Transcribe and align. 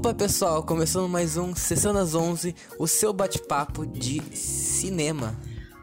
Opa, 0.00 0.14
pessoal, 0.14 0.62
começando 0.62 1.06
mais 1.10 1.36
um 1.36 1.54
Sessão 1.54 1.92
das 1.92 2.14
11, 2.14 2.56
o 2.78 2.86
seu 2.86 3.12
bate-papo 3.12 3.84
de 3.84 4.34
cinema. 4.34 5.38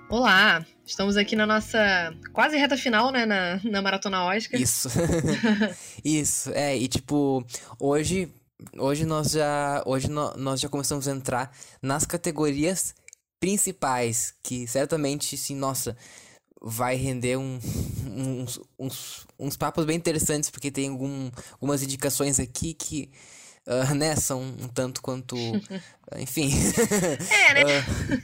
Olá, 0.10 0.66
estamos 0.84 1.16
aqui 1.16 1.36
na 1.36 1.46
nossa 1.46 2.12
quase 2.34 2.58
reta 2.58 2.76
final, 2.76 3.12
né, 3.12 3.28
na, 3.28 3.62
na 3.64 3.80
Maratona 3.80 4.24
Oscar. 4.26 4.60
Isso. 4.60 4.90
Isso, 6.04 6.50
é, 6.56 6.76
e 6.76 6.88
tipo, 6.88 7.46
hoje, 7.80 8.34
hoje 8.80 9.06
nós 9.06 9.30
já, 9.30 9.84
hoje 9.86 10.10
no, 10.10 10.36
nós 10.36 10.62
já 10.62 10.68
começamos 10.68 11.08
a 11.08 11.12
entrar 11.12 11.56
nas 11.80 12.04
categorias 12.04 12.96
principais, 13.40 14.34
que 14.42 14.66
certamente, 14.66 15.38
sim, 15.38 15.56
nossa, 15.56 15.96
vai 16.60 16.96
render 16.96 17.38
um, 17.38 17.60
uns, 18.08 18.60
uns, 18.80 19.28
uns 19.38 19.56
papos 19.56 19.86
bem 19.86 19.96
interessantes, 19.96 20.50
porque 20.50 20.72
tem 20.72 20.90
algum, 20.90 21.30
algumas 21.52 21.84
indicações 21.84 22.40
aqui 22.40 22.74
que 22.74 23.12
uh, 23.68 23.94
né, 23.94 24.16
são 24.16 24.42
um 24.42 24.68
tanto 24.68 25.02
quanto. 25.02 25.36
enfim. 26.18 26.52
É, 27.30 27.54
né? 27.54 27.64
Uh, 27.64 28.24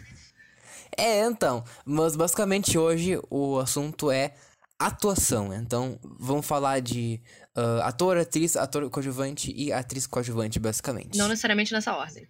é, 0.98 1.26
então. 1.26 1.64
Mas 1.86 2.16
basicamente 2.16 2.78
hoje 2.78 3.20
o 3.30 3.60
assunto 3.60 4.10
é 4.10 4.34
atuação. 4.80 5.54
Então 5.54 6.00
vamos 6.04 6.46
falar 6.46 6.80
de 6.80 7.22
uh, 7.56 7.82
ator, 7.84 8.18
atriz, 8.18 8.56
ator 8.56 8.90
coadjuvante 8.90 9.54
e 9.56 9.72
atriz 9.72 10.08
coadjuvante, 10.08 10.60
basicamente. 10.60 11.18
Não 11.18 11.28
necessariamente 11.28 11.74
nessa 11.74 11.96
ordem. 11.96 12.28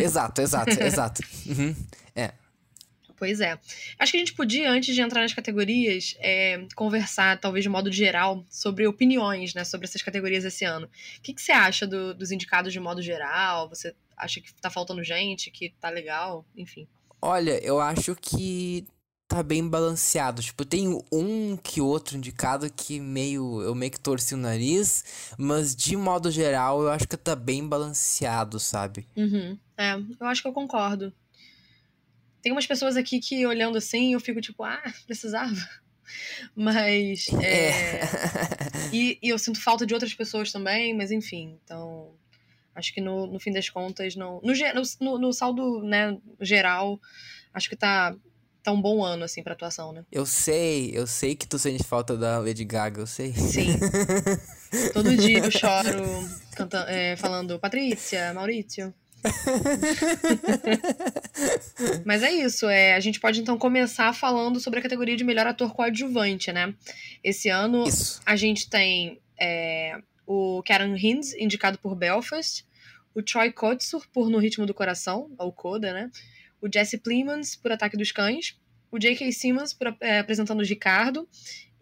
exato, 0.00 0.40
exato, 0.40 0.70
exato. 0.82 1.22
Uhum. 1.46 1.74
É. 2.14 2.32
Pois 3.18 3.40
é. 3.40 3.58
Acho 3.98 4.12
que 4.12 4.18
a 4.18 4.20
gente 4.20 4.34
podia, 4.34 4.70
antes 4.70 4.94
de 4.94 5.00
entrar 5.00 5.22
nas 5.22 5.34
categorias, 5.34 6.16
é, 6.20 6.64
conversar, 6.76 7.38
talvez 7.40 7.64
de 7.64 7.68
modo 7.68 7.90
geral, 7.90 8.44
sobre 8.48 8.86
opiniões, 8.86 9.54
né, 9.54 9.64
sobre 9.64 9.86
essas 9.86 10.02
categorias 10.02 10.44
esse 10.44 10.64
ano. 10.64 10.86
O 10.86 11.22
que, 11.22 11.34
que 11.34 11.42
você 11.42 11.52
acha 11.52 11.86
do, 11.86 12.14
dos 12.14 12.30
indicados 12.30 12.72
de 12.72 12.78
modo 12.78 13.02
geral? 13.02 13.68
Você 13.68 13.94
acha 14.16 14.40
que 14.40 14.54
tá 14.54 14.70
faltando 14.70 15.02
gente, 15.02 15.50
que 15.50 15.70
tá 15.80 15.90
legal? 15.90 16.46
Enfim. 16.56 16.86
Olha, 17.20 17.58
eu 17.64 17.80
acho 17.80 18.14
que 18.14 18.86
tá 19.26 19.42
bem 19.42 19.68
balanceado. 19.68 20.40
Tipo, 20.40 20.64
tem 20.64 21.02
um 21.12 21.56
que 21.56 21.80
outro 21.80 22.16
indicado 22.16 22.72
que 22.72 22.98
meio 22.98 23.60
eu 23.62 23.74
meio 23.74 23.92
que 23.92 24.00
torci 24.00 24.34
o 24.34 24.38
nariz, 24.38 25.34
mas 25.36 25.76
de 25.76 25.96
modo 25.96 26.30
geral 26.30 26.82
eu 26.82 26.90
acho 26.90 27.06
que 27.06 27.16
tá 27.16 27.36
bem 27.36 27.66
balanceado, 27.66 28.58
sabe? 28.58 29.06
Uhum. 29.16 29.58
É, 29.76 29.94
eu 29.94 30.26
acho 30.26 30.40
que 30.40 30.48
eu 30.48 30.52
concordo. 30.52 31.12
Tem 32.42 32.52
umas 32.52 32.66
pessoas 32.66 32.96
aqui 32.96 33.20
que, 33.20 33.46
olhando 33.46 33.78
assim, 33.78 34.12
eu 34.12 34.20
fico 34.20 34.40
tipo, 34.40 34.62
ah, 34.64 34.82
precisava. 35.06 35.56
Mas. 36.54 37.28
É... 37.42 37.70
é. 37.70 38.00
e, 38.92 39.18
e, 39.22 39.28
eu 39.28 39.38
sinto 39.38 39.60
falta 39.60 39.86
de 39.86 39.94
outras 39.94 40.14
pessoas 40.14 40.52
também, 40.52 40.96
mas 40.96 41.10
enfim. 41.10 41.58
Então. 41.64 42.12
Acho 42.74 42.94
que 42.94 43.00
no, 43.00 43.26
no 43.26 43.40
fim 43.40 43.52
das 43.52 43.68
contas, 43.68 44.14
não. 44.14 44.40
No, 44.42 44.52
no, 45.00 45.18
no 45.18 45.32
saldo 45.32 45.82
né, 45.82 46.16
geral, 46.40 47.00
acho 47.52 47.68
que 47.68 47.74
tá, 47.74 48.14
tá 48.62 48.70
um 48.70 48.80
bom 48.80 49.02
ano, 49.02 49.24
assim, 49.24 49.42
pra 49.42 49.54
atuação, 49.54 49.92
né? 49.92 50.04
Eu 50.12 50.24
sei, 50.24 50.92
eu 50.94 51.04
sei 51.04 51.34
que 51.34 51.44
tu 51.46 51.58
sente 51.58 51.82
falta 51.82 52.16
da 52.16 52.38
Lady 52.38 52.64
Gaga, 52.64 53.00
eu 53.00 53.06
sei. 53.06 53.32
Sim. 53.32 53.76
Todo 54.94 55.16
dia 55.16 55.38
eu 55.38 55.50
choro 55.50 56.04
cantando, 56.54 56.88
é, 56.88 57.16
falando 57.16 57.58
Patrícia, 57.58 58.32
Maurício. 58.32 58.94
Mas 62.04 62.22
é 62.22 62.30
isso, 62.30 62.68
é, 62.68 62.94
a 62.94 63.00
gente 63.00 63.20
pode 63.20 63.40
então 63.40 63.58
começar 63.58 64.12
falando 64.12 64.60
sobre 64.60 64.78
a 64.78 64.82
categoria 64.82 65.16
de 65.16 65.24
melhor 65.24 65.46
ator 65.46 65.72
coadjuvante, 65.72 66.52
né? 66.52 66.74
Esse 67.22 67.48
ano 67.48 67.86
isso. 67.86 68.20
a 68.24 68.36
gente 68.36 68.68
tem 68.68 69.20
é, 69.38 70.00
o 70.26 70.62
Karen 70.62 70.96
Hinds, 70.96 71.34
indicado 71.34 71.78
por 71.78 71.94
Belfast, 71.94 72.64
o 73.14 73.22
Troy 73.22 73.52
Kotsur 73.52 74.06
por 74.12 74.30
No 74.30 74.38
Ritmo 74.38 74.66
do 74.66 74.74
Coração, 74.74 75.30
ou 75.38 75.52
Coda, 75.52 75.92
né? 75.92 76.10
O 76.60 76.68
Jesse 76.72 76.98
Plemons 76.98 77.56
por 77.56 77.72
Ataque 77.72 77.96
dos 77.96 78.12
Cães, 78.12 78.56
o 78.90 78.98
J.K. 78.98 79.30
Simmons 79.32 79.72
por, 79.72 79.96
é, 80.00 80.18
apresentando 80.18 80.60
o 80.60 80.64
Ricardo 80.64 81.28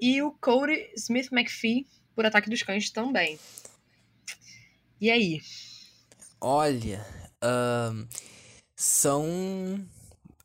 e 0.01 0.21
o 0.23 0.33
Cody 0.33 0.91
Smith 0.97 1.33
McPhee 1.33 1.87
por 2.15 2.27
Ataque 2.27 2.51
dos 2.51 2.63
Cães 2.63 2.91
também. 2.91 3.39
E 5.01 5.11
aí? 5.11 5.41
Olha, 6.41 7.05
Uh, 7.43 8.07
são 8.75 9.25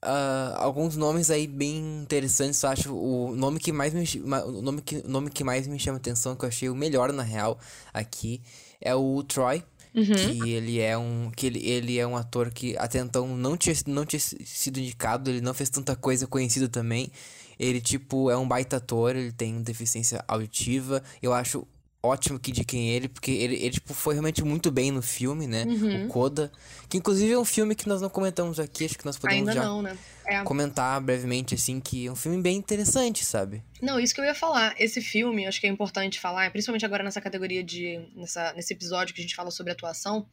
uh, 0.03 0.55
alguns 0.55 0.95
nomes 0.95 1.29
aí 1.29 1.47
bem 1.47 2.01
interessantes. 2.01 2.61
Eu 2.63 2.69
acho 2.69 2.93
o 2.95 3.35
nome 3.35 3.59
que 3.59 3.71
mais 3.71 3.93
me 3.93 4.05
o 4.23 4.61
nome 4.61 4.81
que, 4.81 5.07
nome 5.07 5.29
que 5.29 5.43
mais 5.43 5.67
me 5.67 5.79
chama 5.79 5.97
atenção, 5.97 6.35
que 6.35 6.45
eu 6.45 6.49
achei 6.49 6.69
o 6.69 6.75
melhor 6.75 7.11
na 7.13 7.23
real 7.23 7.59
aqui, 7.93 8.41
é 8.79 8.95
o 8.95 9.23
Troy. 9.23 9.63
Uhum. 9.93 10.05
Que 10.05 10.51
ele 10.51 10.79
é 10.79 10.97
um. 10.97 11.29
Que 11.35 11.47
ele, 11.47 11.67
ele 11.67 11.99
é 11.99 12.07
um 12.07 12.15
ator 12.15 12.49
que 12.49 12.77
até 12.77 12.99
então 12.99 13.27
não 13.35 13.57
tinha, 13.57 13.75
não 13.87 14.05
tinha 14.05 14.21
sido 14.21 14.79
indicado, 14.79 15.29
ele 15.29 15.41
não 15.41 15.53
fez 15.53 15.69
tanta 15.69 15.95
coisa 15.95 16.25
conhecida 16.25 16.69
também. 16.69 17.11
Ele, 17.59 17.79
tipo, 17.79 18.31
é 18.31 18.37
um 18.37 18.47
baita 18.47 18.77
ator, 18.77 19.15
ele 19.15 19.31
tem 19.31 19.61
deficiência 19.61 20.23
auditiva. 20.27 21.03
Eu 21.21 21.33
acho 21.33 21.67
ótimo 22.03 22.39
que 22.39 22.51
indiquem 22.51 22.89
ele, 22.89 23.07
porque 23.07 23.31
ele, 23.31 23.55
ele 23.55 23.71
tipo, 23.71 23.93
foi 23.93 24.15
realmente 24.15 24.43
muito 24.43 24.71
bem 24.71 24.91
no 24.91 25.01
filme, 25.01 25.47
né? 25.47 25.65
Uhum. 25.65 26.05
O 26.05 26.07
Coda. 26.07 26.51
Que 26.89 26.97
inclusive 26.97 27.31
é 27.31 27.37
um 27.37 27.45
filme 27.45 27.75
que 27.75 27.87
nós 27.87 28.01
não 28.01 28.09
comentamos 28.09 28.59
aqui, 28.59 28.85
acho 28.85 28.97
que 28.97 29.05
nós 29.05 29.17
podemos 29.17 29.49
Ainda 29.49 29.53
já 29.53 29.63
não, 29.63 29.81
né? 29.81 29.97
é. 30.25 30.43
comentar 30.43 30.99
brevemente, 31.01 31.55
assim, 31.55 31.79
que 31.79 32.07
é 32.07 32.11
um 32.11 32.15
filme 32.15 32.41
bem 32.41 32.57
interessante, 32.57 33.23
sabe? 33.25 33.61
Não, 33.81 33.99
isso 33.99 34.15
que 34.15 34.21
eu 34.21 34.25
ia 34.25 34.35
falar. 34.35 34.75
Esse 34.79 35.01
filme, 35.01 35.45
acho 35.45 35.59
que 35.59 35.67
é 35.67 35.69
importante 35.69 36.19
falar, 36.19 36.49
principalmente 36.51 36.85
agora 36.85 37.03
nessa 37.03 37.21
categoria 37.21 37.63
de. 37.63 37.99
Nessa, 38.15 38.53
nesse 38.53 38.73
episódio 38.73 39.13
que 39.13 39.21
a 39.21 39.23
gente 39.23 39.35
fala 39.35 39.51
sobre 39.51 39.71
atuação, 39.71 40.25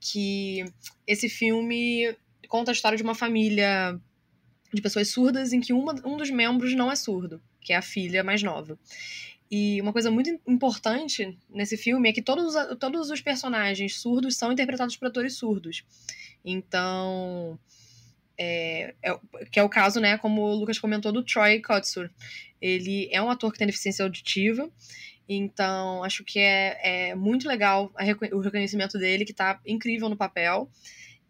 que 0.00 0.64
esse 1.06 1.28
filme 1.28 2.14
conta 2.48 2.70
a 2.70 2.74
história 2.74 2.96
de 2.96 3.02
uma 3.02 3.14
família 3.14 3.98
de 4.72 4.82
pessoas 4.82 5.08
surdas 5.08 5.52
em 5.52 5.60
que 5.60 5.72
uma, 5.72 5.94
um 6.04 6.16
dos 6.16 6.30
membros 6.30 6.74
não 6.74 6.90
é 6.92 6.96
surdo, 6.96 7.40
que 7.60 7.72
é 7.72 7.76
a 7.76 7.82
filha 7.82 8.22
mais 8.22 8.42
nova. 8.42 8.78
E 9.50 9.80
uma 9.80 9.92
coisa 9.92 10.10
muito 10.10 10.30
importante 10.46 11.38
nesse 11.48 11.76
filme 11.76 12.08
é 12.08 12.12
que 12.12 12.20
todos, 12.20 12.54
todos 12.78 13.10
os 13.10 13.20
personagens 13.20 13.98
surdos 13.98 14.36
são 14.36 14.52
interpretados 14.52 14.96
por 14.96 15.08
atores 15.08 15.34
surdos. 15.34 15.84
Então, 16.44 17.58
é, 18.36 18.94
é, 19.02 19.18
que 19.50 19.58
é 19.58 19.62
o 19.62 19.68
caso, 19.68 20.00
né, 20.00 20.16
como 20.18 20.42
o 20.42 20.54
Lucas 20.54 20.78
comentou, 20.78 21.10
do 21.10 21.24
Troy 21.24 21.60
Kotsur. 21.60 22.10
Ele 22.60 23.08
é 23.10 23.20
um 23.20 23.30
ator 23.30 23.52
que 23.52 23.58
tem 23.58 23.66
deficiência 23.66 24.04
auditiva, 24.04 24.70
então 25.28 26.04
acho 26.04 26.24
que 26.24 26.38
é, 26.38 27.10
é 27.10 27.14
muito 27.14 27.48
legal 27.48 27.92
o 28.32 28.40
reconhecimento 28.40 28.98
dele, 28.98 29.24
que 29.24 29.32
tá 29.32 29.60
incrível 29.66 30.08
no 30.08 30.16
papel. 30.16 30.70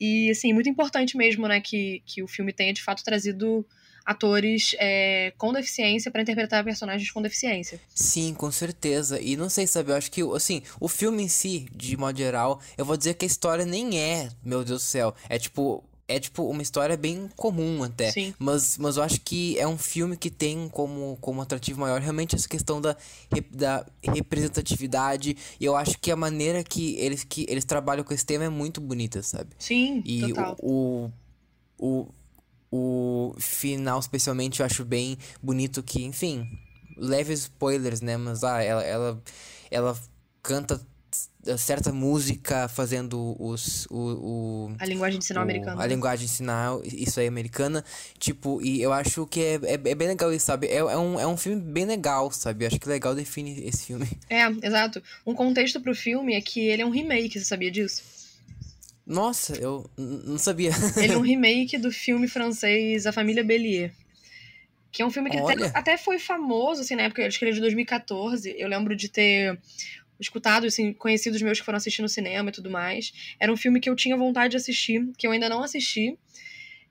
E, 0.00 0.30
assim, 0.30 0.52
muito 0.52 0.68
importante 0.68 1.16
mesmo, 1.16 1.48
né, 1.48 1.60
que, 1.60 2.02
que 2.06 2.22
o 2.22 2.28
filme 2.28 2.52
tenha 2.52 2.72
de 2.72 2.82
fato 2.82 3.02
trazido 3.02 3.66
atores 4.08 4.74
é, 4.78 5.34
com 5.36 5.52
deficiência 5.52 6.10
para 6.10 6.22
interpretar 6.22 6.64
personagens 6.64 7.10
com 7.10 7.20
deficiência. 7.20 7.78
Sim, 7.94 8.32
com 8.32 8.50
certeza. 8.50 9.20
E 9.20 9.36
não 9.36 9.50
sei, 9.50 9.66
sabe, 9.66 9.92
eu 9.92 9.96
acho 9.96 10.10
que, 10.10 10.22
assim, 10.34 10.62
o 10.80 10.88
filme 10.88 11.22
em 11.22 11.28
si, 11.28 11.66
de 11.76 11.94
modo 11.94 12.16
geral, 12.16 12.58
eu 12.78 12.86
vou 12.86 12.96
dizer 12.96 13.12
que 13.14 13.26
a 13.26 13.28
história 13.28 13.66
nem 13.66 14.00
é, 14.00 14.30
meu 14.42 14.64
Deus 14.64 14.80
do 14.80 14.84
céu, 14.86 15.14
é 15.28 15.38
tipo, 15.38 15.84
é 16.08 16.18
tipo 16.18 16.42
uma 16.44 16.62
história 16.62 16.96
bem 16.96 17.28
comum 17.36 17.82
até. 17.82 18.10
Sim. 18.10 18.32
Mas, 18.38 18.78
mas 18.78 18.96
eu 18.96 19.02
acho 19.02 19.20
que 19.20 19.58
é 19.58 19.68
um 19.68 19.76
filme 19.76 20.16
que 20.16 20.30
tem 20.30 20.70
como, 20.70 21.18
como 21.20 21.42
atrativo 21.42 21.82
maior 21.82 22.00
realmente 22.00 22.34
essa 22.34 22.48
questão 22.48 22.80
da, 22.80 22.96
da 23.50 23.84
representatividade. 24.02 25.36
E 25.60 25.64
eu 25.66 25.76
acho 25.76 25.98
que 25.98 26.10
a 26.10 26.16
maneira 26.16 26.64
que 26.64 26.96
eles, 26.96 27.24
que 27.24 27.44
eles 27.46 27.66
trabalham 27.66 28.02
com 28.02 28.14
esse 28.14 28.24
tema 28.24 28.44
é 28.44 28.48
muito 28.48 28.80
bonita, 28.80 29.22
sabe? 29.22 29.50
Sim, 29.58 30.02
e 30.06 30.28
total. 30.28 30.56
O, 30.62 31.10
o, 31.78 32.00
o, 32.00 32.08
o 32.70 33.34
final, 33.38 33.98
especialmente, 33.98 34.60
eu 34.60 34.66
acho 34.66 34.84
bem 34.84 35.16
bonito 35.42 35.82
que, 35.82 36.04
enfim, 36.04 36.46
leve 36.96 37.32
spoilers, 37.32 38.00
né? 38.00 38.16
Mas 38.16 38.44
ah, 38.44 38.62
ela, 38.62 38.82
ela, 38.82 39.22
ela 39.70 39.98
canta 40.42 40.80
certa 41.56 41.92
música 41.92 42.68
fazendo 42.68 43.34
os 43.38 43.86
o, 43.86 43.96
o 43.96 44.76
a 44.78 44.84
linguagem 44.84 45.18
de 45.18 45.24
sinal 45.24 45.42
o, 45.42 45.44
americana. 45.44 45.82
a 45.82 45.86
linguagem 45.86 46.26
de 46.26 46.32
sinal 46.32 46.82
isso 46.84 47.18
aí 47.20 47.26
americana. 47.26 47.84
Tipo 48.18 48.60
e 48.60 48.82
eu 48.82 48.92
acho 48.92 49.26
que 49.26 49.40
é, 49.40 49.54
é, 49.54 49.74
é, 49.74 49.94
bem 49.94 50.08
legal 50.08 50.32
isso 50.32 50.46
sabe? 50.46 50.66
É, 50.66 50.76
é, 50.76 50.98
um, 50.98 51.18
é 51.18 51.26
um 51.26 51.36
filme 51.36 51.60
bem 51.60 51.86
legal 51.86 52.30
sabe? 52.30 52.64
Eu 52.64 52.68
acho 52.68 52.78
que 52.78 52.88
legal 52.88 53.14
define 53.14 53.66
esse 53.66 53.86
filme. 53.86 54.06
É 54.28 54.46
exato. 54.66 55.02
Um 55.24 55.34
contexto 55.34 55.80
pro 55.80 55.94
filme 55.94 56.34
é 56.34 56.40
que 56.40 56.60
ele 56.60 56.82
é 56.82 56.86
um 56.86 56.90
remake 56.90 57.38
você 57.38 57.46
sabia 57.46 57.70
disso 57.70 58.17
nossa, 59.08 59.56
eu 59.56 59.88
não 59.96 60.36
sabia. 60.36 60.70
Ele 60.98 61.14
é 61.14 61.16
um 61.16 61.22
remake 61.24 61.78
do 61.78 61.90
filme 61.90 62.28
francês 62.28 63.06
A 63.06 63.12
Família 63.12 63.42
Bélier. 63.42 63.90
Que 64.92 65.00
é 65.00 65.06
um 65.06 65.10
filme 65.10 65.30
que 65.30 65.38
até, 65.38 65.66
até, 65.74 65.96
foi 65.96 66.18
famoso, 66.18 66.82
assim, 66.82 66.94
na 66.94 67.04
época, 67.04 67.26
acho 67.26 67.38
que 67.38 67.44
ele 67.44 67.52
é 67.52 67.54
de 67.54 67.60
2014. 67.60 68.54
Eu 68.58 68.68
lembro 68.68 68.94
de 68.94 69.08
ter 69.08 69.58
escutado, 70.20 70.66
assim, 70.66 70.92
conhecidos 70.92 71.40
meus 71.40 71.58
que 71.58 71.64
foram 71.64 71.78
assistir 71.78 72.02
no 72.02 72.08
cinema 72.08 72.50
e 72.50 72.52
tudo 72.52 72.70
mais. 72.70 73.12
Era 73.40 73.50
um 73.50 73.56
filme 73.56 73.80
que 73.80 73.88
eu 73.88 73.96
tinha 73.96 74.16
vontade 74.16 74.50
de 74.50 74.56
assistir, 74.58 75.08
que 75.16 75.26
eu 75.26 75.30
ainda 75.30 75.48
não 75.48 75.62
assisti. 75.62 76.18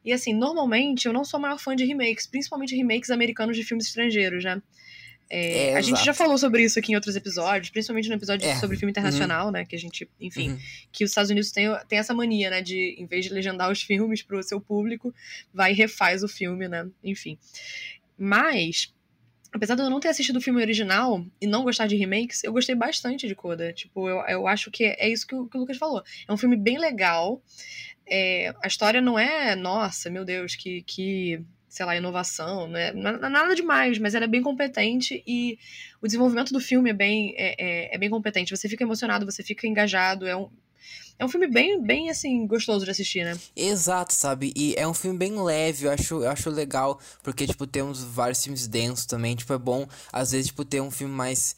E, 0.03 0.11
assim, 0.11 0.33
normalmente 0.33 1.05
eu 1.05 1.13
não 1.13 1.23
sou 1.23 1.39
maior 1.39 1.59
fã 1.59 1.75
de 1.75 1.85
remakes, 1.85 2.25
principalmente 2.25 2.75
remakes 2.75 3.11
americanos 3.11 3.55
de 3.55 3.63
filmes 3.63 3.85
estrangeiros, 3.87 4.43
né? 4.43 4.59
É, 5.29 5.67
É, 5.71 5.75
a 5.75 5.81
gente 5.81 5.93
exato. 5.95 6.05
já 6.05 6.13
falou 6.13 6.37
sobre 6.37 6.63
isso 6.63 6.79
aqui 6.79 6.91
em 6.91 6.95
outros 6.95 7.15
episódios, 7.15 7.69
principalmente 7.69 8.07
no 8.09 8.15
episódio 8.15 8.47
É, 8.47 8.55
sobre 8.55 8.77
filme 8.77 8.91
internacional, 8.91 9.51
né? 9.51 9.65
Que 9.65 9.75
a 9.75 9.79
gente, 9.79 10.09
enfim, 10.21 10.51
Uhum. 10.51 10.59
que 10.91 11.03
os 11.03 11.11
Estados 11.11 11.29
Unidos 11.29 11.51
têm, 11.51 11.67
tem 11.87 11.99
essa 11.99 12.13
mania, 12.13 12.49
né? 12.49 12.61
De, 12.61 12.95
em 12.97 13.05
vez 13.05 13.25
de 13.25 13.33
legendar 13.33 13.69
os 13.71 13.81
filmes 13.81 14.21
pro 14.21 14.41
seu 14.41 14.61
público, 14.61 15.13
vai 15.53 15.71
e 15.71 15.75
refaz 15.75 16.23
o 16.23 16.27
filme, 16.27 16.67
né? 16.67 16.87
Enfim. 17.03 17.37
Mas, 18.17 18.93
apesar 19.51 19.75
de 19.75 19.81
eu 19.81 19.89
não 19.89 19.99
ter 19.99 20.07
assistido 20.09 20.37
o 20.37 20.41
filme 20.41 20.61
original 20.61 21.25
e 21.41 21.45
não 21.47 21.63
gostar 21.63 21.87
de 21.87 21.95
remakes, 21.95 22.43
eu 22.43 22.53
gostei 22.53 22.75
bastante 22.75 23.27
de 23.27 23.35
Coda. 23.35 23.73
Tipo, 23.73 24.07
eu, 24.09 24.17
eu 24.27 24.47
acho 24.47 24.71
que 24.71 24.85
é 24.85 25.09
isso 25.09 25.27
que 25.27 25.35
o, 25.35 25.45
que 25.47 25.57
o 25.57 25.59
Lucas 25.59 25.77
falou. 25.77 26.03
É 26.27 26.31
um 26.33 26.37
filme 26.37 26.55
bem 26.55 26.77
legal. 26.77 27.41
É, 28.09 28.53
a 28.63 28.67
história 28.67 29.01
não 29.01 29.19
é, 29.19 29.55
nossa, 29.55 30.09
meu 30.09 30.23
Deus, 30.23 30.55
que. 30.55 30.81
que 30.83 31.41
sei 31.67 31.85
lá, 31.85 31.95
inovação, 31.95 32.75
é, 32.75 32.93
não 32.93 33.11
é 33.11 33.29
nada 33.29 33.55
demais, 33.55 33.97
mas 33.99 34.15
ela 34.15 34.25
é 34.25 34.27
bem 34.27 34.41
competente 34.41 35.23
e 35.27 35.59
o 36.01 36.07
desenvolvimento 36.07 36.53
do 36.53 36.59
filme 36.59 36.89
é 36.89 36.93
bem, 36.93 37.33
é, 37.37 37.55
é, 37.57 37.95
é 37.95 37.97
bem 37.97 38.09
competente. 38.09 38.55
Você 38.55 38.69
fica 38.69 38.83
emocionado, 38.83 39.25
você 39.25 39.43
fica 39.43 39.67
engajado, 39.67 40.25
é 40.25 40.35
um, 40.35 40.49
é 41.19 41.25
um 41.25 41.29
filme 41.29 41.47
bem, 41.47 41.81
bem, 41.81 42.09
assim, 42.09 42.45
gostoso 42.45 42.85
de 42.85 42.91
assistir, 42.91 43.25
né? 43.25 43.37
Exato, 43.55 44.13
sabe? 44.13 44.53
E 44.55 44.75
é 44.77 44.87
um 44.87 44.93
filme 44.93 45.17
bem 45.17 45.41
leve, 45.41 45.85
eu 45.85 45.91
acho, 45.91 46.23
eu 46.23 46.29
acho 46.29 46.49
legal, 46.49 46.99
porque, 47.23 47.47
tipo, 47.47 47.65
temos 47.65 48.03
vários 48.03 48.43
filmes 48.43 48.67
densos 48.67 49.05
também, 49.05 49.35
tipo, 49.35 49.51
é 49.51 49.57
bom, 49.57 49.87
às 50.13 50.31
vezes, 50.31 50.47
tipo, 50.47 50.63
ter 50.63 50.79
um 50.79 50.91
filme 50.91 51.13
mais 51.13 51.55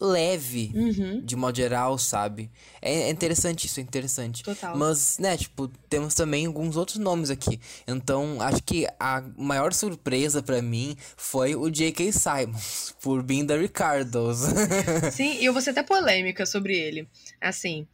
leve, 0.00 0.70
Uhum, 0.74 1.20
de 1.24 1.34
modo 1.34 1.56
geral, 1.56 1.98
sabe? 1.98 2.50
É, 2.80 3.02
é 3.02 3.10
interessante 3.10 3.66
isso, 3.66 3.80
é 3.80 3.82
interessante. 3.82 4.42
total. 4.44 4.76
Mas, 4.76 5.18
né, 5.18 5.36
tipo, 5.36 5.68
temos 5.88 6.14
também 6.14 6.46
alguns 6.46 6.76
outros 6.76 6.98
nomes 6.98 7.30
aqui. 7.30 7.60
Então, 7.86 8.40
acho 8.40 8.62
que 8.62 8.86
a 8.98 9.22
maior 9.36 9.72
surpresa 9.72 10.42
pra 10.42 10.62
mim 10.62 10.96
foi 11.16 11.56
o 11.56 11.68
J.K. 11.68 12.12
Simons, 12.12 12.94
por 13.02 13.22
Binda 13.22 13.56
Ricardos. 13.58 14.38
Sim, 15.12 15.38
e 15.40 15.44
eu 15.44 15.52
vou 15.52 15.60
ser 15.60 15.70
até 15.70 15.82
polêmica 15.82 16.46
sobre 16.46 16.76
ele. 16.78 17.08
Assim, 17.40 17.86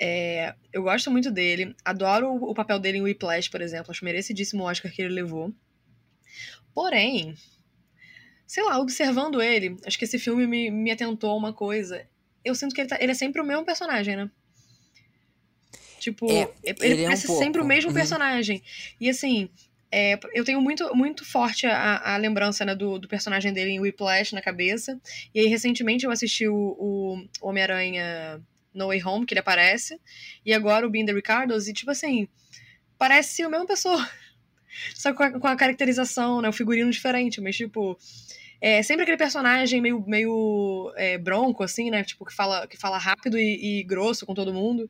é, 0.00 0.54
eu 0.72 0.82
gosto 0.82 1.10
muito 1.10 1.30
dele, 1.30 1.76
adoro 1.84 2.30
o, 2.30 2.50
o 2.50 2.54
papel 2.54 2.78
dele 2.78 2.98
em 2.98 3.02
Whiplash, 3.02 3.50
por 3.50 3.60
exemplo, 3.60 3.90
acho 3.90 4.04
merecidíssimo 4.04 4.62
o 4.62 4.66
Oscar 4.66 4.90
que 4.90 5.02
ele 5.02 5.12
levou. 5.12 5.52
Porém, 6.72 7.34
sei 8.50 8.64
lá, 8.64 8.80
observando 8.80 9.40
ele, 9.40 9.76
acho 9.86 9.96
que 9.96 10.04
esse 10.04 10.18
filme 10.18 10.44
me, 10.44 10.72
me 10.72 10.90
atentou 10.90 11.30
a 11.30 11.36
uma 11.36 11.52
coisa. 11.52 12.04
Eu 12.44 12.52
sinto 12.52 12.74
que 12.74 12.80
ele, 12.80 12.88
tá- 12.88 12.98
ele 13.00 13.12
é 13.12 13.14
sempre 13.14 13.40
o 13.40 13.44
mesmo 13.44 13.64
personagem, 13.64 14.16
né? 14.16 14.28
Tipo, 16.00 16.28
É, 16.28 16.50
ele, 16.64 16.78
ele 16.94 17.02
é 17.04 17.10
um 17.10 17.16
sempre 17.16 17.62
o 17.62 17.64
mesmo 17.64 17.90
Uhum. 17.90 17.94
personagem. 17.94 18.60
E 19.00 19.08
assim, 19.08 19.48
é, 19.88 20.18
eu 20.34 20.44
tenho 20.44 20.60
muito, 20.60 20.92
muito 20.96 21.24
forte 21.24 21.64
a, 21.64 22.14
a 22.14 22.16
lembrança 22.16 22.64
né, 22.64 22.74
do, 22.74 22.98
do 22.98 23.06
personagem 23.06 23.52
dele 23.52 23.70
em 23.70 23.78
Whiplash 23.78 24.32
na 24.34 24.42
cabeça. 24.42 25.00
E 25.32 25.38
aí, 25.38 25.46
recentemente, 25.46 26.04
eu 26.04 26.10
assisti 26.10 26.48
o, 26.48 26.56
o 26.76 27.28
Homem-Aranha 27.40 28.42
No 28.74 28.88
Way 28.88 29.04
Home, 29.04 29.26
que 29.26 29.32
ele 29.32 29.38
aparece. 29.40 29.96
E 30.44 30.52
agora 30.52 30.84
o 30.84 30.90
Binder 30.90 31.14
Ricardos, 31.14 31.68
e 31.68 31.72
tipo 31.72 31.92
assim, 31.92 32.26
parece 32.98 33.44
a 33.44 33.48
mesma 33.48 33.66
pessoa. 33.66 34.10
Só 34.96 35.14
com 35.14 35.22
a, 35.22 35.38
com 35.38 35.46
a 35.46 35.54
caracterização, 35.54 36.40
né? 36.42 36.48
O 36.48 36.52
figurino 36.52 36.90
diferente, 36.90 37.40
mas 37.40 37.56
tipo. 37.56 37.96
É 38.60 38.82
sempre 38.82 39.02
aquele 39.02 39.16
personagem 39.16 39.80
meio, 39.80 40.04
meio 40.06 40.92
é, 40.96 41.16
bronco, 41.16 41.62
assim, 41.62 41.90
né? 41.90 42.04
Tipo, 42.04 42.26
que 42.26 42.34
fala, 42.34 42.66
que 42.66 42.76
fala 42.76 42.98
rápido 42.98 43.38
e, 43.38 43.80
e 43.80 43.84
grosso 43.84 44.26
com 44.26 44.34
todo 44.34 44.52
mundo. 44.52 44.88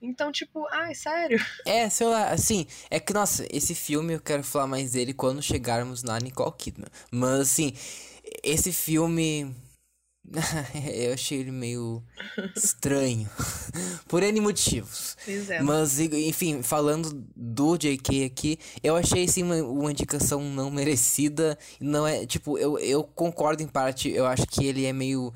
Então, 0.00 0.30
tipo, 0.30 0.66
ai, 0.70 0.94
sério. 0.94 1.38
É, 1.66 1.88
sei 1.88 2.06
lá, 2.06 2.30
assim, 2.30 2.66
é 2.90 3.00
que, 3.00 3.12
nossa, 3.12 3.46
esse 3.50 3.74
filme 3.74 4.14
eu 4.14 4.20
quero 4.20 4.44
falar 4.44 4.66
mais 4.66 4.92
dele 4.92 5.12
quando 5.12 5.42
chegarmos 5.42 6.02
na 6.02 6.18
Nicole 6.20 6.52
Kidman. 6.56 6.88
Mas, 7.10 7.40
assim, 7.40 7.72
esse 8.42 8.72
filme. 8.72 9.54
eu 10.92 11.12
achei 11.12 11.38
ele 11.38 11.50
meio 11.50 12.02
estranho. 12.54 13.28
Por 14.08 14.22
N 14.22 14.40
motivos. 14.40 15.16
Pois 15.24 15.50
é. 15.50 15.60
Mas, 15.62 16.00
enfim, 16.00 16.62
falando 16.62 17.24
do 17.34 17.76
JK 17.76 18.24
aqui, 18.24 18.58
eu 18.82 18.96
achei 18.96 19.28
sim 19.28 19.42
uma, 19.42 19.56
uma 19.62 19.90
indicação 19.90 20.40
não 20.42 20.70
merecida. 20.70 21.58
Não 21.80 22.06
é, 22.06 22.26
tipo, 22.26 22.58
eu, 22.58 22.78
eu 22.78 23.04
concordo 23.04 23.62
em 23.62 23.68
parte, 23.68 24.10
eu 24.10 24.26
acho 24.26 24.46
que 24.46 24.64
ele 24.64 24.84
é 24.84 24.92
meio. 24.92 25.32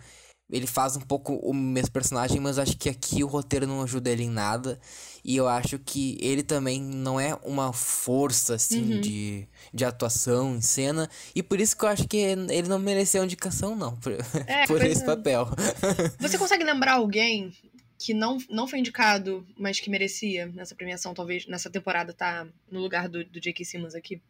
Ele 0.53 0.67
faz 0.67 0.97
um 0.97 1.01
pouco 1.01 1.35
o 1.37 1.55
mesmo 1.55 1.91
personagem, 1.93 2.41
mas 2.41 2.59
acho 2.59 2.77
que 2.77 2.89
aqui 2.89 3.23
o 3.23 3.27
roteiro 3.27 3.67
não 3.67 3.83
ajuda 3.83 4.11
ele 4.11 4.25
em 4.25 4.31
nada. 4.31 4.81
E 5.23 5.37
eu 5.37 5.47
acho 5.47 5.79
que 5.79 6.17
ele 6.21 6.43
também 6.43 6.81
não 6.81 7.21
é 7.21 7.35
uma 7.45 7.73
força, 7.73 8.55
assim, 8.55 8.95
Uhum. 8.95 9.01
de, 9.01 9.47
de 9.73 9.85
atuação 9.85 10.57
em 10.57 10.61
cena. 10.63 11.09
E 11.35 11.43
por 11.43 11.61
isso 11.61 11.77
que 11.77 11.85
eu 11.85 11.89
acho 11.89 12.09
que 12.09 12.17
ele 12.17 12.69
não 12.69 12.79
mereceu 12.79 13.23
indicação, 13.23 13.77
não, 13.77 13.95
por, 13.97 14.13
É, 14.47 14.67
por 14.69 14.83
esse 14.83 15.03
é. 15.03 15.07
papel. 15.07 15.47
Você 16.19 16.39
consegue 16.39 16.65
lembrar 16.65 16.95
alguém 16.95 17.53
que 17.99 18.15
não, 18.15 18.39
não 18.49 18.67
foi 18.67 18.79
indicado, 18.79 19.47
mas 19.59 19.79
que 19.79 19.91
merecia 19.91 20.47
nessa 20.47 20.75
premiação, 20.75 21.13
talvez 21.13 21.47
nessa 21.47 21.69
temporada, 21.69 22.15
tá 22.15 22.47
no 22.71 22.81
lugar 22.81 23.07
do, 23.09 23.23
do 23.23 23.39
J.K. 23.39 23.63
Simmons 23.65 23.95
aqui? 23.95 24.23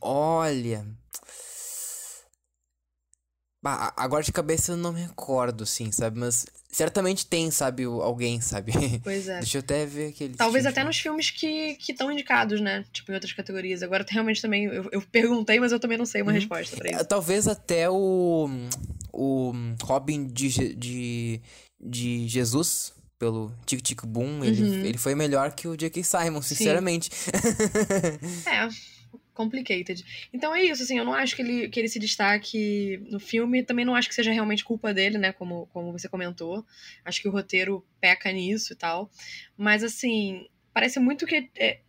Olha. 0.00 0.86
Bah, 3.62 3.92
a- 3.96 4.02
agora 4.04 4.24
de 4.24 4.32
cabeça 4.32 4.72
eu 4.72 4.76
não 4.76 4.92
me 4.92 5.02
recordo, 5.02 5.62
assim, 5.62 5.92
sabe? 5.92 6.18
Mas 6.18 6.44
certamente 6.68 7.24
tem, 7.24 7.48
sabe, 7.50 7.84
alguém, 7.84 8.40
sabe? 8.40 8.72
Pois 9.04 9.28
é. 9.28 9.38
Deixa 9.38 9.58
eu 9.58 9.60
até 9.60 9.86
ver 9.86 10.08
aquele. 10.08 10.34
Talvez 10.34 10.66
até 10.66 10.82
nos 10.82 10.98
filmes 10.98 11.30
que 11.30 11.78
estão 11.88 12.10
indicados, 12.10 12.60
né? 12.60 12.84
Tipo, 12.92 13.12
em 13.12 13.14
outras 13.14 13.32
categorias. 13.32 13.80
Agora, 13.82 14.04
realmente 14.08 14.42
também. 14.42 14.64
Eu, 14.64 14.88
eu 14.90 15.00
perguntei, 15.02 15.60
mas 15.60 15.70
eu 15.70 15.78
também 15.78 15.96
não 15.96 16.04
sei 16.06 16.22
uma 16.22 16.32
Uhum. 16.32 16.38
resposta 16.38 16.76
pra 16.76 16.88
É, 16.88 16.94
isso. 16.96 17.04
Talvez 17.04 17.46
até 17.46 17.88
o. 17.88 18.48
O 19.12 19.52
Robin 19.82 20.26
de, 20.26 20.74
de, 20.74 21.40
de 21.80 22.26
Jesus, 22.26 22.94
pelo 23.18 23.52
Tic 23.66 23.80
Tic 23.82 24.02
Boom, 24.06 24.42
ele, 24.42 24.62
Uhum. 24.62 24.84
ele 24.86 24.98
foi 24.98 25.14
melhor 25.14 25.52
que 25.52 25.68
o 25.68 25.76
J.K. 25.76 26.02
Simon, 26.02 26.40
sinceramente. 26.42 27.10
É, 28.46 28.68
complicated. 29.34 30.04
Então 30.32 30.54
é 30.54 30.62
isso, 30.64 30.82
assim, 30.82 30.98
eu 30.98 31.04
não 31.04 31.14
acho 31.14 31.34
que 31.34 31.42
ele, 31.42 31.68
que 31.68 31.80
ele 31.80 31.88
se 31.88 31.98
destaque 31.98 32.98
no 33.10 33.18
filme, 33.18 33.62
também 33.62 33.84
não 33.84 33.94
acho 33.94 34.08
que 34.08 34.14
seja 34.14 34.32
realmente 34.32 34.64
culpa 34.64 34.92
dele, 34.92 35.18
né, 35.18 35.32
como, 35.32 35.66
como 35.72 35.92
você 35.92 36.08
comentou. 36.08 36.64
Acho 37.04 37.20
que 37.20 37.28
o 37.28 37.32
roteiro 37.32 37.84
peca 38.00 38.30
nisso 38.30 38.72
e 38.72 38.76
tal. 38.76 39.10
Mas, 39.56 39.82
assim, 39.82 40.46
parece 40.72 40.98
muito 41.00 41.26
que. 41.26 41.50
é- 41.56 41.80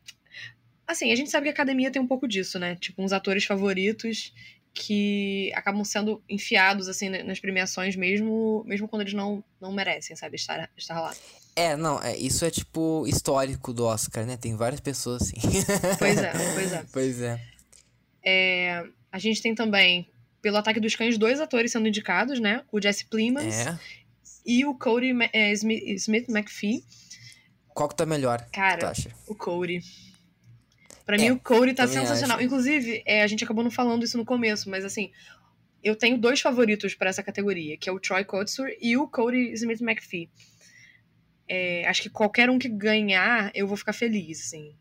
Assim, 0.85 1.11
a 1.11 1.15
gente 1.15 1.29
sabe 1.29 1.45
que 1.45 1.49
a 1.49 1.53
academia 1.53 1.89
tem 1.89 2.01
um 2.01 2.07
pouco 2.07 2.27
disso, 2.27 2.59
né? 2.59 2.75
Tipo, 2.75 3.01
uns 3.01 3.13
atores 3.13 3.45
favoritos 3.45 4.33
que 4.73 5.51
acabam 5.55 5.83
sendo 5.85 6.21
enfiados, 6.27 6.89
assim, 6.89 7.07
na- 7.09 7.23
nas 7.23 7.39
premiações, 7.39 7.95
mesmo, 7.95 8.63
mesmo 8.65 8.87
quando 8.87 9.03
eles 9.03 9.13
não, 9.13 9.43
não 9.61 9.71
merecem, 9.71 10.15
sabe, 10.15 10.35
estar, 10.35 10.69
estar 10.75 10.99
lá. 10.99 11.15
É, 11.55 11.75
não, 11.77 12.01
é, 12.01 12.17
isso 12.17 12.43
é 12.45 12.49
tipo 12.49 13.05
histórico 13.07 13.71
do 13.73 13.85
Oscar, 13.85 14.25
né? 14.25 14.37
Tem 14.37 14.55
várias 14.55 14.79
pessoas 14.81 15.21
assim. 15.21 15.35
Pois 15.99 16.17
é, 16.17 16.31
pois 16.55 16.71
é. 16.73 16.85
Pois 16.91 17.21
é. 17.21 17.41
É, 18.25 18.85
a 19.11 19.19
gente 19.19 19.41
tem 19.41 19.53
também, 19.53 20.07
pelo 20.41 20.57
Ataque 20.57 20.79
dos 20.79 20.95
Cães, 20.95 21.17
dois 21.17 21.39
atores 21.39 21.71
sendo 21.71 21.87
indicados, 21.87 22.39
né? 22.39 22.63
O 22.71 22.81
Jesse 22.81 23.05
Plemons 23.05 23.53
É. 23.53 23.77
e 24.45 24.65
o 24.65 24.73
Cody 24.73 25.11
é, 25.31 25.51
Smith, 25.53 25.83
Smith 25.99 26.29
McPhee. 26.29 26.83
Qual 27.73 27.89
que 27.89 27.95
tá 27.95 28.05
melhor, 28.05 28.45
Cara, 28.51 28.93
o 29.27 29.35
Cody. 29.35 29.81
Pra 31.05 31.17
É, 31.17 31.19
mim, 31.19 31.31
o 31.31 31.39
Cody 31.39 31.73
tá 31.73 31.87
sensacional. 31.87 32.37
acho. 32.37 32.45
Inclusive, 32.45 33.03
é, 33.05 33.21
a 33.23 33.27
gente 33.27 33.43
acabou 33.43 33.63
não 33.63 33.71
falando 33.71 34.03
isso 34.03 34.17
no 34.17 34.23
começo, 34.25 34.69
mas 34.69 34.85
assim, 34.85 35.11
eu 35.83 35.95
tenho 35.95 36.17
dois 36.17 36.39
favoritos 36.39 36.95
pra 36.95 37.09
essa 37.09 37.21
categoria, 37.21 37.77
que 37.77 37.89
é 37.89 37.91
o 37.91 37.99
Troy 37.99 38.23
Kotsur 38.23 38.69
e 38.81 38.95
o 38.95 39.07
Cody 39.07 39.51
Smith 39.53 39.81
McPhee. 39.81 40.29
É, 41.47 41.87
acho 41.87 42.01
que 42.01 42.09
qualquer 42.09 42.49
um 42.49 42.57
que 42.57 42.69
ganhar, 42.69 43.51
eu 43.53 43.67
vou 43.67 43.77
ficar 43.77 43.93
feliz, 43.93 44.41
assim. 44.41 44.75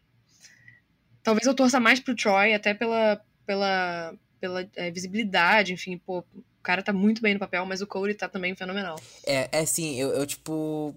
Talvez 1.23 1.47
eu 1.47 1.55
torça 1.55 1.79
mais 1.79 2.01
pro 2.01 2.17
Troy, 2.17 2.55
até 2.55 2.75
pela, 2.75 3.21
pela, 3.47 4.15
pela 4.41 4.69
é, 4.77 4.91
visibilidade, 4.91 5.73
enfim, 5.73 5.99
pô, 5.99 6.19
o 6.19 6.63
cara 6.63 6.83
tá 6.83 6.93
muito 6.93 7.21
bem 7.21 7.35
no 7.35 7.41
papel, 7.41 7.67
mas 7.67 7.81
o 7.81 7.87
Cody 7.87 8.15
tá 8.15 8.29
também 8.29 8.55
fenomenal. 8.55 9.01
É, 9.27 9.49
é 9.51 9.59
assim, 9.61 9.99
eu, 9.99 10.11
eu 10.11 10.25
tipo. 10.25 10.95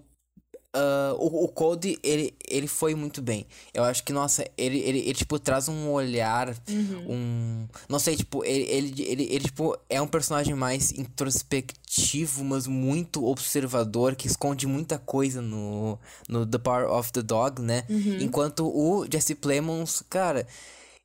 Ah, 0.76 1.14
o, 1.18 1.44
o 1.44 1.48
Cody, 1.48 1.98
ele, 2.02 2.34
ele 2.48 2.66
foi 2.66 2.94
muito 2.94 3.22
bem. 3.22 3.46
Eu 3.72 3.82
acho 3.82 4.04
que, 4.04 4.12
nossa, 4.12 4.44
ele, 4.58 4.78
ele, 4.80 4.98
ele, 4.98 5.14
tipo, 5.14 5.38
traz 5.38 5.68
um 5.68 5.90
olhar, 5.90 6.54
Uhum. 6.68 7.04
um. 7.08 7.68
Não 7.88 7.98
sei, 7.98 8.16
tipo, 8.16 8.44
ele, 8.44 8.64
ele, 8.64 9.02
ele, 9.02 9.22
ele, 9.30 9.44
tipo, 9.44 9.76
é 9.88 10.00
um 10.00 10.06
personagem 10.06 10.54
mais 10.54 10.92
introspectivo, 10.92 12.44
mas 12.44 12.66
muito 12.66 13.24
observador, 13.26 14.14
que 14.14 14.26
esconde 14.26 14.66
muita 14.66 14.98
coisa 14.98 15.40
no, 15.40 15.98
no 16.28 16.44
The 16.46 16.58
Power 16.58 16.90
of 16.92 17.12
the 17.12 17.22
Dog, 17.22 17.62
né? 17.62 17.84
Uhum. 17.88 18.18
Enquanto 18.20 18.66
o 18.66 19.06
Jesse 19.10 19.34
Plemons, 19.34 20.02
cara, 20.10 20.46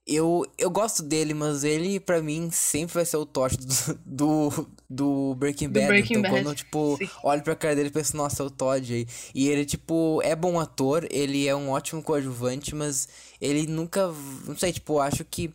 eu, 0.06 0.46
eu 0.58 0.70
gosto 0.70 1.04
dele, 1.04 1.34
mas 1.34 1.64
ele, 1.64 2.00
pra 2.00 2.22
mim, 2.22 2.50
sempre 2.52 2.96
vai 2.96 3.06
ser 3.06 3.18
o 3.18 3.26
Tosh 3.26 3.56
do, 3.56 3.68
do, 4.06 4.70
do 4.90 5.36
Breaking 5.36 5.68
Do 5.70 5.74
Bad. 5.74 5.88
Breaking 5.88 6.18
então, 6.18 6.32
Bad, 6.32 6.44
quando 6.44 6.48
eu, 6.48 6.56
tipo, 6.56 6.98
sim. 6.98 7.10
olho 7.24 7.44
pra 7.44 7.56
cara 7.56 7.76
dele 7.76 7.90
e 7.90 7.92
penso, 7.92 8.18
nossa, 8.18 8.42
é 8.42 8.46
o 8.46 8.50
Todd 8.50 8.94
aí. 8.94 9.08
E 9.34 9.48
ele, 9.48 9.66
tipo, 9.66 10.20
é 10.24 10.36
bom 10.36 10.60
ator, 10.60 11.08
ele 11.12 11.48
é 11.48 11.56
um 11.56 11.70
ótimo 11.70 12.02
coadjuvante, 12.02 12.76
mas 12.76 13.08
ele 13.40 13.68
nunca. 13.68 14.08
Não 14.48 14.58
sei, 14.58 14.74
tipo, 14.74 15.00
acho 15.00 15.24
que 15.24 15.54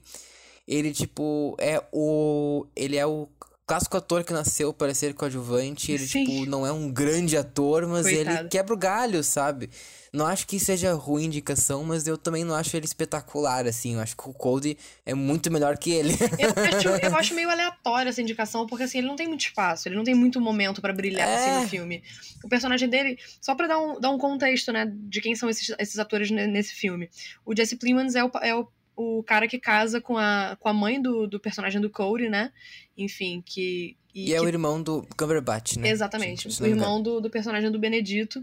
ele, 0.66 0.92
tipo, 0.92 1.56
é 1.58 1.82
o. 1.92 2.66
Ele 2.74 2.96
é 2.96 3.06
o 3.06 3.28
clássico 3.66 3.96
ator 3.96 4.22
que 4.22 4.32
nasceu 4.32 4.72
para 4.72 4.94
ser 4.94 5.12
coadjuvante. 5.14 5.90
Ele, 5.92 6.06
Sim. 6.06 6.24
tipo, 6.24 6.46
não 6.46 6.64
é 6.66 6.70
um 6.72 6.90
grande 6.90 7.36
ator, 7.36 7.86
mas 7.86 8.06
ele 8.06 8.24
Coitado. 8.26 8.48
quebra 8.48 8.74
o 8.74 8.76
galho, 8.76 9.24
sabe? 9.24 9.68
Não 10.12 10.24
acho 10.24 10.46
que 10.46 10.58
seja 10.58 10.94
ruim 10.94 11.24
indicação, 11.24 11.84
mas 11.84 12.06
eu 12.06 12.16
também 12.16 12.42
não 12.44 12.54
acho 12.54 12.74
ele 12.76 12.86
espetacular, 12.86 13.66
assim. 13.66 13.94
Eu 13.94 14.00
acho 14.00 14.16
que 14.16 14.26
o 14.28 14.32
Cody 14.32 14.78
é 15.04 15.12
muito 15.12 15.50
melhor 15.50 15.76
que 15.76 15.90
ele. 15.90 16.14
Eu, 16.38 16.50
acho, 16.78 16.88
eu 17.06 17.16
acho 17.18 17.34
meio 17.34 17.50
aleatória 17.50 18.08
essa 18.08 18.22
indicação, 18.22 18.66
porque 18.66 18.84
assim, 18.84 18.98
ele 18.98 19.08
não 19.08 19.16
tem 19.16 19.26
muito 19.28 19.42
espaço, 19.44 19.88
ele 19.88 19.96
não 19.96 20.04
tem 20.04 20.14
muito 20.14 20.40
momento 20.40 20.80
pra 20.80 20.92
brilhar 20.92 21.28
assim, 21.28 21.50
É. 21.50 21.60
no 21.60 21.68
filme. 21.68 22.02
O 22.42 22.48
personagem 22.48 22.88
dele, 22.88 23.18
só 23.42 23.54
pra 23.54 23.66
dar 23.66 23.78
um, 23.78 24.00
dar 24.00 24.10
um 24.10 24.16
contexto, 24.16 24.72
né, 24.72 24.90
de 24.90 25.20
quem 25.20 25.34
são 25.34 25.50
esses, 25.50 25.74
esses 25.78 25.98
atores 25.98 26.30
ne- 26.30 26.46
nesse 26.46 26.72
filme. 26.72 27.10
O 27.44 27.54
Jesse 27.54 27.76
Plemons 27.76 28.14
é 28.14 28.24
o, 28.24 28.30
é 28.42 28.54
o, 28.54 28.66
o 28.96 29.22
cara 29.22 29.46
que 29.46 29.58
casa 29.58 30.00
com 30.00 30.16
a, 30.16 30.56
com 30.58 30.68
a 30.68 30.72
mãe 30.72 31.00
do, 31.00 31.26
do 31.26 31.38
personagem 31.38 31.80
do 31.80 31.90
Cody, 31.90 32.28
né? 32.28 32.50
Enfim, 32.96 33.42
que. 33.44 33.96
E 34.14 34.32
é 34.32 34.38
que 34.38 34.44
o 34.44 34.48
irmão 34.48 34.82
do 34.82 35.06
Cumberbatch, 35.16 35.76
né? 35.76 35.90
Exatamente. 35.90 36.48
O 36.62 36.66
irmão 36.66 37.02
do, 37.02 37.20
do 37.20 37.28
personagem 37.28 37.70
do 37.70 37.78
Benedito. 37.78 38.42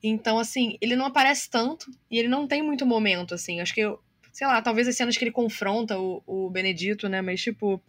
Então, 0.00 0.38
assim, 0.38 0.78
ele 0.80 0.94
não 0.94 1.06
aparece 1.06 1.50
tanto 1.50 1.90
e 2.08 2.18
ele 2.18 2.28
não 2.28 2.46
tem 2.46 2.62
muito 2.62 2.86
momento, 2.86 3.34
assim. 3.34 3.60
Acho 3.60 3.74
que 3.74 3.80
eu. 3.80 3.98
Sei 4.32 4.46
lá, 4.46 4.60
talvez 4.62 4.86
as 4.88 4.96
cenas 4.96 5.16
que 5.16 5.24
ele 5.24 5.30
confronta 5.30 5.98
o, 5.98 6.22
o 6.26 6.50
Benedito, 6.50 7.08
né? 7.08 7.20
Mas, 7.20 7.42
tipo. 7.42 7.82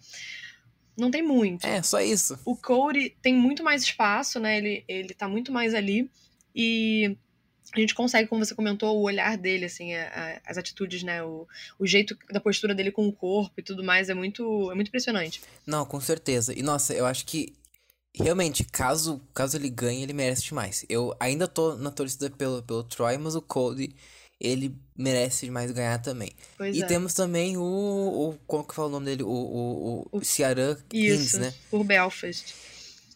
Não 0.97 1.11
tem 1.11 1.21
muito. 1.21 1.67
É, 1.67 1.81
só 1.83 1.99
isso. 1.99 2.39
O 2.45 2.55
Cody 2.55 3.15
tem 3.21 3.35
muito 3.35 3.63
mais 3.63 3.83
espaço, 3.83 4.39
né? 4.39 4.57
Ele, 4.57 4.83
ele 4.87 5.13
tá 5.13 5.27
muito 5.27 5.51
mais 5.51 5.73
ali. 5.73 6.09
E 6.55 7.17
a 7.75 7.79
gente 7.79 7.93
consegue, 7.95 8.27
como 8.29 8.43
você 8.45 8.55
comentou, 8.55 8.97
o 8.97 9.01
olhar 9.03 9.37
dele, 9.37 9.65
assim, 9.65 9.93
a- 9.93 10.07
a- 10.45 10.51
as 10.51 10.57
atitudes, 10.57 11.03
né? 11.03 11.21
O, 11.23 11.47
o 11.79 11.85
jeito 11.85 12.17
da 12.31 12.39
postura 12.39 12.73
dele 12.73 12.91
com 12.91 13.07
o 13.07 13.11
corpo 13.13 13.53
e 13.59 13.63
tudo 13.63 13.83
mais 13.83 14.09
é 14.09 14.13
muito, 14.13 14.71
é 14.71 14.75
muito 14.75 14.87
impressionante. 14.87 15.41
Não, 15.65 15.85
com 15.85 15.99
certeza. 15.99 16.53
E 16.57 16.61
nossa, 16.63 16.93
eu 16.93 17.05
acho 17.05 17.25
que 17.25 17.53
realmente, 18.13 18.63
caso, 18.63 19.21
caso 19.33 19.57
ele 19.57 19.69
ganhe, 19.69 20.01
ele 20.03 20.13
merece 20.13 20.43
demais. 20.43 20.85
Eu 20.87 21.15
ainda 21.19 21.47
tô 21.47 21.75
na 21.75 21.91
torcida 21.91 22.29
pelo, 22.29 22.63
pelo 22.63 22.83
Troy, 22.83 23.17
mas 23.17 23.35
o 23.35 23.41
Cody, 23.41 23.93
ele 24.39 24.73
merece 24.97 25.45
demais 25.45 25.71
ganhar 25.71 25.97
também. 26.01 26.31
Pois 26.57 26.75
e 26.75 26.81
é. 26.83 26.85
temos 26.85 27.13
também 27.13 27.57
o, 27.57 27.61
o. 27.61 28.37
Como 28.47 28.63
que 28.63 28.73
fala 28.75 28.87
o 28.87 28.91
nome 28.91 29.05
dele? 29.07 29.23
O, 29.23 29.27
o, 29.29 30.07
o, 30.11 30.17
O- 30.17 30.21
Isso, 30.93 31.39
né? 31.39 31.53
por 31.69 31.83
Belfast. 31.83 32.53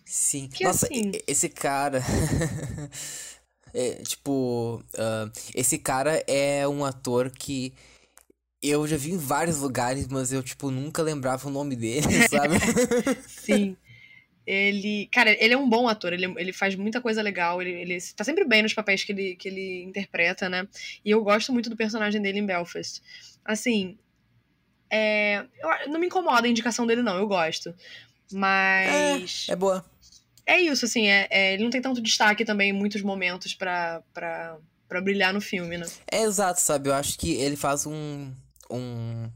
Sim. 0.05 0.47
Que 0.51 0.63
Nossa, 0.63 0.85
assim- 0.87 1.11
esse 1.27 1.47
cara. 1.49 2.03
é, 3.73 3.95
tipo, 4.03 4.83
ah, 4.97 5.29
esse 5.55 5.77
cara 5.77 6.23
é 6.27 6.67
um 6.67 6.83
ator 6.85 7.29
que 7.31 7.73
eu 8.61 8.85
já 8.87 8.97
vi 8.97 9.11
em 9.11 9.17
vários 9.17 9.59
lugares, 9.59 10.07
mas 10.07 10.33
eu, 10.33 10.43
tipo, 10.43 10.69
nunca 10.69 11.01
lembrava 11.01 11.47
o 11.47 11.51
nome 11.51 11.75
dele, 11.75 12.01
sabe? 12.29 12.55
Sim. 13.27 13.77
Ele. 14.45 15.07
Cara, 15.11 15.31
ele 15.43 15.53
é 15.53 15.57
um 15.57 15.69
bom 15.69 15.87
ator, 15.87 16.11
ele, 16.11 16.25
ele 16.37 16.51
faz 16.51 16.75
muita 16.75 16.99
coisa 16.99 17.21
legal, 17.21 17.61
ele, 17.61 17.69
ele 17.71 17.97
tá 18.15 18.23
sempre 18.23 18.43
bem 18.43 18.63
nos 18.63 18.73
papéis 18.73 19.03
que 19.03 19.11
ele, 19.11 19.35
que 19.35 19.47
ele 19.47 19.83
interpreta, 19.83 20.49
né? 20.49 20.67
E 21.05 21.11
eu 21.11 21.23
gosto 21.23 21.53
muito 21.53 21.69
do 21.69 21.77
personagem 21.77 22.19
dele 22.21 22.39
em 22.39 22.45
Belfast. 22.45 23.01
Assim. 23.45 23.97
É, 24.91 25.45
eu- 25.61 25.91
não 25.91 25.99
me 25.99 26.07
incomoda 26.07 26.47
a 26.47 26.49
indicação 26.49 26.87
dele, 26.87 27.03
não, 27.03 27.15
eu 27.17 27.27
gosto. 27.27 27.73
Mas. 28.31 29.45
é 29.49 29.55
boa. 29.55 29.85
É, 30.49 30.59
isso, 30.59 30.83
assim, 30.83 31.07
é, 31.07 31.27
é- 31.29 31.53
ele 31.53 31.63
não 31.63 31.69
tem 31.69 31.79
tanto 31.79 32.01
destaque 32.01 32.43
também 32.43 32.71
em 32.71 32.73
muitos 32.73 33.03
momentos 33.03 33.53
pra, 33.53 34.01
pra, 34.11 34.57
pra 34.87 34.99
brilhar 34.99 35.31
no 35.31 35.39
filme, 35.39 35.77
né? 35.77 35.85
É 36.11 36.23
exato, 36.23 36.59
sabe? 36.59 36.89
Eu 36.89 36.95
acho 36.95 37.19
que 37.19 37.33
ele 37.33 37.55
faz 37.55 37.85
um, 37.85 38.31
um 38.67 39.29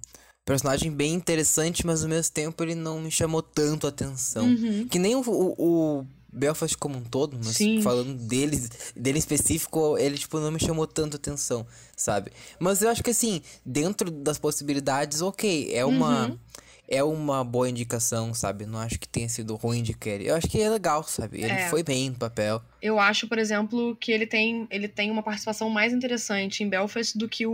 personagem 0.43 0.91
bem 0.91 1.13
interessante, 1.13 1.85
mas 1.85 2.01
ao 2.01 2.09
mesmo 2.09 2.33
tempo 2.33 2.63
ele 2.63 2.73
não 2.73 2.99
me 2.99 3.11
chamou 3.11 3.43
tanto 3.43 3.85
a 3.85 3.91
atenção. 3.91 4.47
Uhum. 4.47 4.87
Que 4.87 4.97
nem 4.97 5.15
o, 5.15 5.21
o, 5.21 5.99
o 5.99 6.07
Belfast 6.33 6.75
como 6.77 6.97
um 6.97 7.03
todo, 7.03 7.37
mas 7.37 7.57
Sim. 7.57 7.79
falando 7.83 8.15
dele, 8.15 8.59
dele 8.95 9.17
em 9.17 9.19
específico, 9.19 9.95
ele, 9.99 10.17
tipo, 10.17 10.39
não 10.39 10.51
me 10.51 10.59
chamou 10.59 10.87
tanto 10.87 11.17
atenção, 11.17 11.63
sabe? 11.95 12.31
Mas 12.57 12.81
eu 12.81 12.89
acho 12.89 13.03
que, 13.03 13.11
assim, 13.11 13.39
dentro 13.63 14.09
das 14.09 14.39
possibilidades, 14.39 15.21
ok, 15.21 15.69
é 15.75 15.85
uma... 15.85 16.29
Uhum. 16.29 16.39
É 16.87 17.03
uma 17.03 17.43
boa 17.43 17.69
indicação, 17.69 18.33
sabe? 18.33 18.65
Não 18.65 18.77
acho 18.77 18.99
que 18.99 19.07
tenha 19.07 19.29
sido 19.29 19.55
ruim 19.55 19.81
de 19.81 19.93
Kelly. 19.93 20.27
Eu 20.27 20.35
acho 20.35 20.47
que 20.47 20.61
é 20.61 20.69
legal, 20.69 21.01
sabe? 21.03 21.37
Ele 21.39 21.53
É. 21.53 21.69
foi 21.69 21.81
bem 21.81 22.09
no 22.09 22.17
papel. 22.17 22.61
Eu 22.81 22.99
acho, 22.99 23.27
por 23.27 23.37
exemplo, 23.39 23.95
que 23.95 24.11
ele 24.11 24.27
tem, 24.27 24.67
ele 24.69 24.87
tem 24.89 25.09
uma 25.09 25.23
participação 25.23 25.69
mais 25.69 25.93
interessante 25.93 26.61
em 26.63 26.69
Belfast 26.69 27.17
do 27.17 27.27
que 27.29 27.47
o, 27.47 27.51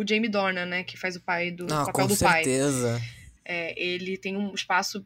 o 0.00 0.04
Jamie 0.06 0.28
Dornan, 0.28 0.66
né? 0.66 0.84
Que 0.84 0.98
faz 0.98 1.16
o 1.16 1.20
pai 1.20 1.50
do 1.50 1.64
Ah, 1.72 1.86
papel 1.86 1.92
com 1.92 2.06
do 2.06 2.16
pai. 2.18 2.44
certeza. 2.44 3.00
É, 3.44 3.74
ele 3.82 4.16
tem 4.18 4.36
um 4.36 4.54
espaço 4.54 5.04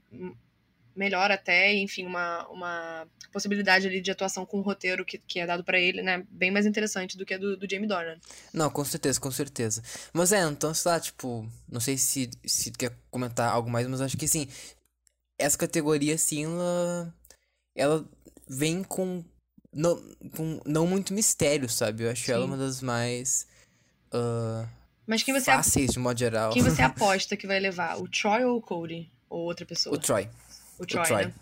melhor 0.96 1.30
até, 1.30 1.74
enfim, 1.74 2.06
uma, 2.06 2.46
uma 2.48 3.06
possibilidade 3.32 3.86
ali 3.86 4.00
de 4.00 4.10
atuação 4.10 4.46
com 4.46 4.58
o 4.58 4.62
roteiro 4.62 5.04
que, 5.04 5.18
que 5.18 5.38
é 5.38 5.46
dado 5.46 5.62
pra 5.62 5.78
ele, 5.78 6.02
né? 6.02 6.24
Bem 6.30 6.50
mais 6.50 6.66
interessante 6.66 7.16
do 7.16 7.26
que 7.26 7.34
a 7.34 7.38
do, 7.38 7.56
do 7.56 7.70
Jamie 7.70 7.86
Dornan. 7.86 8.18
Não, 8.52 8.70
com 8.70 8.84
certeza, 8.84 9.20
com 9.20 9.30
certeza. 9.30 9.82
Mas 10.12 10.32
é, 10.32 10.42
então, 10.42 10.72
sei 10.72 10.90
lá, 10.90 11.00
tipo, 11.00 11.48
não 11.70 11.80
sei 11.80 11.96
se, 11.98 12.30
se 12.44 12.70
quer 12.70 12.92
comentar 13.10 13.50
algo 13.50 13.70
mais, 13.70 13.86
mas 13.86 14.00
acho 14.00 14.16
que 14.16 14.24
assim, 14.24 14.48
essa 15.38 15.58
categoria, 15.58 16.14
assim, 16.14 16.44
ela, 16.44 17.14
ela 17.74 18.04
vem 18.48 18.82
com 18.82 19.22
não, 19.72 20.02
com 20.34 20.60
não 20.64 20.86
muito 20.86 21.12
mistério, 21.12 21.68
sabe? 21.68 22.04
Eu 22.04 22.10
acho 22.10 22.30
ela 22.30 22.42
Sim. 22.42 22.48
uma 22.48 22.56
das 22.56 22.80
mais 22.80 23.46
ah, 24.12 24.66
Mas 25.06 25.22
quem 25.22 25.34
você, 25.34 25.46
fáceis, 25.50 25.90
de 25.92 25.98
modo 25.98 26.18
geral. 26.18 26.52
quem 26.52 26.62
você 26.62 26.80
aposta 26.82 27.36
que 27.36 27.46
vai 27.46 27.60
levar? 27.60 27.98
O 27.98 28.08
Troy 28.08 28.44
ou 28.44 28.58
o 28.58 28.62
Cody? 28.62 29.10
Ou 29.28 29.40
outra 29.40 29.66
pessoa? 29.66 29.94
O 29.94 29.98
Troy. 29.98 30.28
O 30.78 30.86
Troy, 30.86 31.02
o 31.02 31.06
Troy. 31.06 31.24
né? 31.26 31.34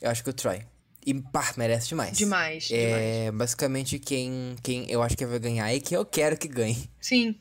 Eu 0.00 0.10
acho 0.10 0.22
que 0.22 0.30
o 0.30 0.32
Troy. 0.32 0.62
E, 1.04 1.14
pá, 1.14 1.54
merece 1.56 1.88
demais. 1.88 2.16
Demais, 2.16 2.64
demais. 2.64 2.92
É 2.94 3.30
basicamente 3.32 3.98
quem, 3.98 4.54
quem 4.62 4.90
eu 4.90 5.02
acho 5.02 5.16
que 5.16 5.24
vai 5.24 5.38
ganhar 5.38 5.72
e 5.74 5.80
quem 5.80 5.96
eu 5.96 6.04
quero 6.04 6.36
que 6.36 6.46
ganhe. 6.48 6.90
Sim. 7.00 7.38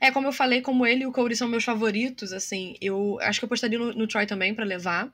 É, 0.00 0.10
como 0.10 0.28
eu 0.28 0.32
falei, 0.32 0.62
como 0.62 0.86
ele 0.86 1.02
e 1.02 1.06
o 1.06 1.12
Cody 1.12 1.36
são 1.36 1.48
meus 1.48 1.64
favoritos, 1.64 2.32
assim, 2.32 2.76
eu 2.80 3.18
acho 3.20 3.40
que 3.40 3.44
eu 3.44 3.48
apostaria 3.48 3.78
no, 3.78 3.92
no 3.92 4.06
Troy 4.06 4.26
também 4.26 4.54
pra 4.54 4.64
levar. 4.64 5.12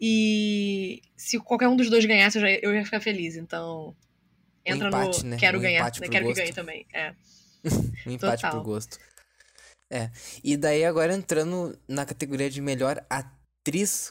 E 0.00 1.02
se 1.16 1.38
qualquer 1.38 1.68
um 1.68 1.76
dos 1.76 1.88
dois 1.88 2.04
ganhasse, 2.04 2.36
eu, 2.38 2.42
já, 2.42 2.50
eu 2.50 2.74
ia 2.74 2.84
ficar 2.84 3.00
feliz. 3.00 3.36
Então, 3.36 3.96
entra 4.64 4.88
empate, 4.88 5.24
no 5.24 5.30
né? 5.30 5.36
quero 5.38 5.58
Um 5.58 5.62
ganhar, 5.62 5.84
né? 5.84 5.90
Quero 5.90 6.10
que 6.10 6.22
gosto. 6.22 6.36
ganhe 6.36 6.52
também. 6.52 6.86
É. 6.92 7.14
Um 8.06 8.10
empate 8.10 8.42
Total. 8.42 8.50
por 8.52 8.62
gosto. 8.62 8.98
É. 9.90 10.10
E 10.42 10.56
daí 10.56 10.84
agora 10.84 11.14
entrando 11.14 11.78
na 11.88 12.04
categoria 12.04 12.50
de 12.50 12.60
melhor 12.60 13.04
atriz 13.08 13.33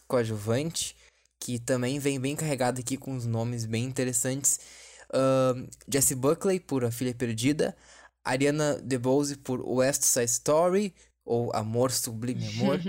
coadjuvante, 0.08 0.96
que 1.40 1.60
também 1.60 2.00
vem 2.00 2.20
bem 2.20 2.36
carregada 2.36 2.80
aqui 2.80 2.98
com 2.98 3.16
os 3.16 3.26
nomes 3.26 3.66
bem 3.66 3.84
interessantes. 3.86 4.60
Ahn, 5.14 5.68
Jessie 5.92 6.16
Buckley 6.16 6.60
por 6.60 6.84
A 6.84 6.92
Filha 6.92 7.14
Perdida, 7.14 7.76
Ariana 8.24 8.80
DeBose 8.82 9.38
por 9.38 9.62
West 9.62 10.04
Side 10.04 10.32
Story, 10.32 10.94
ou 11.26 11.54
Amor 11.56 11.92
Sublime 11.92 12.48
Amor, 12.50 12.80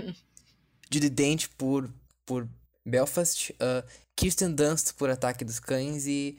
Judy 0.91 1.09
Dent 1.09 1.47
por, 1.57 1.89
por 2.25 2.47
Belfast, 2.85 3.53
ah, 3.59 3.83
Kirsten 4.15 4.53
Dunst 4.53 4.93
por 4.93 5.09
Ataque 5.09 5.45
dos 5.45 5.59
Cães 5.59 6.07
e 6.07 6.37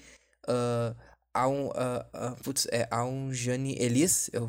ah, 0.49 0.95
Aun, 1.37 1.71
ah, 1.75 2.07
ah, 2.15 2.37
putz, 2.43 2.67
é 2.73 2.89
Aunjane 2.91 3.77
Elis, 3.79 4.31
eu 4.33 4.49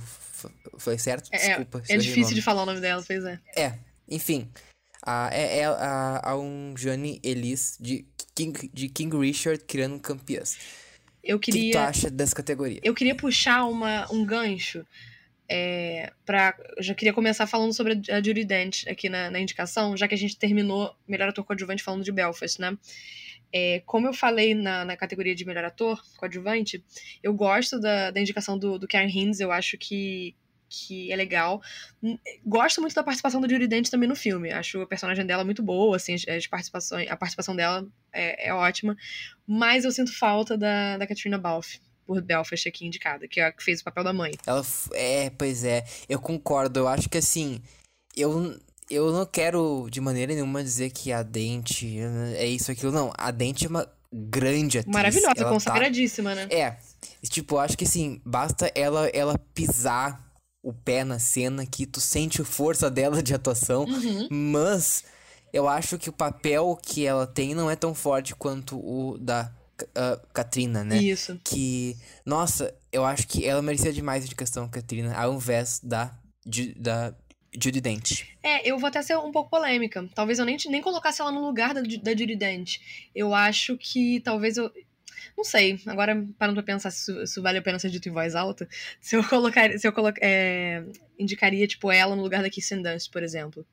falei 0.79 0.97
certo? 0.97 1.29
É, 1.33 1.37
Desculpa. 1.37 1.79
é 1.79 1.95
errei 1.95 1.97
o 1.97 2.01
difícil 2.01 2.33
de 2.33 2.41
falar 2.41 2.63
o 2.63 2.65
nome 2.65 2.79
dela, 2.79 3.03
pois 3.05 3.25
é. 3.25 3.41
É, 3.57 3.77
enfim. 4.07 4.49
A, 5.03 5.29
é, 5.31 5.59
é 5.59 5.65
a, 5.65 6.21
a 6.23 6.37
um 6.37 6.73
Jane 6.77 7.19
Elis 7.23 7.77
de 7.79 8.05
King, 8.35 8.69
de 8.73 8.89
King 8.89 9.17
Richard 9.17 9.63
criando 9.65 9.99
campeãs. 9.99 10.57
Eu 11.23 11.37
O 11.37 11.39
que, 11.39 11.51
tu 11.51 11.55
queria. 11.55 11.83
acha 11.83 12.09
dessa 12.09 12.35
categoria? 12.35 12.79
Eu 12.83 12.93
queria 12.93 13.15
puxar 13.15 13.65
uma, 13.65 14.11
um 14.11 14.25
gancho. 14.25 14.85
É, 15.49 16.11
pra, 16.25 16.55
eu 16.75 16.83
já 16.83 16.93
queria 16.93 17.13
começar 17.13 17.47
falando 17.47 17.73
sobre 17.73 18.01
a 18.11 18.21
Judy 18.21 18.43
Dent 18.43 18.85
aqui 18.87 19.07
na, 19.07 19.31
na 19.31 19.39
indicação, 19.39 19.95
já 19.95 20.07
que 20.07 20.13
a 20.13 20.17
gente 20.17 20.37
terminou 20.37 20.93
melhor 21.07 21.29
ator 21.29 21.45
coadjuvante 21.45 21.83
falando 21.83 22.03
de 22.03 22.11
Belfast, 22.11 22.59
né? 22.59 22.77
É, 23.51 23.81
como 23.85 24.07
eu 24.07 24.13
falei 24.13 24.53
na, 24.53 24.83
na 24.83 24.97
categoria 24.97 25.33
de 25.33 25.45
melhor 25.45 25.63
ator 25.63 26.03
coadjuvante, 26.17 26.83
eu 27.23 27.33
gosto 27.33 27.79
da, 27.79 28.11
da 28.11 28.19
indicação 28.19 28.57
do, 28.57 28.77
do 28.77 28.87
Karen 28.87 29.07
Hinds, 29.07 29.39
eu 29.39 29.51
acho 29.51 29.77
que, 29.77 30.35
que 30.69 31.11
é 31.11 31.15
legal. 31.15 31.61
Hum, 32.01 32.17
Gosto 32.45 32.81
muito 32.81 32.93
da 32.93 33.03
participação 33.03 33.39
da 33.41 33.47
Judy 33.47 33.67
Dent 33.67 33.89
também 33.89 34.07
no 34.07 34.15
filme. 34.15 34.51
Acho 34.51 34.81
a 34.81 34.87
personagem 34.87 35.25
dela 35.25 35.43
muito 35.43 35.63
boa, 35.63 35.95
assim, 35.95 36.13
as, 36.13 36.47
participações, 36.47 37.09
a 37.09 37.15
participação 37.15 37.55
dela 37.55 37.87
é, 38.13 38.49
é 38.49 38.53
ótima. 38.53 38.95
Mas 39.45 39.85
eu 39.85 39.91
sinto 39.91 40.17
falta 40.17 40.57
da, 40.57 40.97
da 40.97 41.07
Katrina 41.07 41.37
Balfe 41.37 41.79
por 42.05 42.21
Belfast 42.21 42.67
aqui 42.67 42.85
indicada, 42.85 43.27
que 43.27 43.39
é 43.39 43.45
a 43.45 43.51
que 43.51 43.63
fez 43.63 43.81
o 43.81 43.83
papel 43.83 44.03
da 44.03 44.13
mãe. 44.13 44.31
Ela. 44.45 44.65
É, 44.93 45.29
pois 45.31 45.63
é. 45.63 45.83
Eu 46.07 46.19
concordo. 46.19 46.79
Eu 46.79 46.87
acho 46.87 47.09
que 47.09 47.17
assim. 47.17 47.61
Eu, 48.15 48.57
eu 48.89 49.11
não 49.11 49.25
quero 49.25 49.87
de 49.91 50.01
maneira 50.01 50.33
nenhuma 50.33 50.63
dizer 50.63 50.89
que 50.89 51.11
a 51.11 51.21
Dente 51.21 51.99
é 52.35 52.47
isso, 52.47 52.71
aquilo. 52.71 52.91
Não. 52.91 53.11
A 53.17 53.29
Dente 53.31 53.65
é 53.65 53.69
uma 53.69 53.87
grande 54.11 54.79
atriz. 54.79 54.93
Maravilhosa, 54.93 55.33
Ela 55.35 55.45
tá- 55.45 55.49
consagradíssima, 55.49 56.33
né? 56.33 56.47
É. 56.49 56.77
Tipo, 57.29 57.55
eu 57.55 57.59
acho 57.59 57.77
que 57.77 57.83
assim, 57.83 58.21
basta 58.25 58.71
ela, 58.73 59.07
ela 59.09 59.37
pisar 59.53 60.26
o 60.67 60.73
pé 60.73 61.05
na 61.05 61.17
cena 61.17 61.65
que 61.65 61.85
tu 61.85 62.01
sente 62.01 62.41
a 62.41 62.45
força 62.45 62.91
dela 62.91 63.23
de 63.23 63.33
atuação. 63.33 63.85
Uhum. 63.85 64.27
Mas 64.29 65.05
eu 65.53 65.65
acho 65.65 65.97
que 65.97 66.09
o 66.09 66.13
papel 66.13 66.77
que 66.81 67.05
ela 67.05 67.25
tem 67.25 67.55
não 67.55 67.71
é 67.71 67.75
tão 67.75 67.95
forte 67.95 68.35
quanto 68.35 68.77
o 68.77 69.17
da 69.17 69.49
uh, 69.81 70.27
Katrina, 70.33 70.83
né? 70.83 70.97
Isso. 70.97 71.39
Que, 71.41 71.95
nossa, 72.25 72.75
eu 72.91 73.05
acho 73.05 73.25
que 73.29 73.45
ela 73.45 73.61
merecia 73.61 73.93
demais 73.93 74.23
a 74.23 74.25
indicação 74.25 74.67
Katrina, 74.67 75.15
ao 75.15 75.33
invés 75.33 75.79
da, 75.81 76.13
de, 76.45 76.73
da 76.73 77.15
Judy 77.55 77.79
Dent. 77.79 78.23
É, 78.43 78.69
eu 78.69 78.77
vou 78.77 78.89
até 78.89 79.01
ser 79.01 79.17
um 79.17 79.31
pouco 79.31 79.49
polêmica. 79.49 80.05
Talvez 80.13 80.37
eu 80.37 80.45
nem, 80.45 80.57
nem 80.67 80.81
colocasse 80.81 81.21
ela 81.21 81.31
no 81.31 81.45
lugar 81.45 81.73
da, 81.73 81.81
da 81.81 82.11
Judy 82.11 82.35
Dent. 82.35 82.79
Eu 83.15 83.33
acho 83.33 83.77
que 83.77 84.19
talvez 84.19 84.57
eu. 84.57 84.69
Não 85.35 85.43
sei, 85.43 85.79
agora 85.85 86.15
parando 86.37 86.61
pra 86.63 86.73
pensar 86.73 86.91
se 86.91 87.11
isso, 87.23 87.41
vale 87.41 87.57
a 87.57 87.61
pena 87.61 87.79
ser 87.79 87.89
dito 87.89 88.07
em 88.07 88.11
voz 88.11 88.35
alta, 88.35 88.67
se 89.01 89.15
eu 89.15 89.23
colocar, 89.27 89.77
se 89.77 89.87
eu 89.87 89.91
colocar, 89.93 90.19
é, 90.23 90.83
indicaria, 91.17 91.67
tipo, 91.67 91.91
ela 91.91 92.15
no 92.15 92.21
lugar 92.21 92.41
da 92.43 92.49
Kirsten 92.49 92.81
Dunst, 92.81 93.11
por 93.11 93.23
exemplo. 93.23 93.65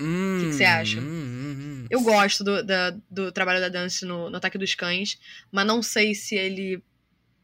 Hum, 0.00 0.36
O 0.36 0.40
que, 0.40 0.46
que 0.48 0.54
você 0.54 0.64
acha? 0.64 1.00
hum, 1.00 1.04
hum, 1.04 1.84
hum. 1.84 1.86
Eu 1.90 2.00
gosto 2.02 2.42
do, 2.42 2.62
da- 2.64 2.90
do 3.10 3.30
trabalho 3.30 3.60
da 3.60 3.68
Dunst 3.68 4.02
no, 4.02 4.30
no 4.30 4.36
Ataque 4.36 4.58
dos 4.58 4.74
Cães, 4.74 5.18
mas 5.52 5.66
não 5.66 5.82
sei 5.82 6.14
se 6.14 6.34
ele, 6.34 6.82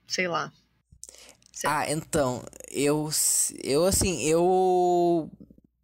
sei 0.07 0.27
lá. 0.29 0.53
Ah, 1.65 1.91
então, 1.91 2.43
eu, 2.71 3.11
eu 3.63 3.85
assim, 3.85 4.23
eu, 4.23 5.31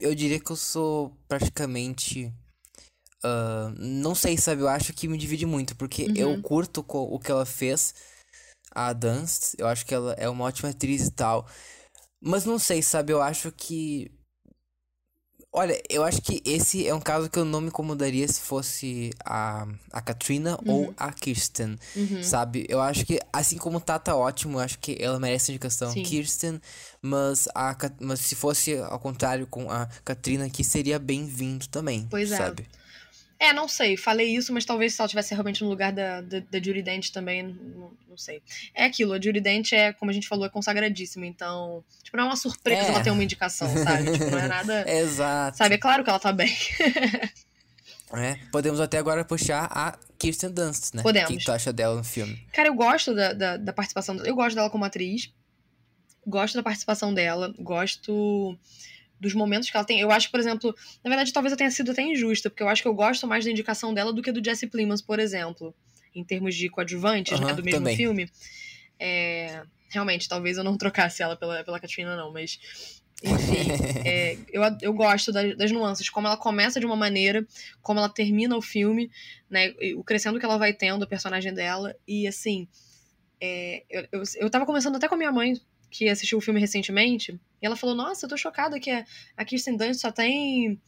eu 0.01 0.15
diria 0.15 0.41
que 0.41 0.51
eu 0.51 0.57
sou 0.57 1.15
praticamente, 1.29 2.33
ah, 3.25 3.73
não 3.79 4.15
sei, 4.15 4.37
sabe, 4.39 4.63
eu 4.63 4.69
acho 4.69 4.93
que 4.93 5.09
me 5.09 5.19
divide 5.19 5.47
muito, 5.47 5.77
porque 5.77 6.11
eu 6.15 6.37
Uhum. 6.37 6.43
curto 6.43 6.83
co- 6.83 7.05
o 7.05 7.19
que 7.19 7.31
ela 7.31 7.47
fez, 7.47 7.95
a 8.75 8.93
Dunst, 8.93 9.55
eu 9.59 9.67
acho 9.69 9.87
que 9.87 9.95
ela 9.95 10.13
é 10.15 10.29
uma 10.29 10.45
ótima 10.45 10.71
atriz 10.71 11.07
e 11.09 11.13
tal, 11.13 11.47
mas 12.21 12.45
não 12.45 12.59
sei, 12.59 12.83
sabe, 12.83 13.13
eu 13.13 13.23
acho 13.23 13.53
que, 13.53 14.11
olha, 15.53 15.81
eu 15.89 16.05
acho 16.05 16.21
que 16.21 16.43
esse 16.45 16.87
é 16.87 16.95
um 16.95 17.01
caso 17.01 17.31
que 17.31 17.39
eu 17.39 17.45
não 17.45 17.61
me 17.61 17.69
incomodaria 17.69 18.27
se 18.29 18.41
fosse 18.41 19.11
a, 19.25 19.67
a 19.91 20.01
Katrina 20.03 20.59
ou 20.67 20.93
a 20.97 21.11
Kirsten, 21.13 21.79
Uhum. 21.97 22.21
sabe? 22.23 22.67
Eu 22.69 22.81
acho 22.81 23.07
que, 23.07 23.19
assim 23.33 23.57
como 23.57 23.81
tá, 23.81 23.99
tá 23.99 24.15
ótimo, 24.15 24.59
eu 24.59 24.63
acho 24.63 24.79
que 24.79 24.97
ela 25.01 25.19
merece 25.19 25.51
a 25.51 25.55
indicação 25.55 25.93
Sim. 25.93 26.03
Kirsten, 26.03 26.61
mas, 27.01 27.49
a, 27.55 27.75
mas 28.01 28.21
se 28.21 28.35
fosse 28.35 28.77
ao 28.79 28.99
contrário 28.99 29.47
com 29.47 29.71
a 29.71 29.87
Katrina, 30.05 30.51
que 30.51 30.63
seria 30.63 30.99
bem-vindo 30.99 31.67
também, 31.69 32.07
Pois 32.11 32.31
é. 32.33 32.37
sabe? 32.37 32.63
É, 32.63 32.67
não 33.53 33.69
sei, 33.69 33.97
falei 33.97 34.35
isso, 34.35 34.53
mas 34.53 34.65
talvez 34.65 34.95
se 34.95 35.01
ela 35.01 35.09
tivesse 35.09 35.35
realmente 35.35 35.63
no 35.63 35.69
lugar 35.69 35.93
da, 35.93 36.21
da, 36.21 36.41
da 36.41 36.59
Judy 36.59 36.83
Dent 36.83 37.11
também, 37.11 37.43
não, 37.43 37.93
não 38.09 38.17
sei. 38.17 38.43
É 38.75 38.85
aquilo, 38.85 39.13
a 39.13 39.21
Judy 39.21 39.41
Dent 39.41 39.73
é, 39.73 39.93
como 39.93 40.11
a 40.11 40.15
gente 40.15 40.27
falou, 40.27 40.47
é 40.47 40.49
consagradíssima, 40.49 41.27
então, 41.27 41.85
tipo, 42.03 42.17
não 42.17 42.25
é 42.25 42.27
uma 42.29 42.37
surpresa 42.37 42.83
É. 42.83 42.89
ela 42.89 43.03
ter 43.03 43.11
uma 43.11 43.23
indicação, 43.23 43.69
sabe? 43.77 44.13
Tipo, 44.17 44.31
não 44.31 44.39
é 44.39 44.49
nada... 44.49 44.85
Exato. 44.91 45.59
Sabe, 45.59 45.75
é 45.75 45.79
claro 45.79 46.03
que 46.03 46.11
ela 46.11 46.19
tá 46.19 46.33
bem. 46.33 46.55
É, 48.13 48.39
podemos 48.53 48.79
até 48.81 48.99
agora 48.99 49.25
puxar 49.25 49.65
a 49.69 49.99
Kirsten 50.17 50.51
Dunst, 50.53 50.95
né? 50.95 51.03
Podemos. 51.03 51.29
O 51.29 51.33
que, 51.33 51.39
que 51.41 51.45
tu 51.45 51.51
acha 51.51 51.73
dela 51.73 51.97
no 51.97 52.05
filme? 52.05 52.41
Cara, 52.53 52.69
eu 52.69 52.75
gosto 52.75 53.13
da, 53.13 53.33
da, 53.33 53.57
da 53.57 53.73
participação, 53.73 54.17
eu 54.25 54.35
gosto 54.35 54.55
dela 54.55 54.71
como 54.71 54.85
atriz, 54.85 55.33
gosto 56.25 56.55
da 56.55 56.63
participação 56.63 57.13
dela, 57.13 57.53
gosto 57.59 58.57
dos 59.19 59.35
momentos 59.35 59.71
que 59.71 59.77
ela 59.77 59.87
tem. 59.87 60.01
Eu 60.01 60.11
acho, 60.11 60.31
por 60.31 60.39
exemplo, 60.39 60.75
na 61.03 61.09
verdade, 61.09 61.33
talvez 61.33 61.53
eu 61.53 61.57
tenha 61.57 61.71
sido 61.71 61.91
até 61.91 62.03
injusta, 62.03 62.51
porque 62.51 62.63
eu 62.63 62.69
acho 62.69 62.83
que 62.83 62.89
eu 62.89 62.95
gosto 62.95 63.27
mais 63.27 63.45
da 63.45 63.51
indicação 63.51 63.93
dela 63.93 64.13
do 64.13 64.23
que 64.23 64.33
do 64.33 64.45
Jesse 64.45 64.67
Plemons, 64.67 65.03
por 65.03 65.19
exemplo, 65.19 65.75
em 66.15 66.25
termos 66.25 66.55
de 66.55 66.69
coadjuvantes, 66.69 67.39
né, 67.39 67.47
Aham, 67.47 67.57
do 67.57 67.63
mesmo 67.63 67.81
também. 67.81 67.97
filme. 67.97 68.31
É, 68.99 69.63
realmente, 69.89 70.29
talvez 70.29 70.57
eu 70.57 70.65
não 70.65 70.77
trocasse 70.79 71.23
ela 71.23 71.37
pela, 71.37 71.65
pela 71.65 71.81
Katrina, 71.81 72.17
não, 72.17 72.33
mas. 72.33 72.59
Enfim, 73.25 73.69
é, 74.05 74.37
eu, 74.53 74.63
eu 74.83 74.93
gosto 74.93 75.33
das, 75.33 75.57
das 75.57 75.73
nuances, 75.73 76.11
como 76.11 76.27
ela 76.27 76.37
começa 76.37 76.79
de 76.79 76.85
uma 76.85 76.97
maneira, 76.97 77.47
como 77.81 77.99
ela 77.99 78.11
termina 78.11 78.57
o 78.57 78.63
filme, 78.63 79.11
né? 79.49 79.75
O 79.97 80.05
crescendo 80.05 80.39
que 80.39 80.45
ela 80.45 80.59
vai 80.59 80.75
tendo, 80.75 81.03
a 81.03 81.07
personagem 81.07 81.55
dela. 81.55 81.97
E 82.07 82.29
assim, 82.29 82.69
é, 83.41 83.85
eu, 83.89 84.07
eu, 84.13 84.23
eu 84.37 84.51
tava 84.51 84.67
conversando 84.67 84.97
até 84.97 85.09
com 85.09 85.15
a 85.15 85.19
minha 85.19 85.33
mãe, 85.33 85.59
que 85.91 86.09
assistiu 86.09 86.39
o 86.39 86.41
filme 86.41 86.61
recentemente, 86.61 87.39
e 87.61 87.67
ela 87.67 87.77
falou: 87.77 87.95
Nossa, 87.95 88.27
eu 88.27 88.31
tô 88.31 88.37
chocada 88.37 88.79
que 88.79 88.91
a, 88.91 89.45
Kirsten 89.45 89.77
Dunst 89.77 90.01
só 90.01 90.13
tem 90.13 90.81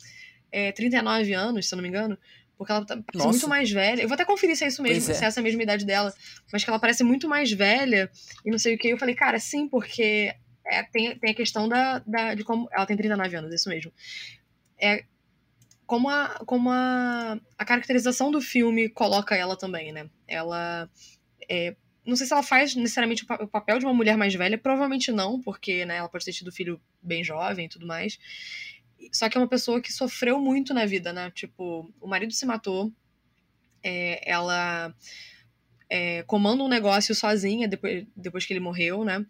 é, 0.51 0.73
39 0.73 1.33
anos, 1.33 1.69
se 1.69 1.75
eu 1.75 1.77
não 1.77 1.83
me 1.83 1.89
engano. 1.89 2.19
Porque 2.57 2.73
ela 2.73 2.85
tá, 2.85 2.97
parece 2.97 3.19
Nossa. 3.19 3.29
muito 3.29 3.49
mais 3.49 3.71
velha. 3.71 4.03
Eu 4.03 4.09
vou 4.09 4.15
até 4.15 4.25
conferir 4.25 4.57
se 4.57 4.65
é 4.65 4.69
isso 4.69 4.83
mesmo, 4.83 5.13
é. 5.13 5.15
se 5.15 5.25
é 5.25 5.29
essa 5.29 5.41
mesma 5.41 5.63
idade 5.63 5.87
dela. 5.87 6.13
Mas 6.53 6.65
que 6.65 6.71
ela 6.71 6.81
parece 6.81 7.05
muito 7.05 7.29
mais 7.29 7.53
velha 7.53 8.11
e 8.45 8.51
não 8.51 8.59
sei 8.59 8.75
o 8.75 8.79
que. 8.79 8.89
Eu 8.89 8.99
falei, 8.99 9.15
cara, 9.15 9.39
sim, 9.39 9.69
porque 9.69 10.35
é, 10.67 10.83
tem, 10.83 11.17
tem 11.17 11.31
a 11.31 11.35
questão 11.35 11.69
da, 11.69 12.01
da, 12.01 12.35
de 12.35 12.43
como. 12.43 12.69
Ela 12.73 12.85
tem 12.85 12.97
39 12.97 13.37
anos, 13.37 13.55
isso 13.55 13.69
mesmo. 13.69 13.93
É 14.81 15.05
como 15.87 16.11
a, 16.11 16.43
como 16.45 16.71
a, 16.71 17.41
a 17.57 17.65
caracterização 17.65 18.31
do 18.31 18.43
filme 18.43 18.91
coloca 18.91 19.35
ela 19.35 19.57
também, 19.57 19.91
né? 19.93 20.11
Ela. 20.27 20.91
É, 21.49 21.75
não 22.09 22.17
sei 22.17 22.27
se 22.27 22.33
ela 22.33 22.43
faz 22.43 22.75
necessariamente 22.75 23.25
o, 23.25 23.27
pa- 23.27 23.39
o 23.43 23.47
papel 23.49 23.79
de 23.79 23.85
uma 23.85 23.95
mulher 23.95 24.17
mais 24.17 24.35
velha, 24.35 24.59
provavelmente 24.59 25.13
não, 25.13 25.41
porque 25.41 25.85
né, 25.87 25.97
ela 25.99 26.09
pode 26.09 26.25
ter 26.25 26.33
tido 26.33 26.51
filho 26.51 26.81
bem 27.03 27.23
jovem 27.23 27.67
e 27.67 27.69
tudo 27.69 27.87
mais. 27.87 28.19
Só 29.13 29.29
que 29.29 29.39
é 29.39 29.41
uma 29.41 29.49
pessoa 29.49 29.81
que 29.81 29.93
sofreu 29.93 30.41
muito 30.41 30.75
na 30.75 30.85
vida, 30.87 31.13
né? 31.13 31.31
Tipo, 31.31 31.93
o 32.01 32.09
marido 32.09 32.33
se 32.33 32.45
matou, 32.47 32.93
é, 33.83 34.29
ela 34.29 34.95
é, 35.91 36.23
comanda 36.25 36.63
um 36.63 36.69
negócio 36.69 37.15
sozinha 37.15 37.69
depois, 37.69 38.07
depois 38.17 38.45
que 38.47 38.53
ele 38.53 38.61
morreu, 38.61 39.05
né? 39.05 39.25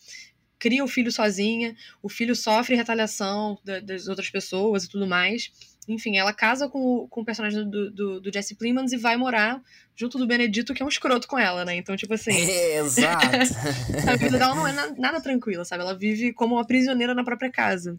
Cria 0.59 0.83
o 0.83 0.89
filho 0.89 1.13
sozinha, 1.13 1.77
o 2.03 2.09
filho 2.09 2.35
sofre 2.35 2.75
retaliação 2.75 3.59
da- 3.65 3.81
das 3.81 4.09
outras 4.09 4.31
pessoas 4.31 4.85
e 4.85 4.89
tudo 4.89 5.07
mais. 5.07 5.53
Enfim, 5.89 6.19
ela 6.19 6.33
casa 6.35 6.69
com, 6.69 6.79
o- 6.79 7.09
com 7.09 7.23
o 7.23 7.25
personagem 7.25 7.69
do, 7.69 7.91
do, 7.91 8.21
do 8.21 8.33
Jesse 8.33 8.55
Plemons 8.55 8.93
e 8.93 8.97
vai 8.99 9.17
morar 9.17 9.61
junto 9.97 10.19
do 10.19 10.27
Benedito, 10.27 10.75
que 10.75 10.83
é 10.83 10.87
um 10.87 10.89
escroto 10.89 11.27
com 11.27 11.39
ela, 11.39 11.65
né? 11.65 11.75
Então, 11.77 11.97
tipo 11.97 12.13
assim, 12.13 12.31
Exato. 12.77 13.27
a 14.07 14.17
vida 14.17 14.39
dela 14.39 14.55
não 14.55 14.67
é 14.69 14.73
na- 14.73 14.91
nada 14.99 15.21
tranquila, 15.21 15.65
sabe? 15.65 15.83
Ela 15.83 15.97
vive 15.97 16.33
como 16.33 16.57
uma 16.57 16.67
prisioneira 16.67 17.15
na 17.15 17.25
própria 17.25 17.51
casa. 17.51 17.99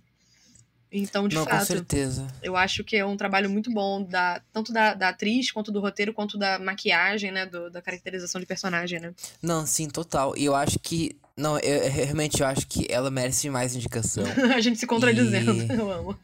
Então, 0.91 1.27
de 1.27 1.35
Não, 1.35 1.45
com 1.45 1.51
fato, 1.51 1.65
certeza. 1.67 2.25
eu 2.41 2.55
acho 2.55 2.83
que 2.83 2.95
é 2.97 3.05
um 3.05 3.15
trabalho 3.15 3.47
muito 3.47 3.71
bom, 3.71 4.03
da, 4.03 4.41
tanto 4.51 4.73
da, 4.73 4.95
da 4.95 5.09
atriz, 5.09 5.51
quanto 5.51 5.71
do 5.71 5.79
roteiro, 5.79 6.11
quanto 6.13 6.35
da 6.35 6.57
maquiagem, 6.57 7.31
né? 7.31 7.45
do- 7.45 7.69
da 7.69 7.79
caracterização 7.81 8.41
de 8.41 8.47
personagem, 8.47 8.99
né? 8.99 9.13
Não, 9.41 9.65
sim, 9.67 9.87
total. 9.87 10.35
E 10.35 10.45
eu 10.45 10.55
acho 10.55 10.79
que. 10.79 11.15
Não, 11.37 11.57
eu, 11.59 11.89
realmente 11.91 12.41
eu 12.41 12.47
acho 12.47 12.67
que 12.67 12.87
ela 12.89 13.09
merece 13.11 13.43
demais 13.43 13.75
indicação. 13.75 14.23
a 14.55 14.59
gente 14.61 14.79
se 14.79 14.87
contradizendo, 14.87 15.53
E- 15.53 15.71
eu 15.71 15.91
amo. 15.91 16.17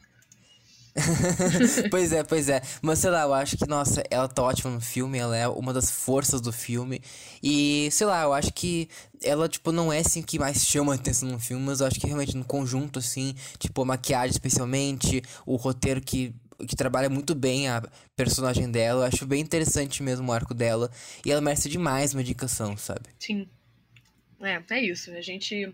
pois 1.90 2.12
é, 2.12 2.24
pois 2.24 2.48
é. 2.48 2.62
Mas 2.80 2.98
sei 2.98 3.10
lá, 3.10 3.22
eu 3.22 3.34
acho 3.34 3.56
que, 3.56 3.66
nossa, 3.66 4.02
ela 4.10 4.28
tá 4.28 4.42
ótima 4.42 4.70
no 4.70 4.80
filme, 4.80 5.18
ela 5.18 5.36
é 5.36 5.46
uma 5.46 5.72
das 5.72 5.90
forças 5.90 6.40
do 6.40 6.52
filme. 6.52 7.00
E, 7.42 7.88
sei 7.92 8.06
lá, 8.06 8.22
eu 8.22 8.32
acho 8.32 8.52
que 8.52 8.88
ela, 9.22 9.48
tipo, 9.48 9.72
não 9.72 9.92
é 9.92 9.98
assim 9.98 10.22
que 10.22 10.38
mais 10.38 10.64
chama 10.64 10.92
a 10.92 10.96
atenção 10.96 11.28
no 11.28 11.38
filme, 11.38 11.64
mas 11.64 11.80
eu 11.80 11.86
acho 11.86 12.00
que 12.00 12.06
realmente 12.06 12.36
no 12.36 12.44
conjunto, 12.44 12.98
assim, 12.98 13.34
tipo, 13.58 13.82
a 13.82 13.84
maquiagem 13.84 14.30
especialmente, 14.30 15.22
o 15.44 15.56
roteiro 15.56 16.00
que. 16.00 16.34
Que 16.66 16.74
trabalha 16.74 17.10
muito 17.10 17.34
bem 17.34 17.68
a 17.68 17.82
personagem 18.16 18.70
dela. 18.70 19.02
Eu 19.02 19.08
acho 19.08 19.26
bem 19.26 19.42
interessante 19.42 20.02
mesmo 20.02 20.26
o 20.26 20.32
arco 20.32 20.54
dela. 20.54 20.90
E 21.22 21.30
ela 21.30 21.42
merece 21.42 21.68
demais 21.68 22.14
uma 22.14 22.22
indicação, 22.22 22.78
sabe? 22.78 23.10
Sim. 23.18 23.46
É, 24.40 24.62
é 24.70 24.80
isso. 24.80 25.10
A 25.10 25.20
gente. 25.20 25.70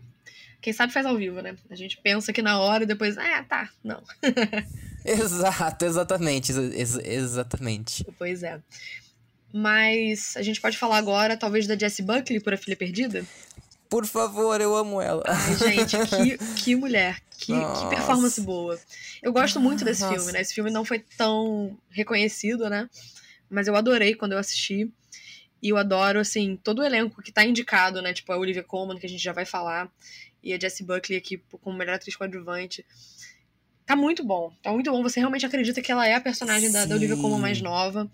Quem 0.60 0.72
sabe 0.72 0.92
faz 0.92 1.06
ao 1.06 1.16
vivo, 1.16 1.40
né? 1.40 1.56
A 1.70 1.76
gente 1.76 1.98
pensa 1.98 2.32
que 2.32 2.42
na 2.42 2.58
hora 2.58 2.82
e 2.82 2.86
depois. 2.88 3.16
Ah, 3.16 3.44
tá. 3.44 3.70
Não. 3.84 4.02
Exato, 5.22 5.84
exatamente. 5.84 6.52
exa- 6.52 6.74
exa- 6.74 7.02
exatamente. 7.04 8.04
Pois 8.18 8.42
é. 8.42 8.60
Mas 9.52 10.34
a 10.36 10.42
gente 10.42 10.60
pode 10.60 10.78
falar 10.78 10.96
agora, 10.96 11.36
talvez, 11.36 11.66
da 11.66 11.76
Jessie 11.76 12.04
Buckley 12.04 12.40
por 12.40 12.54
A 12.54 12.56
Filha 12.56 12.76
Perdida? 12.76 13.24
Por 13.88 14.06
favor, 14.06 14.58
eu 14.58 14.74
amo 14.74 15.02
ela. 15.02 15.22
Ai, 15.26 15.54
gente, 15.56 15.96
que, 16.06 16.38
que 16.64 16.74
mulher. 16.76 17.20
Que, 17.36 17.52
que 17.52 17.86
performance 17.90 18.40
boa. 18.40 18.78
Eu 19.22 19.32
gosto 19.32 19.60
muito 19.60 19.84
desse 19.84 20.00
Nossa. 20.00 20.14
filme, 20.14 20.32
né? 20.32 20.40
Esse 20.40 20.54
filme 20.54 20.70
não 20.70 20.84
foi 20.84 21.00
tão 21.00 21.76
reconhecido, 21.90 22.70
né? 22.70 22.88
Mas 23.50 23.68
eu 23.68 23.76
adorei 23.76 24.14
quando 24.14 24.32
eu 24.32 24.38
assisti. 24.38 24.90
E 25.62 25.68
eu 25.68 25.76
adoro, 25.76 26.18
assim, 26.20 26.56
todo 26.56 26.78
o 26.78 26.84
elenco 26.84 27.20
que 27.20 27.30
tá 27.30 27.44
indicado, 27.44 28.00
né? 28.00 28.14
Tipo, 28.14 28.32
a 28.32 28.38
Olivia 28.38 28.62
Colman, 28.62 28.98
que 28.98 29.04
a 29.04 29.08
gente 29.08 29.22
já 29.22 29.32
vai 29.32 29.44
falar. 29.44 29.90
E 30.42 30.54
a 30.54 30.58
Jessie 30.58 30.86
Buckley 30.86 31.18
aqui 31.18 31.42
como 31.60 31.76
melhor 31.76 31.96
atriz 31.96 32.16
coadjuvante. 32.16 32.84
Tá 33.86 33.96
muito 33.96 34.24
bom. 34.24 34.52
Tá 34.62 34.72
muito 34.72 34.90
bom. 34.90 35.02
Você 35.02 35.20
realmente 35.20 35.44
acredita 35.44 35.82
que 35.82 35.90
ela 35.92 36.06
é 36.06 36.14
a 36.14 36.20
personagem 36.20 36.70
da, 36.70 36.84
da 36.86 36.94
Olivia 36.94 37.16
Colman 37.16 37.40
mais 37.40 37.60
nova. 37.60 38.10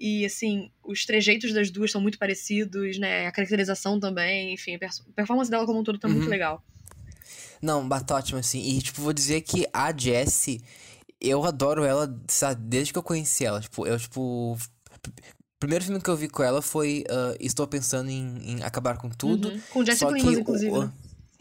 E, 0.00 0.24
assim, 0.26 0.70
os 0.82 1.04
trejeitos 1.06 1.52
das 1.52 1.70
duas 1.70 1.90
são 1.92 2.00
muito 2.00 2.18
parecidos, 2.18 2.98
né? 2.98 3.26
A 3.26 3.32
caracterização 3.32 4.00
também, 4.00 4.52
enfim, 4.54 4.74
a 4.74 4.78
performance 5.14 5.50
dela 5.50 5.64
como 5.66 5.78
um 5.80 5.84
todo 5.84 5.98
tá 5.98 6.08
muito 6.08 6.24
Uhum. 6.24 6.30
legal. 6.30 6.64
Não, 7.62 7.86
bata 7.88 8.14
ótimo, 8.16 8.38
assim. 8.40 8.60
E, 8.60 8.82
tipo, 8.82 9.00
vou 9.00 9.12
dizer 9.12 9.40
que 9.42 9.66
a 9.72 9.96
Jessie, 9.96 10.60
eu 11.20 11.44
adoro 11.44 11.84
ela, 11.84 12.12
sabe, 12.28 12.60
desde 12.66 12.92
que 12.92 12.98
eu 12.98 13.02
conheci 13.02 13.44
ela. 13.44 13.60
Tipo, 13.60 13.86
eu, 13.86 13.98
tipo. 13.98 14.58
Primeiro 15.58 15.84
filme 15.84 16.00
que 16.00 16.10
eu 16.10 16.16
vi 16.16 16.28
com 16.28 16.42
ela 16.42 16.60
foi 16.60 17.04
ah, 17.08 17.34
Estou 17.40 17.66
Pensando 17.66 18.10
em, 18.10 18.36
em 18.58 18.62
Acabar 18.62 18.98
com 18.98 19.08
Tudo. 19.08 19.48
Uhum. 19.48 19.60
Com 19.70 19.84
que 19.84 19.90
o- 20.36 20.40
inclusive, 20.40 20.70
o- 20.72 20.82
né? 20.82 20.92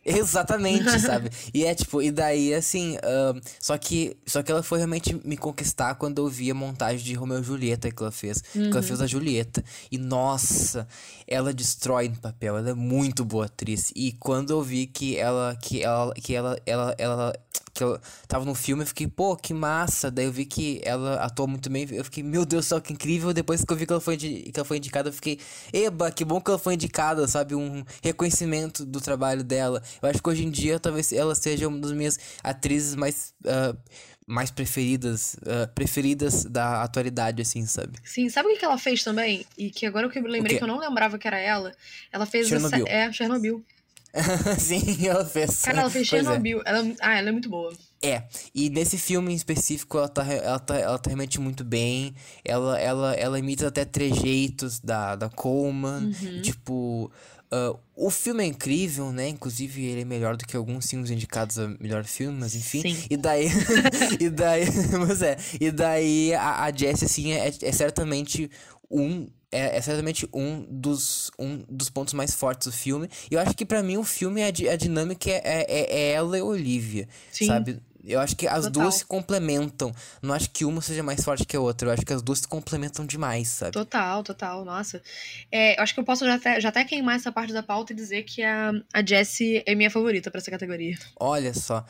Exatamente, 0.05 0.99
sabe? 0.99 1.29
E 1.53 1.65
é 1.65 1.73
tipo, 1.73 2.01
e 2.01 2.11
daí 2.11 2.53
assim, 2.53 2.97
uh, 2.97 3.39
só 3.59 3.77
que 3.77 4.17
só 4.25 4.43
que 4.43 4.51
ela 4.51 4.61
foi 4.61 4.79
realmente 4.79 5.19
me 5.25 5.37
conquistar 5.37 5.95
quando 5.95 6.19
eu 6.19 6.27
vi 6.27 6.51
a 6.51 6.53
montagem 6.53 7.03
de 7.03 7.13
Romeu 7.13 7.39
e 7.39 7.43
Julieta 7.43 7.89
que 7.89 8.01
ela 8.01 8.11
fez. 8.11 8.43
Uhum. 8.53 8.69
Que 8.69 8.77
ela 8.77 8.83
fez 8.83 9.01
a 9.01 9.07
Julieta. 9.07 9.63
E 9.91 9.97
nossa, 9.97 10.87
ela 11.27 11.53
destrói 11.53 12.09
no 12.09 12.17
papel, 12.17 12.57
ela 12.57 12.71
é 12.71 12.73
muito 12.73 13.23
boa 13.23 13.45
atriz. 13.45 13.91
E 13.95 14.11
quando 14.13 14.51
eu 14.51 14.61
vi 14.61 14.87
que 14.87 15.17
ela 15.17 15.57
que 15.61 15.81
ela 15.81 16.13
que 16.15 16.35
ela 16.35 16.57
ela, 16.65 16.95
ela 16.97 17.33
que 17.73 17.83
eu 17.83 17.99
tava 18.27 18.45
no 18.45 18.53
filme, 18.53 18.83
eu 18.83 18.87
fiquei, 18.87 19.07
pô, 19.07 19.35
que 19.35 19.53
massa. 19.53 20.11
Daí 20.11 20.25
eu 20.25 20.31
vi 20.31 20.45
que 20.45 20.79
ela 20.83 21.15
atuou 21.15 21.47
muito 21.47 21.69
bem. 21.69 21.87
Eu 21.91 22.03
fiquei, 22.03 22.23
meu 22.23 22.45
Deus 22.45 22.65
do 22.65 22.69
céu, 22.69 22.81
que 22.81 22.93
incrível. 22.93 23.33
Depois 23.33 23.65
que 23.65 23.73
eu 23.73 23.75
vi 23.75 23.85
que 23.85 23.93
ela 23.93 24.01
foi, 24.01 24.15
que 24.15 24.51
ela 24.55 24.65
foi 24.65 24.77
indicada, 24.77 25.09
eu 25.09 25.13
fiquei, 25.13 25.39
eba, 25.71 26.11
que 26.11 26.23
bom 26.23 26.39
que 26.39 26.51
ela 26.51 26.59
foi 26.59 26.75
indicada, 26.75 27.27
sabe? 27.27 27.55
Um 27.55 27.83
reconhecimento 28.01 28.85
do 28.85 29.01
trabalho 29.01 29.43
dela. 29.43 29.81
Eu 30.01 30.09
acho 30.09 30.21
que 30.21 30.29
hoje 30.29 30.45
em 30.45 30.51
dia 30.51 30.79
talvez 30.79 31.11
ela 31.11 31.33
seja 31.33 31.67
uma 31.67 31.79
das 31.79 31.91
minhas 31.91 32.19
atrizes 32.43 32.95
mais. 32.95 33.33
Uh, 33.43 33.77
mais 34.25 34.49
preferidas, 34.49 35.35
uh, 35.41 35.67
preferidas 35.75 36.45
da 36.45 36.81
atualidade, 36.81 37.41
assim, 37.41 37.65
sabe? 37.65 37.99
Sim, 38.05 38.29
sabe 38.29 38.47
o 38.53 38.57
que 38.57 38.63
ela 38.63 38.77
fez 38.77 39.03
também? 39.03 39.45
E 39.57 39.69
que 39.69 39.85
agora 39.85 40.07
eu 40.07 40.23
lembrei 40.23 40.57
que 40.57 40.63
eu 40.63 40.67
não 40.67 40.79
lembrava 40.79 41.17
que 41.17 41.27
era 41.27 41.37
ela. 41.37 41.73
Ela 42.09 42.25
fez 42.25 42.47
Chernobyl. 42.47 42.85
Essa, 42.87 42.95
é, 42.95 43.11
Chernobyl. 43.11 43.65
Sim, 44.59 45.07
ela 45.07 45.25
fez. 45.25 45.61
Cara, 45.61 45.81
ela 45.81 45.89
fez 45.89 46.07
Chernobyl. 46.07 46.59
É. 46.59 46.69
Ela, 46.69 46.95
ah, 47.01 47.17
ela 47.17 47.29
é 47.29 47.31
muito 47.31 47.49
boa. 47.49 47.73
É, 48.01 48.23
e 48.53 48.69
nesse 48.69 48.97
filme 48.97 49.31
em 49.31 49.35
específico 49.35 49.97
ela 49.97 50.09
tá, 50.09 50.25
ela 50.25 50.59
tá, 50.59 50.75
ela 50.77 50.99
tá 50.99 51.09
realmente 51.09 51.39
muito 51.39 51.63
bem. 51.63 52.13
Ela, 52.43 52.79
ela, 52.79 53.13
ela 53.13 53.39
imita 53.39 53.67
até 53.67 53.85
trejeitos 53.85 54.79
da, 54.79 55.15
da 55.15 55.29
Coleman. 55.29 56.11
Uhum. 56.21 56.41
Tipo, 56.41 57.11
uh, 57.51 57.79
o 57.95 58.09
filme 58.11 58.43
é 58.43 58.47
incrível, 58.47 59.11
né? 59.11 59.29
Inclusive 59.29 59.83
ele 59.83 60.01
é 60.01 60.05
melhor 60.05 60.37
do 60.37 60.45
que 60.45 60.55
alguns 60.55 60.87
filmes 60.87 61.09
indicados 61.09 61.57
a 61.57 61.69
melhor 61.79 62.03
filme, 62.03 62.37
mas 62.39 62.55
enfim. 62.55 62.81
Sim. 62.81 63.07
E 63.09 63.17
daí. 63.17 63.47
e 64.19 64.29
daí. 64.29 64.65
mas 65.07 65.21
é. 65.21 65.37
E 65.59 65.71
daí 65.71 66.33
a, 66.35 66.65
a 66.65 66.71
Jessie, 66.71 67.05
assim, 67.05 67.31
é, 67.31 67.47
é 67.47 67.71
certamente 67.71 68.51
um 68.91 69.27
é, 69.53 69.77
é, 69.77 69.81
certamente 69.81 70.27
um 70.33 70.65
dos, 70.67 71.31
um 71.37 71.63
dos 71.69 71.89
pontos 71.89 72.13
mais 72.13 72.33
fortes 72.33 72.67
do 72.67 72.73
filme. 72.73 73.07
E 73.29 73.35
eu 73.35 73.39
acho 73.39 73.53
que 73.53 73.65
para 73.65 73.83
mim 73.83 73.97
o 73.97 74.03
filme, 74.03 74.43
a, 74.43 74.47
a 74.47 74.75
dinâmica 74.75 75.29
é, 75.29 75.41
é, 75.43 75.95
é, 75.95 76.11
ela 76.13 76.37
e 76.37 76.41
a 76.41 76.43
Olivia, 76.43 77.07
Sim. 77.31 77.45
sabe? 77.45 77.79
Eu 78.03 78.19
acho 78.19 78.35
que 78.35 78.45
as 78.45 78.65
Total. 78.65 78.71
duas 78.71 78.95
se 78.95 79.05
complementam. 79.05 79.95
Não 80.21 80.33
acho 80.33 80.49
que 80.49 80.65
uma 80.65 80.81
seja 80.81 81.01
mais 81.01 81.23
forte 81.23 81.45
que 81.45 81.55
a 81.55 81.59
outra. 81.61 81.87
Eu 81.87 81.93
acho 81.93 82.05
que 82.05 82.11
as 82.11 82.21
duas 82.21 82.39
se 82.39 82.47
complementam 82.47 83.05
demais, 83.05 83.47
sabe? 83.47 83.71
Total, 83.71 84.21
total. 84.23 84.65
Nossa. 84.65 85.01
É, 85.49 85.79
eu 85.79 85.83
acho 85.83 85.93
que 85.93 86.01
eu 86.01 86.03
posso 86.03 86.25
já 86.25 86.35
até, 86.35 86.59
já 86.59 86.67
até 86.67 86.83
queimar 86.83 87.15
essa 87.15 87.31
parte 87.31 87.53
da 87.53 87.63
pauta 87.63 87.93
e 87.93 87.95
dizer 87.95 88.23
que 88.23 88.43
a, 88.43 88.73
a 88.93 89.05
Jessie 89.05 89.63
é 89.65 89.73
minha 89.73 89.89
favorita 89.89 90.29
para 90.29 90.41
essa 90.41 90.51
categoria. 90.51 90.97
Olha 91.17 91.53
só. 91.53 91.85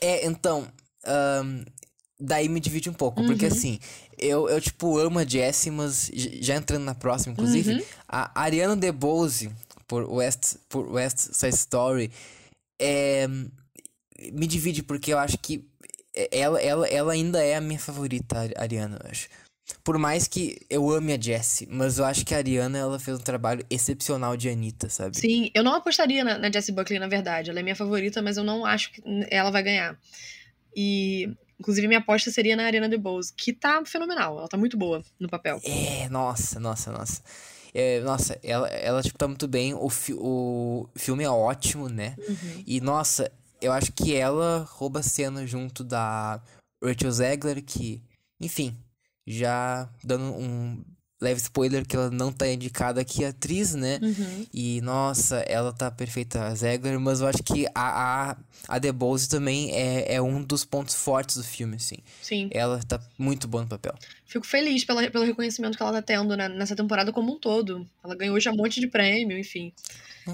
É, 0.00 0.24
então. 0.24 0.68
Um, 1.04 1.64
daí 2.20 2.48
me 2.48 2.60
divide 2.60 2.90
um 2.90 2.94
pouco. 2.94 3.20
Uhum. 3.20 3.26
Porque 3.26 3.46
assim, 3.46 3.78
eu, 4.18 4.48
eu, 4.48 4.60
tipo, 4.60 4.98
amo 4.98 5.18
a 5.18 5.24
Jessie, 5.24 5.70
mas 5.70 6.10
já 6.14 6.56
entrando 6.56 6.84
na 6.84 6.94
próxima, 6.94 7.32
inclusive, 7.32 7.74
uhum. 7.74 7.82
a 8.08 8.40
Ariana 8.40 8.76
DeBose, 8.76 9.50
por 9.86 10.10
West, 10.10 10.56
por 10.68 10.90
West 10.90 11.18
Side 11.32 11.54
Story, 11.54 12.10
é, 12.80 13.26
me 14.32 14.46
divide 14.46 14.82
porque 14.82 15.12
eu 15.12 15.18
acho 15.18 15.38
que 15.38 15.64
ela, 16.30 16.60
ela, 16.60 16.88
ela 16.88 17.12
ainda 17.12 17.42
é 17.42 17.56
a 17.56 17.60
minha 17.60 17.78
favorita, 17.78 18.50
a 18.56 18.62
Ariana, 18.62 18.98
eu 19.02 19.10
acho. 19.10 19.28
Por 19.82 19.98
mais 19.98 20.28
que 20.28 20.58
eu 20.70 20.88
ame 20.90 21.12
a 21.12 21.20
Jessie, 21.20 21.66
mas 21.68 21.98
eu 21.98 22.04
acho 22.04 22.24
que 22.24 22.34
a 22.34 22.38
Ariana 22.38 22.78
ela 22.78 23.00
fez 23.00 23.18
um 23.18 23.22
trabalho 23.22 23.66
excepcional 23.68 24.36
de 24.36 24.48
Anitta, 24.48 24.88
sabe? 24.88 25.16
Sim, 25.18 25.50
eu 25.52 25.64
não 25.64 25.74
apostaria 25.74 26.22
na, 26.22 26.38
na 26.38 26.50
Jessie 26.50 26.72
Buckley, 26.72 27.00
na 27.00 27.08
verdade. 27.08 27.50
Ela 27.50 27.58
é 27.58 27.62
minha 27.64 27.74
favorita, 27.74 28.22
mas 28.22 28.36
eu 28.36 28.44
não 28.44 28.64
acho 28.64 28.92
que 28.92 29.02
ela 29.28 29.50
vai 29.50 29.64
ganhar. 29.64 29.98
E 30.74 31.34
Inclusive, 31.58 31.88
minha 31.88 32.00
aposta 32.00 32.30
seria 32.30 32.54
na 32.54 32.64
Arena 32.64 32.88
DeBose, 32.88 33.32
que 33.34 33.52
tá 33.52 33.82
fenomenal. 33.84 34.38
Ela 34.38 34.48
tá 34.48 34.56
muito 34.56 34.76
boa 34.76 35.02
no 35.18 35.28
papel. 35.28 35.60
É, 35.64 36.08
nossa, 36.08 36.60
nossa, 36.60 36.92
nossa. 36.92 37.22
É, 37.72 38.00
nossa, 38.00 38.38
ela, 38.42 38.68
ela 38.68 39.02
tipo, 39.02 39.18
tá 39.18 39.26
muito 39.26 39.48
bem. 39.48 39.74
O, 39.74 39.88
fi 39.88 40.14
o 40.14 40.88
filme 40.94 41.24
é 41.24 41.30
ótimo, 41.30 41.88
né? 41.88 42.14
Uhum. 42.18 42.64
E, 42.66 42.80
nossa, 42.80 43.30
eu 43.60 43.72
acho 43.72 43.92
que 43.92 44.14
ela 44.14 44.66
rouba 44.70 45.00
a 45.00 45.02
cena 45.02 45.46
junto 45.46 45.82
da 45.82 46.42
Rachel 46.82 47.10
Zegler, 47.10 47.62
que, 47.62 48.02
enfim, 48.40 48.76
já 49.26 49.88
dando 50.04 50.24
um 50.24 50.84
leve 51.20 51.40
spoiler 51.40 51.86
que 51.86 51.96
ela 51.96 52.10
não 52.10 52.30
tá 52.30 52.48
indicada 52.48 53.00
aqui 53.00 53.24
atriz, 53.24 53.74
né? 53.74 53.98
Uhum. 54.02 54.46
E 54.52 54.80
nossa, 54.82 55.38
ela 55.40 55.72
tá 55.72 55.90
perfeita, 55.90 56.44
a 56.44 56.54
Zegler, 56.54 57.00
mas 57.00 57.20
eu 57.20 57.26
acho 57.26 57.42
que 57.42 57.66
a, 57.74 58.30
a, 58.30 58.36
a 58.68 58.80
The 58.80 58.92
Bose 58.92 59.28
também 59.28 59.72
é, 59.72 60.14
é 60.14 60.22
um 60.22 60.42
dos 60.42 60.64
pontos 60.64 60.94
fortes 60.94 61.36
do 61.36 61.44
filme, 61.44 61.76
assim. 61.76 61.96
Sim. 62.20 62.48
Ela 62.52 62.80
tá 62.82 63.00
muito 63.18 63.48
boa 63.48 63.62
no 63.62 63.68
papel. 63.68 63.94
Fico 64.26 64.46
feliz 64.46 64.84
pela, 64.84 65.08
pelo 65.10 65.24
reconhecimento 65.24 65.76
que 65.76 65.82
ela 65.82 65.92
tá 65.92 66.02
tendo 66.02 66.36
né, 66.36 66.48
nessa 66.48 66.76
temporada 66.76 67.12
como 67.12 67.32
um 67.32 67.38
todo. 67.38 67.86
Ela 68.04 68.14
ganhou 68.14 68.38
já 68.38 68.50
um 68.50 68.56
monte 68.56 68.80
de 68.80 68.86
prêmio, 68.86 69.38
enfim. 69.38 69.72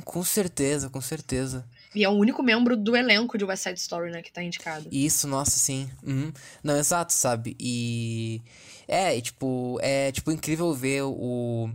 Com 0.04 0.24
certeza, 0.24 0.88
com 0.88 1.00
certeza. 1.00 1.64
E 1.94 2.02
é 2.02 2.08
o 2.08 2.12
único 2.12 2.42
membro 2.42 2.76
do 2.76 2.96
elenco 2.96 3.36
de 3.36 3.44
West 3.44 3.64
Side 3.64 3.78
Story, 3.78 4.10
né, 4.10 4.22
que 4.22 4.32
tá 4.32 4.42
indicado. 4.42 4.88
Isso, 4.90 5.28
nossa, 5.28 5.50
sim. 5.50 5.90
Uhum. 6.02 6.32
Não, 6.64 6.76
exato, 6.76 7.12
sabe? 7.12 7.54
E. 7.60 8.40
É, 8.86 9.16
e, 9.16 9.22
tipo, 9.22 9.78
é 9.80 10.12
tipo 10.12 10.30
incrível 10.30 10.72
ver 10.74 11.02
o 11.02 11.70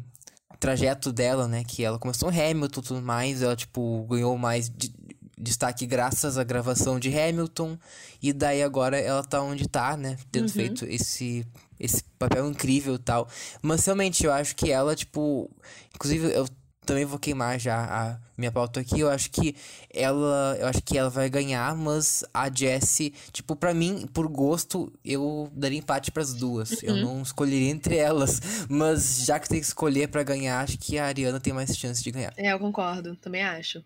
trajeto 0.59 1.11
dela, 1.11 1.47
né? 1.47 1.63
Que 1.63 1.83
ela 1.83 1.99
começou 1.99 2.31
no 2.31 2.39
Hamilton 2.39 2.79
e 2.79 2.83
tudo 2.83 3.01
mais, 3.01 3.41
ela, 3.41 3.55
tipo, 3.55 4.05
ganhou 4.09 4.37
mais 4.37 4.69
de, 4.69 4.91
destaque 5.37 5.85
graças 5.85 6.37
à 6.37 6.43
gravação 6.43 6.99
de 6.99 7.15
Hamilton. 7.17 7.77
E 8.21 8.33
daí 8.33 8.63
agora 8.63 8.99
ela 8.99 9.23
tá 9.23 9.41
onde 9.41 9.67
tá, 9.67 9.95
né? 9.95 10.17
Tendo 10.31 10.47
uhum. 10.47 10.53
feito 10.53 10.85
esse, 10.85 11.45
esse 11.79 12.03
papel 12.17 12.49
incrível 12.49 12.95
e 12.95 12.99
tal. 12.99 13.27
Mas 13.61 13.85
realmente 13.85 14.25
eu 14.25 14.31
acho 14.31 14.55
que 14.55 14.71
ela, 14.71 14.95
tipo. 14.95 15.49
Inclusive, 15.95 16.31
eu 16.33 16.47
também 16.87 17.05
vou 17.05 17.19
queimar 17.19 17.59
já 17.59 17.83
a 17.83 18.19
minha 18.37 18.51
pauta 18.51 18.79
aqui. 18.79 19.01
Eu 19.01 19.09
acho 19.09 19.29
que 19.29 19.55
ela, 19.93 20.57
eu 20.59 20.67
acho 20.67 20.81
que 20.81 20.97
ela 20.97 21.09
vai 21.09 21.29
ganhar, 21.29 21.75
mas 21.75 22.23
a 22.33 22.49
Jessie, 22.49 23.13
tipo, 23.31 23.55
para 23.55 23.73
mim, 23.73 24.07
por 24.13 24.27
gosto, 24.27 24.91
eu 25.03 25.51
daria 25.53 25.77
empate 25.77 26.11
para 26.11 26.23
as 26.23 26.33
duas. 26.33 26.71
Uhum. 26.71 26.79
Eu 26.83 26.95
não 26.95 27.21
escolheria 27.21 27.69
entre 27.69 27.97
elas, 27.97 28.39
mas 28.69 29.25
já 29.25 29.37
que 29.37 29.49
tem 29.49 29.59
que 29.59 29.65
escolher 29.65 30.07
para 30.07 30.23
ganhar, 30.23 30.61
acho 30.61 30.77
que 30.77 30.97
a 30.97 31.05
Ariana 31.05 31.39
tem 31.39 31.53
mais 31.53 31.77
chance 31.77 32.01
de 32.01 32.09
ganhar. 32.09 32.33
É, 32.37 32.53
eu 32.53 32.59
concordo, 32.59 33.15
também 33.17 33.43
acho. 33.43 33.83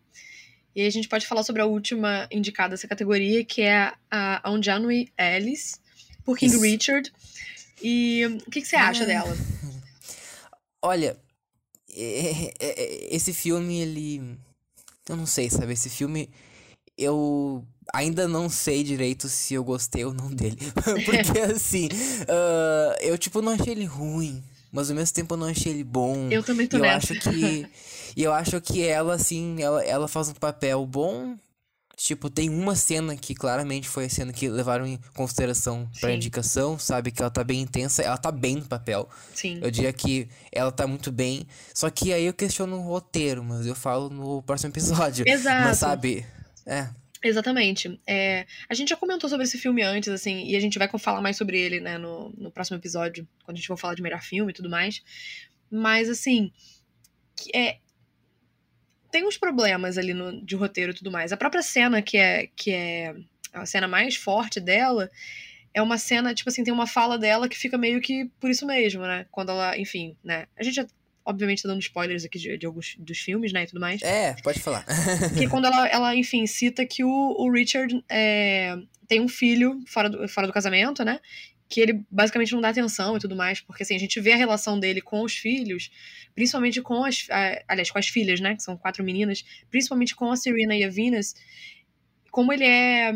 E 0.76 0.82
aí 0.82 0.88
a 0.88 0.92
gente 0.92 1.10
pode 1.10 1.28
falar 1.28 1.44
sobre 1.44 1.62
a 1.62 1.66
última 1.66 2.28
indicada 2.32 2.70
dessa 2.70 2.88
categoria, 2.88 3.44
que 3.44 3.64
é 3.64 3.92
a 4.10 4.50
Anjanui 4.50 5.12
Ellis, 5.18 5.82
por 6.24 6.38
King 6.38 6.54
Isso. 6.54 6.64
Richard. 6.64 7.12
E 7.84 8.40
o 8.48 8.52
que, 8.52 8.62
que 8.62 8.68
você 8.68 8.76
acha 8.76 9.06
dela? 9.06 9.36
Olha, 10.82 11.18
esse 11.94 13.34
filme, 13.34 13.80
ele. 13.80 14.38
Eu 15.08 15.18
não 15.18 15.26
sei, 15.26 15.50
sabe? 15.50 15.74
Esse 15.74 15.90
filme. 15.90 16.30
Eu 16.98 17.66
ainda 17.94 18.28
não 18.28 18.50
sei 18.50 18.84
direito 18.84 19.28
se 19.28 19.54
eu 19.54 19.64
gostei 19.64 20.06
ou 20.06 20.14
não 20.14 20.30
dele. 20.30 20.58
Porque 21.06 21.40
assim. 21.40 21.88
Uh, 21.88 22.96
eu, 23.02 23.18
tipo, 23.18 23.42
não 23.42 23.54
achei 23.54 23.74
ele 23.74 23.86
ruim. 23.86 24.44
Mas 24.72 24.90
ao 24.90 24.96
mesmo 24.96 25.14
tempo 25.14 25.34
eu 25.34 25.38
não 25.38 25.48
achei 25.48 25.74
ele 25.74 25.84
bom. 25.84 26.30
Eu 26.32 26.44
também 26.44 26.68
tô 26.68 26.78
e 26.78 26.80
eu 26.80 26.84
nessa. 26.84 27.14
acho 27.14 27.20
que. 27.20 27.68
E 28.16 28.24
eu 28.24 28.34
acho 28.34 28.60
que 28.62 28.84
ela, 28.84 29.16
assim, 29.16 29.62
ela, 29.62 29.84
ela 29.84 30.08
faz 30.08 30.30
um 30.30 30.34
papel 30.34 30.86
bom 30.86 31.38
Tipo, 32.04 32.32
tem 32.32 32.50
uma 32.50 32.76
cena 32.76 33.16
que 33.16 33.36
claramente 33.36 33.88
foi 33.88 34.06
a 34.06 34.10
cena 34.10 34.34
que 34.34 34.50
levaram 34.50 34.88
em 34.88 34.98
consideração 35.14 35.88
pra 36.00 36.10
Sim. 36.10 36.16
indicação, 36.16 36.80
sabe? 36.80 37.12
Que 37.12 37.22
ela 37.22 37.30
tá 37.30 37.44
bem 37.44 37.62
intensa, 37.62 38.02
ela 38.02 38.18
tá 38.18 38.32
bem 38.32 38.56
no 38.56 38.66
papel. 38.66 39.08
Sim. 39.36 39.60
Eu 39.62 39.70
diria 39.70 39.94
que 39.94 40.28
ela 40.52 40.72
tá 40.72 40.88
muito 40.88 41.12
bem. 41.12 41.46
Só 41.76 41.92
que 41.92 42.12
aí 42.12 42.26
eu 42.26 42.34
questiono 42.34 42.76
o 42.78 42.82
roteiro, 42.82 43.44
mas 43.44 43.68
eu 43.68 43.76
falo 43.76 44.10
no 44.10 44.42
próximo 44.42 44.72
episódio. 44.72 45.26
Exato. 45.30 45.64
Mas 45.64 45.78
sabe, 45.78 46.26
é. 46.66 46.90
Exatamente. 47.24 48.02
É, 48.08 48.48
a 48.68 48.74
gente 48.74 48.90
já 48.90 48.98
comentou 48.98 49.30
sobre 49.30 49.44
esse 49.44 49.60
filme 49.60 49.84
antes, 49.84 50.10
assim, 50.10 50.48
e 50.48 50.56
a 50.56 50.60
gente 50.60 50.80
vai 50.80 50.90
falar 50.98 51.22
mais 51.22 51.38
sobre 51.38 51.60
ele, 51.60 51.80
né, 51.80 52.00
no, 52.00 52.34
no 52.36 52.50
próximo 52.50 52.78
episódio, 52.78 53.28
quando 53.46 53.58
a 53.58 53.60
gente 53.60 53.68
for 53.68 53.78
falar 53.78 53.94
de 53.94 54.02
melhor 54.02 54.24
filme 54.24 54.52
e 54.52 54.56
tudo 54.56 54.72
mais. 54.72 55.04
Mas, 55.70 56.10
assim, 56.10 56.52
é, 57.54 57.78
tem 59.12 59.28
uns 59.28 59.38
problemas 59.38 59.98
ali 59.98 60.14
no, 60.14 60.44
de 60.44 60.56
roteiro 60.56 60.92
e 60.92 60.96
tudo 60.96 61.12
mais. 61.12 61.32
A 61.32 61.38
própria 61.38 61.62
cena, 61.62 62.02
que 62.02 62.18
é, 62.18 62.48
que 62.56 62.72
é 62.72 63.14
a 63.54 63.66
cena 63.66 63.88
mais 63.88 64.16
forte 64.16 64.60
dela, 64.60 65.12
é 65.74 65.82
uma 65.82 65.98
cena, 65.98 66.34
tipo 66.34 66.50
assim, 66.50 66.64
tem 66.64 66.74
uma 66.74 66.88
fala 66.88 67.18
dela 67.18 67.48
que 67.48 67.58
fica 67.58 67.78
meio 67.78 68.02
que 68.02 68.30
por 68.40 68.50
isso 68.50 68.66
mesmo, 68.66 69.02
né? 69.04 69.26
Quando 69.32 69.50
ela, 69.50 69.78
enfim, 69.78 70.16
né? 70.24 70.46
A 70.58 70.64
gente 70.64 70.76
já, 70.76 70.88
obviamente, 71.26 71.62
tá 71.64 71.70
dando 71.70 71.82
spoilers 71.82 72.26
aqui 72.26 72.40
de, 72.40 72.58
de 72.58 72.66
alguns 72.66 72.96
dos 72.98 73.20
filmes, 73.20 73.54
né? 73.54 73.64
E 73.64 73.68
tudo 73.68 73.80
mais. 73.80 74.02
É, 74.02 74.36
pode 74.44 74.60
falar. 74.60 74.86
que 75.38 75.48
quando 75.48 75.66
ela, 75.66 75.88
ela, 75.88 76.16
enfim, 76.16 76.46
cita 76.48 76.86
que 76.86 77.04
o, 77.04 77.10
o 77.10 77.52
Richard 77.52 78.04
é, 78.10 78.78
tem 79.08 79.22
um 79.22 79.28
filho 79.28 79.82
fora 79.88 80.10
do, 80.10 80.28
fora 80.28 80.48
do 80.48 80.54
casamento, 80.54 81.04
né? 81.04 81.20
Que 81.72 81.80
ele 81.80 82.04
basicamente 82.12 82.52
não 82.52 82.60
dá 82.60 82.70
atenção 82.70 83.16
e 83.16 83.20
tudo 83.20 83.36
mais, 83.36 83.62
porque 83.62 83.84
assim, 83.84 83.96
a 83.96 84.00
gente 84.00 84.20
vê 84.20 84.34
a 84.34 84.36
relação 84.36 84.78
dele 84.78 85.02
com 85.02 85.24
os 85.24 85.34
filhos, 85.34 85.90
principalmente 86.36 86.82
com 86.82 87.06
as, 87.06 87.28
aliás, 87.68 87.90
com 87.90 87.98
as 87.98 88.08
filhas, 88.08 88.42
né, 88.42 88.56
que 88.56 88.62
são 88.62 88.76
quatro 88.76 89.04
meninas, 89.04 89.46
principalmente 89.70 90.14
com 90.14 90.30
a 90.30 90.36
Serena 90.36 90.76
e 90.76 90.84
a 90.84 90.90
Venus, 90.90 91.34
como 92.30 92.52
ele 92.52 92.66
é 92.66 93.14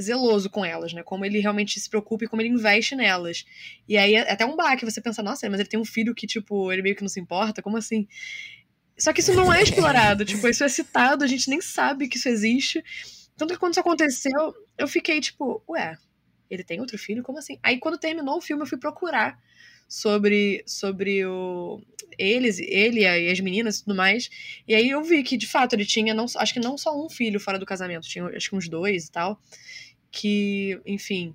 zeloso 0.00 0.50
com 0.50 0.64
elas, 0.64 0.92
né? 0.92 1.02
Como 1.02 1.24
ele 1.24 1.40
realmente 1.40 1.80
se 1.80 1.88
preocupa 1.88 2.24
e 2.24 2.28
como 2.28 2.42
ele 2.42 2.50
investe 2.50 2.94
nelas. 2.94 3.46
E 3.88 3.96
aí 3.96 4.14
é 4.14 4.30
até 4.30 4.44
um 4.44 4.54
baque 4.54 4.84
você 4.84 5.00
pensa, 5.00 5.22
nossa, 5.22 5.48
mas 5.48 5.58
ele 5.58 5.68
tem 5.68 5.80
um 5.80 5.86
filho 5.86 6.14
que, 6.14 6.26
tipo, 6.26 6.70
ele 6.70 6.82
meio 6.82 6.94
que 6.94 7.02
não 7.02 7.08
se 7.08 7.18
importa, 7.18 7.62
como 7.62 7.78
assim? 7.78 8.06
Só 8.98 9.12
que 9.12 9.20
isso 9.20 9.32
não 9.34 9.52
é 9.52 9.62
explorado, 9.62 10.24
tipo, 10.24 10.46
isso 10.48 10.62
é 10.64 10.68
citado, 10.68 11.24
a 11.24 11.26
gente 11.26 11.48
nem 11.48 11.60
sabe 11.60 12.08
que 12.08 12.18
isso 12.18 12.28
existe. 12.28 12.84
Tanto 13.36 13.54
que 13.54 13.60
quando 13.60 13.72
isso 13.72 13.80
aconteceu, 13.80 14.54
eu 14.76 14.86
fiquei 14.86 15.20
tipo, 15.20 15.62
ué, 15.68 15.96
ele 16.50 16.64
tem 16.64 16.80
outro 16.80 16.98
filho? 16.98 17.22
Como 17.22 17.38
assim? 17.38 17.58
Aí 17.62 17.78
quando 17.78 17.98
terminou 17.98 18.36
o 18.38 18.40
filme, 18.40 18.62
eu 18.62 18.66
fui 18.66 18.78
procurar 18.78 19.38
sobre 19.88 20.62
sobre 20.66 21.24
o 21.24 21.80
eles, 22.18 22.58
ele 22.58 23.00
e 23.00 23.30
as 23.30 23.40
meninas 23.40 23.78
e 23.78 23.84
tudo 23.84 23.94
mais. 23.94 24.30
E 24.66 24.74
aí 24.74 24.90
eu 24.90 25.02
vi 25.02 25.22
que 25.22 25.36
de 25.36 25.46
fato 25.46 25.74
ele 25.74 25.84
tinha 25.84 26.14
não, 26.14 26.26
acho 26.36 26.52
que 26.52 26.60
não 26.60 26.78
só 26.78 26.96
um 26.98 27.08
filho 27.08 27.38
fora 27.38 27.58
do 27.58 27.66
casamento, 27.66 28.08
tinha 28.08 28.24
acho 28.26 28.50
que 28.50 28.56
uns 28.56 28.68
dois 28.68 29.06
e 29.06 29.10
tal, 29.10 29.40
que, 30.10 30.80
enfim, 30.86 31.34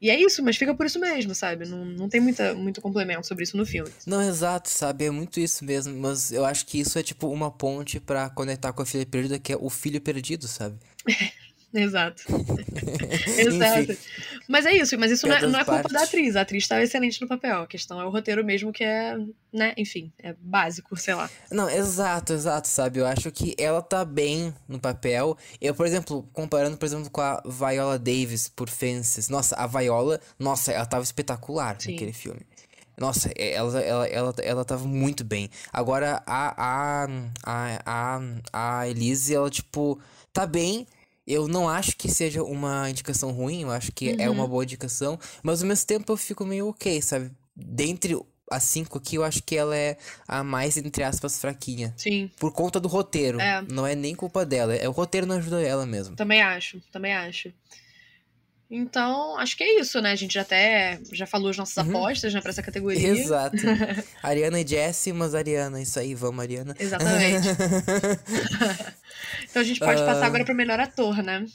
e 0.00 0.10
é 0.10 0.20
isso, 0.20 0.42
mas 0.42 0.56
fica 0.56 0.74
por 0.74 0.84
isso 0.84 1.00
mesmo, 1.00 1.34
sabe? 1.34 1.66
Não, 1.66 1.84
não 1.84 2.08
tem 2.08 2.20
muita, 2.20 2.54
muito 2.54 2.82
complemento 2.82 3.26
sobre 3.26 3.44
isso 3.44 3.56
no 3.56 3.64
filme. 3.64 3.90
Não, 4.06 4.20
exato, 4.20 4.68
sabe? 4.68 5.06
É 5.06 5.10
muito 5.10 5.40
isso 5.40 5.64
mesmo. 5.64 5.98
Mas 5.98 6.30
eu 6.30 6.44
acho 6.44 6.66
que 6.66 6.78
isso 6.78 6.98
é 6.98 7.02
tipo 7.02 7.28
uma 7.28 7.50
ponte 7.50 7.98
para 7.98 8.28
conectar 8.28 8.72
com 8.72 8.82
a 8.82 8.86
filha 8.86 9.06
perdida, 9.06 9.38
que 9.38 9.52
é 9.52 9.56
o 9.56 9.70
filho 9.70 10.00
perdido, 10.00 10.46
sabe? 10.46 10.76
Exato. 11.74 12.22
Exato. 13.38 13.96
Mas 14.48 14.64
é 14.64 14.72
isso, 14.72 14.98
mas 14.98 15.10
isso 15.10 15.26
não 15.26 15.34
é, 15.34 15.46
não 15.46 15.60
é, 15.60 15.64
culpa 15.64 15.88
da 15.88 16.02
atriz. 16.02 16.36
A 16.36 16.42
atriz 16.42 16.64
estava 16.64 16.82
excelente 16.82 17.20
no 17.20 17.26
papel. 17.26 17.62
A 17.62 17.66
questão 17.66 18.00
é 18.00 18.04
o 18.06 18.10
roteiro 18.10 18.44
mesmo, 18.44 18.72
que 18.72 18.84
é, 18.84 19.16
né, 19.52 19.74
enfim, 19.76 20.12
é 20.18 20.34
básico, 20.38 20.96
sei 20.96 21.14
lá. 21.14 21.28
Não, 21.50 21.68
exato, 21.68 22.32
exato, 22.32 22.68
sabe? 22.68 23.00
Eu 23.00 23.06
acho 23.06 23.30
que 23.32 23.54
ela 23.58 23.82
tá 23.82 24.04
bem 24.04 24.54
no 24.68 24.78
papel. 24.78 25.36
Eu, 25.60 25.74
por 25.74 25.86
exemplo, 25.86 26.28
comparando, 26.32 26.76
por 26.76 26.86
exemplo, 26.86 27.10
com 27.10 27.20
a 27.20 27.42
Viola 27.44 27.98
Davis 27.98 28.48
por 28.48 28.68
Fences. 28.68 29.28
Nossa, 29.28 29.56
a 29.56 29.66
Viola, 29.66 30.20
nossa, 30.38 30.72
ela 30.72 30.86
tava 30.86 31.02
espetacular 31.02 31.76
Sim. 31.80 31.92
naquele 31.92 32.12
filme. 32.12 32.40
Nossa, 32.98 33.30
ela, 33.36 33.78
ela, 33.80 34.06
ela, 34.06 34.34
ela 34.42 34.64
tava 34.64 34.86
muito 34.86 35.22
bem. 35.22 35.50
Agora, 35.70 36.22
a, 36.26 37.04
a, 37.04 37.08
a, 37.44 37.80
a, 37.84 38.78
a 38.80 38.88
Elise, 38.88 39.34
ela, 39.34 39.50
tipo, 39.50 40.00
tá 40.32 40.46
bem, 40.46 40.86
eu 41.26 41.48
não 41.48 41.68
acho 41.68 41.96
que 41.96 42.08
seja 42.08 42.42
uma 42.42 42.88
indicação 42.88 43.32
ruim, 43.32 43.62
eu 43.62 43.70
acho 43.70 43.90
que 43.92 44.10
uhum. 44.10 44.16
é 44.20 44.30
uma 44.30 44.44
uhum. 44.44 44.48
boa 44.48 44.64
indicação, 44.64 45.18
mas 45.42 45.60
ao 45.60 45.68
mesmo 45.68 45.86
tempo 45.86 46.12
eu 46.12 46.16
fico 46.16 46.44
meio 46.44 46.68
ok, 46.68 47.02
sabe? 47.02 47.30
Dentre 47.54 48.16
as 48.50 48.62
cinco 48.62 48.98
aqui, 48.98 49.16
eu 49.16 49.24
acho 49.24 49.42
que 49.42 49.56
ela 49.56 49.76
é 49.76 49.96
a 50.28 50.44
mais, 50.44 50.76
entre 50.76 51.02
aspas, 51.02 51.38
fraquinha. 51.38 51.92
Sim. 51.96 52.30
Por 52.38 52.52
conta 52.52 52.78
do 52.78 52.86
roteiro. 52.86 53.40
É. 53.40 53.62
Não 53.62 53.84
é 53.86 53.94
nem 53.94 54.14
culpa 54.14 54.46
dela, 54.46 54.74
é 54.74 54.88
o 54.88 54.92
roteiro 54.92 55.26
não 55.26 55.36
ajudou 55.36 55.58
ela 55.58 55.84
mesmo. 55.84 56.14
Também 56.14 56.40
acho, 56.40 56.80
também 56.92 57.12
acho. 57.12 57.52
Então, 58.68 59.38
acho 59.38 59.56
que 59.56 59.62
é 59.62 59.80
isso, 59.80 60.00
né? 60.00 60.10
A 60.10 60.16
gente 60.16 60.34
já 60.34 60.42
até 60.42 60.98
já 61.12 61.24
falou 61.24 61.50
as 61.50 61.56
nossas 61.56 61.76
uhum. 61.76 61.90
apostas, 61.90 62.34
né, 62.34 62.40
pra 62.40 62.50
essa 62.50 62.62
categoria. 62.62 63.08
Exato. 63.08 63.56
Ariana 64.20 64.60
e 64.60 64.66
Jessie, 64.66 65.12
mas 65.12 65.36
Ariana, 65.36 65.80
isso 65.80 65.98
aí, 66.00 66.14
vamos, 66.14 66.40
Ariana. 66.40 66.74
Exatamente. 66.78 67.46
então 69.42 69.62
a 69.62 69.64
gente 69.64 69.80
pode 69.80 70.02
uh... 70.02 70.06
passar 70.06 70.26
agora 70.26 70.44
pro 70.44 70.54
melhor 70.54 70.80
ator, 70.80 71.22
né? 71.22 71.46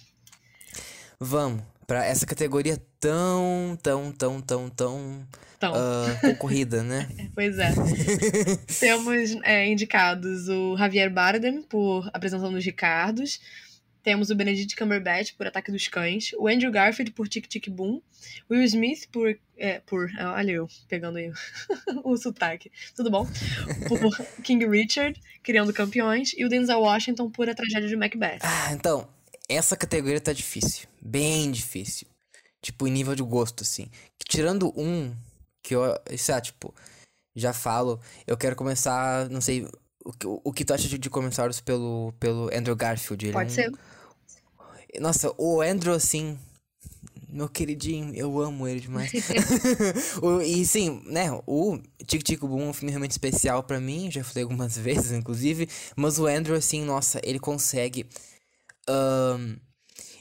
Vamos, 1.19 1.61
pra 1.85 2.05
essa 2.05 2.25
categoria 2.25 2.81
tão, 2.99 3.77
tão, 3.81 4.11
tão, 4.11 4.41
tão, 4.41 4.69
tão. 4.69 5.27
Tão. 5.59 5.73
Uh, 5.73 6.21
concorrida, 6.21 6.81
né? 6.81 7.07
pois 7.35 7.59
é. 7.59 7.71
Temos 8.79 9.37
é, 9.43 9.67
indicados 9.67 10.49
o 10.49 10.75
Javier 10.75 11.11
Bardem 11.11 11.61
por 11.61 12.09
apresentação 12.11 12.51
dos 12.51 12.65
Ricardos. 12.65 13.39
Temos 14.03 14.29
o 14.29 14.35
Benedict 14.35 14.75
Cumberbatch 14.75 15.33
por 15.33 15.45
Ataque 15.45 15.71
dos 15.71 15.87
Cães, 15.87 16.31
o 16.37 16.47
Andrew 16.47 16.71
Garfield 16.71 17.11
por 17.11 17.27
Tic 17.27 17.47
Tic 17.47 17.69
Boom, 17.69 18.01
Will 18.49 18.63
Smith 18.63 19.07
por. 19.11 19.37
É, 19.57 19.79
por. 19.79 20.09
Ah, 20.17 20.33
olha 20.33 20.51
eu, 20.51 20.67
pegando 20.87 21.17
aí 21.17 21.31
o 22.03 22.17
sotaque. 22.17 22.71
Tudo 22.95 23.11
bom? 23.11 23.27
Por 23.87 23.99
King 24.43 24.67
Richard, 24.67 25.19
Criando 25.43 25.73
Campeões, 25.73 26.33
e 26.35 26.43
o 26.43 26.49
Denzel 26.49 26.79
Washington 26.79 27.29
por 27.29 27.47
A 27.47 27.53
Tragédia 27.53 27.87
de 27.87 27.95
Macbeth. 27.95 28.39
Ah, 28.41 28.73
então, 28.73 29.07
essa 29.47 29.77
categoria 29.77 30.19
tá 30.19 30.33
difícil. 30.33 30.87
Bem 30.99 31.51
difícil. 31.51 32.07
Tipo, 32.61 32.87
em 32.87 32.91
nível 32.91 33.15
de 33.15 33.23
gosto, 33.23 33.63
assim. 33.63 33.89
Tirando 34.27 34.73
um, 34.79 35.15
que 35.61 35.75
eu. 35.75 35.81
Sei 36.17 36.33
lá, 36.33 36.41
tipo, 36.41 36.73
já 37.35 37.53
falo, 37.53 37.99
eu 38.27 38.37
quero 38.37 38.55
começar, 38.55 39.29
não 39.29 39.41
sei. 39.41 39.67
O, 40.03 40.11
o, 40.25 40.41
o 40.45 40.53
que 40.53 40.65
tu 40.65 40.73
acha 40.73 40.87
de, 40.87 40.97
de 40.97 41.09
comentários 41.09 41.59
pelo, 41.59 42.13
pelo 42.19 42.49
Andrew 42.55 42.75
Garfield? 42.75 43.25
Ele 43.25 43.33
Pode 43.33 43.59
é 43.59 43.69
um, 43.69 43.73
ser. 43.73 44.99
Nossa, 44.99 45.33
o 45.37 45.61
Andrew, 45.61 45.93
assim, 45.93 46.37
meu 47.31 47.47
queridinho, 47.47 48.13
eu 48.13 48.39
amo 48.41 48.67
ele 48.67 48.81
demais. 48.81 49.11
o, 50.21 50.41
e 50.41 50.65
sim, 50.65 51.01
né, 51.05 51.31
o 51.47 51.79
Tico 52.05 52.23
Tico 52.23 52.47
Boom 52.47 52.63
é 52.63 52.69
um 52.69 52.73
filme 52.73 52.91
realmente 52.91 53.11
especial 53.11 53.63
para 53.63 53.79
mim, 53.79 54.11
já 54.11 54.23
falei 54.23 54.43
algumas 54.43 54.75
vezes, 54.77 55.11
inclusive. 55.11 55.69
Mas 55.95 56.19
o 56.19 56.27
Andrew, 56.27 56.55
assim, 56.55 56.83
nossa, 56.83 57.21
ele 57.23 57.39
consegue. 57.39 58.07
Um, 58.89 59.55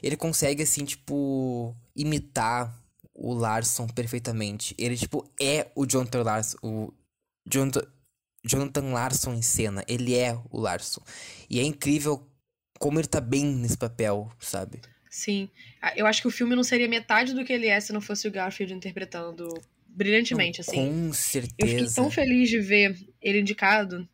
ele 0.01 0.15
consegue, 0.15 0.63
assim, 0.63 0.85
tipo, 0.85 1.75
imitar 1.95 2.73
o 3.13 3.33
Larson 3.33 3.87
perfeitamente. 3.87 4.73
Ele, 4.77 4.95
tipo, 4.95 5.29
é 5.39 5.69
o 5.75 5.85
Jonathan 5.85 6.23
Larson. 6.23 6.57
O 6.63 6.93
Jonathan, 7.45 7.85
Jonathan 8.43 8.91
Larson 8.91 9.33
em 9.33 9.41
cena. 9.41 9.83
Ele 9.87 10.15
é 10.15 10.37
o 10.49 10.59
Larson. 10.59 11.01
E 11.49 11.59
é 11.59 11.63
incrível 11.63 12.27
como 12.79 12.99
ele 12.99 13.07
tá 13.07 13.21
bem 13.21 13.45
nesse 13.45 13.77
papel, 13.77 14.31
sabe? 14.39 14.81
Sim. 15.09 15.49
Ah, 15.81 15.93
eu 15.95 16.07
acho 16.07 16.21
que 16.21 16.27
o 16.27 16.31
filme 16.31 16.55
não 16.55 16.63
seria 16.63 16.87
metade 16.87 17.33
do 17.33 17.43
que 17.43 17.53
ele 17.53 17.67
é 17.67 17.79
se 17.79 17.93
não 17.93 18.01
fosse 18.01 18.27
o 18.27 18.31
Garfield 18.31 18.73
interpretando 18.73 19.53
brilhantemente, 19.85 20.61
assim. 20.61 20.77
Com 20.77 21.13
certeza. 21.13 21.55
Eu 21.59 21.67
fiquei 21.67 21.93
tão 21.93 22.09
feliz 22.09 22.49
de 22.49 22.59
ver 22.59 22.97
ele 23.21 23.41
indicado, 23.41 24.07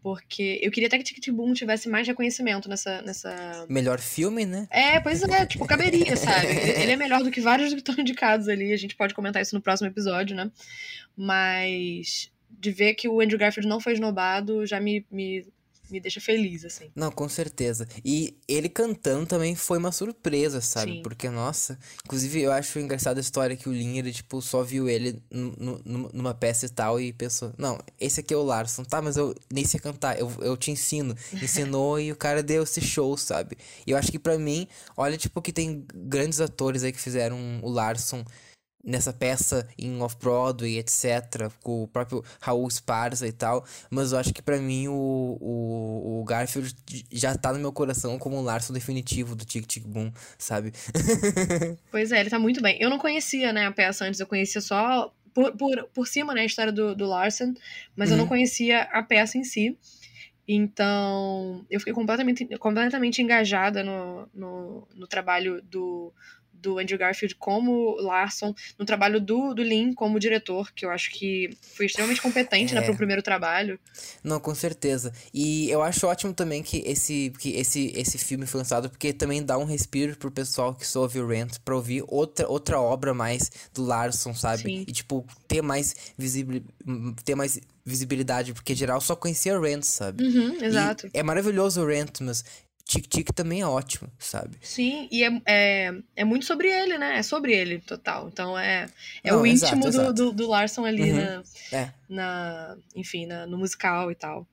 porque 0.00 0.60
eu 0.62 0.70
queria 0.70 0.86
até 0.86 0.98
que 0.98 1.04
Tic 1.04 1.28
Boom 1.34 1.52
tivesse 1.52 1.88
mais 1.88 2.06
reconhecimento 2.06 2.68
nessa, 2.68 3.02
nessa. 3.02 3.66
Melhor 3.68 3.98
filme, 3.98 4.46
né? 4.46 4.68
É, 4.70 5.00
pois 5.00 5.20
é, 5.22 5.44
tipo, 5.44 5.66
caberia, 5.66 6.16
sabe? 6.16 6.46
Ele 6.80 6.92
é 6.92 6.96
melhor 6.96 7.24
do 7.24 7.30
que 7.30 7.40
vários 7.40 7.74
que 7.74 7.80
estão 7.80 7.96
indicados 7.98 8.48
ali. 8.48 8.72
A 8.72 8.76
gente 8.76 8.94
pode 8.94 9.14
comentar 9.14 9.42
isso 9.42 9.54
no 9.54 9.60
próximo 9.60 9.88
episódio, 9.88 10.36
né? 10.36 10.48
Mas 11.16 12.30
de 12.50 12.70
ver 12.70 12.94
que 12.94 13.08
o 13.08 13.20
Andrew 13.20 13.38
Garfield 13.38 13.68
não 13.68 13.80
foi 13.80 13.92
esnobado 13.92 14.66
já 14.66 14.80
me, 14.80 15.06
me 15.10 15.46
me 15.90 16.00
deixa 16.00 16.20
feliz, 16.20 16.64
assim. 16.64 16.90
Não, 16.94 17.10
com 17.10 17.28
certeza. 17.28 17.86
E 18.04 18.36
ele 18.48 18.68
cantando 18.68 19.26
também 19.26 19.54
foi 19.54 19.78
uma 19.78 19.92
surpresa, 19.92 20.60
sabe? 20.60 20.94
Sim. 20.94 21.02
Porque, 21.02 21.28
nossa. 21.28 21.78
Inclusive, 22.04 22.42
eu 22.42 22.52
acho 22.52 22.78
engraçada 22.78 23.20
a 23.20 23.22
história 23.22 23.56
que 23.56 23.68
o 23.68 23.72
Lin, 23.72 23.98
ele, 23.98 24.12
tipo, 24.12 24.40
só 24.42 24.62
viu 24.62 24.88
ele 24.88 25.22
numa 26.12 26.34
peça 26.34 26.66
e 26.66 26.68
tal 26.68 27.00
e 27.00 27.12
pensou: 27.12 27.52
não, 27.56 27.78
esse 28.00 28.20
aqui 28.20 28.34
é 28.34 28.36
o 28.36 28.42
Larson, 28.42 28.84
tá? 28.84 29.00
Mas 29.00 29.16
eu 29.16 29.34
nem 29.52 29.64
sei 29.64 29.80
cantar, 29.80 30.18
eu, 30.18 30.30
eu 30.40 30.56
te 30.56 30.70
ensino. 30.70 31.14
Ensinou 31.40 31.98
e 32.00 32.10
o 32.10 32.16
cara 32.16 32.42
deu 32.42 32.62
esse 32.62 32.80
show, 32.80 33.16
sabe? 33.16 33.56
E 33.86 33.90
eu 33.90 33.96
acho 33.96 34.10
que 34.10 34.18
para 34.18 34.38
mim, 34.38 34.66
olha, 34.96 35.16
tipo, 35.16 35.40
que 35.40 35.52
tem 35.52 35.84
grandes 35.94 36.40
atores 36.40 36.82
aí 36.82 36.92
que 36.92 37.00
fizeram 37.00 37.60
o 37.62 37.70
Larson 37.70 38.24
nessa 38.86 39.12
peça 39.12 39.68
em 39.76 40.00
Off-Broadway, 40.00 40.78
etc., 40.78 41.50
com 41.62 41.82
o 41.82 41.88
próprio 41.88 42.24
Raul 42.40 42.68
Esparza 42.68 43.26
e 43.26 43.32
tal, 43.32 43.66
mas 43.90 44.12
eu 44.12 44.18
acho 44.18 44.32
que 44.32 44.40
para 44.40 44.58
mim 44.58 44.86
o, 44.86 45.36
o, 45.40 46.20
o, 46.20 46.24
Garfield 46.24 46.74
já 47.10 47.36
tá 47.36 47.52
no 47.52 47.58
meu 47.58 47.72
coração 47.72 48.16
como 48.18 48.36
o 48.36 48.42
Larson 48.42 48.72
definitivo 48.72 49.34
do 49.34 49.44
Tic 49.44 49.66
Tic 49.66 49.84
Boom, 49.84 50.12
sabe? 50.38 50.72
pois 51.90 52.12
é, 52.12 52.20
ele 52.20 52.30
tá 52.30 52.38
muito 52.38 52.62
bem. 52.62 52.78
Eu 52.80 52.88
não 52.88 52.98
conhecia, 52.98 53.52
né, 53.52 53.66
a 53.66 53.72
peça 53.72 54.04
antes, 54.04 54.20
eu 54.20 54.26
conhecia 54.26 54.60
só 54.60 55.12
por, 55.34 55.56
por, 55.56 55.88
por 55.92 56.06
cima, 56.06 56.32
né, 56.32 56.42
a 56.42 56.46
história 56.46 56.72
do, 56.72 56.94
do 56.94 57.06
Larson, 57.06 57.54
mas 57.96 58.08
uhum. 58.08 58.14
eu 58.14 58.16
não 58.18 58.24
uhum. 58.24 58.28
conhecia 58.28 58.82
a 58.82 59.02
peça 59.02 59.36
em 59.36 59.44
si. 59.44 59.76
Então, 60.48 61.66
eu 61.68 61.80
fiquei 61.80 61.92
completamente, 61.92 62.46
completamente 62.58 63.20
engajada 63.20 63.82
no, 63.82 64.28
no, 64.32 64.88
no 64.94 65.06
trabalho 65.08 65.60
do, 65.62 66.12
do 66.60 66.78
Andrew 66.78 66.98
Garfield 66.98 67.34
como 67.36 67.96
Larson, 68.00 68.54
no 68.78 68.84
trabalho 68.84 69.20
do, 69.20 69.54
do 69.54 69.62
Lin 69.62 69.92
como 69.92 70.20
diretor, 70.20 70.72
que 70.72 70.84
eu 70.84 70.90
acho 70.90 71.10
que 71.10 71.50
foi 71.74 71.86
extremamente 71.86 72.20
competente, 72.20 72.74
né, 72.74 72.78
é. 72.78 72.80
né, 72.80 72.86
pro 72.86 72.96
primeiro 72.96 73.22
trabalho. 73.22 73.78
Não, 74.22 74.40
com 74.40 74.54
certeza. 74.54 75.12
E 75.32 75.70
eu 75.70 75.82
acho 75.82 76.06
ótimo 76.06 76.32
também 76.32 76.62
que 76.62 76.82
esse, 76.86 77.32
que 77.38 77.50
esse, 77.50 77.92
esse 77.94 78.18
filme 78.18 78.46
foi 78.46 78.58
lançado, 78.58 78.88
porque 78.90 79.12
também 79.12 79.42
dá 79.42 79.58
um 79.58 79.64
respiro 79.64 80.16
pro 80.16 80.30
pessoal 80.30 80.74
que 80.74 80.86
só 80.86 81.02
ouviu 81.02 81.26
Rent 81.26 81.58
pra 81.64 81.74
ouvir 81.74 82.04
outra, 82.08 82.48
outra 82.48 82.80
obra 82.80 83.14
mais 83.14 83.50
do 83.74 83.84
Larson, 83.84 84.34
sabe? 84.34 84.62
Sim. 84.62 84.84
E, 84.86 84.92
tipo, 84.92 85.26
ter 85.46 85.62
mais 85.62 85.94
visibilidade 86.16 86.76
ter 87.24 87.34
mais 87.34 87.58
visibilidade, 87.84 88.52
porque 88.52 88.74
geral 88.74 89.00
só 89.00 89.14
conhecia 89.14 89.58
Rent, 89.58 89.84
sabe? 89.84 90.24
Uhum, 90.24 90.64
exato. 90.64 91.06
E 91.06 91.18
é 91.18 91.22
maravilhoso 91.22 91.82
o 91.82 91.86
Rent, 91.86 92.20
mas 92.20 92.44
Tic 92.86 93.08
Tic 93.08 93.32
também 93.32 93.62
é 93.62 93.66
ótimo, 93.66 94.08
sabe? 94.16 94.56
Sim, 94.62 95.08
e 95.10 95.24
é, 95.24 95.42
é, 95.44 95.94
é, 96.14 96.24
muito 96.24 96.46
sobre 96.46 96.68
ele, 96.68 96.96
né? 96.96 97.18
É 97.18 97.22
sobre 97.22 97.52
ele, 97.52 97.80
total. 97.80 98.28
Então 98.28 98.56
é, 98.56 98.86
é 99.24 99.32
Não, 99.32 99.42
o 99.42 99.46
íntimo 99.46 99.88
exato, 99.88 100.12
do, 100.12 100.30
do, 100.30 100.32
do, 100.32 100.48
Larson 100.48 100.84
ali 100.84 101.10
uhum. 101.10 101.16
na, 101.16 101.42
é. 101.72 101.92
na. 102.08 102.76
Enfim, 102.94 103.26
na, 103.26 103.44
no 103.44 103.58
musical 103.58 104.12
e 104.12 104.14
tal. 104.14 104.46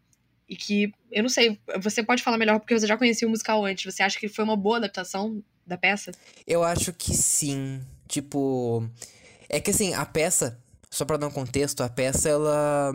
E 0.49 0.55
que, 0.55 0.91
eu 1.11 1.21
não 1.21 1.29
sei, 1.29 1.59
você 1.79 2.01
pode 2.01 2.23
falar 2.23 2.39
melhor 2.39 2.59
porque 2.59 2.77
você 2.77 2.87
já 2.87 2.97
conhecia 2.97 3.27
o 3.27 3.31
musical 3.31 3.63
antes. 3.63 3.85
Você 3.85 4.01
acha 4.01 4.19
que 4.19 4.27
foi 4.27 4.43
uma 4.43 4.57
boa 4.57 4.77
adaptação 4.77 5.41
da 5.65 5.77
peça? 5.77 6.11
Eu 6.47 6.63
acho 6.63 6.91
que 6.91 7.13
sim. 7.13 7.81
Tipo. 8.07 8.89
É 9.47 9.59
que 9.59 9.69
assim, 9.69 9.93
a 9.93 10.07
peça, 10.07 10.59
só 10.89 11.05
pra 11.05 11.17
dar 11.17 11.27
um 11.27 11.31
contexto, 11.31 11.81
a 11.81 11.89
peça 11.89 12.29
ela 12.29 12.93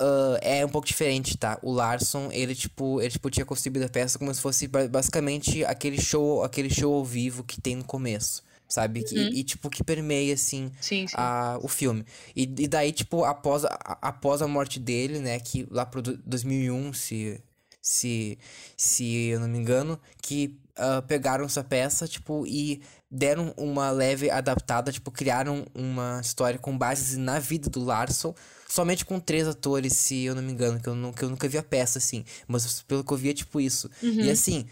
uh, 0.00 0.38
é 0.40 0.64
um 0.64 0.68
pouco 0.68 0.86
diferente, 0.86 1.36
tá? 1.36 1.58
O 1.62 1.72
Larson, 1.72 2.30
ele 2.32 2.54
tipo, 2.54 3.00
ele 3.00 3.10
tipo 3.10 3.30
tinha 3.30 3.44
concebido 3.44 3.84
a 3.84 3.88
peça 3.88 4.18
como 4.18 4.34
se 4.34 4.40
fosse 4.40 4.66
basicamente 4.66 5.64
aquele 5.64 6.00
show, 6.00 6.42
aquele 6.42 6.70
show 6.70 6.94
ao 6.94 7.04
vivo 7.04 7.44
que 7.44 7.60
tem 7.60 7.76
no 7.76 7.84
começo 7.84 8.42
sabe? 8.70 9.00
Uhum. 9.00 9.18
E, 9.32 9.40
e, 9.40 9.42
tipo, 9.42 9.68
que 9.68 9.82
permeia, 9.82 10.32
assim, 10.32 10.70
sim, 10.80 11.04
sim. 11.06 11.14
A, 11.16 11.58
o 11.60 11.66
filme. 11.66 12.04
E, 12.36 12.42
e 12.42 12.68
daí, 12.68 12.92
tipo, 12.92 13.24
após 13.24 13.64
a, 13.64 13.98
após 14.00 14.40
a 14.40 14.46
morte 14.46 14.78
dele, 14.78 15.18
né, 15.18 15.40
que 15.40 15.66
lá 15.68 15.84
pro 15.84 16.00
2001, 16.00 16.92
se, 16.92 17.42
se, 17.82 18.38
se 18.76 19.26
eu 19.26 19.40
não 19.40 19.48
me 19.48 19.58
engano, 19.58 20.00
que 20.22 20.56
uh, 20.78 21.02
pegaram 21.02 21.44
essa 21.44 21.64
peça, 21.64 22.06
tipo, 22.06 22.46
e 22.46 22.80
deram 23.10 23.52
uma 23.56 23.90
leve 23.90 24.30
adaptada, 24.30 24.92
tipo, 24.92 25.10
criaram 25.10 25.66
uma 25.74 26.20
história 26.22 26.58
com 26.58 26.78
bases 26.78 27.16
na 27.16 27.40
vida 27.40 27.68
do 27.68 27.82
Larson, 27.82 28.32
somente 28.70 29.04
com 29.04 29.18
três 29.18 29.48
atores, 29.48 29.94
se 29.94 30.24
eu 30.24 30.34
não 30.34 30.42
me 30.42 30.52
engano, 30.52 30.80
que 30.80 30.88
eu, 30.88 30.94
não, 30.94 31.12
que 31.12 31.24
eu 31.24 31.28
nunca 31.28 31.48
vi 31.48 31.58
a 31.58 31.62
peça, 31.62 31.98
assim. 31.98 32.24
Mas 32.46 32.82
pelo 32.82 33.02
que 33.02 33.12
eu 33.12 33.16
vi 33.16 33.30
é 33.30 33.34
tipo 33.34 33.60
isso. 33.60 33.90
Uhum. 34.02 34.20
E 34.20 34.30
assim, 34.30 34.64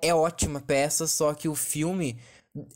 é 0.00 0.14
ótima 0.14 0.60
peça, 0.60 1.06
só 1.06 1.34
que 1.34 1.48
o 1.48 1.54
filme. 1.54 2.18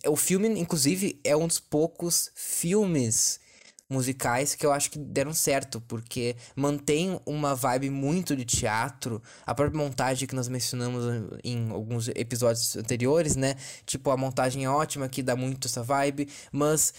O 0.06 0.14
filme, 0.14 0.46
inclusive, 0.60 1.18
é 1.24 1.34
um 1.34 1.46
dos 1.46 1.58
poucos 1.58 2.30
filmes 2.34 3.40
musicais 3.88 4.54
que 4.54 4.64
eu 4.64 4.72
acho 4.72 4.90
que 4.90 4.98
deram 4.98 5.32
certo, 5.32 5.80
porque 5.80 6.36
mantém 6.54 7.18
uma 7.26 7.54
vibe 7.54 7.90
muito 7.90 8.36
de 8.36 8.44
teatro. 8.44 9.20
A 9.44 9.54
própria 9.54 9.76
montagem 9.76 10.28
que 10.28 10.34
nós 10.34 10.48
mencionamos 10.48 11.04
em 11.42 11.70
alguns 11.70 12.08
episódios 12.08 12.76
anteriores, 12.76 13.34
né? 13.34 13.56
Tipo, 13.84 14.10
a 14.10 14.16
montagem 14.16 14.64
é 14.64 14.70
ótima, 14.70 15.08
que 15.08 15.22
dá 15.22 15.34
muito 15.34 15.66
essa 15.66 15.82
vibe, 15.82 16.28
mas 16.52 16.94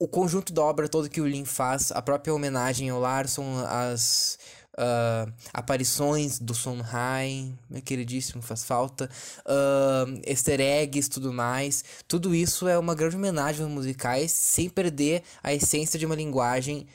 o 0.00 0.08
conjunto 0.08 0.50
da 0.52 0.62
obra 0.62 0.88
todo 0.88 1.10
que 1.10 1.20
o 1.20 1.26
Lin 1.26 1.44
faz, 1.44 1.92
a 1.92 2.00
própria 2.00 2.32
homenagem 2.32 2.88
ao 2.88 2.98
Larson, 2.98 3.62
as 3.68 4.38
uh, 4.78 5.30
aparições 5.52 6.38
do 6.38 6.54
Sondheim, 6.54 7.56
meu 7.68 7.82
queridíssimo, 7.82 8.40
faz 8.40 8.64
falta, 8.64 9.10
uh, 9.40 10.20
easter 10.26 10.58
eggs, 10.58 11.10
tudo 11.10 11.34
mais, 11.34 11.84
tudo 12.08 12.34
isso 12.34 12.66
é 12.66 12.78
uma 12.78 12.94
grande 12.94 13.16
homenagem 13.16 13.62
aos 13.62 13.72
musicais, 13.72 14.32
sem 14.32 14.70
perder 14.70 15.22
a 15.42 15.52
essência 15.52 15.98
de 15.98 16.06
uma 16.06 16.14
linguagem 16.14 16.86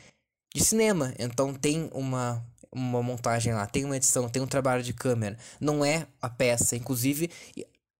de 0.53 0.65
cinema. 0.65 1.13
Então 1.19 1.53
tem 1.53 1.89
uma 1.93 2.43
uma 2.71 3.01
montagem 3.01 3.53
lá, 3.53 3.65
tem 3.65 3.85
uma 3.85 3.95
edição, 3.95 4.27
tem 4.27 4.41
um 4.41 4.47
trabalho 4.47 4.83
de 4.83 4.91
câmera. 4.91 5.37
Não 5.61 5.85
é 5.85 6.05
a 6.21 6.29
peça, 6.29 6.75
inclusive 6.75 7.31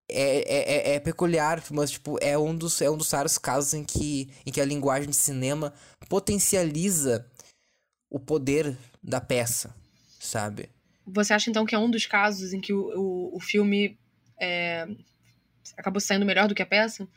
é, 0.10 0.38
é, 0.38 0.92
é, 0.92 0.96
é, 0.96 1.00
peculiar, 1.00 1.64
mas 1.72 1.92
tipo, 1.92 2.18
é 2.22 2.38
um 2.38 2.56
dos, 2.56 2.82
é 2.82 2.90
um 2.90 2.98
dos 2.98 3.12
raros 3.12 3.38
casos 3.38 3.74
em 3.74 3.84
que, 3.84 4.30
em 4.46 4.52
que 4.52 4.62
a 4.62 4.66
linguagem 4.66 5.10
de 5.10 5.16
cinema 5.16 5.74
potencializa 6.08 7.26
o 8.10 8.20
poder 8.20 8.78
da 9.04 9.20
peça, 9.20 9.76
sabe? 10.20 10.70
Você 11.08 11.34
acha 11.34 11.50
então 11.50 11.66
que 11.66 11.76
é 11.76 11.80
um 11.80 11.90
dos 11.90 12.06
casos 12.06 12.54
em 12.54 12.62
que 12.62 12.74
o, 12.74 13.00
o, 13.00 13.38
o 13.38 13.40
filme 13.40 13.98
é, 14.40 14.88
acabou 15.78 16.00
saindo 16.00 16.26
melhor 16.26 16.48
do 16.48 16.56
que 16.56 16.62
a 16.62 16.68
peça? 16.68 17.08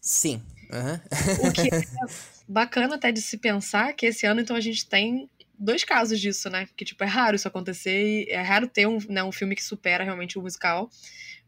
Sim. 0.00 0.42
Uhum. 0.72 1.48
O 1.48 1.52
que 1.52 1.68
é 1.74 1.82
bacana 2.48 2.94
até 2.94 3.10
de 3.12 3.20
se 3.20 3.38
pensar 3.38 3.92
que 3.92 4.06
esse 4.06 4.26
ano 4.26 4.40
então 4.40 4.56
a 4.56 4.60
gente 4.60 4.86
tem 4.86 5.28
dois 5.58 5.84
casos 5.84 6.18
disso, 6.20 6.48
né? 6.48 6.66
Que 6.76 6.84
tipo, 6.84 7.04
é 7.04 7.06
raro 7.06 7.36
isso 7.36 7.46
acontecer 7.46 8.24
e 8.24 8.30
é 8.30 8.40
raro 8.40 8.66
ter 8.66 8.86
um, 8.86 8.98
né, 9.08 9.22
um 9.22 9.32
filme 9.32 9.54
que 9.54 9.62
supera 9.62 10.04
realmente 10.04 10.38
o 10.38 10.42
musical. 10.42 10.90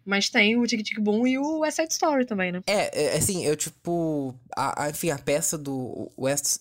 Mas 0.05 0.29
tem 0.29 0.57
o 0.57 0.67
Tic 0.67 0.83
Tic 0.83 0.99
Boom 0.99 1.27
e 1.27 1.38
o 1.38 1.61
West 1.61 1.77
Side 1.77 1.93
Story 1.93 2.27
também, 2.27 2.53
né? 2.53 2.62
É, 2.67 3.15
é 3.15 3.17
assim, 3.17 3.45
eu, 3.45 3.57
tipo. 3.57 4.35
A, 4.57 4.85
a, 4.85 4.91
enfim, 4.91 5.11
a 5.11 5.19
peça 5.19 5.57
do 5.57 6.11
West 6.19 6.59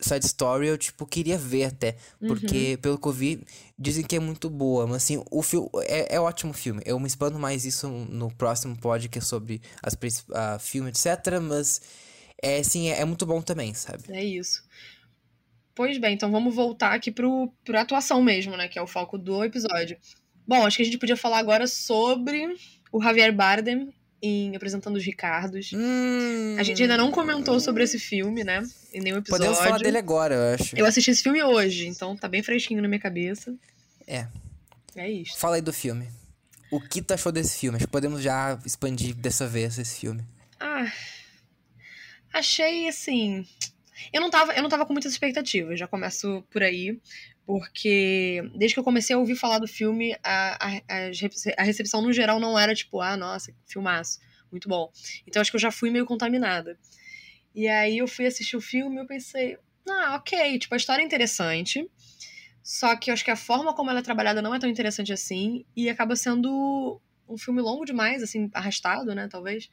Side 0.00 0.26
Story 0.26 0.66
eu, 0.66 0.78
tipo, 0.78 1.06
queria 1.06 1.38
ver 1.38 1.64
até. 1.64 1.96
Porque, 2.18 2.72
uhum. 2.72 2.80
pelo 2.80 2.98
que 2.98 3.08
eu 3.08 3.12
vi, 3.12 3.40
dizem 3.78 4.04
que 4.04 4.16
é 4.16 4.20
muito 4.20 4.50
boa. 4.50 4.86
Mas, 4.86 5.04
assim, 5.04 5.22
o 5.30 5.42
filme 5.42 5.68
é, 5.82 6.16
é 6.16 6.20
ótimo 6.20 6.52
filme. 6.52 6.82
Eu 6.84 6.98
me 6.98 7.06
expando 7.06 7.38
mais 7.38 7.64
isso 7.64 7.88
no 7.88 8.30
próximo 8.34 8.76
podcast 8.76 9.28
sobre 9.28 9.60
as 9.82 9.96
a 10.34 10.58
filme, 10.58 10.90
etc. 10.90 11.06
Mas, 11.40 11.80
é, 12.42 12.58
assim, 12.58 12.88
é, 12.88 13.00
é, 13.00 13.04
muito 13.04 13.26
bom 13.26 13.40
também, 13.40 13.74
sabe? 13.74 14.04
É 14.08 14.24
isso. 14.24 14.64
Pois 15.74 15.96
bem, 15.98 16.14
então 16.14 16.30
vamos 16.30 16.54
voltar 16.54 16.92
aqui 16.92 17.10
pro, 17.10 17.52
pro 17.64 17.78
atuação 17.78 18.22
mesmo, 18.22 18.56
né? 18.56 18.68
Que 18.68 18.78
é 18.78 18.82
o 18.82 18.86
foco 18.86 19.16
do 19.16 19.44
episódio. 19.44 19.96
Bom, 20.46 20.66
acho 20.66 20.76
que 20.76 20.82
a 20.82 20.86
gente 20.86 20.98
podia 20.98 21.16
falar 21.16 21.38
agora 21.38 21.66
sobre 21.66 22.56
o 22.92 23.02
Javier 23.02 23.32
Bardem 23.32 23.92
em 24.22 24.54
Apresentando 24.54 24.96
os 24.96 25.04
Ricardos. 25.04 25.72
Hum... 25.72 26.56
A 26.58 26.62
gente 26.62 26.82
ainda 26.82 26.96
não 26.96 27.10
comentou 27.10 27.58
sobre 27.58 27.84
esse 27.84 27.98
filme, 27.98 28.44
né? 28.44 28.62
Em 28.92 29.00
nenhum 29.00 29.18
episódio. 29.18 29.46
Podemos 29.46 29.58
falar 29.58 29.78
dele 29.78 29.98
agora, 29.98 30.34
eu 30.34 30.54
acho. 30.54 30.76
Eu 30.76 30.84
assisti 30.84 31.10
esse 31.10 31.22
filme 31.22 31.42
hoje, 31.42 31.86
então 31.86 32.16
tá 32.16 32.28
bem 32.28 32.42
fresquinho 32.42 32.82
na 32.82 32.88
minha 32.88 33.00
cabeça. 33.00 33.54
É. 34.06 34.26
É 34.94 35.08
isso. 35.08 35.38
Fala 35.38 35.56
aí 35.56 35.62
do 35.62 35.72
filme. 35.72 36.08
O 36.70 36.80
que 36.80 37.00
tu 37.02 37.14
achou 37.14 37.32
desse 37.32 37.58
filme? 37.58 37.76
Acho 37.76 37.86
que 37.86 37.92
podemos 37.92 38.22
já 38.22 38.58
expandir 38.64 39.14
dessa 39.14 39.46
vez 39.46 39.78
esse 39.78 40.00
filme. 40.00 40.22
Ah. 40.58 40.90
Achei 42.32 42.88
assim. 42.88 43.46
Eu 44.12 44.20
não 44.20 44.30
tava, 44.30 44.52
eu 44.52 44.62
não 44.62 44.68
tava 44.68 44.86
com 44.86 44.92
muitas 44.92 45.12
expectativas, 45.12 45.78
já 45.78 45.86
começo 45.86 46.42
por 46.50 46.62
aí 46.62 46.98
porque 47.50 48.48
desde 48.54 48.74
que 48.74 48.78
eu 48.78 48.84
comecei 48.84 49.16
a 49.16 49.18
ouvir 49.18 49.34
falar 49.34 49.58
do 49.58 49.66
filme, 49.66 50.16
a, 50.22 50.68
a, 50.68 50.82
a, 51.58 51.62
recepção 51.64 52.00
no 52.00 52.12
geral 52.12 52.38
não 52.38 52.56
era 52.56 52.72
tipo, 52.76 53.00
ah, 53.00 53.16
nossa, 53.16 53.52
filmaço, 53.66 54.20
muito 54.52 54.68
bom. 54.68 54.88
Então 55.26 55.42
acho 55.42 55.50
que 55.50 55.56
eu 55.56 55.60
já 55.60 55.72
fui 55.72 55.90
meio 55.90 56.06
contaminada. 56.06 56.78
E 57.52 57.66
aí 57.66 57.98
eu 57.98 58.06
fui 58.06 58.24
assistir 58.24 58.56
o 58.56 58.60
filme 58.60 58.94
e 58.94 58.98
eu 59.00 59.04
pensei, 59.04 59.58
ah, 59.88 60.14
ok, 60.14 60.60
tipo, 60.60 60.72
a 60.72 60.76
história 60.76 61.02
é 61.02 61.04
interessante, 61.04 61.90
só 62.62 62.94
que 62.94 63.10
eu 63.10 63.14
acho 63.14 63.24
que 63.24 63.32
a 63.32 63.36
forma 63.36 63.74
como 63.74 63.90
ela 63.90 63.98
é 63.98 64.02
trabalhada 64.02 64.40
não 64.40 64.54
é 64.54 64.60
tão 64.60 64.70
interessante 64.70 65.12
assim, 65.12 65.64
e 65.74 65.90
acaba 65.90 66.14
sendo 66.14 67.00
um 67.28 67.36
filme 67.36 67.60
longo 67.60 67.84
demais, 67.84 68.22
assim, 68.22 68.48
arrastado, 68.54 69.12
né, 69.12 69.26
talvez. 69.26 69.68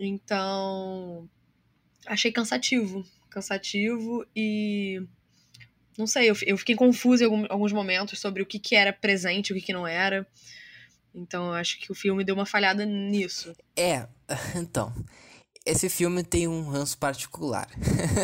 Então, 0.00 1.28
achei 2.06 2.32
cansativo, 2.32 3.04
cansativo 3.28 4.26
e 4.34 5.06
não 5.98 6.06
sei, 6.06 6.30
eu, 6.30 6.36
eu 6.46 6.56
fiquei 6.56 6.74
confusa 6.74 7.24
em 7.24 7.46
alguns 7.48 7.72
momentos 7.72 8.18
sobre 8.18 8.42
o 8.42 8.46
que, 8.46 8.58
que 8.58 8.74
era 8.74 8.92
presente 8.92 9.50
e 9.50 9.52
o 9.52 9.56
que, 9.56 9.66
que 9.66 9.72
não 9.72 9.86
era. 9.86 10.26
Então 11.14 11.48
eu 11.48 11.54
acho 11.54 11.78
que 11.78 11.92
o 11.92 11.94
filme 11.94 12.24
deu 12.24 12.34
uma 12.34 12.46
falhada 12.46 12.84
nisso. 12.84 13.54
É, 13.76 14.06
então. 14.56 14.92
Esse 15.64 15.88
filme 15.88 16.24
tem 16.24 16.48
um 16.48 16.68
ranço 16.68 16.98
particular. 16.98 17.68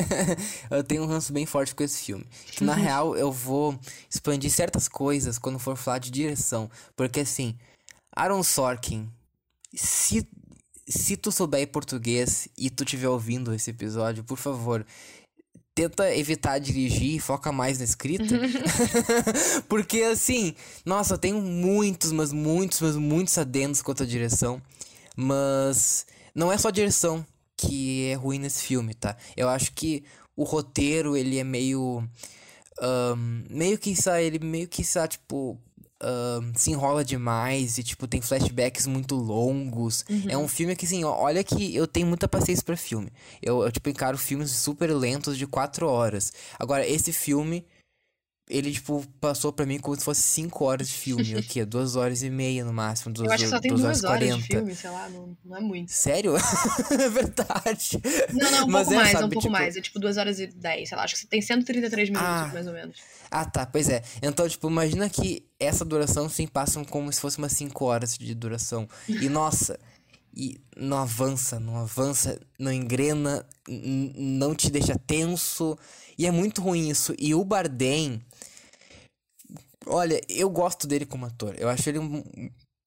eu 0.68 0.82
tenho 0.82 1.04
um 1.04 1.06
ranço 1.06 1.32
bem 1.32 1.46
forte 1.46 1.72
com 1.72 1.84
esse 1.84 2.04
filme. 2.04 2.26
Que 2.46 2.64
na 2.64 2.74
real 2.76 3.16
eu 3.16 3.30
vou 3.30 3.78
expandir 4.10 4.50
certas 4.50 4.88
coisas 4.88 5.38
quando 5.38 5.58
for 5.58 5.76
falar 5.76 5.98
de 5.98 6.10
direção. 6.10 6.68
Porque 6.96 7.20
assim, 7.20 7.56
Aaron 8.16 8.42
Sorkin, 8.42 9.08
se, 9.72 10.28
se 10.88 11.16
tu 11.16 11.30
souber 11.30 11.68
português 11.68 12.48
e 12.58 12.70
tu 12.70 12.82
estiver 12.82 13.08
ouvindo 13.08 13.54
esse 13.54 13.70
episódio, 13.70 14.24
por 14.24 14.36
favor, 14.36 14.84
tenta 15.78 16.12
evitar 16.12 16.58
dirigir 16.58 17.14
e 17.14 17.20
foca 17.20 17.52
mais 17.52 17.78
na 17.78 17.84
escrita. 17.84 18.34
Porque 19.68 20.02
assim, 20.02 20.56
nossa, 20.84 21.14
eu 21.14 21.18
tenho 21.18 21.40
muitos, 21.40 22.10
mas 22.10 22.32
muitos, 22.32 22.80
mas 22.80 22.96
muitos 22.96 23.38
adendos 23.38 23.80
quanto 23.80 24.02
à 24.02 24.06
direção. 24.06 24.60
Mas 25.14 26.04
não 26.34 26.50
é 26.50 26.58
só 26.58 26.66
a 26.66 26.72
direção 26.72 27.24
que 27.56 28.06
é 28.06 28.14
ruim 28.14 28.40
nesse 28.40 28.64
filme, 28.64 28.92
tá? 28.92 29.16
Eu 29.36 29.48
acho 29.48 29.72
que 29.72 30.02
o 30.36 30.42
roteiro, 30.42 31.16
ele 31.16 31.38
é 31.38 31.44
meio. 31.44 32.02
Um, 32.82 33.44
meio 33.48 33.78
que, 33.78 33.94
sabe, 33.94 34.24
ele 34.24 34.40
meio 34.40 34.66
que, 34.66 34.82
sabe, 34.82 35.10
tipo, 35.10 35.56
Uh, 36.00 36.52
se 36.56 36.70
enrola 36.70 37.04
demais 37.04 37.76
e, 37.76 37.82
tipo, 37.82 38.06
tem 38.06 38.20
flashbacks 38.20 38.86
muito 38.86 39.16
longos. 39.16 40.04
Uhum. 40.08 40.22
É 40.28 40.38
um 40.38 40.46
filme 40.46 40.76
que, 40.76 40.86
assim, 40.86 41.02
olha 41.02 41.42
que 41.42 41.74
eu 41.74 41.88
tenho 41.88 42.06
muita 42.06 42.28
paciência 42.28 42.64
para 42.64 42.76
filme. 42.76 43.10
Eu, 43.42 43.64
eu, 43.64 43.72
tipo, 43.72 43.88
encaro 43.88 44.16
filmes 44.16 44.52
super 44.52 44.92
lentos 44.94 45.36
de 45.36 45.44
quatro 45.44 45.88
horas. 45.88 46.32
Agora, 46.56 46.86
esse 46.86 47.12
filme, 47.12 47.66
ele, 48.48 48.70
tipo, 48.72 49.04
passou 49.20 49.52
pra 49.52 49.66
mim 49.66 49.80
como 49.80 49.96
se 49.96 50.04
fosse 50.04 50.22
5 50.22 50.64
horas 50.64 50.86
de 50.88 50.94
filme. 50.94 51.34
o 51.36 51.42
quê? 51.42 51.64
2 51.66 51.96
horas 51.96 52.22
e 52.22 52.30
meia 52.30 52.64
no 52.64 52.72
máximo. 52.72 53.12
Duas, 53.12 53.26
Eu 53.26 53.34
acho 53.34 53.44
que 53.44 53.50
só 53.50 53.58
tem 53.60 53.70
duas 53.72 53.82
duas 53.82 54.04
horas, 54.04 54.18
40. 54.20 54.36
de 54.36 54.42
filme, 54.46 54.74
sei 54.76 54.90
lá, 54.90 55.08
não, 55.08 55.36
não 55.44 55.56
é 55.56 55.60
muito. 55.60 55.90
Sério? 55.90 56.34
é 56.94 57.08
verdade. 57.08 58.00
Não, 58.32 58.50
não, 58.52 58.64
um 58.66 58.70
Mas 58.70 58.86
pouco 58.86 58.92
é, 58.92 58.96
mais, 59.02 59.14
é 59.14 59.16
um 59.16 59.20
sabe, 59.20 59.32
pouco 59.34 59.48
tipo- 59.48 59.52
mais. 59.52 59.76
É 59.76 59.80
tipo 59.80 59.98
2 59.98 60.16
horas 60.16 60.38
e 60.38 60.46
10, 60.46 60.88
sei 60.90 60.96
lá. 60.96 61.02
Acho 61.02 61.16
que 61.16 61.26
tem 61.26 61.42
133 61.42 62.08
minutos, 62.08 62.28
Ah. 62.30 62.50
mais 62.54 62.66
ou 62.68 62.72
menos. 62.72 62.96
Ah, 63.30 63.44
tá, 63.44 63.66
pois 63.66 63.88
é. 63.88 64.02
Então, 64.22 64.48
tipo, 64.48 64.68
imagina 64.68 65.08
que 65.08 65.46
essa 65.58 65.84
duração 65.84 66.28
sim 66.28 66.46
passam 66.46 66.84
como 66.84 67.12
se 67.12 67.20
fosse 67.20 67.38
umas 67.38 67.52
5 67.52 67.84
horas 67.84 68.16
de 68.16 68.34
duração. 68.34 68.88
E 69.08 69.28
nossa, 69.28 69.78
e 70.34 70.60
não 70.76 70.98
avança, 70.98 71.58
não 71.58 71.76
avança, 71.76 72.40
não 72.58 72.72
engrena, 72.72 73.44
não 73.66 74.54
te 74.54 74.70
deixa 74.70 74.98
tenso. 74.98 75.76
E 76.16 76.26
é 76.26 76.30
muito 76.30 76.62
ruim 76.62 76.88
isso. 76.88 77.14
E 77.18 77.34
o 77.34 77.44
Bardem, 77.44 78.22
olha, 79.86 80.20
eu 80.28 80.48
gosto 80.48 80.86
dele 80.86 81.04
como 81.04 81.26
ator. 81.26 81.54
Eu 81.58 81.68
acho 81.68 81.88
ele 81.88 81.98
um, 81.98 82.22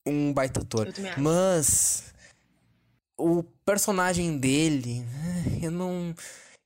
um 0.08 0.34
baita 0.34 0.62
ator. 0.62 0.88
Mas 1.18 2.04
o 3.18 3.44
personagem 3.66 4.38
dele, 4.38 5.06
eu 5.62 5.72
não. 5.72 6.16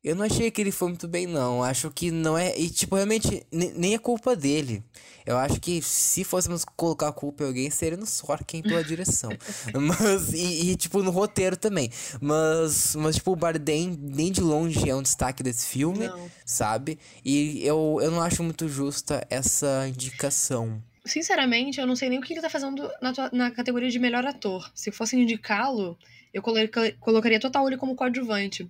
Eu 0.05 0.15
não 0.15 0.23
achei 0.23 0.51
que 0.51 0.61
ele 0.61 0.71
foi 0.71 0.89
muito 0.89 1.07
bem, 1.07 1.25
não. 1.25 1.63
Acho 1.63 1.89
que 1.89 2.11
não 2.11 2.37
é. 2.37 2.55
E, 2.57 2.69
tipo, 2.69 2.95
realmente, 2.95 3.43
ne- 3.51 3.73
nem 3.75 3.95
é 3.95 3.97
culpa 3.97 4.35
dele. 4.35 4.83
Eu 5.25 5.35
acho 5.35 5.59
que 5.59 5.81
se 5.81 6.23
fôssemos 6.23 6.63
colocar 6.63 7.07
a 7.07 7.11
culpa 7.11 7.43
em 7.43 7.47
alguém, 7.47 7.69
seria 7.71 7.97
no 7.97 8.05
Sorkin 8.05 8.61
pela 8.61 8.83
direção. 8.85 9.31
Mas, 9.73 10.31
e, 10.31 10.69
e, 10.71 10.75
tipo, 10.75 11.01
no 11.01 11.09
roteiro 11.09 11.57
também. 11.57 11.89
Mas, 12.21 12.95
mas 12.95 13.15
tipo, 13.15 13.31
o 13.31 13.35
Bardem 13.35 13.97
nem 13.99 14.31
de 14.31 14.41
longe 14.41 14.87
é 14.87 14.95
um 14.95 15.01
destaque 15.01 15.41
desse 15.41 15.65
filme, 15.67 16.07
Não. 16.07 16.29
sabe? 16.45 16.99
E 17.25 17.65
eu, 17.65 17.97
eu 17.99 18.11
não 18.11 18.21
acho 18.21 18.43
muito 18.43 18.69
justa 18.69 19.25
essa 19.27 19.87
indicação. 19.87 20.83
Sinceramente, 21.03 21.79
eu 21.79 21.87
não 21.87 21.95
sei 21.95 22.09
nem 22.09 22.19
o 22.19 22.21
que 22.21 22.33
ele 22.33 22.41
tá 22.41 22.49
fazendo 22.49 22.87
na, 23.01 23.11
na 23.31 23.49
categoria 23.51 23.89
de 23.89 23.97
melhor 23.97 24.25
ator. 24.25 24.71
Se 24.75 24.91
fosse 24.91 25.15
indicá-lo, 25.17 25.97
eu 26.31 26.41
coloca- 26.43 26.91
colocaria 26.99 27.39
total 27.39 27.67
ele 27.67 27.77
como 27.77 27.95
coadjuvante. 27.95 28.69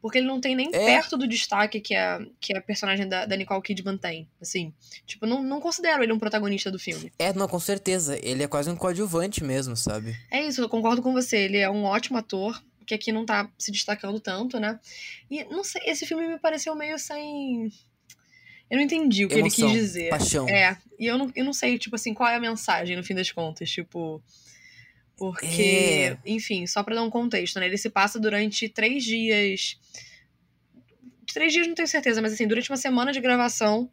Porque 0.00 0.18
ele 0.18 0.26
não 0.26 0.40
tem 0.40 0.54
nem 0.54 0.68
É. 0.68 0.84
perto 0.86 1.16
do 1.16 1.26
destaque 1.26 1.80
que 1.80 1.94
a, 1.94 2.24
que 2.40 2.56
a 2.56 2.60
personagem 2.62 3.08
da, 3.08 3.26
da 3.26 3.36
Nicole 3.36 3.60
Kidman 3.62 3.96
tem. 3.98 4.28
Assim, 4.40 4.72
tipo, 5.06 5.26
não, 5.26 5.42
não 5.42 5.60
considero 5.60 6.02
ele 6.02 6.12
um 6.12 6.18
protagonista 6.18 6.70
do 6.70 6.78
filme. 6.78 7.12
É, 7.18 7.32
não, 7.32 7.48
com 7.48 7.58
certeza. 7.58 8.18
Ele 8.22 8.42
é 8.42 8.46
quase 8.48 8.70
um 8.70 8.76
coadjuvante 8.76 9.42
mesmo, 9.42 9.76
sabe? 9.76 10.16
É 10.30 10.40
isso, 10.46 10.60
eu 10.60 10.68
concordo 10.68 11.02
com 11.02 11.12
você. 11.12 11.36
Ele 11.38 11.58
é 11.58 11.68
um 11.68 11.84
ótimo 11.84 12.16
ator, 12.18 12.62
que 12.86 12.94
aqui 12.94 13.10
não 13.12 13.26
tá 13.26 13.50
se 13.58 13.70
destacando 13.72 14.18
tanto, 14.20 14.58
né? 14.60 14.78
E 15.30 15.44
não 15.44 15.64
sei, 15.64 15.82
esse 15.84 16.06
filme 16.06 16.26
me 16.28 16.38
pareceu 16.38 16.74
meio 16.74 16.98
sem. 16.98 17.70
Eu 18.70 18.76
não 18.76 18.84
entendi 18.84 19.24
o 19.24 19.28
que 19.28 19.34
Emoção, 19.34 19.68
ele 19.68 19.74
quis 19.78 19.82
dizer. 19.86 20.10
paixão. 20.10 20.48
É, 20.48 20.76
e 20.98 21.06
eu 21.06 21.16
não, 21.18 21.32
eu 21.34 21.44
não 21.44 21.52
sei, 21.52 21.78
tipo 21.78 21.96
assim, 21.96 22.12
qual 22.14 22.28
é 22.28 22.36
a 22.36 22.40
mensagem 22.40 22.96
no 22.96 23.02
fim 23.02 23.14
das 23.14 23.30
contas, 23.32 23.68
tipo. 23.70 24.22
Porque, 25.18 26.12
É. 26.12 26.18
enfim, 26.24 26.66
só 26.66 26.82
pra 26.82 26.94
dar 26.94 27.02
um 27.02 27.10
contexto, 27.10 27.58
né? 27.58 27.66
Ele 27.66 27.76
se 27.76 27.90
passa 27.90 28.20
durante 28.20 28.68
três 28.68 29.02
dias. 29.04 29.76
Três 31.32 31.52
dias 31.52 31.66
não 31.66 31.74
tenho 31.74 31.88
certeza, 31.88 32.22
mas 32.22 32.32
assim, 32.32 32.46
durante 32.46 32.70
uma 32.70 32.76
semana 32.76 33.12
de 33.12 33.20
gravação 33.20 33.90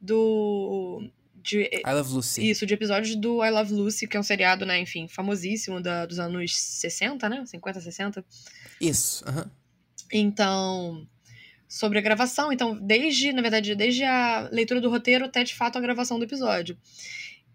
do. 0.00 1.08
De, 1.44 1.62
I 1.64 1.92
Love 1.92 2.14
Lucy. 2.14 2.48
isso, 2.50 2.64
de 2.64 2.72
episódios 2.72 3.16
do 3.16 3.44
I 3.44 3.50
Love 3.50 3.72
Lucy, 3.74 4.06
que 4.06 4.16
é 4.16 4.20
um 4.20 4.22
seriado, 4.22 4.64
né, 4.64 4.78
enfim, 4.78 5.08
famosíssimo 5.08 5.80
da, 5.82 6.06
dos 6.06 6.20
anos 6.20 6.56
60, 6.56 7.28
né? 7.28 7.44
50, 7.44 7.80
60. 7.80 8.24
Isso, 8.80 9.28
aham. 9.28 9.50
Então, 10.12 11.06
sobre 11.68 11.98
a 11.98 12.00
gravação, 12.00 12.52
então, 12.52 12.78
desde, 12.80 13.32
na 13.32 13.42
verdade, 13.42 13.74
desde 13.74 14.04
a 14.04 14.48
leitura 14.52 14.80
do 14.80 14.88
roteiro 14.88 15.24
até 15.24 15.42
de 15.42 15.54
fato 15.54 15.76
a 15.78 15.80
gravação 15.80 16.18
do 16.18 16.24
episódio. 16.24 16.78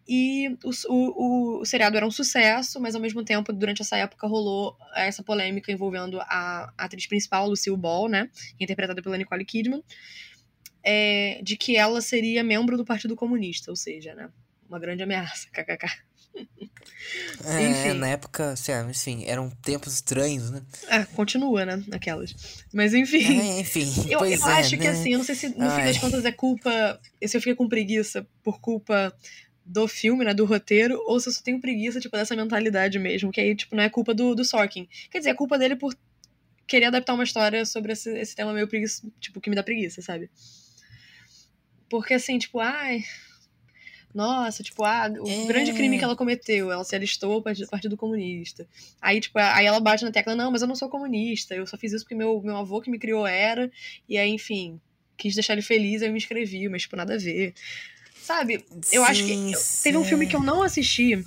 E 0.08 0.58
o, 0.64 0.72
o, 0.90 1.62
o 1.62 1.66
seriado 1.66 1.98
era 1.98 2.08
um 2.08 2.12
sucesso, 2.12 2.80
mas 2.80 2.96
ao 2.96 3.02
mesmo 3.02 3.24
tempo, 3.26 3.52
durante 3.52 3.82
essa 3.82 3.98
época, 3.98 4.26
rolou 4.26 4.78
essa 4.96 5.22
polêmica 5.22 5.72
envolvendo 5.72 6.22
a 6.22 6.72
atriz 6.78 7.06
principal, 7.08 7.50
Lucille 7.50 7.76
Ball, 7.76 8.08
né? 8.08 8.30
Interpretada 8.60 9.02
pela 9.02 9.18
Nicole 9.18 9.44
Kidman, 9.44 9.84
é, 10.82 11.42
de 11.44 11.58
que 11.58 11.76
ela 11.76 12.00
seria 12.00 12.44
membro 12.44 12.78
do 12.78 12.86
Partido 12.86 13.16
Comunista, 13.16 13.70
ou 13.70 13.76
seja, 13.76 14.16
né? 14.16 14.30
Uma 14.70 14.80
grande 14.80 15.04
ameaça, 15.04 15.48
kkk. 15.52 15.88
É, 17.46 17.70
Enfim. 17.70 17.94
na 17.94 18.10
época, 18.10 18.54
ah, 18.54 18.90
enfim, 18.90 19.24
eram 19.26 19.50
tempos 19.50 19.94
estranhos, 19.94 20.52
né? 20.52 20.62
Ah, 20.88 21.06
continua, 21.06 21.66
né? 21.66 21.84
Aquelas. 21.92 22.64
Mas 22.74 22.94
enfim. 22.94 23.40
É, 23.40 23.60
enfim, 23.60 23.88
Eu, 24.10 24.20
eu 24.20 24.26
é, 24.26 24.60
acho 24.60 24.78
que 24.78 24.84
né? 24.84 24.90
assim, 24.90 25.14
eu 25.14 25.18
não 25.18 25.26
sei 25.26 25.36
se 25.36 25.50
no 25.50 25.56
fim 25.72 25.82
Ai. 25.82 25.86
das 25.86 25.98
contas 25.98 26.26
é 26.26 26.32
culpa. 26.32 27.00
Se 27.26 27.38
eu 27.38 27.42
fiquei 27.42 27.56
com 27.56 27.68
preguiça 27.68 28.28
por 28.44 28.60
culpa 28.60 29.14
do 29.68 29.88
filme, 29.88 30.24
né? 30.24 30.34
Do 30.34 30.46
roteiro, 30.46 30.98
ou 31.06 31.20
se 31.20 31.28
eu 31.30 31.34
só 31.34 31.42
tenho 31.44 31.60
preguiça, 31.60 32.00
tipo, 32.00 32.16
dessa 32.16 32.36
mentalidade 32.36 32.98
mesmo. 32.98 33.32
Que 33.32 33.42
aí, 33.42 33.56
tipo, 33.56 33.76
não 33.76 33.84
é 33.84 33.90
culpa 33.90 34.14
do, 34.14 34.34
do 34.34 34.46
Sorkin. 34.46 34.88
Quer 35.12 35.18
dizer, 35.20 35.32
é 35.32 35.34
culpa 35.34 35.58
dele 35.58 35.76
por 35.76 35.94
querer 36.66 36.86
adaptar 36.86 37.14
uma 37.14 37.24
história 37.24 37.66
sobre 37.66 37.94
esse, 37.94 38.10
esse 38.18 38.36
tema 38.36 38.54
meio 38.54 38.68
preguiça, 38.68 39.06
tipo, 39.20 39.40
que 39.42 39.50
me 39.50 39.56
dá 39.56 39.64
preguiça, 39.64 40.02
sabe? 40.02 40.30
Porque 41.90 42.14
assim, 42.14 42.38
tipo, 42.38 42.60
ai. 42.60 43.04
Nossa, 44.14 44.64
tipo, 44.64 44.84
ah, 44.84 45.12
o 45.20 45.30
É. 45.30 45.46
grande 45.46 45.74
crime 45.74 45.98
que 45.98 46.04
ela 46.04 46.16
cometeu, 46.16 46.72
ela 46.72 46.84
se 46.84 46.96
alistou 46.96 47.34
ao 47.34 47.42
Partido, 47.42 47.70
Partido 47.70 47.98
Comunista. 47.98 48.68
Aí, 49.02 49.20
tipo, 49.20 49.38
aí 49.38 49.66
ela 49.66 49.80
bate 49.80 50.04
na 50.04 50.12
tecla, 50.12 50.36
não, 50.36 50.50
mas 50.50 50.62
eu 50.62 50.68
não 50.68 50.76
sou 50.76 50.90
comunista, 50.90 51.54
eu 51.54 51.68
só 51.68 51.78
fiz 51.78 51.92
isso 51.94 52.04
porque 52.04 52.16
meu, 52.16 52.42
meu 52.42 52.58
avô 52.58 52.82
que 52.82 52.90
me 52.90 52.98
criou 52.98 53.28
era, 53.28 53.70
e 54.10 54.18
aí, 54.18 54.30
enfim, 54.30 54.80
quis 55.18 55.36
deixar 55.36 55.54
ele 55.54 55.62
feliz, 55.62 56.02
aí 56.02 56.08
eu 56.08 56.12
me 56.14 56.18
inscrevi, 56.18 56.68
mas, 56.68 56.84
tipo, 56.84 56.96
nada 56.96 57.14
a 57.14 57.18
ver. 57.18 57.54
Sabe, 58.28 58.66
eu 58.92 59.04
acho 59.06 59.24
que. 59.24 59.34
Sim, 59.34 59.54
eu- 59.54 59.60
teve 59.84 59.98
um 59.98 60.04
filme 60.04 60.28
que 60.28 60.36
eu 60.36 60.42
não 60.44 60.62
assisti, 60.62 61.24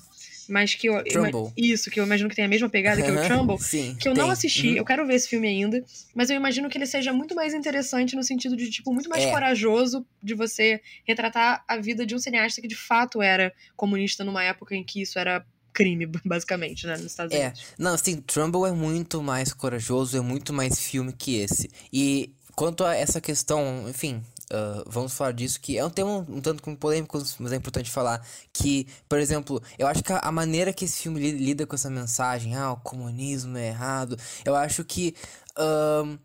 mas 0.48 0.74
que 0.74 0.86
eu. 0.88 1.02
Trumbull. 1.04 1.50
isso, 1.56 1.90
que 1.90 1.98
eu 1.98 2.04
imagino 2.04 2.28
que 2.28 2.36
tem 2.36 2.44
a 2.44 2.48
mesma 2.48 2.68
pegada 2.68 3.00
que 3.00 3.10
o 3.10 3.22
Trumbull. 3.24 3.56
Sim, 3.62 3.96
Que 3.98 4.06
eu 4.08 4.14
não 4.14 4.24
tem. 4.24 4.32
assisti, 4.32 4.68
Uhum. 4.68 4.76
eu 4.76 4.84
quero 4.84 5.06
ver 5.06 5.14
esse 5.14 5.28
filme 5.28 5.48
ainda, 5.48 5.82
mas 6.14 6.28
eu 6.28 6.36
imagino 6.36 6.68
que 6.68 6.76
ele 6.76 6.84
seja 6.86 7.10
muito 7.12 7.34
mais 7.34 7.54
interessante 7.54 8.14
no 8.14 8.22
sentido 8.22 8.54
de, 8.54 8.68
tipo, 8.68 8.92
muito 8.92 9.08
mais 9.08 9.24
É. 9.24 9.30
corajoso 9.30 10.04
de 10.22 10.34
você 10.34 10.80
retratar 11.06 11.64
a 11.66 11.76
vida 11.78 12.04
de 12.04 12.14
um 12.14 12.18
cineasta 12.18 12.60
que 12.60 12.68
de 12.68 12.76
fato 12.76 13.22
era 13.22 13.50
comunista 13.76 14.22
numa 14.24 14.44
época 14.44 14.74
em 14.76 14.84
que 14.84 15.00
isso 15.00 15.18
era 15.18 15.42
crime, 15.72 16.04
basicamente, 16.26 16.86
né, 16.86 16.96
nos 16.98 17.06
Estados 17.06 17.32
É. 17.34 17.44
Unidos. 17.46 17.62
Não, 17.78 17.94
assim, 17.94 18.20
Trumbull 18.20 18.66
é 18.66 18.72
muito 18.72 19.22
mais 19.22 19.52
corajoso, 19.54 20.18
é 20.18 20.20
muito 20.20 20.52
mais 20.52 20.78
filme 20.80 21.12
que 21.12 21.36
esse. 21.38 21.70
E 21.92 22.30
quanto 22.56 22.84
a 22.84 22.94
essa 22.94 23.20
questão, 23.20 23.88
enfim, 23.88 24.20
ah, 24.50 24.82
vamos 24.86 25.12
falar 25.14 25.32
disso, 25.32 25.60
que 25.60 25.78
é 25.78 25.84
um 25.84 25.90
tema 25.90 26.10
um 26.28 26.40
tanto 26.40 26.62
como 26.62 26.76
polêmico, 26.76 27.18
mas 27.38 27.52
é 27.52 27.56
importante 27.56 27.90
falar 27.90 28.24
que, 28.52 28.86
por 29.08 29.18
exemplo, 29.18 29.62
eu 29.78 29.86
acho 29.86 30.02
que 30.02 30.12
a, 30.12 30.18
a 30.18 30.32
maneira 30.32 30.72
que 30.72 30.84
esse 30.84 30.98
filme 31.02 31.20
li- 31.20 31.32
lida 31.38 31.66
com 31.66 31.74
essa 31.74 31.90
mensagem, 31.90 32.54
ah, 32.56 32.72
o 32.72 32.76
comunismo 32.78 33.56
é 33.56 33.68
errado, 33.68 34.16
eu 34.44 34.54
acho 34.56 34.84
que 34.84 35.14
ahn, 35.56 36.18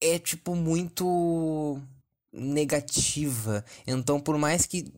é, 0.00 0.18
tipo, 0.18 0.54
muito 0.54 1.80
negativa. 2.32 3.64
Então, 3.86 4.20
por 4.20 4.36
mais 4.38 4.66
que 4.66 4.92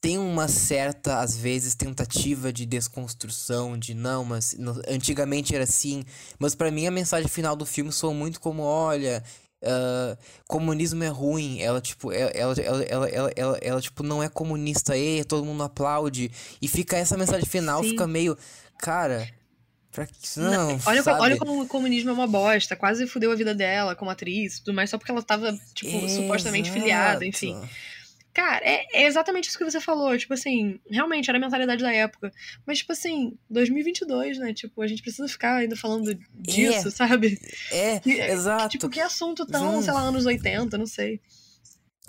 tem 0.00 0.18
uma 0.18 0.48
certa, 0.48 1.20
às 1.20 1.36
vezes, 1.36 1.74
tentativa 1.74 2.52
de 2.52 2.66
desconstrução, 2.66 3.78
de 3.78 3.94
não, 3.94 4.24
mas 4.24 4.54
no- 4.58 4.82
antigamente 4.88 5.54
era 5.54 5.64
assim. 5.64 6.04
Mas 6.38 6.54
pra 6.54 6.70
mim 6.70 6.86
a 6.86 6.90
mensagem 6.90 7.28
final 7.28 7.54
do 7.56 7.64
filme 7.66 7.92
soa 7.92 8.12
muito 8.12 8.40
como, 8.40 8.62
olha, 8.62 9.22
ah, 9.64 10.16
comunismo 10.46 11.02
é 11.04 11.08
ruim. 11.08 11.60
Ela, 11.60 11.80
tipo, 11.80 12.12
ela, 12.12 12.30
ela, 12.34 12.54
ela, 12.60 12.84
ela, 13.08 13.30
ela, 13.36 13.58
ela, 13.60 13.80
tipo, 13.80 14.02
não 14.02 14.22
é 14.22 14.28
comunista, 14.28 14.96
e 14.96 15.24
todo 15.24 15.44
mundo 15.44 15.62
aplaude. 15.62 16.30
E 16.60 16.68
fica 16.68 16.96
essa 16.96 17.16
mensagem 17.16 17.46
final, 17.46 17.82
Sim. 17.82 17.90
fica 17.90 18.06
meio, 18.06 18.36
cara, 18.78 19.28
pra 19.92 20.06
que 20.06 20.14
não, 20.36 20.78
Olha, 20.86 20.98
co- 21.02 21.10
sabe? 21.10 21.20
olha 21.22 21.36
como 21.36 21.62
o 21.62 21.66
comunismo 21.68 22.10
é 22.10 22.12
uma 22.12 22.26
bosta, 22.26 22.74
quase 22.76 23.06
fudeu 23.06 23.30
a 23.32 23.36
vida 23.36 23.54
dela 23.54 23.94
como 23.94 24.10
atriz, 24.10 24.58
tudo 24.58 24.74
mais, 24.74 24.90
só 24.90 24.98
porque 24.98 25.10
ela 25.12 25.22
tava, 25.22 25.56
tipo, 25.74 26.08
supostamente 26.08 26.70
filiada, 26.70 27.24
enfim. 27.24 27.56
Cara, 28.34 28.64
é, 28.64 28.84
é 28.92 29.06
exatamente 29.06 29.48
isso 29.48 29.56
que 29.56 29.64
você 29.64 29.80
falou. 29.80 30.18
Tipo 30.18 30.34
assim, 30.34 30.80
realmente 30.90 31.30
era 31.30 31.38
a 31.38 31.40
mentalidade 31.40 31.82
da 31.84 31.92
época. 31.92 32.32
Mas, 32.66 32.78
tipo 32.78 32.92
assim, 32.92 33.38
2022, 33.48 34.38
né? 34.38 34.52
Tipo, 34.52 34.82
a 34.82 34.86
gente 34.88 35.00
precisa 35.02 35.28
ficar 35.28 35.54
ainda 35.58 35.76
falando 35.76 36.12
disso, 36.34 36.90
sabe? 36.90 37.38
É, 37.70 38.00
Que- 38.02 38.20
exato. 38.20 38.68
Tipo, 38.70 38.88
que 38.88 39.00
assunto 39.00 39.46
tão, 39.46 39.78
Hum. 39.78 39.82
sei 39.82 39.92
lá, 39.92 40.00
anos 40.00 40.26
80, 40.26 40.76
não 40.76 40.86
sei. 40.86 41.20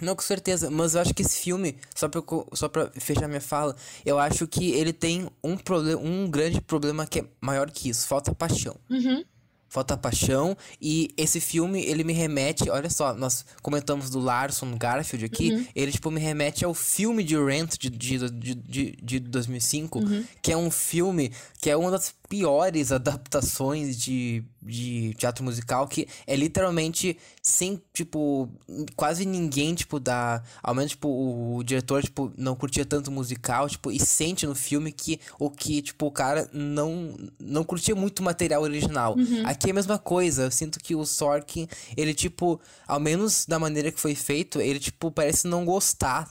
Não, 0.01 0.13
com 0.15 0.21
certeza, 0.23 0.69
mas 0.69 0.93
eu 0.95 1.01
acho 1.01 1.13
que 1.13 1.21
esse 1.21 1.39
filme, 1.39 1.77
só 1.95 2.09
pra, 2.09 2.19
eu 2.19 2.47
só 2.53 2.67
pra 2.67 2.91
fechar 2.99 3.29
minha 3.29 3.39
fala, 3.39 3.75
eu 4.05 4.19
acho 4.19 4.45
que 4.45 4.71
ele 4.73 4.91
tem 4.91 5.29
um, 5.41 5.55
problema, 5.55 6.01
um 6.01 6.29
grande 6.29 6.59
problema 6.59 7.05
que 7.07 7.19
é 7.19 7.25
maior 7.39 7.71
que 7.71 7.87
isso, 7.87 8.05
falta 8.05 8.35
paixão. 8.35 8.75
Uhum. 8.89 9.23
Falta 9.67 9.97
paixão, 9.97 10.55
e 10.81 11.09
esse 11.17 11.41
filme, 11.41 11.81
ele 11.83 12.03
me 12.03 12.13
remete, 12.13 12.69
olha 12.69 12.89
só, 12.89 13.13
nós 13.13 13.43
comentamos 13.61 14.09
do 14.09 14.19
Larson 14.19 14.77
Garfield 14.77 15.25
aqui, 15.25 15.51
Uhum. 15.51 15.65
ele, 15.75 15.91
tipo, 15.91 16.09
me 16.11 16.19
remete 16.21 16.63
ao 16.63 16.73
filme 16.73 17.23
de 17.23 17.35
Rent 17.35 17.77
de, 17.77 17.89
de, 17.89 18.29
de, 18.29 18.55
de, 18.55 18.91
de 19.01 19.19
2005, 19.19 19.99
Uhum. 19.99 20.23
que 20.41 20.51
é 20.51 20.57
um 20.57 20.71
filme 20.71 21.31
que 21.65 21.69
é 21.71 21.75
uma 21.75 21.89
das 21.89 22.13
piores 22.29 22.91
adaptações 22.91 23.97
de, 23.97 24.43
de 24.61 25.15
teatro 25.15 25.43
musical 25.43 25.87
que 25.87 26.07
é 26.27 26.35
literalmente 26.35 27.17
sem, 27.41 27.81
tipo, 27.91 28.47
quase 28.95 29.25
ninguém, 29.25 29.73
tipo, 29.73 29.99
da. 29.99 30.43
Ao 30.61 30.75
menos, 30.75 30.91
tipo, 30.91 31.07
o, 31.07 31.55
o, 31.55 31.63
diretor, 31.63 32.03
tipo, 32.03 32.31
não 32.37 32.55
curtia 32.55 32.85
tanto 32.85 33.09
musical, 33.09 33.67
tipo, 33.67 33.91
e 33.91 33.99
sente 33.99 34.45
no 34.45 34.53
filme 34.53 34.91
que 34.91 35.19
o 35.39 35.49
que, 35.49 35.81
tipo, 35.81 36.05
o 36.05 36.11
cara 36.11 36.47
não, 36.53 37.17
não 37.39 37.63
curtia 37.63 37.95
muito 37.95 38.19
o 38.19 38.23
material 38.23 38.61
original. 38.61 39.15
Uhum. 39.17 39.41
Aqui 39.47 39.69
é 39.69 39.71
a 39.71 39.73
mesma 39.75 39.97
coisa. 39.97 40.43
Eu 40.43 40.51
sinto 40.51 40.77
que 40.77 40.93
o 40.93 41.03
Sorkin, 41.03 41.67
ele, 41.97 42.13
tipo, 42.13 42.61
ao 42.87 42.99
menos 42.99 43.43
da 43.47 43.57
maneira 43.57 43.91
que 43.91 43.99
foi 43.99 44.13
feito, 44.13 44.61
ele, 44.61 44.79
tipo, 44.79 45.09
parece 45.09 45.47
não 45.47 45.65
gostar 45.65 46.29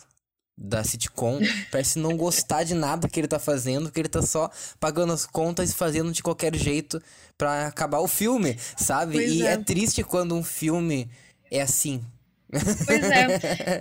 da 0.56 0.84
sitcom, 0.84 1.40
parece 1.70 1.98
não 1.98 2.16
gostar 2.16 2.62
de 2.62 2.74
nada 2.74 3.08
que 3.08 3.18
ele 3.18 3.28
tá 3.28 3.38
fazendo, 3.38 3.90
que 3.90 4.00
ele 4.00 4.08
tá 4.08 4.22
só 4.22 4.50
pagando 4.78 5.12
as 5.12 5.26
contas 5.26 5.70
e 5.70 5.74
fazendo 5.74 6.12
de 6.12 6.22
qualquer 6.22 6.54
jeito 6.54 7.02
para 7.36 7.66
acabar 7.66 7.98
o 7.98 8.08
filme, 8.08 8.56
sabe? 8.76 9.14
Pois 9.14 9.32
e 9.32 9.46
é. 9.46 9.52
é. 9.52 9.56
triste 9.56 10.04
quando 10.04 10.34
um 10.34 10.44
filme 10.44 11.10
é 11.50 11.60
assim. 11.60 12.02
Pois 12.50 13.02
é. 13.02 13.24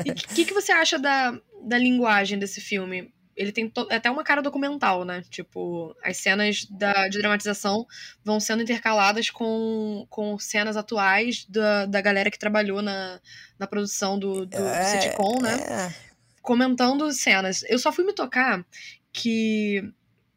E 0.06 0.12
o 0.12 0.16
que, 0.16 0.46
que 0.46 0.54
você 0.54 0.72
acha 0.72 0.98
da, 0.98 1.40
da 1.64 1.78
linguagem 1.78 2.40
desse 2.40 2.60
filme? 2.60 3.14
Ele 3.36 3.52
tem 3.52 3.72
até 3.90 4.12
uma 4.12 4.24
cara 4.24 4.44
documental, 4.44 5.04
né? 5.04 5.24
Tipo, 5.30 5.96
as 6.04 6.18
cenas 6.18 6.66
da, 6.70 7.08
de 7.08 7.18
dramatização 7.18 7.86
vão 8.24 8.40
sendo 8.40 8.62
intercaladas 8.62 9.32
com, 9.32 10.06
com 10.08 10.38
cenas 10.38 10.78
atuais 10.78 11.46
da, 11.50 11.88
da 11.88 12.00
galera 12.00 12.30
que 12.30 12.38
trabalhou 12.38 12.82
na, 12.82 13.20
na 13.58 13.66
produção 13.66 14.20
do, 14.20 14.46
do 14.46 14.58
é, 14.58 15.02
sitcom, 15.02 15.42
né? 15.42 15.56
É 15.56 16.12
comentando 16.44 17.10
cenas. 17.12 17.64
Eu 17.68 17.80
só 17.80 17.91
fui 17.91 18.06
me 18.06 18.14
tocar 18.14 18.64
que 19.12 19.82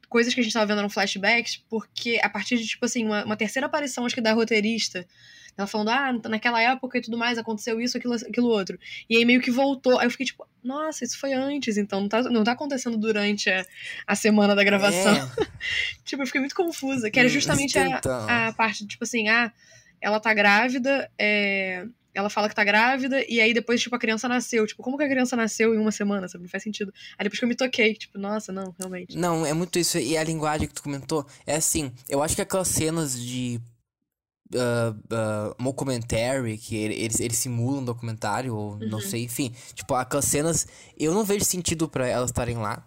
coisas 0.08 0.32
que 0.32 0.40
a 0.40 0.42
gente 0.42 0.52
tava 0.52 0.66
vendo 0.66 0.82
no 0.82 0.88
flashbacks, 0.88 1.56
porque 1.68 2.18
a 2.22 2.30
partir 2.30 2.56
de, 2.56 2.66
tipo 2.66 2.84
assim, 2.86 3.04
uma, 3.04 3.24
uma, 3.24 3.36
terceira 3.36 3.66
aparição, 3.66 4.06
acho 4.06 4.14
que 4.14 4.20
da 4.20 4.32
roteirista, 4.32 5.04
ela 5.58 5.66
falando, 5.66 5.88
ah, 5.88 6.12
naquela 6.28 6.62
época 6.62 6.96
e 6.96 7.00
tudo 7.00 7.18
mais, 7.18 7.38
aconteceu 7.38 7.80
isso, 7.80 7.98
aquilo, 7.98 8.14
aquilo 8.14 8.46
outro. 8.46 8.78
E 9.10 9.16
aí 9.16 9.24
meio 9.24 9.40
que 9.40 9.50
voltou. 9.50 9.98
Aí 9.98 10.06
eu 10.06 10.10
fiquei 10.10 10.26
tipo, 10.26 10.46
nossa, 10.62 11.04
isso 11.04 11.18
foi 11.18 11.32
antes, 11.32 11.76
então 11.76 12.00
não 12.02 12.08
tá, 12.08 12.22
não 12.22 12.44
tá 12.44 12.52
acontecendo 12.52 12.96
durante 12.96 13.50
a, 13.50 13.66
a 14.06 14.14
semana 14.14 14.54
da 14.54 14.62
gravação. 14.62 15.16
É. 15.16 15.46
tipo, 16.04 16.22
eu 16.22 16.26
fiquei 16.26 16.40
muito 16.40 16.54
confusa, 16.54 17.10
que 17.10 17.18
era 17.18 17.28
justamente 17.28 17.76
a, 17.78 17.88
então. 17.88 18.28
a 18.28 18.52
parte, 18.52 18.86
tipo 18.86 19.02
assim, 19.02 19.28
ah, 19.28 19.52
ela 20.00 20.20
tá 20.20 20.32
grávida, 20.32 21.10
é 21.18 21.84
ela 22.16 22.30
fala 22.30 22.48
que 22.48 22.54
tá 22.54 22.64
grávida, 22.64 23.22
e 23.28 23.40
aí 23.40 23.52
depois, 23.52 23.80
tipo, 23.80 23.94
a 23.94 23.98
criança 23.98 24.26
nasceu. 24.26 24.66
Tipo, 24.66 24.82
como 24.82 24.96
que 24.96 25.04
a 25.04 25.08
criança 25.08 25.36
nasceu 25.36 25.74
em 25.74 25.78
uma 25.78 25.92
semana, 25.92 26.26
sabe? 26.26 26.44
Não 26.44 26.50
faz 26.50 26.62
sentido. 26.62 26.92
Aí 27.18 27.24
depois 27.24 27.38
que 27.38 27.44
eu 27.44 27.48
me 27.48 27.54
toquei, 27.54 27.94
tipo, 27.94 28.18
nossa, 28.18 28.50
não, 28.50 28.74
realmente. 28.78 29.18
Não, 29.18 29.44
é 29.44 29.52
muito 29.52 29.78
isso. 29.78 29.98
E 29.98 30.16
a 30.16 30.24
linguagem 30.24 30.66
que 30.66 30.72
tu 30.72 30.82
comentou, 30.82 31.26
é 31.46 31.56
assim, 31.56 31.92
eu 32.08 32.22
acho 32.22 32.34
que 32.34 32.42
aquelas 32.42 32.68
cenas 32.68 33.20
de 33.20 33.60
Uh, 34.54 34.94
uh, 35.12 35.56
mockumentary, 35.60 36.56
que 36.56 36.76
eles, 36.76 37.18
eles 37.18 37.36
simulam 37.36 37.80
um 37.80 37.84
documentário, 37.84 38.54
ou 38.54 38.74
uhum. 38.74 38.88
não 38.88 39.00
sei, 39.00 39.24
enfim. 39.24 39.52
Tipo, 39.74 39.96
aquelas 39.96 40.24
cenas, 40.24 40.68
eu 40.96 41.12
não 41.12 41.24
vejo 41.24 41.44
sentido 41.44 41.88
para 41.88 42.06
elas 42.06 42.30
estarem 42.30 42.56
lá 42.56 42.80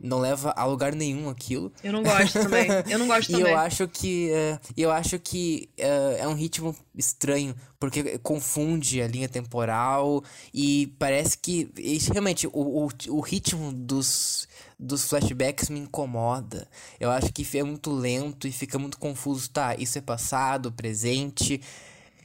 não 0.00 0.18
leva 0.18 0.52
a 0.56 0.64
lugar 0.64 0.94
nenhum 0.94 1.28
aquilo. 1.28 1.72
Eu 1.82 1.92
não 1.92 2.02
gosto 2.02 2.38
também. 2.40 2.68
Eu 2.88 2.98
não 2.98 3.06
gosto 3.06 3.30
e 3.30 3.32
também. 3.32 3.52
eu 3.52 3.58
acho 3.58 3.88
que 3.88 4.30
uh, 4.30 4.72
eu 4.76 4.90
acho 4.90 5.18
que 5.18 5.68
uh, 5.78 6.16
é 6.18 6.28
um 6.28 6.34
ritmo 6.34 6.76
estranho 6.94 7.54
porque 7.78 8.18
confunde 8.18 9.02
a 9.02 9.06
linha 9.06 9.28
temporal 9.28 10.22
e 10.52 10.94
parece 10.98 11.36
que 11.38 11.70
e, 11.76 11.98
realmente 12.12 12.46
o, 12.46 12.50
o, 12.52 12.88
o 13.08 13.20
ritmo 13.20 13.72
dos 13.72 14.48
dos 14.78 15.08
flashbacks 15.08 15.70
me 15.70 15.80
incomoda. 15.80 16.68
Eu 16.98 17.10
acho 17.10 17.32
que 17.32 17.46
é 17.56 17.62
muito 17.62 17.92
lento 17.92 18.46
e 18.46 18.52
fica 18.52 18.78
muito 18.78 18.98
confuso. 18.98 19.48
Tá, 19.50 19.74
isso 19.76 19.98
é 19.98 20.00
passado, 20.00 20.72
presente. 20.72 21.60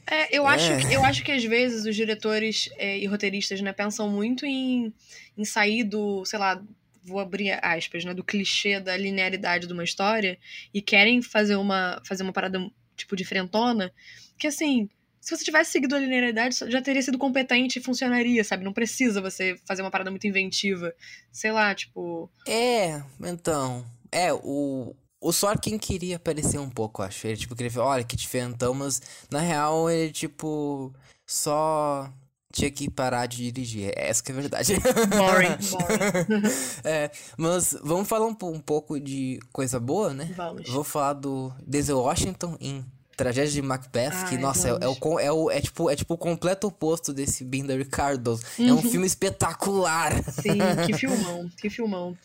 É, 0.06 0.36
eu, 0.36 0.48
é. 0.48 0.54
Acho, 0.54 0.72
eu 0.92 1.04
acho 1.04 1.22
que 1.22 1.30
às 1.30 1.44
vezes 1.44 1.86
os 1.86 1.94
diretores 1.94 2.68
é, 2.76 2.98
e 2.98 3.06
roteiristas 3.06 3.60
né, 3.60 3.72
pensam 3.72 4.08
muito 4.08 4.44
em, 4.44 4.92
em 5.38 5.44
sair 5.44 5.84
do, 5.84 6.24
sei 6.24 6.38
lá, 6.38 6.60
vou 7.02 7.18
abrir 7.18 7.58
aspas, 7.62 8.04
né, 8.04 8.14
do 8.14 8.24
clichê 8.24 8.80
da 8.80 8.96
linearidade 8.96 9.66
de 9.66 9.72
uma 9.72 9.84
história 9.84 10.38
e 10.72 10.82
querem 10.82 11.22
fazer 11.22 11.56
uma 11.56 12.00
fazer 12.04 12.22
uma 12.22 12.32
parada 12.32 12.58
tipo 12.96 13.16
diferentona, 13.16 13.92
que 14.38 14.46
assim, 14.46 14.88
se 15.20 15.36
você 15.36 15.44
tivesse 15.44 15.70
seguido 15.70 15.94
a 15.94 15.98
linearidade, 15.98 16.56
já 16.68 16.80
teria 16.80 17.02
sido 17.02 17.18
competente 17.18 17.78
e 17.78 17.82
funcionaria, 17.82 18.42
sabe? 18.42 18.64
Não 18.64 18.72
precisa 18.72 19.20
você 19.20 19.58
fazer 19.66 19.82
uma 19.82 19.90
parada 19.90 20.10
muito 20.10 20.26
inventiva. 20.26 20.94
Sei 21.30 21.52
lá, 21.52 21.74
tipo. 21.74 22.30
É, 22.46 23.02
então. 23.20 23.84
É, 24.10 24.32
o. 24.32 24.94
O 25.22 25.32
Sorkin 25.32 25.76
queria 25.76 26.16
aparecer 26.16 26.58
um 26.58 26.70
pouco, 26.70 27.02
acho. 27.02 27.26
Ele, 27.26 27.36
tipo, 27.36 27.54
queria 27.54 27.68
ver, 27.68 27.80
olha, 27.80 28.02
que 28.02 28.16
diferentão, 28.16 28.72
mas 28.72 29.02
na 29.30 29.40
real 29.40 29.90
ele, 29.90 30.10
tipo, 30.10 30.94
só 31.26 32.10
tinha 32.52 32.70
que 32.70 32.90
parar 32.90 33.26
de 33.26 33.50
dirigir. 33.50 33.92
É, 33.96 34.08
essa 34.08 34.22
que 34.22 34.32
é 34.32 34.34
a 34.34 34.40
verdade. 34.40 34.74
Boring, 34.74 35.56
boring. 35.70 36.54
é, 36.84 37.10
mas 37.36 37.76
vamos 37.82 38.08
falar 38.08 38.26
um, 38.26 38.36
um, 38.42 38.60
pouco 38.60 38.98
de 38.98 39.38
coisa 39.52 39.78
boa, 39.78 40.12
né? 40.12 40.30
Vamos. 40.36 40.68
Vou 40.68 40.84
falar 40.84 41.14
do 41.14 41.52
Denzel 41.66 41.98
Washington 41.98 42.56
em 42.60 42.84
Tragédia 43.16 43.52
de 43.52 43.60
Macbeth, 43.60 44.12
Ai, 44.14 44.28
que, 44.30 44.38
nossa, 44.38 44.68
é, 44.68 44.70
é, 44.70 44.88
o, 44.88 45.20
é, 45.20 45.30
o, 45.30 45.50
é, 45.50 45.60
tipo, 45.60 45.90
é 45.90 45.94
tipo 45.94 46.14
o 46.14 46.18
completo 46.18 46.68
oposto 46.68 47.12
desse 47.12 47.44
Being 47.44 47.66
the 47.66 47.76
Ricardos. 47.76 48.40
Uhum. 48.58 48.68
É 48.68 48.72
um 48.72 48.76
uhum. 48.76 48.90
filme 48.90 49.06
espetacular. 49.06 50.22
Sim, 50.24 50.58
que 50.86 50.94
filmão, 50.96 51.50
que 51.60 51.68
filmão. 51.68 52.16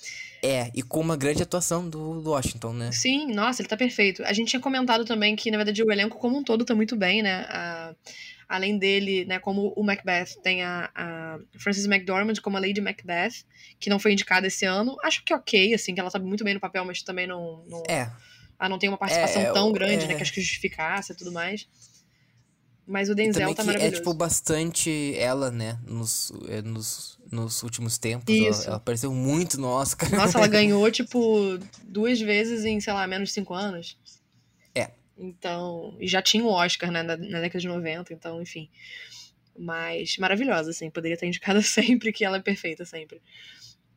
É, 0.41 0.71
e 0.73 0.81
com 0.81 1.01
uma 1.01 1.17
grande 1.17 1.43
atuação 1.43 1.89
do, 1.89 2.21
do 2.21 2.29
Washington, 2.29 2.71
né? 2.71 2.91
Sim, 2.93 3.33
nossa, 3.33 3.61
ele 3.61 3.67
tá 3.67 3.75
perfeito. 3.75 4.23
A 4.23 4.31
gente 4.31 4.49
tinha 4.49 4.59
comentado 4.59 5.03
também 5.03 5.35
que, 5.35 5.51
na 5.51 5.57
verdade, 5.57 5.83
o 5.83 5.91
elenco 5.91 6.17
como 6.17 6.37
um 6.37 6.43
todo 6.43 6.63
tá 6.63 6.73
muito 6.73 6.95
bem, 6.95 7.21
né? 7.21 7.45
A 7.49 7.93
além 8.47 8.77
dele, 8.77 9.25
né, 9.25 9.39
como 9.39 9.73
o 9.75 9.83
Macbeth, 9.83 10.41
tem 10.43 10.63
a, 10.63 10.89
a 10.95 11.39
Frances 11.57 11.85
McDormand 11.85 12.35
como 12.41 12.57
a 12.57 12.59
Lady 12.59 12.81
Macbeth, 12.81 13.43
que 13.79 13.89
não 13.89 13.99
foi 13.99 14.13
indicada 14.13 14.47
esse 14.47 14.65
ano. 14.65 14.95
Acho 15.03 15.23
que 15.23 15.33
é 15.33 15.35
ok, 15.35 15.73
assim, 15.73 15.93
que 15.93 15.99
ela 15.99 16.11
tá 16.11 16.19
muito 16.19 16.43
bem 16.43 16.53
no 16.53 16.59
papel, 16.59 16.85
mas 16.85 17.01
também 17.01 17.27
não. 17.27 17.63
não 17.67 17.83
é. 17.87 18.11
Ela 18.59 18.69
não 18.69 18.79
tem 18.79 18.87
uma 18.87 18.97
participação 18.97 19.41
é, 19.41 19.51
tão 19.51 19.71
grande, 19.71 20.05
é... 20.05 20.07
né, 20.07 20.15
que 20.15 20.21
acho 20.21 20.33
que 20.33 20.41
justificasse 20.41 21.11
e 21.11 21.15
tudo 21.15 21.31
mais. 21.31 21.67
Mas 22.87 23.09
o 23.09 23.15
Denzel 23.15 23.53
tá 23.55 23.63
é, 23.63 23.65
maravilhoso. 23.65 23.95
É, 23.95 23.97
tipo, 23.97 24.13
bastante 24.13 25.15
ela, 25.17 25.49
né, 25.49 25.79
nos, 25.87 26.31
é, 26.47 26.61
nos, 26.61 27.17
nos 27.31 27.63
últimos 27.63 27.97
tempos. 27.97 28.33
Ela, 28.33 28.63
ela, 28.65 28.75
apareceu 28.75 29.11
muito 29.11 29.59
no 29.59 29.67
Oscar. 29.67 30.09
Nossa, 30.11 30.37
ela 30.37 30.45
ganhou, 30.47 30.89
tipo, 30.91 31.57
duas 31.83 32.21
vezes 32.21 32.63
em, 32.63 32.79
sei 32.79 32.93
lá, 32.93 33.07
menos 33.07 33.29
de 33.29 33.33
cinco 33.33 33.55
anos. 33.55 33.97
Então, 35.17 35.95
e 35.99 36.07
já 36.07 36.21
tinha 36.21 36.43
o 36.43 36.49
Oscar 36.49 36.91
né, 36.91 37.01
na, 37.01 37.15
na 37.15 37.39
década 37.39 37.59
de 37.59 37.67
90, 37.67 38.13
então, 38.13 38.41
enfim. 38.41 38.69
Mas 39.57 40.17
maravilhosa, 40.17 40.71
assim, 40.71 40.89
poderia 40.89 41.15
estar 41.15 41.25
indicada 41.25 41.61
sempre 41.63 42.11
que 42.11 42.25
ela 42.25 42.37
é 42.37 42.41
perfeita 42.41 42.83
sempre. 42.85 43.21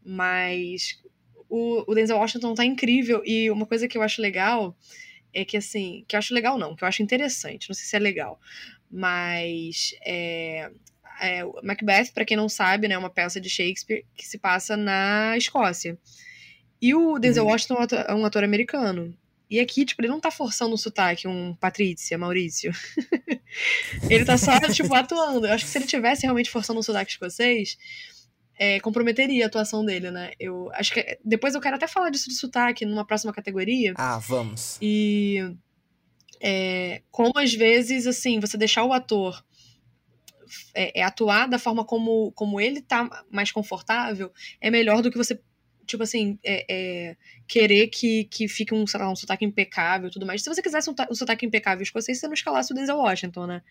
Mas 0.05 1.01
o, 1.49 1.91
o 1.91 1.95
Denzel 1.95 2.19
Washington 2.19 2.55
tá 2.55 2.65
incrível 2.65 3.23
e 3.25 3.51
uma 3.51 3.67
coisa 3.67 3.89
que 3.89 3.99
eu 3.99 4.03
acho 4.03 4.23
legal 4.23 4.77
é 5.33 5.45
que 5.45 5.57
assim, 5.57 6.05
que 6.07 6.15
eu 6.15 6.19
acho 6.19 6.35
legal 6.35 6.59
não, 6.59 6.75
que 6.75 6.85
eu 6.85 6.89
acho 6.89 7.03
interessante, 7.03 7.69
não 7.69 7.75
sei 7.75 7.85
se 7.85 7.97
é 7.97 7.99
legal, 7.99 8.41
mas 8.91 9.95
é, 10.05 10.71
é 11.21 11.45
Macbeth, 11.63 12.13
para 12.15 12.25
quem 12.25 12.37
não 12.37 12.49
sabe, 12.49 12.89
né, 12.89 12.95
é 12.95 12.99
uma 12.99 13.11
peça 13.11 13.41
de 13.41 13.51
Shakespeare 13.51 14.05
que 14.17 14.27
se 14.27 14.39
passa 14.39 14.77
na 14.77 15.37
Escócia. 15.37 15.99
E 16.81 16.95
o 16.95 17.19
Denzel 17.19 17.45
uhum. 17.45 17.51
Washington 17.51 17.87
é 18.07 18.15
um 18.15 18.25
ator 18.25 18.45
americano. 18.45 19.15
E 19.51 19.61
aqui, 19.61 19.85
tipo, 19.85 20.03
ele 20.03 20.09
não 20.09 20.21
tá 20.21 20.31
forçando 20.31 20.75
um 20.75 20.77
sotaque, 20.77 21.27
um 21.27 21.55
Patrícia, 21.55 22.19
Maurício. 22.19 22.71
ele 24.11 24.25
tá 24.25 24.37
só, 24.37 24.59
tipo, 24.73 24.95
atuando. 24.95 25.47
Eu 25.47 25.55
acho 25.55 25.65
que 25.65 25.71
se 25.71 25.79
ele 25.79 25.87
tivesse 25.87 26.23
realmente 26.23 26.51
forçando 26.51 26.79
um 26.79 26.83
sotaque 26.83 27.13
escocês, 27.13 27.79
é, 28.59 28.79
comprometeria 28.81 29.45
a 29.45 29.47
atuação 29.47 29.85
dele, 29.85 30.11
né? 30.11 30.33
Eu 30.39 30.71
acho 30.75 30.93
que. 30.93 31.19
Depois 31.25 31.55
eu 31.55 31.61
quero 31.61 31.77
até 31.77 31.87
falar 31.87 32.11
disso 32.11 32.29
de 32.29 32.35
sotaque 32.35 32.85
numa 32.85 33.07
próxima 33.07 33.33
categoria. 33.33 33.95
Ah, 33.97 34.19
vamos. 34.19 34.79
E. 34.83 35.39
É, 36.41 37.03
como 37.11 37.33
às 37.37 37.53
vezes, 37.53 38.07
assim, 38.07 38.39
você 38.39 38.57
deixar 38.57 38.85
o 38.85 38.93
ator 38.93 39.43
é, 40.75 41.01
é, 41.01 41.03
atuar 41.03 41.49
da 41.49 41.59
forma 41.59 41.85
como, 41.85 42.33
como 42.33 42.61
ele 42.61 42.81
tá 42.81 43.25
mais 43.31 43.51
confortável 43.51 44.33
é 44.61 44.71
melhor 44.71 45.03
do 45.03 45.11
que 45.11 45.19
você 45.19 45.41
tipo 45.89 46.03
assim, 46.03 46.39
é, 46.45 46.65
é, 46.69 47.17
querer 47.49 47.89
que, 47.89 48.25
que 48.25 48.47
fique 48.47 48.75
um, 48.75 48.87
sei 48.87 49.01
lá, 49.01 49.11
um 49.11 49.17
sotaque 49.17 49.45
impecável 49.45 50.09
e 50.09 50.13
tudo 50.13 50.27
mais. 50.27 50.43
Se 50.43 50.49
você 50.49 50.63
quisesse 50.63 50.89
um, 50.91 50.95
um 51.11 51.15
sotaque 51.15 51.47
impecável 51.47 51.83
escocês, 51.83 52.21
você 52.21 52.27
não 52.27 52.35
escalasse 52.35 52.71
o 52.71 52.75
Denzel 52.75 52.99
Washington, 52.99 53.47
né? 53.47 53.63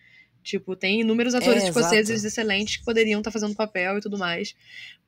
Tipo, 0.42 0.74
tem 0.74 1.00
inúmeros 1.00 1.34
atores 1.34 1.62
é, 1.62 1.68
escoceses 1.68 2.24
excelentes 2.24 2.78
que 2.78 2.84
poderiam 2.84 3.20
estar 3.20 3.30
tá 3.30 3.32
fazendo 3.32 3.54
papel 3.54 3.98
e 3.98 4.00
tudo 4.00 4.18
mais. 4.18 4.54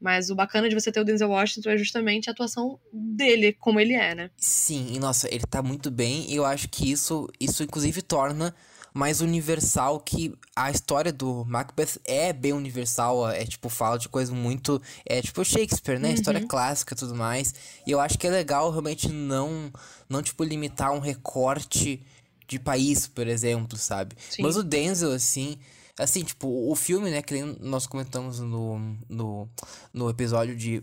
Mas 0.00 0.30
o 0.30 0.34
bacana 0.34 0.68
de 0.68 0.74
você 0.74 0.92
ter 0.92 1.00
o 1.00 1.04
Denzel 1.04 1.30
Washington 1.30 1.70
é 1.70 1.76
justamente 1.76 2.28
a 2.28 2.32
atuação 2.32 2.78
dele, 2.92 3.52
como 3.54 3.80
ele 3.80 3.94
é, 3.94 4.14
né? 4.14 4.30
Sim, 4.36 4.92
e 4.94 4.98
nossa, 4.98 5.32
ele 5.32 5.44
tá 5.48 5.62
muito 5.62 5.90
bem. 5.90 6.30
E 6.30 6.36
eu 6.36 6.44
acho 6.44 6.68
que 6.68 6.90
isso, 6.90 7.28
isso 7.40 7.62
inclusive, 7.62 8.02
torna 8.02 8.54
mais 8.92 9.20
universal 9.20 10.00
que 10.00 10.34
a 10.54 10.70
história 10.70 11.12
do 11.12 11.44
Macbeth 11.44 12.00
é 12.04 12.32
bem 12.32 12.52
universal, 12.52 13.28
é 13.28 13.44
tipo, 13.44 13.68
fala 13.68 13.98
de 13.98 14.08
coisas 14.08 14.34
muito. 14.34 14.80
É 15.06 15.22
tipo 15.22 15.44
Shakespeare, 15.44 15.98
né? 15.98 16.08
Uhum. 16.08 16.14
História 16.14 16.46
clássica 16.46 16.94
e 16.94 16.96
tudo 16.96 17.14
mais. 17.14 17.54
E 17.86 17.90
eu 17.90 18.00
acho 18.00 18.18
que 18.18 18.26
é 18.26 18.30
legal 18.30 18.70
realmente 18.70 19.08
não, 19.08 19.72
não 20.08 20.22
tipo, 20.22 20.44
limitar 20.44 20.92
um 20.92 20.98
recorte 20.98 22.04
de 22.48 22.58
país, 22.58 23.06
por 23.06 23.26
exemplo, 23.26 23.78
sabe? 23.78 24.16
Sim. 24.28 24.42
Mas 24.42 24.56
o 24.56 24.62
Denzel, 24.62 25.12
assim. 25.12 25.56
Assim, 25.98 26.24
tipo, 26.24 26.48
o 26.48 26.74
filme, 26.74 27.10
né, 27.10 27.20
que 27.20 27.42
nós 27.60 27.86
comentamos 27.86 28.40
no, 28.40 28.78
no, 29.06 29.48
no 29.92 30.08
episódio 30.08 30.56
de, 30.56 30.82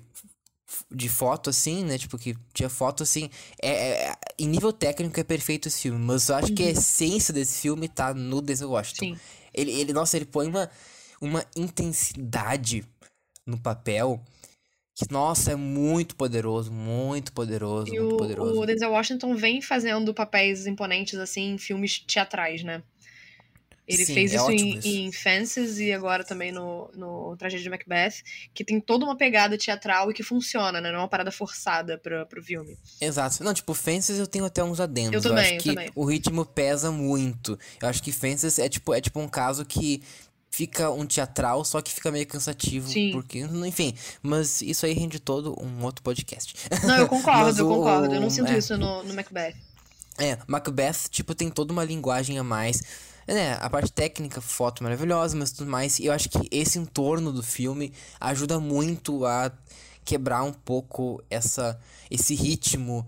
de 0.91 1.07
foto, 1.09 1.49
assim, 1.49 1.83
né? 1.83 1.97
Tipo, 1.97 2.17
que 2.17 2.35
tinha 2.53 2.69
foto, 2.69 3.03
assim. 3.03 3.29
É, 3.61 4.09
é- 4.09 4.15
em 4.37 4.47
nível 4.47 4.71
técnico 4.73 5.19
é 5.19 5.23
perfeito 5.23 5.67
esse 5.67 5.81
filme, 5.83 5.99
mas 5.99 6.29
eu 6.29 6.35
acho 6.35 6.53
que 6.53 6.63
a 6.63 6.69
essência 6.69 7.33
desse 7.33 7.61
filme 7.61 7.87
tá 7.87 8.13
no 8.13 8.41
Denzel 8.41 8.69
Washington. 8.69 9.05
Sim. 9.05 9.19
Ele, 9.53 9.71
ele, 9.71 9.93
nossa, 9.93 10.17
ele 10.17 10.25
põe 10.25 10.47
uma, 10.47 10.69
uma 11.21 11.45
intensidade 11.55 12.83
no 13.45 13.57
papel 13.57 14.21
que, 14.95 15.11
nossa, 15.11 15.51
é 15.51 15.55
muito 15.55 16.15
poderoso, 16.15 16.71
muito 16.71 17.31
poderoso, 17.31 17.93
E 17.93 17.99
muito 17.99 18.15
o, 18.15 18.17
poderoso. 18.17 18.59
o 18.61 18.65
Denzel 18.65 18.91
Washington 18.91 19.35
vem 19.35 19.61
fazendo 19.61 20.13
papéis 20.13 20.65
imponentes, 20.65 21.19
assim, 21.19 21.53
em 21.53 21.57
filmes 21.57 21.99
teatrais, 21.99 22.63
né? 22.63 22.81
Ele 23.87 24.05
Sim, 24.05 24.13
fez 24.13 24.33
é 24.33 24.35
isso 24.35 24.51
em, 24.51 24.77
isso. 24.77 24.87
em 24.87 25.11
Fences 25.13 25.79
e 25.79 25.93
agora 25.93 26.23
também 26.23 26.51
no, 26.51 26.89
no 26.93 27.37
Tragédia 27.37 27.63
de 27.63 27.69
Macbeth, 27.69 28.21
que 28.53 28.65
tem 28.65 28.81
toda 28.81 29.05
uma 29.05 29.15
pegada 29.15 29.57
teatral 29.57 30.11
e 30.11 30.13
que 30.13 30.23
funciona, 30.23 30.81
né? 30.81 30.91
Não 30.91 30.97
é 30.99 31.01
uma 31.03 31.07
parada 31.07 31.31
forçada 31.31 31.97
pra, 31.97 32.25
pro 32.25 32.43
filme. 32.43 32.77
Exato. 32.99 33.41
Não, 33.43 33.53
tipo, 33.53 33.73
Fences 33.73 34.19
eu 34.19 34.27
tenho 34.27 34.43
até 34.43 34.61
uns 34.61 34.81
adendos. 34.81 35.13
Eu 35.13 35.21
também, 35.29 35.45
acho 35.45 35.53
eu 35.53 35.59
que 35.61 35.69
também. 35.69 35.91
o 35.95 36.03
ritmo 36.03 36.45
pesa 36.45 36.91
muito. 36.91 37.57
Eu 37.81 37.87
acho 37.87 38.03
que 38.03 38.11
Fences 38.11 38.59
é 38.59 38.67
tipo, 38.67 38.93
é 38.93 38.99
tipo 38.99 39.21
um 39.21 39.27
caso 39.27 39.63
que 39.63 40.03
fica 40.51 40.89
um 40.89 41.05
teatral, 41.05 41.63
só 41.63 41.81
que 41.81 41.93
fica 41.93 42.11
meio 42.11 42.27
cansativo. 42.27 42.89
Sim. 42.89 43.11
Porque, 43.13 43.39
enfim, 43.39 43.93
mas 44.21 44.61
isso 44.61 44.85
aí 44.85 44.91
rende 44.93 45.17
todo 45.19 45.55
um 45.63 45.83
outro 45.85 46.03
podcast. 46.03 46.53
Não, 46.83 46.97
eu 46.97 47.07
concordo, 47.09 47.57
eu 47.61 47.69
o- 47.71 47.75
concordo. 47.75 48.13
Eu 48.13 48.19
não 48.19 48.29
sinto 48.29 48.51
é. 48.51 48.57
isso 48.57 48.77
no, 48.77 49.03
no 49.03 49.13
Macbeth. 49.13 49.55
É, 50.17 50.37
Macbeth, 50.47 51.09
tipo, 51.09 51.33
tem 51.35 51.49
toda 51.49 51.71
uma 51.71 51.85
linguagem 51.85 52.37
a 52.39 52.43
mais. 52.43 52.81
Né, 53.27 53.57
a 53.59 53.69
parte 53.69 53.91
técnica, 53.91 54.39
foto 54.39 54.81
maravilhosa, 54.83 55.35
mas 55.35 55.51
tudo 55.51 55.69
mais. 55.69 55.99
E 55.99 56.05
eu 56.05 56.13
acho 56.13 56.29
que 56.29 56.47
esse 56.49 56.79
entorno 56.79 57.31
do 57.31 57.43
filme 57.43 57.91
ajuda 58.21 58.57
muito 58.59 59.25
a 59.25 59.51
quebrar 60.05 60.43
um 60.43 60.53
pouco 60.53 61.21
essa, 61.29 61.77
esse 62.09 62.33
ritmo 62.33 63.05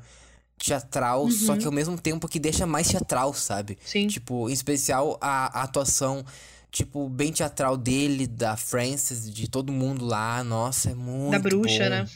teatral, 0.57 1.31
só 1.31 1.55
que 1.55 1.65
ao 1.65 1.71
mesmo 1.71 1.97
tempo 1.97 2.27
que 2.27 2.37
deixa 2.37 2.65
mais 2.65 2.89
teatral, 2.89 3.33
sabe? 3.33 3.77
Sim. 3.85 4.07
Tipo, 4.07 4.49
em 4.49 4.53
especial 4.53 5.17
a, 5.21 5.61
a 5.61 5.63
atuação, 5.63 6.25
tipo, 6.69 7.07
bem 7.07 7.31
teatral 7.31 7.77
dele, 7.77 8.27
da 8.27 8.57
Frances, 8.57 9.33
de 9.33 9.47
todo 9.47 9.71
mundo 9.71 10.05
lá. 10.05 10.43
Nossa, 10.43 10.91
é 10.91 10.93
muito 10.95 11.41
bruxa, 11.41 11.83
bom. 11.85 11.89
né? 11.89 12.09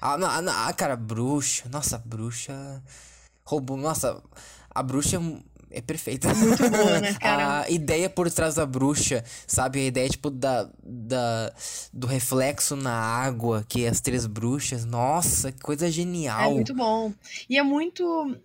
Ah, 0.00 0.16
não, 0.16 0.28
ah, 0.28 0.42
não, 0.42 0.52
ah, 0.52 0.72
cara, 0.72 0.96
bruxa. 0.96 1.68
Nossa, 1.70 1.98
bruxa. 1.98 2.82
Roubou. 3.44 3.76
Nossa, 3.76 4.22
a 4.70 4.82
bruxa 4.82 5.20
é 5.74 5.80
perfeita. 5.80 6.32
Muito 6.34 6.70
boa, 6.70 7.00
né, 7.00 7.14
cara? 7.20 7.62
A 7.62 7.70
ideia 7.70 8.08
por 8.08 8.30
trás 8.30 8.54
da 8.54 8.64
bruxa, 8.64 9.24
sabe? 9.46 9.80
A 9.80 9.84
ideia, 9.84 10.08
tipo, 10.08 10.30
da, 10.30 10.70
da, 10.82 11.52
do 11.92 12.06
reflexo 12.06 12.76
na 12.76 12.92
água, 12.92 13.64
que 13.68 13.84
é 13.84 13.88
as 13.88 14.00
três 14.00 14.26
bruxas. 14.26 14.84
Nossa, 14.84 15.52
que 15.52 15.60
coisa 15.60 15.86
É 15.88 15.90
genial. 15.90 16.54
muito 16.54 16.74
bom. 16.74 17.12
E 17.48 17.58
é 17.58 17.62
muito. 17.62 18.36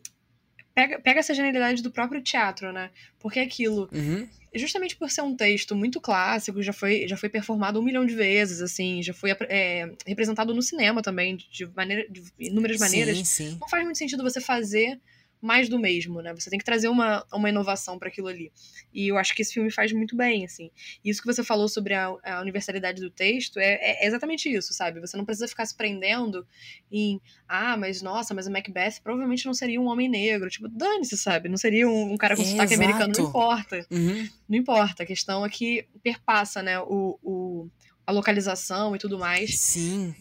Pega, 0.74 1.00
pega 1.00 1.20
essa 1.20 1.34
genialidade 1.34 1.82
do 1.84 1.92
próprio 1.92 2.22
teatro, 2.22 2.72
né? 2.72 2.90
Porque 3.20 3.40
é 3.40 3.44
aquilo. 3.44 3.90
Uhum. 3.94 4.28
justamente 4.56 4.96
por 4.96 5.12
ser 5.12 5.22
um 5.22 5.36
texto 5.36 5.76
muito 5.76 6.00
clássico, 6.02 6.64
já 6.64 6.74
foi, 6.74 7.08
já 7.08 7.16
foi 7.18 7.30
performado 7.30 7.80
um 7.80 7.84
milhão 7.84 8.06
de 8.06 8.16
vezes, 8.16 8.62
assim, 8.62 9.04
já 9.04 9.14
foi 9.14 9.32
é, 9.48 9.92
representado 10.08 10.54
no 10.56 10.62
cinema 10.62 11.02
também, 11.04 11.38
de, 11.38 11.68
maneira, 11.76 12.08
de 12.10 12.24
inúmeras 12.40 12.80
maneiras. 12.80 13.18
Sim, 13.18 13.26
sim. 13.26 13.58
Não 13.60 13.68
faz 13.70 13.84
muito 13.84 13.98
sentido 13.98 14.24
você 14.24 14.40
fazer 14.42 15.00
mais 15.42 15.70
do 15.70 15.80
mesmo, 15.80 16.22
né? 16.22 16.34
Você 16.34 16.50
tem 16.50 16.60
que 16.60 16.66
trazer 16.66 16.90
uma, 16.90 17.26
uma 17.32 17.50
inovação 17.50 17.98
para 17.98 18.10
aquilo 18.10 18.28
ali. 18.28 18.52
E 18.94 19.08
eu 19.08 19.18
acho 19.18 19.34
que 19.34 19.42
esse 19.42 19.54
filme 19.54 19.72
faz 19.72 19.92
muito 19.94 20.16
bem, 20.16 20.44
assim. 20.46 20.70
E 21.04 21.10
isso 21.10 21.22
que 21.22 21.28
você 21.28 21.44
falou 21.44 21.70
sobre 21.70 21.94
a, 21.94 22.08
a 22.24 22.42
universalidade 22.42 23.02
do 23.02 23.10
texto 23.10 23.58
é, 23.58 24.04
é 24.04 24.08
exatamente 24.08 24.50
isso, 24.50 24.74
sabe? 24.74 25.00
Você 25.00 25.16
não 25.16 25.26
precisa 25.26 25.48
ficar 25.48 25.66
se 25.66 25.76
prendendo 25.76 26.46
em, 26.92 27.22
ah, 27.48 27.78
mas 27.78 28.02
nossa, 28.02 28.34
mas 28.34 28.48
o 28.48 28.52
Macbeth 28.52 29.02
provavelmente 29.02 29.46
não 29.46 29.54
seria 29.54 29.80
um 29.80 29.88
homem 29.88 30.10
negro. 30.10 30.50
Tipo, 30.50 30.68
dane-se, 30.68 31.18
sabe? 31.18 31.48
Não 31.48 31.58
seria 31.58 31.88
um, 31.88 32.14
um 32.14 32.18
cara 32.18 32.36
com 32.36 32.42
É, 32.42 32.46
sotaque 32.46 32.74
americano, 32.74 33.14
não 33.18 33.26
importa. 33.30 33.86
Uhum. 33.90 34.30
Não 34.48 34.58
importa. 34.58 35.04
A 35.04 35.06
questão 35.06 35.46
é 35.46 35.50
que 35.50 35.88
perpassa, 36.04 36.62
né, 36.62 36.80
o, 36.80 37.18
o, 37.24 37.70
a 38.06 38.12
localização 38.12 38.96
e 38.96 39.00
tudo 39.00 39.18
mais. 39.18 39.58
Sim. 39.58 40.14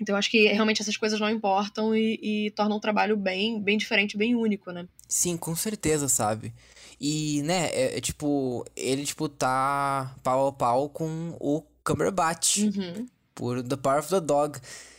Então 0.00 0.14
eu 0.14 0.18
acho 0.18 0.30
que 0.30 0.46
realmente 0.48 0.82
essas 0.82 0.96
coisas 0.96 1.18
não 1.18 1.30
importam 1.30 1.94
e, 1.96 2.18
e 2.46 2.50
tornam 2.52 2.76
o 2.76 2.80
trabalho 2.80 3.16
bem, 3.16 3.60
bem 3.60 3.78
diferente, 3.78 4.16
bem 4.16 4.34
único, 4.34 4.70
né? 4.70 4.86
Sim, 5.08 5.36
com 5.36 5.54
certeza, 5.56 6.08
sabe? 6.08 6.52
E, 7.00 7.42
né, 7.42 7.66
é, 7.72 7.98
é 7.98 8.00
tipo, 8.00 8.64
ele, 8.74 9.04
tipo, 9.04 9.28
tá 9.28 10.14
pau 10.22 10.48
a 10.48 10.52
pau 10.52 10.88
com 10.88 11.36
o 11.40 11.62
Cumberbatch 11.84 12.58
Uhum. 12.58 13.06
por 13.34 13.62
The 13.62 13.76
Power 13.76 13.98
of 14.00 14.08
the 14.08 14.20
Dog, 14.20 14.58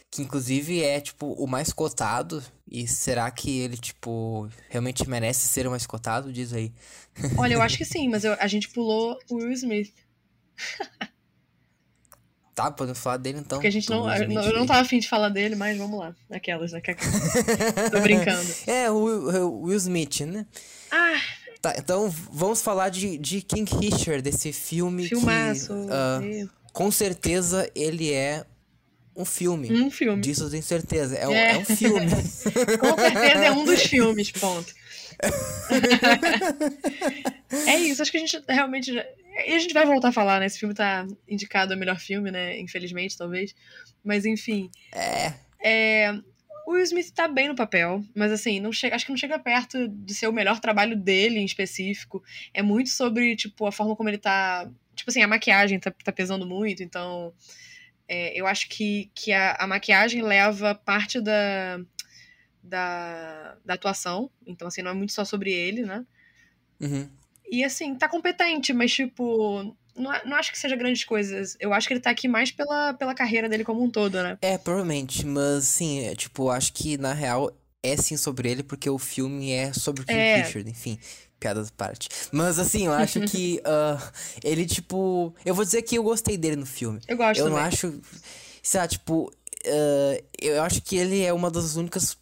que 0.10 0.22
inclusive 0.22 0.82
é, 0.82 1.02
tipo, 1.02 1.34
o 1.34 1.45
mais 1.48 1.74
cotado. 1.74 2.43
E 2.70 2.88
será 2.88 3.30
que 3.32 3.60
ele, 3.60 3.78
tipo, 3.78 4.48
realmente 4.70 5.08
merece 5.10 5.48
ser 5.48 5.66
o 5.68 5.72
mais 5.72 5.86
cotado? 5.88 6.32
Diz 6.34 6.54
aí. 6.54 6.72
Olha, 7.38 7.54
eu 7.56 7.62
acho 7.62 7.78
que 7.80 7.86
sim, 7.86 8.08
mas 8.10 8.24
eu- 8.24 8.36
a 8.39 8.48
gente 8.48 8.70
pulou 8.70 9.18
o 9.30 9.36
Will 9.36 9.52
Smith. 9.54 9.93
Tá, 12.58 12.72
podemos 12.72 12.97
falar 12.97 13.18
dele 13.18 13.38
então. 13.38 13.60
Porque 13.60 13.68
a 13.68 13.72
gente 13.72 13.88
não. 13.88 14.12
Eu, 14.12 14.28
não- 14.30 14.41
eu 14.43 14.53
não 14.53 14.62
aí. 14.62 14.68
tava 14.68 14.80
afim 14.80 14.97
de 14.97 15.08
falar 15.08 15.30
dele, 15.30 15.55
mas 15.55 15.78
vamos 15.78 15.99
lá. 15.99 16.16
Aquelas, 16.32 16.72
né? 16.72 16.82
que- 16.82 16.95
Tô 17.91 17.99
brincando. 18.01 18.51
É, 18.66 18.89
o 18.89 18.97
Will, 19.03 19.47
o 19.47 19.62
Will 19.66 19.78
Smith, 19.78 20.22
né? 20.22 20.43
Ah, 20.89 21.22
Tá, 21.62 21.76
então 21.78 22.10
vamos 22.32 22.60
falar 22.64 22.89
de, 22.89 23.16
de 23.20 23.43
King 23.43 23.72
Richard, 23.76 24.24
desse 24.24 24.51
filme 24.51 25.08
filmaço. 25.08 25.68
que, 25.68 25.91
ah, 25.91 26.20
e- 26.24 26.49
com 26.74 26.89
certeza, 26.89 27.70
ele 27.76 28.12
é 28.12 28.43
um 29.16 29.24
filme. 29.26 29.72
Um 29.80 29.91
filme. 29.91 30.20
Disso 30.24 30.45
eu 30.45 30.49
tenho 30.49 30.64
certeza. 30.64 31.16
É, 31.16 31.28
um- 31.28 31.34
É. 31.34 31.51
é 31.51 31.58
um 31.60 31.66
filme. 31.66 32.10
Com 32.80 32.97
certeza 32.97 33.45
é 33.45 33.51
um 33.51 33.66
dos 33.66 33.84
filmes, 33.84 34.32
ponto. 34.32 34.74
é 37.68 37.78
isso, 37.80 38.01
acho 38.01 38.12
que 38.12 38.18
a 38.18 38.20
gente 38.20 38.41
realmente 38.47 38.93
já. 38.93 39.05
E 39.46 39.54
a 39.54 39.60
gente 39.60 39.74
vai 39.74 39.86
voltar 39.86 40.10
a 40.10 40.12
falar, 40.12 40.40
né? 40.40 40.46
Esse 40.46 40.60
filme 40.60 40.74
tá 40.74 41.06
indicado 41.28 41.74
a 41.74 41.76
melhor 41.76 42.00
filme, 42.00 42.32
né? 42.32 42.60
Infelizmente, 42.60 43.18
talvez. 43.18 43.54
Mas 44.04 44.26
enfim. 44.26 44.70
é. 44.94 45.34
É, 45.60 46.12
o 46.68 46.74
Will 46.74 46.84
Smith 46.84 47.12
tá 47.12 47.28
bem 47.28 47.48
no 47.48 47.56
papel, 47.56 48.04
mas 48.14 48.32
assim, 48.32 48.60
não 48.60 48.72
chega, 48.72 48.96
acho 48.96 49.06
que 49.06 49.12
não 49.12 49.18
chega 49.18 49.40
perto 49.40 49.88
de 49.88 50.14
ser 50.14 50.28
o 50.28 50.34
melhor 50.34 50.60
trabalho 50.60 50.96
dele 50.98 51.40
em 51.40 51.46
específico. 51.46 52.24
É 52.54 52.62
muito 52.62 52.90
sobre, 52.90 53.36
tipo, 53.36 53.66
a 53.66 53.72
forma 53.72 53.96
como 53.96 54.10
ele 54.10 54.18
tá. 54.18 54.70
Tipo 54.96 55.10
assim, 55.10 55.22
a 55.24 55.28
maquiagem 55.28 55.80
tá, 55.80 55.92
tá 55.92 56.12
pesando 56.12 56.46
muito, 56.46 56.84
então. 56.84 57.34
é, 58.08 58.40
eu 58.40 58.48
acho 58.48 58.70
que, 58.70 59.12
que 59.14 59.32
a, 59.34 59.56
a 59.60 59.68
maquiagem 59.68 60.22
leva 60.22 60.74
parte 60.76 61.20
da, 61.22 61.80
da, 62.64 63.58
da 63.66 63.74
atuação. 63.74 64.30
Então, 64.46 64.68
assim, 64.68 64.82
não 64.82 64.92
é 64.92 64.94
muito 64.94 65.14
só 65.14 65.26
sobre 65.26 65.52
ele, 65.52 65.84
né? 65.84 66.06
Uhum. 66.80 67.10
E 67.50 67.64
assim, 67.64 67.95
tá 67.95 68.08
competente, 68.08 68.74
mas 68.74 68.91
tipo. 68.91 69.76
Não, 69.95 70.12
a- 70.12 70.22
não 70.26 70.38
acho 70.38 70.52
que 70.52 70.60
seja 70.60 70.76
grandes 70.76 71.04
coisas. 71.04 71.58
Eu 71.60 71.74
acho 71.74 71.88
que 71.88 71.93
ele 71.93 72.00
tá 72.02 72.12
aqui 72.12 72.28
mais 72.28 72.52
pela, 72.52 72.93
pela 72.93 73.16
carreira 73.16 73.50
dele 73.50 73.64
como 73.64 73.84
um 73.84 73.89
todo, 73.89 74.22
né? 74.22 74.38
É, 74.41 74.58
provavelmente, 74.58 75.26
mas 75.26 75.66
sim, 75.66 76.02
é, 76.06 76.16
tipo, 76.16 76.50
acho 76.52 76.72
que 76.74 76.98
na 76.98 77.14
real 77.14 77.52
é 77.84 77.98
sim 77.98 78.16
sobre 78.16 78.52
ele, 78.52 78.62
porque 78.64 78.89
o 78.89 79.00
filme 79.00 79.52
é 79.52 79.74
sobre 79.74 80.04
o 80.04 80.06
King 80.06 80.20
É. 80.20 80.41
Richard, 80.43 80.70
enfim, 80.70 81.00
piadas 81.39 81.70
à 81.70 81.72
parte. 81.72 82.10
Mas 82.32 82.60
assim, 82.60 82.86
eu 82.86 82.93
acho 82.93 83.22
que 83.22 83.60
ah, 83.66 84.12
ele, 84.43 84.66
tipo. 84.68 85.34
Eu 85.43 85.56
vou 85.56 85.66
dizer 85.66 85.82
que 85.82 85.98
eu 85.98 86.04
gostei 86.04 86.38
dele 86.38 86.58
no 86.58 86.66
filme. 86.68 87.00
Eu 87.08 87.18
gosto 87.18 87.39
Eu 87.39 87.45
também. 87.45 87.60
não 87.60 87.66
acho. 87.68 88.00
Sei 88.62 88.80
lá, 88.80 88.88
tipo. 88.88 89.32
ah, 89.66 90.24
eu 90.39 90.62
acho 90.62 90.80
que 90.84 90.95
ele 90.95 91.24
é 91.24 91.34
uma 91.34 91.50
das 91.50 91.76
únicas. 91.76 92.16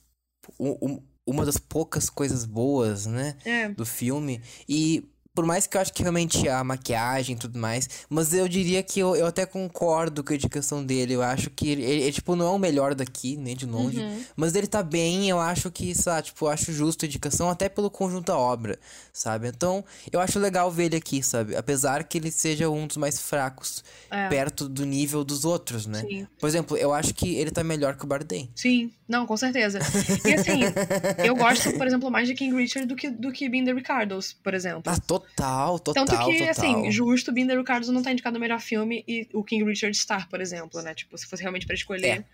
u- 0.58 0.78
um- 0.82 1.02
uma 1.28 1.44
das 1.44 1.58
poucas 1.58 2.08
coisas 2.10 2.46
boas, 2.46 3.06
né? 3.08 3.36
É. 3.44 3.68
do 3.70 3.84
filme. 3.86 4.40
E 4.70 5.04
por 5.36 5.46
mais 5.46 5.68
que 5.68 5.76
eu 5.76 5.82
acho 5.82 5.92
que 5.94 6.02
realmente 6.02 6.48
a 6.48 6.64
maquiagem 6.64 7.36
e 7.36 7.38
tudo 7.38 7.60
mais, 7.60 7.90
mas 8.10 8.34
eu 8.34 8.48
diria 8.48 8.82
que 8.82 9.02
eu, 9.02 9.16
eu 9.16 9.28
até 9.28 9.46
concordo 9.46 10.24
com 10.24 10.32
a 10.32 10.36
indicação 10.36 10.84
dele. 10.84 11.14
Eu 11.14 11.22
acho 11.22 11.50
que 11.50 11.70
ele, 11.70 11.84
ele, 11.84 12.12
tipo, 12.12 12.36
não 12.36 12.46
é 12.46 12.50
o 12.50 12.58
melhor 12.58 12.96
daqui, 12.96 13.36
nem 13.36 13.56
de 13.56 13.66
longe. 13.66 14.00
Uhum. 14.00 14.24
Mas 14.36 14.56
ele 14.56 14.66
tá 14.66 14.82
bem, 14.82 15.30
eu 15.30 15.40
acho 15.40 15.70
que, 15.70 15.94
lá, 16.06 16.22
tipo, 16.22 16.46
eu 16.46 16.50
acho 16.50 16.72
justo 16.72 17.04
a 17.04 17.08
indicação, 17.08 17.50
até 17.50 17.68
pelo 17.68 17.90
conjunto 17.92 18.28
da 18.28 18.38
obra, 18.38 18.80
sabe? 19.12 19.50
Então, 19.50 19.84
eu 20.12 20.22
acho 20.22 20.40
legal 20.40 20.72
ver 20.72 20.86
ele 20.86 20.96
aqui, 20.96 21.22
sabe? 21.22 21.56
Apesar 21.56 22.04
que 22.06 22.18
ele 22.18 22.32
seja 22.32 22.70
um 22.70 22.88
dos 22.88 22.96
mais 22.98 23.20
fracos, 23.20 23.84
É. 24.10 24.30
perto 24.30 24.70
do 24.70 24.86
nível 24.86 25.26
dos 25.26 25.44
outros, 25.44 25.86
né? 25.86 26.02
Sim. 26.08 26.28
Por 26.40 26.48
exemplo, 26.48 26.78
eu 26.78 26.94
acho 26.94 27.14
que 27.14 27.36
ele 27.36 27.52
tá 27.52 27.64
melhor 27.64 27.98
que 27.98 28.06
o 28.06 28.08
Bardem. 28.08 28.50
Sim, 28.56 28.92
não, 29.08 29.26
com 29.26 29.36
certeza. 29.36 29.80
E 30.26 30.34
assim, 30.34 30.62
eu 31.24 31.36
gosto, 31.36 31.74
por 31.74 31.86
exemplo, 31.86 32.10
mais 32.10 32.28
de 32.28 32.34
King 32.34 32.56
Richard 32.56 32.88
do 32.88 32.96
que, 32.96 33.10
do 33.10 33.32
que 33.32 33.50
the 33.50 33.74
Ricardos, 33.74 34.34
por 34.34 34.54
exemplo. 34.54 34.84
Ah, 34.86 34.98
to 35.00 35.22
Total, 35.36 35.80
total, 35.80 36.06
Tanto 36.06 36.26
que, 36.26 36.40
total. 36.40 36.50
assim, 36.50 36.92
justo, 36.92 37.32
Binder 37.32 37.58
Ricardo 37.58 37.92
não 37.92 38.02
tá 38.02 38.12
indicado 38.12 38.38
o 38.38 38.42
melhor 38.42 38.60
filme 38.60 39.04
e 39.08 39.28
o 39.34 39.44
King 39.44 39.64
Richard 39.64 39.96
Star, 39.98 40.30
por 40.30 40.42
exemplo, 40.42 40.82
né? 40.82 40.94
Tipo, 40.94 41.18
se 41.18 41.26
fosse 41.26 41.42
realmente 41.42 41.66
pra 41.66 41.76
escolher, 41.76 42.26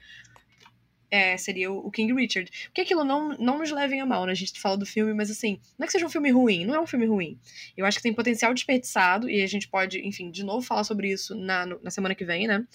é, 1.12 1.36
seria 1.36 1.72
o 1.72 1.92
King 1.92 2.14
Richard. 2.14 2.50
Porque 2.68 2.82
aquilo 2.82 3.04
não, 3.04 3.38
não 3.38 3.60
nos 3.60 3.70
levem 3.70 4.00
a 4.00 4.06
mal, 4.06 4.26
né? 4.26 4.32
A 4.32 4.36
gente 4.36 4.60
fala 4.60 4.78
do 4.78 4.86
filme, 4.86 5.14
mas 5.14 5.30
assim, 5.30 5.60
não 5.78 5.84
é 5.84 5.88
que 5.88 5.92
seja 5.92 6.06
um 6.06 6.10
filme 6.10 6.32
ruim, 6.32 6.66
não 6.66 6.74
é 6.74 6.80
um 6.80 6.88
filme 6.88 7.06
ruim. 7.06 7.38
Eu 7.76 7.86
acho 7.86 7.98
que 7.98 8.04
tem 8.04 8.14
potencial 8.14 8.54
desperdiçado 8.54 9.30
e 9.30 9.42
a 9.42 9.48
gente 9.48 9.68
pode, 9.68 10.00
enfim, 10.08 10.32
de 10.32 10.44
novo 10.44 10.66
falar 10.66 10.86
sobre 10.86 11.12
isso 11.12 11.36
na, 11.36 11.66
na 11.66 11.92
semana 11.92 12.16
que 12.16 12.24
vem, 12.24 12.48
né? 12.48 12.66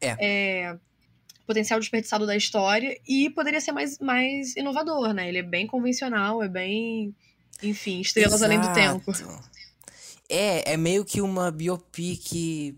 É. 0.00 0.16
é 0.18 0.78
potencial 1.48 1.80
desperdiçado 1.80 2.26
da 2.26 2.36
história 2.36 2.98
e 3.08 3.30
poderia 3.30 3.60
ser 3.60 3.72
mais, 3.72 3.98
mais 3.98 4.54
inovador, 4.54 5.14
né? 5.14 5.28
Ele 5.28 5.38
é 5.38 5.42
bem 5.42 5.66
convencional, 5.66 6.42
é 6.42 6.48
bem, 6.48 7.14
enfim, 7.62 8.00
estrelas 8.00 8.42
além 8.42 8.60
do 8.60 8.72
tempo. 8.72 9.10
Exato. 9.10 9.48
É, 10.28 10.72
é 10.72 10.76
meio 10.76 11.04
que 11.04 11.20
uma 11.20 11.50
biopic. 11.50 12.74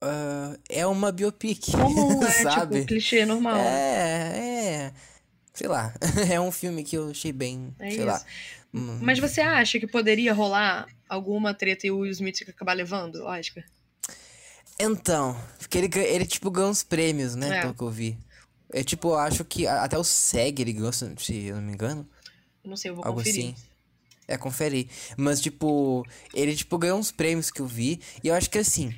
ah, 0.00 0.56
é 0.68 0.86
uma 0.86 1.12
biopic. 1.12 1.70
Comum, 1.72 2.22
é 2.22 2.30
sabe? 2.42 2.76
tipo 2.76 2.88
clichê 2.88 3.26
normal. 3.26 3.56
É, 3.56 4.38
é. 4.38 4.92
Sei 5.52 5.68
lá. 5.68 5.94
É 6.30 6.40
um 6.40 6.50
filme 6.50 6.82
que 6.82 6.96
eu 6.96 7.10
achei 7.10 7.32
bem. 7.32 7.74
É 7.78 7.90
sei 7.90 7.98
isso. 7.98 8.06
lá. 8.06 8.24
Mas 8.72 9.20
você 9.20 9.40
acha 9.40 9.78
que 9.78 9.86
poderia 9.86 10.34
rolar 10.34 10.88
alguma 11.08 11.54
treta 11.54 11.86
e 11.86 11.92
o 11.92 11.98
Will 11.98 12.10
Smith 12.10 12.42
acabar 12.48 12.72
levando, 12.72 13.22
Oscar? 13.24 13.62
Então, 14.80 15.40
porque 15.58 15.78
ele, 15.78 15.98
ele 15.98 16.26
tipo 16.26 16.50
ganha 16.50 16.66
uns 16.66 16.82
prêmios, 16.82 17.36
né? 17.36 17.58
É. 17.58 17.60
Pelo 17.60 17.74
que 17.74 17.82
eu 17.82 17.90
vi. 17.90 18.18
É 18.72 18.82
tipo, 18.82 19.10
eu 19.10 19.18
acho 19.18 19.44
que 19.44 19.68
até 19.68 19.96
o 19.96 20.02
SEG 20.02 20.62
ele 20.62 20.72
ganhou, 20.72 20.92
se 20.92 21.04
eu 21.46 21.54
não 21.54 21.62
me 21.62 21.72
engano. 21.72 22.08
Não 22.64 22.76
sei, 22.76 22.90
eu 22.90 22.96
vou 22.96 23.04
Algo 23.04 23.18
conferir. 23.20 23.52
assim. 23.52 23.54
É, 24.26 24.36
confere. 24.36 24.88
Mas, 25.16 25.40
tipo, 25.40 26.04
ele, 26.32 26.54
tipo, 26.56 26.78
ganhou 26.78 26.98
uns 26.98 27.12
prêmios 27.12 27.50
que 27.50 27.60
eu 27.60 27.66
vi. 27.66 28.00
E 28.22 28.28
eu 28.28 28.34
acho 28.34 28.50
que, 28.50 28.58
assim... 28.58 28.94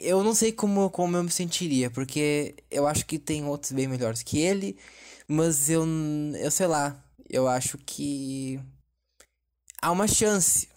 Eu 0.00 0.22
não 0.22 0.34
sei 0.34 0.52
como, 0.52 0.90
como 0.90 1.16
eu 1.16 1.24
me 1.24 1.30
sentiria. 1.30 1.90
Porque 1.90 2.54
eu 2.70 2.86
acho 2.86 3.06
que 3.06 3.18
tem 3.18 3.44
outros 3.44 3.72
bem 3.72 3.88
melhores 3.88 4.22
que 4.22 4.38
ele. 4.38 4.76
Mas 5.26 5.70
eu... 5.70 5.86
Eu 6.38 6.50
sei 6.50 6.66
lá. 6.66 7.02
Eu 7.28 7.48
acho 7.48 7.78
que... 7.78 8.60
Há 9.80 9.90
uma 9.90 10.06
chance. 10.06 10.68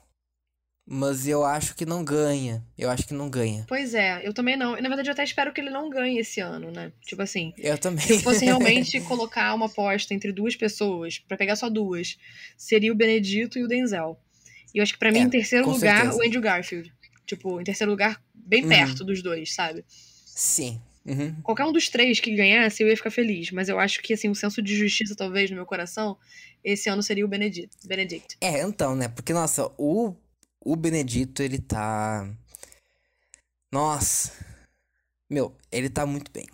Mas 0.91 1.27
eu 1.27 1.45
acho 1.45 1.75
que 1.75 1.85
não 1.85 2.03
ganha. 2.03 2.63
Eu 2.75 2.89
acho 2.89 3.05
que 3.05 3.13
não 3.13 3.29
ganha. 3.29 3.63
Pois 3.67 3.93
é, 3.93 4.25
eu 4.27 4.33
também 4.33 4.57
não. 4.57 4.71
Na 4.81 4.87
verdade, 4.89 5.07
eu 5.09 5.13
até 5.13 5.23
espero 5.23 5.53
que 5.53 5.61
ele 5.61 5.69
não 5.69 5.87
ganhe 5.87 6.17
esse 6.17 6.39
ano, 6.39 6.71
né? 6.71 6.91
Tipo 7.05 7.21
assim, 7.21 7.53
Eu 7.59 7.77
também. 7.77 8.03
se 8.03 8.13
eu 8.13 8.19
fosse 8.19 8.43
realmente 8.45 8.99
colocar 9.01 9.53
uma 9.53 9.67
aposta 9.67 10.15
entre 10.15 10.31
duas 10.31 10.55
pessoas, 10.55 11.19
pra 11.19 11.37
pegar 11.37 11.55
só 11.55 11.69
duas, 11.69 12.17
seria 12.57 12.91
o 12.91 12.95
Benedito 12.95 13.59
e 13.59 13.63
o 13.63 13.67
Denzel. 13.67 14.19
E 14.73 14.79
eu 14.79 14.83
acho 14.83 14.93
que 14.93 14.99
pra 14.99 15.11
mim, 15.11 15.19
É, 15.19 15.21
em 15.23 15.29
terceiro 15.29 15.69
lugar, 15.69 15.97
certeza. 16.01 16.17
o 16.17 16.25
Andrew 16.25 16.41
Garfield. 16.41 16.91
Tipo, 17.27 17.61
em 17.61 17.63
terceiro 17.63 17.91
lugar, 17.91 18.19
bem 18.33 18.63
Uhum. 18.63 18.69
perto 18.69 19.03
dos 19.03 19.21
dois, 19.21 19.53
sabe? 19.53 19.85
Sim. 20.25 20.81
Uhum. 21.05 21.35
Qualquer 21.43 21.65
um 21.65 21.71
dos 21.71 21.87
três 21.89 22.19
que 22.19 22.35
ganhasse, 22.35 22.81
eu 22.81 22.87
ia 22.89 22.97
ficar 22.97 23.11
feliz. 23.11 23.51
Mas 23.51 23.69
eu 23.69 23.79
acho 23.79 24.01
que, 24.01 24.13
assim, 24.13 24.27
o 24.29 24.33
senso 24.35 24.59
de 24.61 24.75
justiça, 24.75 25.15
talvez, 25.15 25.49
no 25.51 25.55
meu 25.55 25.65
coração, 25.67 26.17
esse 26.63 26.89
ano 26.89 27.01
seria 27.03 27.23
o 27.25 27.27
Benedict. 27.27 27.69
Benedict. 27.87 28.37
É, 28.41 28.61
então, 28.63 28.95
né? 28.95 29.07
Porque, 29.07 29.33
nossa, 29.33 29.71
o, 29.77 30.15
o 30.63 30.75
Benedito, 30.75 31.41
ele 31.41 31.59
tá. 31.59 32.27
Nossa. 33.71 34.31
Meu, 35.29 35.55
ele 35.71 35.89
tá 35.89 36.05
muito 36.05 36.31
bem. 36.31 36.47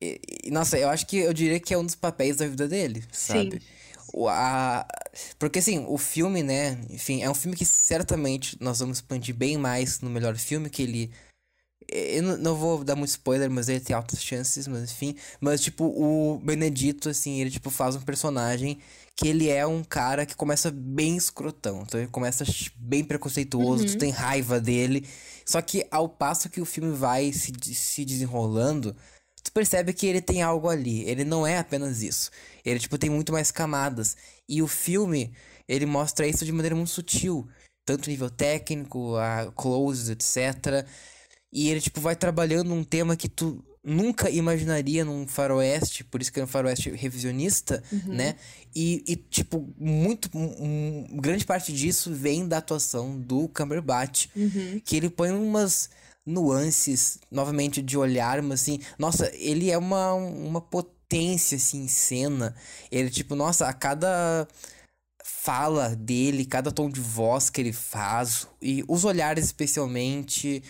E- 0.00 0.20
e, 0.44 0.50
nossa, 0.50 0.78
eu 0.78 0.88
acho 0.88 1.06
que 1.06 1.16
eu 1.18 1.32
diria 1.32 1.58
que 1.58 1.74
é 1.74 1.78
um 1.78 1.84
dos 1.84 1.94
papéis 1.94 2.36
da 2.36 2.46
vida 2.46 2.68
dele, 2.68 3.04
sabe? 3.10 3.60
O, 4.12 4.28
a... 4.28 4.86
Porque, 5.38 5.58
assim, 5.58 5.84
o 5.88 5.98
filme, 5.98 6.42
né? 6.42 6.80
Enfim, 6.90 7.22
é 7.22 7.30
um 7.30 7.34
filme 7.34 7.56
que 7.56 7.64
certamente 7.64 8.56
nós 8.60 8.78
vamos 8.78 8.98
expandir 8.98 9.34
bem 9.34 9.56
mais 9.58 10.00
no 10.00 10.10
melhor 10.10 10.36
filme, 10.36 10.70
que 10.70 10.82
ele. 10.82 11.12
Eu 11.90 12.22
não- 12.38 12.54
vou 12.54 12.84
dar 12.84 12.94
muito 12.94 13.08
spoiler, 13.10 13.50
mas 13.50 13.68
ele 13.68 13.80
tem 13.80 13.96
altas 13.96 14.22
chances, 14.22 14.66
mas 14.68 14.90
enfim. 14.92 15.14
Mas, 15.40 15.60
tipo, 15.62 15.84
o 15.86 16.38
Benedito, 16.38 17.08
assim, 17.08 17.40
ele, 17.40 17.50
tipo, 17.50 17.70
faz 17.70 17.96
um 17.96 18.00
personagem 18.02 18.78
que 19.16 19.26
ele 19.26 19.48
é 19.48 19.66
um 19.66 19.82
cara 19.82 20.26
que 20.26 20.36
começa 20.36 20.70
bem 20.70 21.16
escrotão. 21.16 21.82
Então 21.86 21.98
ele 21.98 22.10
começa 22.10 22.44
ch- 22.44 22.70
bem 22.76 23.02
preconceituoso, 23.02 23.86
tu 23.86 23.92
Uhum. 23.92 23.98
tem 23.98 24.10
raiva 24.10 24.60
dele. 24.60 25.06
Só 25.46 25.62
que 25.62 25.86
ao 25.90 26.08
passo 26.08 26.50
que 26.50 26.60
o 26.60 26.64
filme 26.66 26.94
vai 26.94 27.32
se, 27.32 27.52
se 27.74 28.04
desenrolando, 28.04 28.94
tu 29.42 29.50
percebe 29.50 29.94
que 29.94 30.06
ele 30.06 30.20
tem 30.20 30.42
algo 30.42 30.68
ali. 30.68 31.02
Ele 31.08 31.24
não 31.24 31.46
é 31.46 31.56
apenas 31.58 32.02
isso. 32.02 32.30
Ele, 32.64 32.78
tipo, 32.78 32.98
tem 32.98 33.08
muito 33.08 33.32
mais 33.32 33.50
camadas. 33.50 34.14
E 34.46 34.60
o 34.62 34.68
filme, 34.68 35.32
ele 35.66 35.86
mostra 35.86 36.28
isso 36.28 36.44
de 36.44 36.52
maneira 36.52 36.76
muito 36.76 36.90
sutil. 36.90 37.48
Tanto 37.86 38.10
nível 38.10 38.28
técnico, 38.28 39.16
a 39.16 39.50
close, 39.56 40.12
etc. 40.12 40.86
E 41.52 41.68
ele, 41.70 41.80
tipo, 41.80 42.00
vai 42.00 42.14
trabalhando 42.14 42.72
um 42.74 42.84
tema 42.84 43.16
que 43.16 43.28
tu 43.28 43.64
nunca 43.82 44.28
imaginaria 44.28 45.02
num 45.04 45.26
faroeste, 45.26 46.04
por 46.04 46.20
isso 46.20 46.30
que 46.32 46.38
é 46.40 46.44
um 46.44 46.48
faroeste 46.48 46.90
revisionista, 46.90 47.82
Uhum. 47.90 48.14
né? 48.14 48.36
E, 48.74 49.02
e, 49.06 49.16
tipo, 49.16 49.72
muito, 49.78 50.28
um- 50.36 51.06
grande 51.20 51.46
parte 51.46 51.72
disso 51.72 52.12
vem 52.12 52.46
da 52.46 52.58
atuação 52.58 53.18
do 53.18 53.48
Cumberbatch, 53.48 54.26
Uhum. 54.36 54.80
que 54.84 54.94
ele 54.96 55.08
põe 55.08 55.30
umas 55.30 55.88
nuances, 56.26 57.18
novamente, 57.30 57.80
de 57.80 57.96
olhar, 57.96 58.42
mas 58.42 58.60
assim, 58.60 58.80
nossa, 58.98 59.30
ele 59.34 59.70
é 59.70 59.78
uma, 59.78 60.12
uma 60.12 60.60
potência, 60.60 61.56
assim, 61.56 61.84
em 61.84 61.88
cena. 61.88 62.54
Ele, 62.92 63.08
tipo, 63.08 63.34
nossa, 63.34 63.66
a 63.66 63.72
cada 63.72 64.46
fala 65.24 65.96
dele, 65.96 66.44
cada 66.44 66.70
tom 66.70 66.90
de 66.90 67.00
voz 67.00 67.48
que 67.48 67.60
ele 67.62 67.72
faz, 67.72 68.46
e 68.60 68.84
os 68.86 69.04
olhares 69.04 69.46
especialmente. 69.46 70.62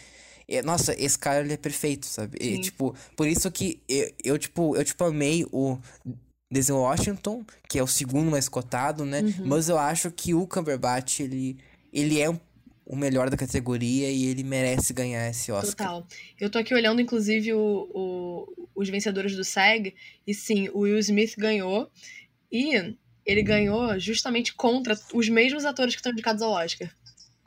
Nossa, 0.64 0.94
esse 0.98 1.18
cara 1.18 1.40
ele 1.44 1.52
é 1.52 1.56
perfeito, 1.58 2.06
sabe? 2.06 2.38
E, 2.40 2.60
tipo, 2.60 2.94
por 3.16 3.26
isso 3.28 3.50
que 3.50 3.80
eu, 3.88 4.12
eu, 4.24 4.38
tipo, 4.38 4.74
eu 4.76 4.84
tipo 4.84 5.04
amei 5.04 5.44
o 5.52 5.78
Denzel 6.50 6.76
Washington, 6.78 7.44
que 7.68 7.78
é 7.78 7.82
o 7.82 7.86
segundo 7.86 8.30
mais 8.30 8.48
cotado, 8.48 9.04
né? 9.04 9.20
Uhum. 9.20 9.46
Mas 9.46 9.68
eu 9.68 9.78
acho 9.78 10.10
que 10.10 10.32
o 10.34 10.46
Cumberbatch, 10.46 11.20
ele, 11.20 11.58
ele 11.92 12.18
é 12.20 12.30
um- 12.30 12.40
o 12.86 12.96
melhor 12.96 13.28
da 13.28 13.36
categoria 13.36 14.10
e 14.10 14.24
ele 14.24 14.42
merece 14.42 14.94
ganhar 14.94 15.28
esse 15.28 15.52
Oscar. 15.52 15.88
Total. 15.88 16.06
Eu 16.40 16.48
tô 16.48 16.58
aqui 16.58 16.72
olhando, 16.74 17.02
inclusive, 17.02 17.52
o, 17.52 17.58
o- 17.94 18.68
os 18.74 18.88
vencedores 18.88 19.36
do 19.36 19.44
SEG, 19.44 19.94
e 20.26 20.32
sim, 20.32 20.70
o 20.70 20.80
Will 20.80 20.98
Smith 20.98 21.34
ganhou, 21.36 21.90
e 22.50 22.94
ele 23.26 23.42
ganhou 23.42 23.98
justamente 24.00 24.54
contra 24.54 24.98
os 25.12 25.28
mesmos 25.28 25.66
atores 25.66 25.94
que 25.94 25.98
estão 26.00 26.12
indicados 26.12 26.40
ao 26.40 26.52
Oscar 26.52 26.90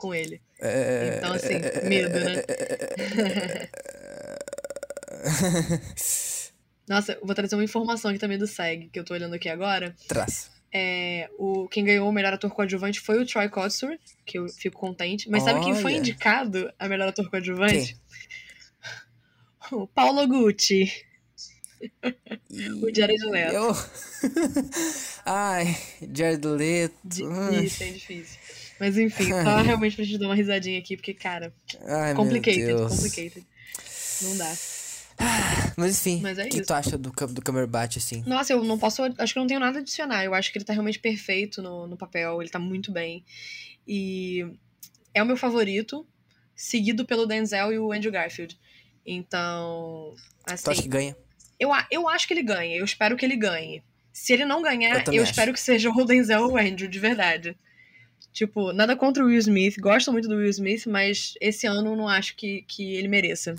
com 0.02 0.16
ele. 0.16 0.42
É... 0.60 1.18
Então, 1.18 1.34
assim, 1.34 1.60
medo, 1.88 2.20
né? 2.20 2.42
Nossa, 6.90 7.20
vou 7.24 7.36
trazer 7.36 7.56
uma 7.56 7.64
informação 7.64 8.10
aqui 8.10 8.20
também 8.20 8.38
do 8.38 8.48
SEG, 8.48 8.90
que 8.92 9.00
eu 9.00 9.06
tô 9.06 9.14
olhando 9.14 9.36
aqui 9.36 9.48
agora. 9.48 9.96
Traz. 10.08 10.50
É, 10.74 11.30
o, 11.38 11.68
quem 11.68 11.84
ganhou 11.84 12.10
o 12.10 12.12
melhor 12.12 12.34
ator 12.34 12.50
coadjuvante 12.50 13.00
foi 13.00 13.22
o 13.22 13.26
Troy 13.26 13.48
Kotsur, 13.50 13.96
que 14.26 14.40
eu 14.40 14.48
fico 14.50 14.80
contente. 14.80 15.30
Mas 15.30 15.44
sabe 15.44 15.64
quem 15.64 15.76
foi 15.76 15.92
Olha. 15.92 16.00
indicado 16.00 16.74
a 16.80 16.88
melhor 16.88 17.10
ator 17.10 17.30
coadjuvante? 17.30 17.96
O 19.72 19.88
Paulo 19.88 20.28
Gucci. 20.28 20.92
O 22.84 22.94
Jared 22.94 23.24
Leto. 23.26 23.56
Eu... 23.56 23.72
Ai, 25.26 25.78
Jared 26.14 26.46
Leto. 26.46 26.94
Difícil, 27.06 27.88
é 27.88 27.92
difícil. 27.92 28.41
Mas 28.82 28.98
enfim, 28.98 29.30
só 29.46 29.62
realmente 29.62 29.96
pra 29.96 30.04
gente 30.04 30.18
dar 30.18 30.26
uma 30.26 30.34
risadinha 30.34 30.80
aqui, 30.80 30.98
porque, 30.98 31.14
cara, 31.14 31.54
Ai, 31.86 32.16
complicated, 32.16 32.74
complicated. 32.74 33.46
Não 34.24 34.38
dá. 34.38 34.52
Mas 35.78 36.00
enfim, 36.00 36.24
é 36.26 36.32
o 36.32 36.50
que 36.50 36.58
isso. 36.58 36.66
tu 36.66 36.74
acha 36.74 36.98
do, 36.98 37.12
do 37.12 37.42
Cumberbatch, 37.44 37.98
assim? 37.98 38.24
Nossa, 38.26 38.54
eu 38.54 38.64
não 38.64 38.80
posso. 38.80 39.04
Acho 39.20 39.34
que 39.34 39.38
eu 39.38 39.42
não 39.42 39.48
tenho 39.48 39.60
nada 39.60 39.78
a 39.78 39.82
adicionar. 39.82 40.26
Eu 40.26 40.34
acho 40.34 40.52
que 40.52 40.58
ele 40.58 40.66
tá 40.66 40.74
realmente 40.74 40.98
perfeito 40.98 41.62
no, 41.62 41.86
no 41.86 41.96
papel. 41.96 42.42
Ele 42.42 42.50
tá 42.50 42.58
muito 42.58 42.92
bem. 42.92 43.24
E 43.88 44.48
é 45.14 45.22
o 45.22 45.28
meu 45.28 45.38
favorito, 45.38 46.04
seguido 46.56 47.06
pelo 47.06 47.28
Denzel 47.28 47.72
e 47.72 47.78
o 47.78 47.92
Andrew 47.92 48.12
Garfield. 48.12 48.60
Então, 49.06 50.16
Tu 50.44 50.54
acha 50.54 50.72
assim, 50.72 50.82
que 50.82 50.88
ganha? 50.88 51.16
eu, 51.60 51.70
eu 51.92 52.10
acho 52.10 52.28
que 52.28 52.34
ele 52.34 52.42
ganha. 52.42 52.76
Eu 52.76 52.86
espero 52.86 53.16
que 53.16 53.24
ele 53.24 53.36
ganhe. 53.36 53.84
Se 54.12 54.34
ele 54.34 54.44
não 54.44 54.64
ganhar, 54.64 55.04
Eu 55.06 55.14
eu, 55.14 55.24
espero 55.24 55.54
que 55.54 55.60
seja 55.60 55.92
o 55.92 56.04
Denzel 56.04 56.46
ou 56.46 56.54
o 56.54 56.58
Andrew, 56.58 56.90
de 56.90 56.98
verdade. 56.98 57.56
Tipo, 58.34 58.72
nada 58.72 58.96
contra 58.96 59.24
o 59.24 59.28
Will 59.28 59.38
Smith. 59.40 59.78
Gosto 59.80 60.12
muito 60.12 60.28
do 60.28 60.36
Will 60.36 60.50
Smith, 60.50 60.86
mas 60.88 61.34
esse 61.42 61.68
ano 61.68 61.90
eu 61.90 61.96
não 61.96 62.08
acho 62.08 62.36
que, 62.36 62.64
que 62.68 62.96
ele 62.96 63.08
mereça 63.08 63.56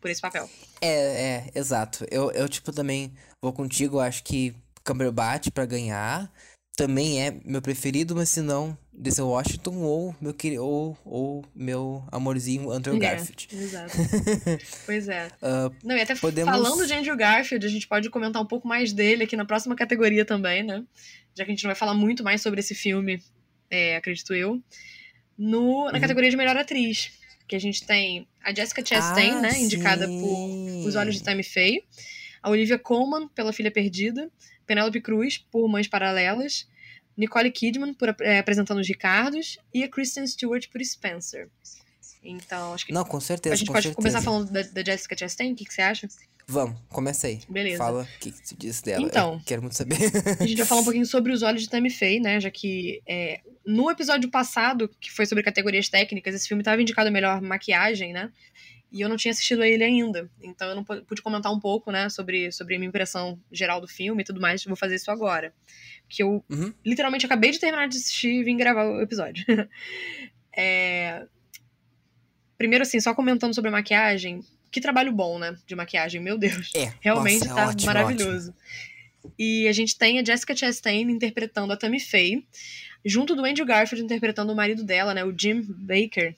por 0.00 0.10
esse 0.10 0.20
papel. 0.20 0.48
É, 0.80 0.88
é, 0.88 1.50
exato. 1.54 2.06
Eu, 2.10 2.30
eu, 2.32 2.48
tipo, 2.48 2.72
também 2.72 3.12
vou 3.42 3.52
contigo. 3.52 3.98
Acho 3.98 4.22
que 4.24 4.54
Cumberbatch 4.84 5.48
pra 5.50 5.64
ganhar 5.66 6.30
também 6.76 7.20
é 7.22 7.34
meu 7.44 7.60
preferido, 7.60 8.16
mas 8.16 8.30
se 8.30 8.40
não, 8.40 8.76
Denzel 8.92 9.28
Washington 9.28 9.76
ou 9.82 10.16
meu, 10.18 10.34
ou, 10.64 10.96
ou 11.04 11.44
meu 11.54 12.02
amorzinho 12.10 12.70
Andrew 12.70 12.94
É, 12.96 12.98
Garfield. 12.98 13.48
Exato. 13.52 13.92
pois 14.86 15.06
é. 15.08 15.28
Ah, 15.42 15.70
Não, 15.84 15.94
e 15.96 16.00
até 16.00 16.14
podemos- 16.14 16.50
falando 16.54 16.86
de 16.86 16.94
Andrew 16.94 17.16
Garfield, 17.16 17.66
a 17.66 17.68
gente 17.68 17.86
pode 17.86 18.08
comentar 18.08 18.40
um 18.40 18.46
pouco 18.46 18.66
mais 18.66 18.92
dele 18.94 19.24
aqui 19.24 19.36
na 19.36 19.44
próxima 19.44 19.74
categoria 19.76 20.24
também, 20.24 20.62
né? 20.62 20.82
Já 21.36 21.44
que 21.44 21.50
a 21.50 21.54
gente 21.54 21.64
não 21.64 21.68
vai 21.68 21.74
falar 21.76 21.92
muito 21.94 22.24
mais 22.24 22.40
sobre 22.40 22.60
esse 22.60 22.74
filme, 22.74 23.22
é, 23.70 23.96
acredito 23.96 24.34
eu. 24.34 24.60
no, 25.38 25.86
na 25.86 25.92
uhum. 25.92 26.00
categoria 26.00 26.30
de 26.30 26.36
melhor 26.36 26.56
atriz. 26.56 27.12
Que 27.46 27.56
a 27.56 27.58
gente 27.58 27.84
tem 27.84 28.28
a 28.44 28.54
Jessica 28.54 28.84
Chastain, 28.84 29.32
ah, 29.32 29.40
né? 29.40 29.50
Sim. 29.50 29.64
Indicada 29.64 30.06
por 30.06 30.86
Os 30.86 30.94
Olhos 30.94 31.16
de 31.16 31.22
Tammy 31.22 31.42
Faye. 31.42 31.82
A 32.42 32.48
Olivia 32.48 32.78
Colman, 32.78 33.28
pela 33.28 33.52
Filha 33.52 33.70
Perdida. 33.70 34.30
Penélope 34.66 35.00
Cruz, 35.00 35.38
por 35.38 35.68
Mães 35.68 35.88
Paralelas. 35.88 36.68
Nicole 37.16 37.50
Kidman, 37.50 37.92
por 37.92 38.14
é, 38.20 38.38
apresentando 38.38 38.78
os 38.80 38.86
Ricardos. 38.86 39.58
E 39.74 39.82
a 39.82 39.88
Kristen 39.88 40.26
Stewart, 40.26 40.68
por 40.68 40.80
Spencer. 40.84 41.48
Então, 42.22 42.72
acho 42.72 42.86
que. 42.86 42.92
Não, 42.92 43.04
com 43.04 43.20
certeza. 43.20 43.54
A 43.54 43.56
gente 43.56 43.68
pode 43.68 43.88
certeza. 43.88 43.96
começar 43.96 44.22
falando 44.22 44.50
da, 44.50 44.62
da 44.62 44.84
Jessica 44.84 45.16
Chastain, 45.16 45.52
o 45.52 45.56
que, 45.56 45.64
que 45.64 45.74
você 45.74 45.82
acha? 45.82 46.08
Vamos, 46.50 46.76
começa 46.88 47.28
aí. 47.28 47.38
Beleza. 47.48 47.78
Fala 47.78 48.02
o 48.02 48.18
que, 48.18 48.32
que 48.32 48.48
você 48.48 48.56
disse 48.56 48.82
dela. 48.82 49.06
Então, 49.06 49.34
Eu 49.34 49.40
quero 49.46 49.62
muito 49.62 49.76
saber. 49.76 49.96
a 50.40 50.44
gente 50.44 50.56
vai 50.56 50.66
falar 50.66 50.80
um 50.80 50.84
pouquinho 50.84 51.06
sobre 51.06 51.32
os 51.32 51.42
olhos 51.42 51.62
de 51.62 51.70
Tammy 51.70 51.90
Faye, 51.90 52.18
né? 52.18 52.40
Já 52.40 52.50
que 52.50 53.00
é, 53.06 53.40
no 53.64 53.88
episódio 53.88 54.28
passado, 54.28 54.90
que 55.00 55.12
foi 55.12 55.26
sobre 55.26 55.44
categorias 55.44 55.88
técnicas, 55.88 56.34
esse 56.34 56.48
filme 56.48 56.62
estava 56.62 56.82
indicado 56.82 57.08
a 57.08 57.12
melhor 57.12 57.40
maquiagem, 57.40 58.12
né? 58.12 58.32
E 58.90 59.00
eu 59.00 59.08
não 59.08 59.16
tinha 59.16 59.30
assistido 59.30 59.62
a 59.62 59.68
ele 59.68 59.84
ainda. 59.84 60.28
Então 60.42 60.68
eu 60.68 60.74
não 60.74 60.82
pude 60.82 61.22
comentar 61.22 61.52
um 61.52 61.60
pouco, 61.60 61.92
né, 61.92 62.08
sobre, 62.08 62.50
sobre 62.50 62.74
a 62.74 62.78
minha 62.80 62.88
impressão 62.88 63.38
geral 63.52 63.80
do 63.80 63.86
filme 63.86 64.22
e 64.22 64.24
tudo 64.24 64.40
mais. 64.40 64.64
Vou 64.64 64.74
fazer 64.74 64.96
isso 64.96 65.12
agora. 65.12 65.54
Que 66.08 66.24
eu 66.24 66.44
uhum. 66.50 66.74
literalmente 66.84 67.26
acabei 67.26 67.52
de 67.52 67.60
terminar 67.60 67.86
de 67.88 67.96
assistir 67.96 68.40
e 68.40 68.42
vim 68.42 68.56
gravar 68.56 68.86
o 68.86 69.00
episódio. 69.00 69.44
é... 70.56 71.24
Primeiro, 72.58 72.82
assim, 72.82 72.98
só 72.98 73.14
comentando 73.14 73.54
sobre 73.54 73.68
a 73.68 73.72
maquiagem, 73.72 74.42
que 74.70 74.80
trabalho 74.80 75.12
bom, 75.12 75.38
né? 75.38 75.56
De 75.66 75.74
maquiagem, 75.74 76.20
meu 76.20 76.38
Deus. 76.38 76.70
É. 76.74 76.92
Realmente 77.00 77.46
Nossa, 77.46 77.54
tá 77.54 77.68
ótimo, 77.68 77.86
maravilhoso. 77.86 78.50
Ótimo. 78.50 79.34
E 79.38 79.68
a 79.68 79.72
gente 79.72 79.96
tem 79.96 80.18
a 80.18 80.24
Jessica 80.24 80.56
Chastain 80.56 81.10
interpretando 81.10 81.72
a 81.72 81.76
Tammy 81.76 82.00
Faye, 82.00 82.44
junto 83.04 83.34
do 83.34 83.44
Andrew 83.44 83.66
Garfield 83.66 84.04
interpretando 84.04 84.52
o 84.52 84.56
marido 84.56 84.84
dela, 84.84 85.12
né? 85.12 85.24
O 85.24 85.34
Jim 85.36 85.62
Baker. 85.62 86.34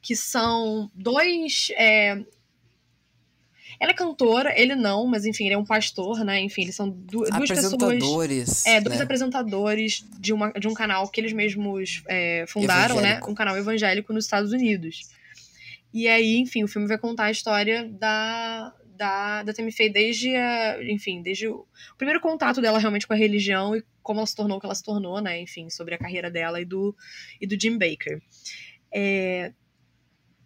Que 0.00 0.16
são 0.16 0.90
dois. 0.94 1.70
É... 1.76 2.22
Ela 3.78 3.90
é 3.90 3.94
cantora, 3.94 4.58
ele 4.58 4.74
não, 4.74 5.06
mas 5.06 5.26
enfim, 5.26 5.44
ele 5.44 5.54
é 5.54 5.58
um 5.58 5.64
pastor, 5.64 6.24
né? 6.24 6.40
Enfim, 6.40 6.62
eles 6.62 6.74
são 6.74 6.88
du 6.88 7.24
duas 7.24 7.48
pessoas. 7.48 8.64
É, 8.64 8.80
dois 8.80 8.96
né? 8.96 9.04
apresentadores 9.04 10.02
de, 10.18 10.32
uma, 10.32 10.50
de 10.52 10.66
um 10.66 10.72
canal 10.72 11.06
que 11.08 11.20
eles 11.20 11.34
mesmos 11.34 12.02
é, 12.08 12.46
fundaram, 12.48 13.00
né? 13.02 13.20
Um 13.28 13.34
canal 13.34 13.54
evangélico 13.56 14.14
nos 14.14 14.24
Estados 14.24 14.52
Unidos. 14.52 15.10
E 15.96 16.08
aí, 16.08 16.36
enfim, 16.36 16.62
o 16.62 16.68
filme 16.68 16.86
vai 16.86 16.98
contar 16.98 17.24
a 17.24 17.30
história 17.30 17.88
da, 17.88 18.70
da, 18.98 19.42
da 19.42 19.54
Tammy 19.54 19.72
Faye 19.72 19.88
desde, 19.88 20.36
a, 20.36 20.76
enfim, 20.82 21.22
desde 21.22 21.48
o, 21.48 21.60
o, 21.60 21.96
primeiro 21.96 22.20
contato 22.20 22.60
dela 22.60 22.78
realmente 22.78 23.06
com 23.06 23.14
a 23.14 23.16
religião 23.16 23.74
e 23.74 23.82
como 24.02 24.20
ela 24.20 24.26
se 24.26 24.36
tornou 24.36 24.58
o 24.58 24.60
que 24.60 24.66
ela 24.66 24.74
se 24.74 24.82
tornou, 24.82 25.22
né? 25.22 25.40
Enfim, 25.40 25.70
sobre 25.70 25.94
a 25.94 25.98
carreira 25.98 26.30
dela 26.30 26.60
e 26.60 26.66
do, 26.66 26.94
e 27.40 27.46
do 27.46 27.58
Jim 27.58 27.78
Baker. 27.78 28.20
É, 28.92 29.54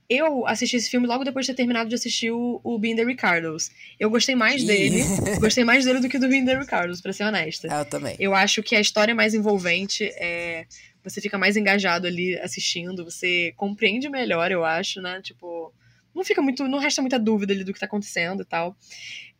eu 0.08 0.46
assisti 0.46 0.76
esse 0.76 0.88
filme 0.88 1.08
logo 1.08 1.24
depois 1.24 1.46
de 1.46 1.52
ter 1.52 1.56
terminado 1.56 1.88
de 1.88 1.96
assistir 1.96 2.30
o, 2.30 2.60
o 2.62 2.78
Being 2.78 2.94
the 2.94 3.04
Ricardos. 3.04 3.72
Eu 3.98 4.08
gostei 4.08 4.36
mais 4.36 4.62
dele. 4.62 5.02
gostei 5.40 5.64
mais 5.64 5.84
dele 5.84 5.98
do 5.98 6.08
que 6.08 6.18
do 6.20 6.28
Being 6.28 6.44
the 6.44 6.56
Ricardos, 6.56 7.00
pra 7.00 7.12
ser 7.12 7.24
honesta. 7.24 7.66
Eu 7.66 7.84
também. 7.84 8.14
Eu 8.20 8.36
acho 8.36 8.62
que 8.62 8.76
a 8.76 8.80
história 8.80 9.10
é 9.10 9.14
mais 9.14 9.34
envolvente 9.34 10.04
é 10.14 10.66
você 11.02 11.20
fica 11.20 11.38
mais 11.38 11.56
engajado 11.56 12.06
ali 12.06 12.38
assistindo, 12.38 13.04
você 13.04 13.52
compreende 13.56 14.08
melhor, 14.08 14.50
eu 14.50 14.64
acho, 14.64 15.00
né? 15.00 15.20
Tipo, 15.22 15.72
não 16.14 16.24
fica 16.24 16.42
muito, 16.42 16.66
não 16.68 16.78
resta 16.78 17.00
muita 17.00 17.18
dúvida 17.18 17.52
ali 17.52 17.64
do 17.64 17.72
que 17.72 17.80
tá 17.80 17.86
acontecendo 17.86 18.42
e 18.42 18.46
tal. 18.46 18.76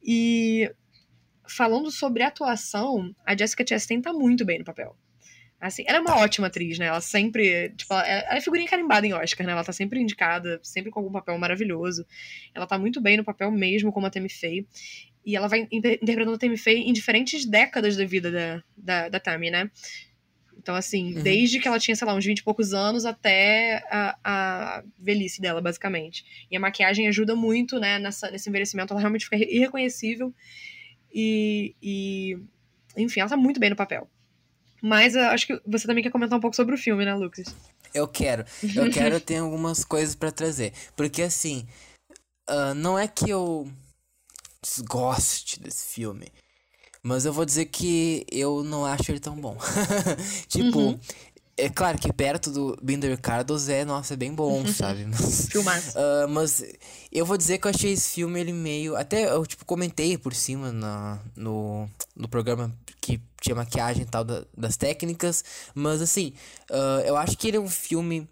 E 0.03 0.71
falando 1.47 1.91
sobre 1.91 2.23
atuação, 2.23 3.15
a 3.27 3.37
Jessica 3.37 3.65
Chastain 3.67 4.01
tá 4.01 4.13
muito 4.13 4.45
bem 4.45 4.59
no 4.59 4.65
papel. 4.65 4.97
Assim, 5.61 5.85
ela 5.87 5.99
é 5.99 6.01
uma 6.01 6.17
ótima 6.17 6.47
atriz, 6.47 6.79
né? 6.79 6.87
Ela 6.87 7.03
sempre, 7.03 7.69
tipo, 7.77 7.93
ela, 7.93 8.35
é 8.35 8.41
figurinha 8.41 8.69
carimbada 8.69 9.07
em 9.07 9.13
Oscar, 9.13 9.47
né? 9.47 9.53
Ela 9.53 9.63
tá 9.63 9.73
sempre 9.73 10.01
indicada, 10.01 10.59
sempre 10.63 10.91
com 10.91 11.01
algum 11.01 11.13
papel 11.13 11.37
maravilhoso. 11.37 12.07
Ela 12.55 12.67
tá 12.67 12.79
muito 12.79 12.99
bem 12.99 13.19
no 13.19 13.25
papel 13.25 13.51
mesmo 13.51 13.93
como 13.93 14.07
a 14.07 14.11
Tammy 14.11 14.31
Faye. 14.31 14.67
E 15.23 15.37
ela 15.37 15.49
vai 15.49 15.69
interpretando 15.71 16.33
a 16.33 16.39
Tammy 16.39 16.57
Faye 16.57 16.79
em 16.79 16.95
diferentes 16.95 17.45
décadas 17.45 17.95
da 17.95 18.07
vida 18.07 18.31
da, 18.31 18.63
da, 18.75 19.09
da 19.11 19.21
Tammy, 19.21 19.51
né? 19.51 19.71
Então, 20.61 20.75
assim, 20.75 21.17
uhum. 21.17 21.23
desde 21.23 21.59
que 21.59 21.67
ela 21.67 21.79
tinha, 21.79 21.97
sei 21.97 22.07
lá, 22.07 22.15
uns 22.15 22.25
20 22.25 22.39
e 22.39 22.43
poucos 22.43 22.75
anos 22.75 23.07
até 23.07 23.83
a, 23.91 24.19
a, 24.23 24.85
velhice 24.99 25.41
dela, 25.41 25.63
basicamente. 25.63 26.23
E 26.51 26.57
a 26.57 26.61
maquiagem 26.61 27.09
ajuda 27.09 27.35
muito, 27.35 27.81
né, 27.81 27.99
nessa, 27.99 28.31
nesse 28.31 28.51
envelhecimento. 28.51 28.93
Ela 28.93 29.01
realmente 29.01 29.25
fica 29.25 29.37
irreconhecível. 29.37 30.35
E, 31.13 31.75
e. 31.83 32.39
Enfim, 32.95 33.21
ela 33.21 33.31
tá 33.31 33.39
muito 33.39 33.59
bem 33.59 33.71
no 33.71 33.77
papel. 33.77 34.07
Mas 34.83 35.15
eu 35.15 35.23
acho 35.29 35.47
que 35.47 35.61
você 35.67 35.87
também 35.87 36.05
quer 36.05 36.11
comentar 36.11 36.39
um 36.39 36.43
pouco 36.43 36.55
sobre 36.55 36.75
o 36.75 36.79
filme, 36.79 37.07
né, 37.07 37.15
Lucas? 37.15 37.55
Eu 37.95 38.07
quero. 38.07 38.45
Eu 38.63 38.91
quero 38.93 39.19
ter 39.19 39.37
algumas 39.37 39.83
coisas 39.83 40.15
para 40.15 40.31
trazer. 40.31 40.75
Porque, 40.95 41.23
assim, 41.23 41.67
uh, 42.51 42.75
não 42.75 42.99
é 42.99 43.09
que 43.09 43.31
eu 43.31 43.67
desgoste 44.63 45.59
desse 45.59 45.95
filme. 45.95 46.31
Mas 47.03 47.25
eu 47.25 47.33
vou 47.33 47.45
dizer 47.45 47.67
que 47.67 48.27
eu 48.31 48.63
não 48.63 48.85
acho 48.85 49.11
ele 49.11 49.21
tão 49.21 49.35
bom. 49.37 49.57
tipo, 50.49 50.79
uhum. 50.79 51.01
é 51.57 51.69
claro 51.69 51.99
que 51.99 52.13
perto 52.13 52.51
do 52.51 52.77
Binder 52.83 53.19
Cardos 53.19 53.69
é, 53.69 53.85
nossa, 53.85 54.15
é 54.15 54.17
bem 54.17 54.35
bom, 54.35 54.61
uhum. 54.61 54.73
sabe? 54.73 55.07
Mas. 55.65 55.95
Uh, 55.95 56.29
mas 56.29 56.65
eu 57.11 57.25
vou 57.25 57.39
dizer 57.39 57.59
que 57.59 57.67
eu 57.67 57.71
achei 57.71 57.93
esse 57.93 58.11
filme 58.11 58.39
ele 58.39 58.53
meio. 58.53 58.97
Até 58.97 59.33
eu, 59.33 59.47
tipo, 59.47 59.65
comentei 59.65 60.19
por 60.19 60.35
cima 60.35 60.73
na, 60.73 61.19
no, 61.35 61.89
no 62.15 62.29
programa 62.29 62.71
que 63.01 63.19
tinha 63.41 63.57
maquiagem 63.57 64.03
e 64.03 64.07
tal 64.07 64.23
da, 64.23 64.45
das 64.57 64.77
técnicas. 64.77 65.43
Mas 65.75 66.03
assim, 66.03 66.35
uh, 66.71 67.01
eu 67.07 67.17
acho 67.17 67.37
que 67.39 67.49
ele 67.49 67.57
é 67.57 67.61
um 67.61 67.69
filme 67.69 68.29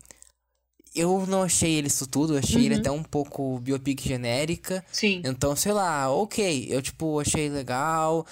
eu 0.95 1.27
não 1.27 1.43
achei 1.43 1.73
ele 1.75 1.89
isso 1.89 2.07
tudo, 2.07 2.37
achei 2.37 2.57
uhum. 2.57 2.65
ele 2.65 2.75
até 2.77 2.91
um 2.91 3.03
pouco 3.03 3.59
biopic 3.59 4.01
genérica. 4.03 4.85
Sim. 4.93 5.23
Então, 5.25 5.55
sei 5.57 5.73
lá, 5.73 6.11
ok, 6.11 6.67
eu 6.71 6.83
tipo 6.83 7.21
achei 7.21 7.49
legal. 7.49 8.27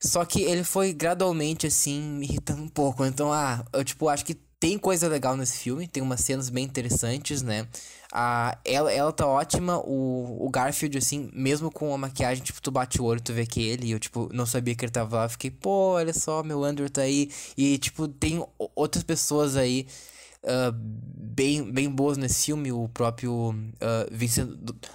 Só 0.00 0.24
que 0.24 0.42
ele 0.42 0.62
foi 0.62 0.92
gradualmente 0.92 1.66
assim 1.66 2.00
me 2.00 2.26
irritando 2.26 2.62
um 2.62 2.68
pouco. 2.68 3.04
Então, 3.04 3.32
ah, 3.32 3.64
eu 3.72 3.84
tipo 3.84 4.08
acho 4.08 4.24
que 4.24 4.34
tem 4.58 4.78
coisa 4.78 5.08
legal 5.08 5.36
nesse 5.36 5.58
filme, 5.58 5.86
tem 5.86 6.02
umas 6.02 6.20
cenas 6.20 6.48
bem 6.48 6.64
interessantes, 6.64 7.42
né? 7.42 7.66
Ah, 8.12 8.56
ela, 8.64 8.90
ela 8.90 9.12
tá 9.12 9.26
ótima, 9.26 9.78
o, 9.78 10.46
o 10.46 10.48
Garfield, 10.48 10.96
assim, 10.96 11.28
mesmo 11.32 11.70
com 11.70 11.92
a 11.92 11.98
maquiagem, 11.98 12.42
tipo, 12.42 12.62
tu 12.62 12.70
bate 12.70 13.00
o 13.00 13.04
olho, 13.04 13.20
tu 13.20 13.32
vê 13.32 13.44
que 13.44 13.60
ele, 13.62 13.88
e 13.88 13.90
eu, 13.90 13.98
tipo, 13.98 14.30
não 14.32 14.46
sabia 14.46 14.74
que 14.74 14.84
ele 14.84 14.92
tava 14.92 15.16
lá, 15.16 15.28
fiquei, 15.28 15.50
pô, 15.50 15.94
olha 15.94 16.14
só, 16.14 16.42
meu 16.42 16.64
Andrew 16.64 16.88
tá 16.88 17.02
aí, 17.02 17.30
e, 17.56 17.76
tipo, 17.78 18.08
tem 18.08 18.42
outras 18.74 19.04
pessoas 19.04 19.56
aí 19.56 19.86
uh, 20.46 20.72
bem, 20.72 21.70
bem 21.70 21.90
boas 21.90 22.16
nesse 22.16 22.46
filme. 22.46 22.72
O 22.72 22.88
próprio 22.88 23.50
uh, 23.50 24.08
Vincent 24.10 24.48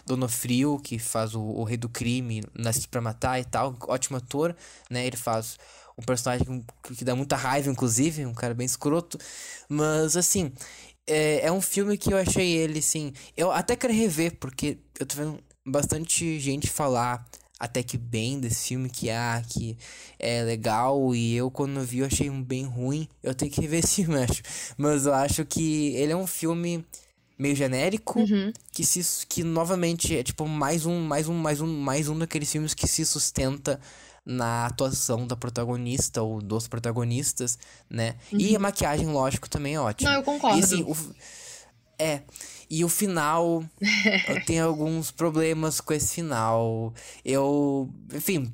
Donofrio, 0.05 0.79
que 0.79 0.97
faz 0.97 1.35
o, 1.35 1.41
o, 1.41 1.63
Rei 1.63 1.77
do 1.77 1.89
Crime, 1.89 2.43
Nascido 2.57 2.87
pra 2.87 3.01
Matar 3.01 3.39
e 3.39 3.45
tal. 3.45 3.75
Ótimo 3.87 4.17
ator, 4.17 4.55
né? 4.89 5.05
Ele 5.05 5.17
faz 5.17 5.57
um 5.97 6.03
personagem 6.03 6.65
que, 6.83 6.95
que 6.95 7.05
dá 7.05 7.15
muita 7.15 7.35
raiva, 7.35 7.69
inclusive. 7.69 8.25
Um 8.25 8.33
cara 8.33 8.53
bem 8.53 8.65
escroto. 8.65 9.17
Mas, 9.69 10.15
assim... 10.15 10.51
É, 11.07 11.47
é 11.47 11.51
um 11.51 11.59
filme 11.59 11.97
que 11.97 12.13
eu 12.13 12.17
achei 12.17 12.51
ele, 12.51 12.77
assim... 12.77 13.11
Eu 13.35 13.51
até 13.51 13.75
quero 13.75 13.91
rever, 13.91 14.37
porque 14.39 14.77
eu 14.99 15.05
tô 15.05 15.15
vendo 15.15 15.39
bastante 15.65 16.39
gente 16.39 16.69
falar 16.69 17.25
até 17.61 17.83
que 17.83 17.95
bem 17.95 18.39
desse 18.39 18.69
filme 18.69 18.89
que 18.89 19.11
ah, 19.11 19.39
que 19.47 19.77
é 20.17 20.41
legal 20.41 21.13
e 21.13 21.35
eu 21.35 21.51
quando 21.51 21.79
vi 21.81 21.99
eu 21.99 22.07
achei 22.07 22.27
um 22.27 22.41
bem 22.41 22.65
ruim. 22.65 23.07
Eu 23.21 23.35
tenho 23.35 23.51
que 23.51 23.61
ver 23.69 23.83
esse 23.83 24.03
filme, 24.03 24.17
acho. 24.17 24.41
Mas 24.75 25.05
eu 25.05 25.13
acho 25.13 25.45
que 25.45 25.93
ele 25.95 26.11
é 26.11 26.15
um 26.15 26.25
filme 26.25 26.83
meio 27.37 27.55
genérico 27.55 28.19
uhum. 28.19 28.51
que 28.71 28.83
se 28.83 29.25
que 29.27 29.43
novamente 29.43 30.15
é 30.17 30.23
tipo 30.23 30.47
mais 30.47 30.87
um 30.87 31.01
mais 31.01 31.27
um 31.27 31.35
mais 31.35 31.61
um 31.61 31.67
mais 31.81 32.09
um 32.09 32.17
daqueles 32.17 32.51
filmes 32.51 32.73
que 32.73 32.87
se 32.87 33.05
sustenta 33.05 33.79
na 34.25 34.65
atuação 34.65 35.25
da 35.27 35.35
protagonista 35.35 36.21
ou 36.21 36.41
dos 36.41 36.67
protagonistas, 36.67 37.59
né? 37.89 38.15
Uhum. 38.31 38.39
E 38.39 38.55
a 38.55 38.59
maquiagem, 38.59 39.07
lógico, 39.07 39.49
também 39.49 39.75
é 39.75 39.79
ótima. 39.79 40.11
Não, 40.11 40.17
eu 40.17 40.23
concordo. 40.23 40.59
E, 40.59 40.63
assim, 40.63 40.83
o, 40.83 40.95
é, 42.01 42.23
e 42.67 42.83
o 42.83 42.89
final, 42.89 43.63
eu 44.27 44.41
tenho 44.47 44.65
alguns 44.65 45.11
problemas 45.11 45.79
com 45.79 45.93
esse 45.93 46.15
final. 46.15 46.93
Eu. 47.23 47.89
Enfim, 48.13 48.51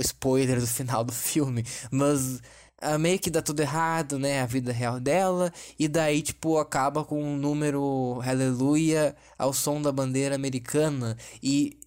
spoiler 0.00 0.60
do 0.60 0.66
final 0.66 1.02
do 1.02 1.12
filme. 1.12 1.64
Mas 1.90 2.42
uh, 2.82 2.98
meio 2.98 3.18
que 3.18 3.30
dá 3.30 3.40
tudo 3.40 3.60
errado, 3.60 4.18
né? 4.18 4.42
A 4.42 4.46
vida 4.46 4.72
real 4.72 5.00
dela. 5.00 5.52
E 5.78 5.88
daí, 5.88 6.20
tipo, 6.20 6.58
acaba 6.58 7.02
com 7.04 7.22
um 7.22 7.36
número 7.36 8.20
Aleluia 8.22 9.16
ao 9.38 9.52
som 9.54 9.80
da 9.80 9.90
bandeira 9.90 10.34
americana. 10.34 11.16
E, 11.42 11.78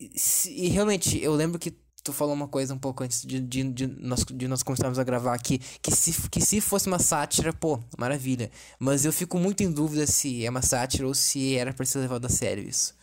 e, 0.00 0.10
e 0.48 0.68
realmente, 0.68 1.22
eu 1.22 1.34
lembro 1.34 1.58
que 1.58 1.76
tu 2.10 2.16
falou 2.16 2.34
uma 2.34 2.48
coisa 2.48 2.74
um 2.74 2.78
pouco 2.78 3.04
antes 3.04 3.24
de, 3.24 3.40
de, 3.40 3.62
de, 3.62 3.86
nós, 3.86 4.24
de 4.24 4.48
nós 4.48 4.62
começarmos 4.62 4.98
a 4.98 5.04
gravar 5.04 5.34
aqui, 5.34 5.58
que 5.80 5.92
se, 5.92 6.28
que 6.28 6.40
se 6.40 6.60
fosse 6.60 6.88
uma 6.88 6.98
sátira, 6.98 7.52
pô, 7.52 7.80
maravilha. 7.96 8.50
Mas 8.78 9.04
eu 9.04 9.12
fico 9.12 9.38
muito 9.38 9.62
em 9.62 9.70
dúvida 9.70 10.06
se 10.06 10.44
é 10.44 10.50
uma 10.50 10.62
sátira 10.62 11.06
ou 11.06 11.14
se 11.14 11.56
era 11.56 11.72
pra 11.72 11.86
ser 11.86 12.00
levado 12.00 12.26
a 12.26 12.28
sério 12.28 12.62
isso. 12.68 12.94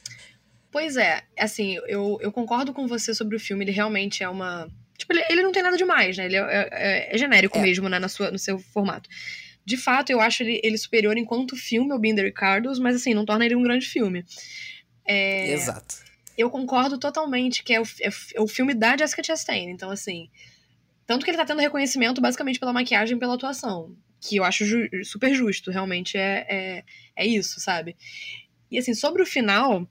Pois 0.72 0.98
é, 0.98 1.24
assim, 1.40 1.78
eu, 1.88 2.18
eu 2.22 2.32
concordo 2.32 2.74
com 2.74 2.88
você 2.88 3.14
sobre 3.14 3.36
o 3.36 3.40
filme, 3.40 3.64
ele 3.64 3.72
realmente 3.72 4.24
é 4.24 4.30
uma. 4.30 4.68
Tipo, 4.98 5.14
ele, 5.14 5.24
ele 5.30 5.44
não 5.44 5.52
tem 5.52 5.64
nada 5.64 5.78
demais, 5.78 6.18
né? 6.18 6.26
Ele 6.26 6.36
é, 6.36 6.70
é, 6.72 7.16
é 7.16 7.18
genérico 7.18 7.58
é. 7.58 7.62
mesmo, 7.62 7.88
né, 7.88 7.98
na 8.00 8.10
sua, 8.10 8.30
no 8.30 8.38
seu 8.38 8.60
formato. 8.60 9.10
de 9.66 9.78
fato, 9.78 10.12
eu 10.12 10.20
acho 10.20 10.44
ele, 10.44 10.60
ele 10.64 10.78
superior 10.78 11.18
enquanto 11.18 11.56
filme 11.56 11.92
ao 11.92 12.00
the 12.00 12.22
Ricardos, 12.22 12.80
mas 12.80 12.96
assim, 12.96 13.14
não 13.14 13.26
torna 13.26 13.46
ele 13.46 13.56
um 13.56 13.64
grande 13.64 13.86
filme. 13.86 14.26
É, 15.06 15.54
Exato. 15.54 16.07
Eu 16.38 16.50
concordo 16.50 17.00
totalmente 17.00 17.64
que 17.64 17.74
é 17.74 17.82
o, 17.82 17.84
é, 18.02 18.10
é 18.36 18.42
o 18.42 18.48
filme 18.48 18.74
da 18.74 18.96
Jessica 18.96 19.24
Chastain, 19.24 19.72
então 19.72 19.90
assim... 19.90 20.30
Tanto 21.08 21.24
que 21.24 21.32
ele 21.32 21.38
tá 21.38 21.46
tendo 21.46 21.62
reconhecimento 21.62 22.20
basicamente 22.20 22.60
pela 22.60 22.74
maquiagem 22.74 23.16
e 23.16 23.20
pela 23.20 23.36
atuação. 23.36 23.96
Que 24.20 24.36
eu 24.36 24.44
acho 24.44 24.66
ju 24.66 24.90
super 25.06 25.34
justo, 25.34 25.72
realmente 25.72 26.18
é, 26.18 26.46
é, 26.50 26.84
é 27.16 27.26
isso, 27.26 27.62
sabe? 27.62 27.96
E 28.70 28.78
assim, 28.78 28.94
sobre 28.94 29.22
o 29.22 29.26
final, 29.26 29.90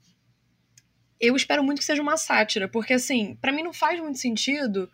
eu 1.19 1.35
espero 1.35 1.63
muito 1.63 1.79
que 1.79 1.85
seja 1.85 2.03
uma 2.03 2.17
sátira, 2.17 2.67
porque 2.67 2.93
assim, 2.93 3.35
para 3.41 3.51
mim 3.51 3.63
não 3.63 3.73
faz 3.73 3.99
muito 3.99 4.19
sentido 4.19 4.87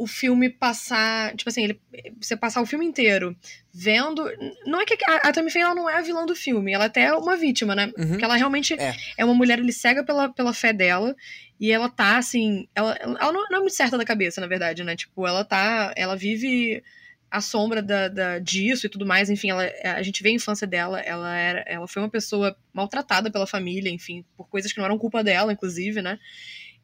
o 0.00 0.06
filme 0.06 0.48
passar, 0.48 1.36
tipo 1.36 1.50
assim, 1.50 1.64
ele, 1.64 1.80
você 2.18 2.34
passar 2.34 2.62
o 2.62 2.66
filme 2.66 2.86
inteiro 2.86 3.36
vendo, 3.70 4.24
não 4.64 4.80
é 4.80 4.86
que 4.86 4.96
a, 5.06 5.28
a 5.28 5.30
Tammy 5.30 5.50
Faye 5.50 5.62
ela 5.62 5.74
não 5.74 5.90
é 5.90 5.98
a 5.98 6.00
vilã 6.00 6.24
do 6.24 6.34
filme, 6.34 6.72
ela 6.72 6.84
é 6.84 6.86
até 6.86 7.12
uma 7.14 7.36
vítima, 7.36 7.74
né? 7.74 7.92
Uhum. 7.98 8.08
Porque 8.08 8.24
ela 8.24 8.34
realmente 8.34 8.72
É. 8.80 8.96
é 9.18 9.24
uma 9.26 9.34
mulher 9.34 9.58
ele 9.58 9.74
cega 9.74 10.02
pela, 10.02 10.30
pela 10.30 10.54
fé 10.54 10.72
dela 10.72 11.14
e 11.60 11.70
ela 11.70 11.90
tá 11.90 12.16
assim, 12.16 12.66
ela, 12.74 12.94
ela 12.94 13.30
não, 13.30 13.46
não 13.50 13.58
é 13.58 13.60
muito 13.60 13.74
certa 13.74 13.98
da 13.98 14.04
cabeça, 14.06 14.40
na 14.40 14.46
verdade, 14.46 14.82
né? 14.82 14.96
Tipo, 14.96 15.26
ela 15.26 15.44
tá, 15.44 15.92
ela 15.94 16.16
vive 16.16 16.82
à 17.30 17.42
sombra 17.42 17.82
da, 17.82 18.08
da, 18.08 18.38
disso 18.38 18.86
e 18.86 18.88
tudo 18.88 19.04
mais, 19.04 19.28
enfim, 19.28 19.50
ela, 19.50 19.70
a 19.84 20.02
gente 20.02 20.22
vê 20.22 20.30
a 20.30 20.32
infância 20.32 20.66
dela, 20.66 20.98
ela 20.98 21.36
era, 21.36 21.60
ela 21.66 21.86
foi 21.86 22.00
uma 22.00 22.08
pessoa 22.08 22.56
maltratada 22.72 23.30
pela 23.30 23.46
família, 23.46 23.90
enfim, 23.90 24.24
por 24.34 24.48
coisas 24.48 24.72
que 24.72 24.78
não 24.78 24.86
eram 24.86 24.96
culpa 24.98 25.22
dela, 25.22 25.52
inclusive, 25.52 26.00
né? 26.00 26.18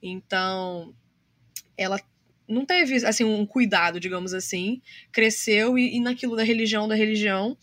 Então, 0.02 0.94
ela 1.78 1.98
não 2.48 2.64
teve, 2.64 3.04
assim, 3.06 3.24
um 3.24 3.44
cuidado, 3.46 3.98
digamos 4.00 4.32
assim, 4.34 4.80
cresceu 5.12 5.78
e, 5.78 5.96
e 5.96 6.00
naquilo 6.00 6.36
da 6.36 6.42
religião, 6.42 6.86
da 6.86 6.94
religião, 6.94 7.56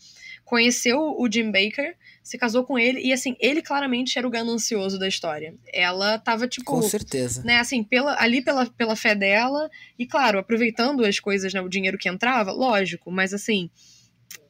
conheceu 0.44 0.98
o 1.18 1.28
Jim 1.30 1.50
Baker, 1.50 1.96
se 2.22 2.38
casou 2.38 2.64
com 2.64 2.78
ele, 2.78 3.00
e 3.00 3.12
assim, 3.12 3.36
ele 3.40 3.60
claramente 3.62 4.18
era 4.18 4.26
o 4.26 4.30
ganancioso 4.30 4.98
da 4.98 5.08
história. 5.08 5.54
Ela 5.72 6.18
tava, 6.18 6.46
tipo, 6.48 6.64
Com 6.66 6.82
certeza. 6.82 7.42
né, 7.44 7.58
assim, 7.58 7.82
pela, 7.82 8.20
ali 8.20 8.42
pela, 8.42 8.66
pela 8.66 8.96
fé 8.96 9.14
dela, 9.14 9.70
e 9.98 10.06
claro, 10.06 10.38
aproveitando 10.38 11.04
as 11.04 11.18
coisas, 11.18 11.52
né, 11.52 11.60
o 11.60 11.68
dinheiro 11.68 11.98
que 11.98 12.08
entrava, 12.08 12.52
lógico, 12.52 13.10
mas 13.10 13.32
assim, 13.34 13.70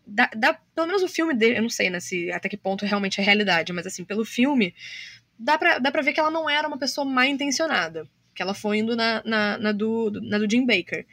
dá, 0.06 0.30
dá- 0.36 0.58
pelo 0.74 0.86
menos 0.86 1.02
o 1.02 1.08
filme 1.08 1.34
dele, 1.34 1.58
eu 1.58 1.62
não 1.62 1.70
sei, 1.70 1.90
né, 1.90 2.00
se 2.00 2.30
até 2.32 2.48
que 2.48 2.56
ponto 2.56 2.84
realmente 2.84 3.20
é 3.20 3.24
realidade, 3.24 3.72
mas 3.72 3.86
assim, 3.86 4.04
pelo 4.04 4.24
filme, 4.24 4.74
dá 5.38 5.58
pra, 5.58 5.78
dá 5.78 5.90
pra 5.90 6.02
ver 6.02 6.12
que 6.12 6.20
ela 6.20 6.30
não 6.30 6.48
era 6.48 6.66
uma 6.68 6.78
pessoa 6.78 7.04
mal 7.04 7.24
intencionada, 7.24 8.08
que 8.34 8.42
ela 8.42 8.54
foi 8.54 8.78
indo 8.78 8.94
na, 8.96 9.22
na, 9.24 9.58
na 9.58 9.72
do, 9.72 10.10
na 10.22 10.38
do 10.38 10.50
Jim 10.50 10.66
Baker. 10.66 11.06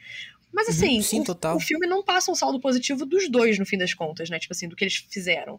Mas 0.52 0.66
Uhum, 0.68 0.74
assim, 0.74 1.02
sim, 1.02 1.24
o, 1.26 1.56
o 1.56 1.60
filme 1.60 1.86
não 1.86 2.02
passa 2.02 2.30
um 2.30 2.34
saldo 2.34 2.60
positivo 2.60 3.06
dos 3.06 3.28
dois, 3.30 3.58
no 3.58 3.64
fim 3.64 3.78
das 3.78 3.94
contas, 3.94 4.28
né, 4.28 4.38
tipo 4.38 4.52
assim, 4.52 4.68
do 4.68 4.76
que 4.76 4.84
eles 4.84 4.96
fizeram. 5.10 5.58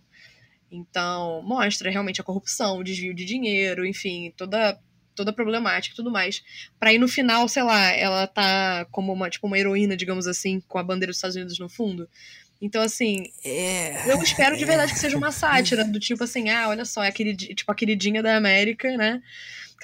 Então, 0.71 1.41
mostra 1.43 1.89
realmente 1.91 2.19
a 2.21 2.23
corrupção, 2.23 2.77
o 2.79 2.83
desvio 2.83 3.13
de 3.13 3.25
dinheiro, 3.25 3.85
enfim, 3.85 4.33
toda 4.35 4.79
toda 5.15 5.29
a 5.29 5.33
problemática 5.33 5.93
e 5.93 5.95
tudo 5.95 6.09
mais. 6.09 6.43
Pra 6.79 6.91
ir 6.91 6.97
no 6.97 7.07
final, 7.07 7.47
sei 7.47 7.61
lá, 7.61 7.91
ela 7.91 8.25
tá 8.25 8.83
como 8.89 9.13
uma, 9.13 9.29
tipo, 9.29 9.45
uma 9.45 9.59
heroína, 9.59 9.95
digamos 9.95 10.25
assim, 10.25 10.59
com 10.67 10.79
a 10.79 10.83
bandeira 10.83 11.11
dos 11.11 11.17
Estados 11.17 11.35
Unidos 11.35 11.59
no 11.59 11.69
fundo. 11.69 12.09
Então, 12.59 12.81
assim, 12.81 13.23
É. 13.45 14.11
eu 14.11 14.19
espero 14.23 14.57
de 14.57 14.65
verdade 14.65 14.91
que 14.91 14.97
seja 14.97 15.15
uma 15.15 15.31
sátira, 15.31 15.83
do 15.85 15.99
tipo 15.99 16.23
assim, 16.23 16.49
ah, 16.49 16.67
olha 16.69 16.83
só, 16.83 17.03
é 17.03 17.09
a 17.09 17.11
queridi- 17.11 17.53
tipo 17.53 17.71
a 17.71 17.75
queridinha 17.75 18.23
da 18.23 18.35
América, 18.35 18.97
né? 18.97 19.21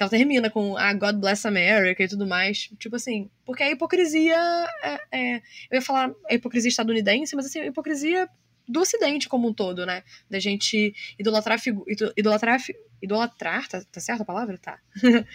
Que 0.00 0.04
ela 0.04 0.10
termina 0.10 0.48
com 0.48 0.78
ah, 0.78 0.94
God 0.94 1.16
bless 1.16 1.46
America 1.46 2.02
e 2.02 2.08
tudo 2.08 2.26
mais. 2.26 2.70
Tipo 2.78 2.96
assim, 2.96 3.28
porque 3.44 3.62
a 3.62 3.70
hipocrisia 3.70 4.34
é, 4.82 5.00
é- 5.12 5.36
eu 5.70 5.74
ia 5.74 5.82
falar 5.82 6.10
a 6.26 6.32
hipocrisia 6.34 6.70
estadunidense, 6.70 7.36
mas 7.36 7.44
assim, 7.44 7.60
a 7.60 7.66
hipocrisia 7.66 8.26
do 8.66 8.80
ocidente 8.80 9.28
como 9.28 9.46
um 9.46 9.52
todo, 9.52 9.84
né? 9.84 10.02
Da 10.30 10.38
gente 10.40 10.94
idolatrar 11.18 11.60
idolatrar 12.16 12.58
idolatrar, 13.02 13.68
tá, 13.68 13.82
tá 13.92 14.00
certo 14.00 14.22
a 14.22 14.24
palavra? 14.24 14.56
Tá. 14.56 14.78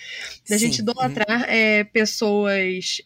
da 0.49 0.57
gente 0.57 0.77
Sim. 0.77 0.81
idolatrar 0.81 1.47
é, 1.47 1.83
pessoas, 1.83 3.03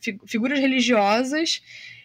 fi- 0.00 0.18
figuras 0.26 0.58
religiosas, 0.60 1.60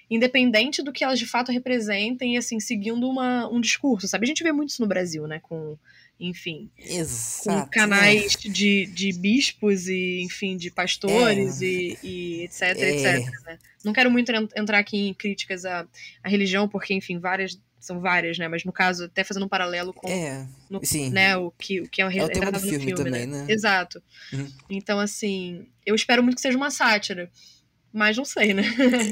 independente 0.09 0.83
do 0.83 0.91
que 0.91 1.05
elas 1.05 1.17
de 1.17 1.25
fato 1.25 1.49
representem, 1.49 2.35
e 2.35 2.37
assim, 2.37 2.59
seguindo 2.59 3.09
uma, 3.09 3.47
um 3.49 3.61
discurso, 3.61 4.05
sabe? 4.05 4.25
A 4.25 4.27
gente 4.27 4.43
vê 4.43 4.51
muito 4.51 4.71
isso 4.71 4.81
no 4.81 4.87
Brasil, 4.87 5.25
né? 5.27 5.39
Com, 5.39 5.77
enfim, 6.19 6.69
com 6.75 6.83
Exato. 6.93 7.69
canais 7.69 8.31
de, 8.33 8.85
de 8.87 9.11
bispos 9.13 9.87
e, 9.87 10.21
enfim, 10.21 10.57
de 10.57 10.71
pastores 10.71 11.61
e, 11.61 11.97
e 12.03 12.41
etc, 12.43 12.61
É. 12.61 12.89
etc. 13.19 13.31
Né? 13.45 13.59
Não 13.85 13.93
quero 13.93 14.09
muito 14.09 14.31
en- 14.31 14.47
entrar 14.55 14.79
aqui 14.79 14.97
em 15.09 15.13
críticas 15.13 15.63
à, 15.65 15.87
à 16.23 16.29
religião, 16.29 16.67
porque, 16.67 16.93
enfim, 16.93 17.19
várias. 17.19 17.59
São 17.79 18.01
várias, 18.01 18.37
né? 18.39 18.47
Mas 18.49 18.65
no 18.65 18.71
caso, 18.73 19.05
até 19.05 19.23
fazendo 19.23 19.45
um 19.45 19.47
paralelo 19.47 19.93
com 19.93 20.09
É. 20.09 20.45
no- 20.69 20.83
Sim. 20.83 21.11
né, 21.11 21.37
o 21.37 21.51
que, 21.51 21.79
o 21.81 21.87
que 21.87 22.01
é, 22.01 22.05
É 22.05 22.23
o 22.23 22.27
tema 22.27 22.51
do 22.51 22.59
no 22.59 22.67
filme 22.67 22.93
também, 22.93 23.25
né? 23.27 23.45
Exato. 23.47 24.01
Uhum. 24.33 24.51
Então, 24.69 24.99
assim, 24.99 25.67
eu 25.85 25.93
espero 25.95 26.21
muito 26.23 26.35
que 26.35 26.41
seja 26.41 26.57
uma 26.57 26.71
sátira. 26.71 27.31
Mas 27.93 28.17
não 28.17 28.25
sei, 28.25 28.53
né? 28.53 28.63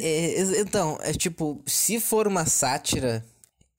É, 0.04 0.60
então, 0.60 0.98
é 1.02 1.14
tipo, 1.14 1.62
se 1.66 2.00
for 2.00 2.28
uma 2.28 2.46
sátira, 2.46 3.24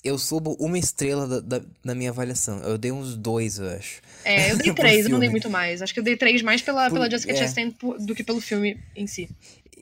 eu 0.07 0.19
subo 0.19 0.57
uma 0.61 0.79
estrela 0.79 1.27
da, 1.27 1.41
da, 1.41 1.65
da 1.85 1.95
minha 1.95 2.11
avaliação. 2.11 2.61
Eu 2.61 2.79
dei 2.79 2.93
uns 2.93 3.17
dois, 3.17 3.59
eu 3.59 3.69
acho. 3.71 4.01
É, 4.25 4.53
eu 4.53 4.57
dei 4.57 4.73
três, 4.75 5.05
eu 5.05 5.11
não 5.11 5.19
dei 5.21 5.29
muito 5.29 5.51
mais. 5.51 5.83
Acho 5.83 5.93
que 5.93 6.01
eu 6.01 6.05
dei 6.05 6.17
três 6.17 6.43
mais 6.43 6.63
pela, 6.63 6.89
Por- 6.89 6.95
pela 6.95 7.11
Jessica 7.11 7.33
é. 7.33 7.37
Chastain 7.37 7.75
do 8.01 8.15
que 8.15 8.23
pelo 8.25 8.41
filme 8.41 8.79
em 8.95 9.07
si. 9.07 9.29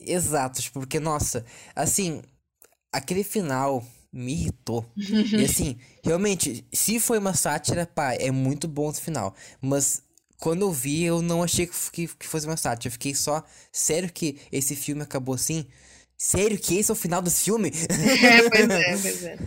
Exato, 0.06 0.60
tipo, 0.60 0.80
porque, 0.80 1.00
nossa, 1.00 1.44
assim, 1.74 2.22
aquele 2.92 3.24
final 3.24 3.84
me 4.12 4.32
irritou. 4.32 4.84
e 4.96 5.44
assim, 5.44 5.76
realmente, 6.02 6.64
se 6.72 6.98
foi 7.00 7.18
uma 7.18 7.34
sátira, 7.34 7.86
pá, 7.86 8.14
é 8.14 8.30
muito 8.30 8.68
bom 8.68 8.90
esse 8.90 9.00
final. 9.00 9.34
Mas 9.60 10.02
quando 10.38 10.62
eu 10.62 10.72
vi, 10.72 11.02
eu 11.04 11.22
não 11.22 11.42
achei 11.42 11.66
que, 11.66 11.74
que, 11.90 12.06
que 12.08 12.26
fosse 12.26 12.46
uma 12.46 12.56
sátira. 12.56 12.88
Eu 12.88 12.92
fiquei 12.92 13.14
só, 13.14 13.42
sério 13.72 14.12
que 14.12 14.38
esse 14.52 14.76
filme 14.76 15.02
acabou 15.02 15.34
assim? 15.34 15.66
Sério 16.16 16.58
que 16.58 16.76
esse 16.78 16.90
é 16.90 16.94
o 16.94 16.96
final 16.96 17.20
desse 17.20 17.44
filme? 17.44 17.70
É, 18.24 18.48
pois 18.48 18.70
é, 18.70 18.96
pois 18.98 19.22
é. 19.24 19.38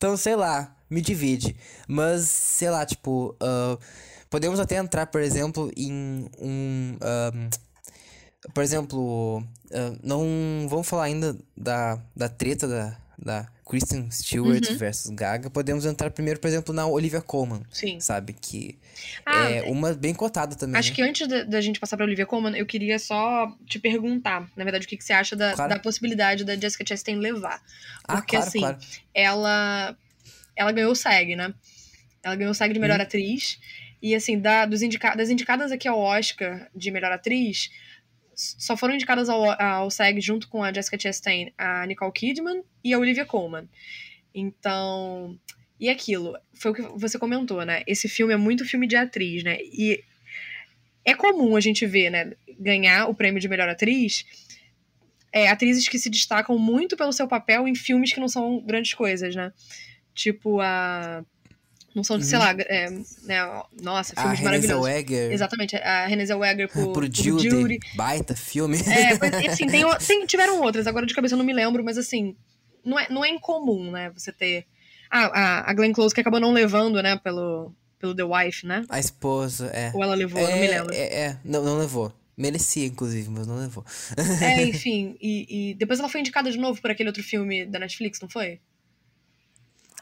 Então, 0.00 0.16
sei 0.16 0.34
lá, 0.34 0.74
me 0.88 1.02
divide. 1.02 1.54
Mas, 1.86 2.22
sei 2.24 2.70
lá, 2.70 2.86
tipo, 2.86 3.36
ah, 3.38 3.76
podemos 4.30 4.58
até 4.58 4.76
entrar, 4.76 5.04
por 5.08 5.20
exemplo, 5.20 5.70
em 5.76 6.26
um. 6.40 6.96
ahm, 7.02 7.50
por 8.54 8.62
exemplo, 8.62 9.44
ah, 9.70 9.98
não 10.02 10.66
vamos 10.70 10.88
falar 10.88 11.04
ainda 11.04 11.36
da, 11.54 12.00
da 12.16 12.30
treta 12.30 12.66
da, 12.66 12.96
da 13.22 13.46
Kristen 13.68 14.10
Stewart 14.10 14.68
Uhum. 14.68 14.76
versus 14.76 15.10
Gaga. 15.10 15.48
Podemos 15.50 15.84
entrar 15.84 16.10
primeiro, 16.10 16.40
por 16.40 16.48
exemplo, 16.48 16.74
na 16.74 16.86
Olivia 16.86 17.20
Colman, 17.20 17.62
Sim. 17.70 18.00
sabe? 18.00 18.32
Que 18.32 18.78
Ah, 19.24 19.50
é 19.50 19.62
uma 19.62 19.92
bem 19.94 20.12
cotada 20.14 20.56
também. 20.56 20.78
Acho 20.78 20.90
né? 20.90 20.96
que 20.96 21.02
antes 21.02 21.28
da, 21.28 21.60
gente 21.60 21.78
passar 21.78 21.96
pra 21.96 22.04
Olivia 22.06 22.26
Colman, 22.26 22.56
eu 22.56 22.66
queria 22.66 22.98
só 22.98 23.54
te 23.66 23.78
perguntar, 23.78 24.50
na 24.56 24.64
verdade, 24.64 24.86
o 24.86 24.88
que, 24.88 24.96
que 24.96 25.04
você 25.04 25.12
acha 25.12 25.36
da, 25.36 25.52
Claro. 25.54 25.74
da 25.74 25.78
possibilidade 25.78 26.44
da 26.44 26.56
Jessica 26.56 26.84
Chastain 26.86 27.16
levar. 27.16 27.62
Ah, 28.04 28.16
Porque, 28.16 28.36
claro, 28.36 28.48
assim, 28.48 28.58
claro. 28.60 28.78
ela 29.14 29.96
ela 30.56 30.72
ganhou 30.72 30.92
o 30.92 30.96
SEG, 30.96 31.36
né? 31.36 31.54
Ela 32.22 32.36
ganhou 32.36 32.50
o 32.50 32.54
SEG 32.54 32.72
de 32.74 32.80
melhor 32.80 32.98
Uhum. 32.98 33.04
atriz. 33.04 33.58
E 34.02 34.14
assim, 34.14 34.38
da, 34.38 34.64
dos 34.66 34.82
indica 34.82 35.14
das 35.14 35.28
indicadas 35.30 35.70
aqui 35.70 35.86
ao 35.86 35.98
Oscar 35.98 36.68
de 36.74 36.90
melhor 36.90 37.12
atriz, 37.12 37.70
só 38.58 38.76
foram 38.76 38.94
indicadas 38.94 39.28
ao, 39.28 39.50
ao 39.60 39.90
SEG 39.90 40.20
junto 40.20 40.48
com 40.48 40.62
a 40.62 40.72
Jessica 40.72 40.98
Chastain, 40.98 41.52
a 41.58 41.86
Nicole 41.86 42.12
Kidman 42.12 42.62
e 42.82 42.92
a 42.92 42.98
Olivia 42.98 43.24
Colman. 43.24 43.68
Então, 44.34 45.38
e 45.78 45.88
aquilo, 45.88 46.36
foi 46.54 46.70
o 46.70 46.74
que 46.74 46.82
você 46.82 47.18
comentou, 47.18 47.64
né? 47.64 47.82
Esse 47.86 48.08
filme 48.08 48.32
é 48.32 48.36
muito 48.36 48.64
filme 48.64 48.86
de 48.86 48.96
atriz, 48.96 49.42
né? 49.42 49.58
E 49.60 50.02
é 51.04 51.14
comum 51.14 51.56
a 51.56 51.60
gente 51.60 51.86
ver, 51.86 52.10
né, 52.10 52.32
ganhar 52.58 53.06
o 53.06 53.14
prêmio 53.14 53.40
de 53.40 53.48
melhor 53.48 53.68
atriz 53.68 54.24
é, 55.32 55.48
atrizes 55.48 55.88
que 55.88 55.98
se 55.98 56.10
destacam 56.10 56.58
muito 56.58 56.96
pelo 56.96 57.12
seu 57.12 57.26
papel 57.28 57.68
em 57.68 57.74
filmes 57.74 58.12
que 58.12 58.20
não 58.20 58.28
são 58.28 58.60
grandes 58.60 58.94
coisas, 58.94 59.34
né? 59.34 59.52
Tipo 60.14 60.60
a. 60.60 61.24
Não 61.94 62.04
são, 62.04 62.20
sei 62.20 62.38
Uhum. 62.38 62.44
lá, 62.44 62.50
é, 62.52 62.88
né, 63.24 63.62
nossa, 63.82 64.12
A 64.16 64.22
filmes 64.22 64.38
Renée 64.38 64.44
maravilhosos. 64.52 64.84
Zellweger 64.86 65.32
Exatamente, 65.32 65.76
a 65.76 66.06
Renée 66.06 66.24
Zellweger 66.26 66.68
por, 66.68 66.84
por 66.92 66.92
por 66.92 67.04
Judy, 67.12 67.50
Judy. 67.50 67.78
baita 67.96 68.36
filme. 68.36 68.78
É, 68.78 69.18
mas, 69.18 69.34
assim, 69.52 69.66
tem, 69.66 69.84
tem- 70.06 70.26
tiveram 70.26 70.60
outras, 70.62 70.86
agora 70.86 71.04
de 71.04 71.12
cabeça 71.14 71.34
eu 71.34 71.38
não 71.38 71.44
me 71.44 71.52
lembro, 71.52 71.82
mas 71.82 71.98
assim, 71.98 72.36
não 72.84 72.96
é, 72.98 73.08
não 73.10 73.24
é 73.24 73.28
incomum, 73.30 73.90
né, 73.90 74.10
você 74.10 74.30
ter... 74.32 74.66
Ah, 75.10 75.26
a, 75.66 75.70
a 75.70 75.74
Glenn 75.74 75.92
Close 75.92 76.14
que 76.14 76.20
acabou 76.20 76.38
não 76.38 76.52
levando, 76.52 77.02
né, 77.02 77.16
pelo, 77.16 77.72
pelo 77.98 78.14
The 78.14 78.22
Wife, 78.22 78.64
né? 78.64 78.84
A 78.88 79.00
esposa, 79.00 79.66
é. 79.74 79.90
Ou 79.92 80.04
ela 80.04 80.14
levou, 80.14 80.40
eu 80.40 80.48
não 80.50 80.56
me 80.58 80.66
É, 80.66 80.70
lembro. 80.78 80.94
É, 80.94 81.20
é, 81.22 81.36
não, 81.44 81.64
não 81.64 81.76
levou. 81.78 82.12
Merecia, 82.36 82.86
inclusive, 82.86 83.28
mas 83.28 83.48
não 83.48 83.56
levou. 83.58 83.84
É, 84.40 84.62
enfim, 84.62 85.16
e, 85.20 85.70
e 85.72 85.74
depois 85.74 85.98
ela 85.98 86.08
foi 86.08 86.20
indicada 86.20 86.50
de 86.52 86.56
novo 86.56 86.80
por 86.80 86.92
aquele 86.92 87.08
outro 87.08 87.22
filme 87.24 87.66
da 87.66 87.80
Netflix, 87.80 88.20
não 88.20 88.28
foi? 88.28 88.60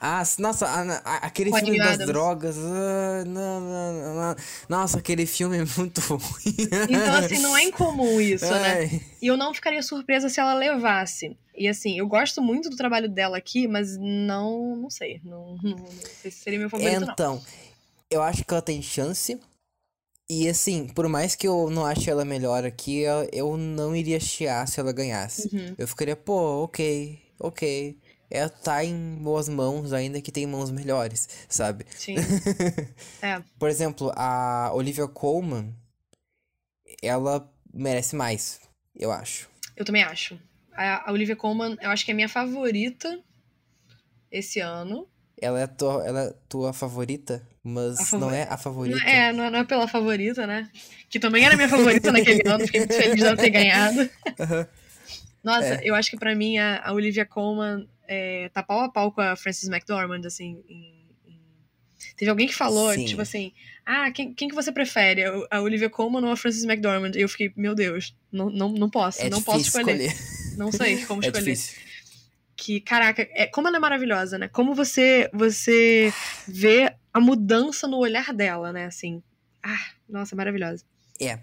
Ah, 0.01 0.22
nossa, 0.38 0.66
a, 0.66 0.80
a, 0.99 1.16
aquele 1.26 1.53
filme 1.53 1.78
das 1.78 1.99
drogas. 1.99 2.57
Ah, 2.59 3.24
não, 3.26 3.61
não, 3.61 4.14
não, 4.14 4.36
nossa, 4.68 4.99
aquele 4.99 5.26
filme 5.26 5.59
é 5.59 5.64
muito 5.76 6.01
ruim. 6.07 6.57
Então, 6.88 7.14
assim, 7.14 7.38
não 7.38 7.57
é 7.57 7.64
incomum 7.64 8.20
isso, 8.20 8.44
né? 8.46 8.72
Ai. 8.72 8.86
né? 8.86 9.01
E 9.20 9.26
eu 9.26 9.36
não 9.36 9.53
ficaria 9.53 9.82
surpresa 9.82 10.28
se 10.28 10.38
ela 10.38 10.55
levasse. 10.55 11.36
E 11.57 11.66
assim, 11.66 11.99
eu 11.99 12.07
gosto 12.07 12.40
muito 12.40 12.70
do 12.70 12.76
trabalho 12.76 13.09
dela 13.09 13.36
aqui, 13.36 13.66
mas 13.66 13.96
não, 13.99 14.76
não 14.76 14.90
sei. 14.90 15.20
Não, 15.24 15.57
não, 15.62 15.76
não 15.76 15.86
sei 16.22 16.30
se 16.30 16.38
seria 16.38 16.59
meu 16.59 16.70
favorito. 16.70 17.09
Então, 17.11 17.42
eu 18.11 18.22
acho 18.22 18.44
que 18.44 18.55
ela 18.55 18.62
tem 18.62 18.80
chance. 18.80 19.38
E 20.30 20.46
assim, 20.46 20.86
por 20.86 21.09
mais 21.09 21.34
que 21.34 21.49
eu 21.49 21.70
não 21.70 21.86
ache 21.86 22.11
ela 22.11 22.24
melhor 22.24 22.64
aqui, 22.64 23.01
eu 23.32 23.57
não 23.57 23.96
iria 23.96 24.20
chiar 24.20 24.68
se 24.68 24.78
ela 24.78 24.92
ganhasse. 24.92 25.49
Uhum. 25.55 25.74
Eu 25.78 25.88
ficaria, 25.88 26.14
pô, 26.14 26.64
ok, 26.64 27.18
ok. 27.40 27.96
Ela 28.31 28.49
tá 28.49 28.85
em 28.85 29.16
boas 29.16 29.49
mãos, 29.49 29.93
ainda 29.93 30.20
que 30.20 30.31
tem 30.31 30.47
mãos 30.47 30.70
melhores, 30.70 31.29
sabe? 31.49 31.87
Sim. 31.91 32.16
é. 33.22 33.43
Por 33.59 33.70
exemplo, 33.70 34.12
a 34.14 34.70
Olivia 34.74 35.09
Colman, 35.09 35.74
ela 37.03 37.51
merece 37.72 38.14
mais, 38.14 38.61
eu 38.95 39.11
acho. 39.11 39.49
Eu 39.76 39.85
também 39.85 40.03
acho. 40.03 40.39
A, 40.74 41.11
Olivia 41.11 41.37
Colman, 41.37 41.76
eu 41.81 41.91
acho 41.91 42.05
que 42.05 42.11
é 42.11 42.14
minha 42.14 42.29
favorita 42.29 43.18
esse 44.31 44.61
ano. 44.61 45.09
Ela 45.41 45.61
é 45.61 45.66
tua, 45.66 46.07
ela 46.07 46.20
é 46.24 46.35
tua 46.49 46.72
favorita? 46.72 47.47
Mas 47.62 48.12
não 48.12 48.31
é 48.31 48.43
a 48.45 48.57
favorita. 48.57 48.99
Não 48.99 49.07
é, 49.07 49.33
não 49.33 49.45
é, 49.45 49.51
não 49.51 49.59
é, 49.61 49.64
pela 49.64 49.89
favorita, 49.89 50.47
né? 50.47 50.68
Que 51.09 51.18
também 51.18 51.45
era 51.45 51.57
minha 51.57 51.68
favorita 51.68 52.12
naquele 52.12 52.43
ano, 52.49 52.64
fiquei 52.66 52.81
muito 52.81 52.95
feliz 52.95 53.16
de 53.16 53.24
ela 53.24 53.37
ter 53.37 53.51
ganhado. 53.51 54.09
Uhum. 54.39 54.66
Nossa, 55.43 55.74
é. 55.74 55.81
eu 55.83 55.95
acho 55.95 56.11
que 56.11 56.16
para 56.16 56.35
mim 56.35 56.59
a, 56.59 56.83
a, 56.85 56.93
Olivia 56.93 57.24
Colman 57.24 57.89
é, 58.09 58.48
tá 58.48 58.62
pau 58.62 58.80
a 58.80 58.88
pau 58.90 59.12
com 59.12 59.20
a 59.20 59.36
Frances 59.36 59.68
McDormand, 59.68 60.22
assim. 60.26 60.62
Em. 60.68 60.98
Teve 62.16 62.30
alguém 62.30 62.48
que 62.48 62.54
falou, 62.54 62.92
Sim. 62.92 63.04
tipo 63.04 63.22
assim, 63.22 63.52
ah, 63.86 64.11
quem, 64.11 64.34
quem 64.34 64.48
que 64.48 64.54
você 64.54 64.72
prefere? 64.72 65.22
A 65.50 65.61
Olivia 65.61 65.88
Colman 65.88 66.24
ou 66.24 66.32
a 66.32 66.36
Frances 66.36 66.64
McDormand? 66.64 67.12
E 67.14 67.20
eu 67.20 67.28
fiquei, 67.28 67.52
meu 67.56 67.76
Deus, 67.76 68.16
não, 68.32 68.50
não, 68.50 68.72
não 68.72 68.90
posso, 68.90 69.22
é 69.22 69.30
não 69.30 69.40
posso 69.40 69.61
escolher. 69.61 70.00
escolher. 70.00 70.38
Não 70.59 70.72
sei 70.72 71.04
como 71.06 71.22
é 71.22 71.26
escolher. 71.28 71.44
Difícil 71.44 71.88
que, 72.59 72.80
caraca, 72.80 73.26
é, 73.30 73.46
como 73.46 73.68
ela 73.68 73.76
é 73.76 73.80
maravilhosa, 73.80 74.36
né? 74.36 74.48
Como 74.48 74.74
você 74.74 75.30
você 75.32 76.12
vê 76.46 76.92
a 77.14 77.20
mudança 77.20 77.86
no 77.86 77.98
olhar 77.98 78.34
dela, 78.34 78.72
né? 78.72 78.86
Assim, 78.86 79.22
ah, 79.62 79.86
nossa, 80.09 80.34
maravilhosa. 80.34 80.84
É, 81.20 81.38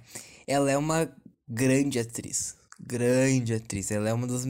ela 0.46 0.70
é 0.70 0.78
uma 0.78 1.10
grande 1.48 2.00
atriz, 2.00 2.58
grande 2.78 3.54
atriz. 3.54 3.92
Ela 3.92 4.10
é 4.10 4.14
uma 4.14 4.28
das 4.28 4.46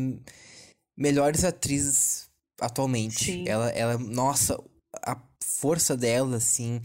melhores 0.97 1.43
atrizes 1.43 2.29
atualmente. 2.59 3.25
Sim. 3.25 3.45
Ela, 3.47 3.69
ela, 3.69 3.97
nossa, 3.97 4.61
a 5.05 5.17
força 5.43 5.95
dela, 5.95 6.37
assim, 6.37 6.81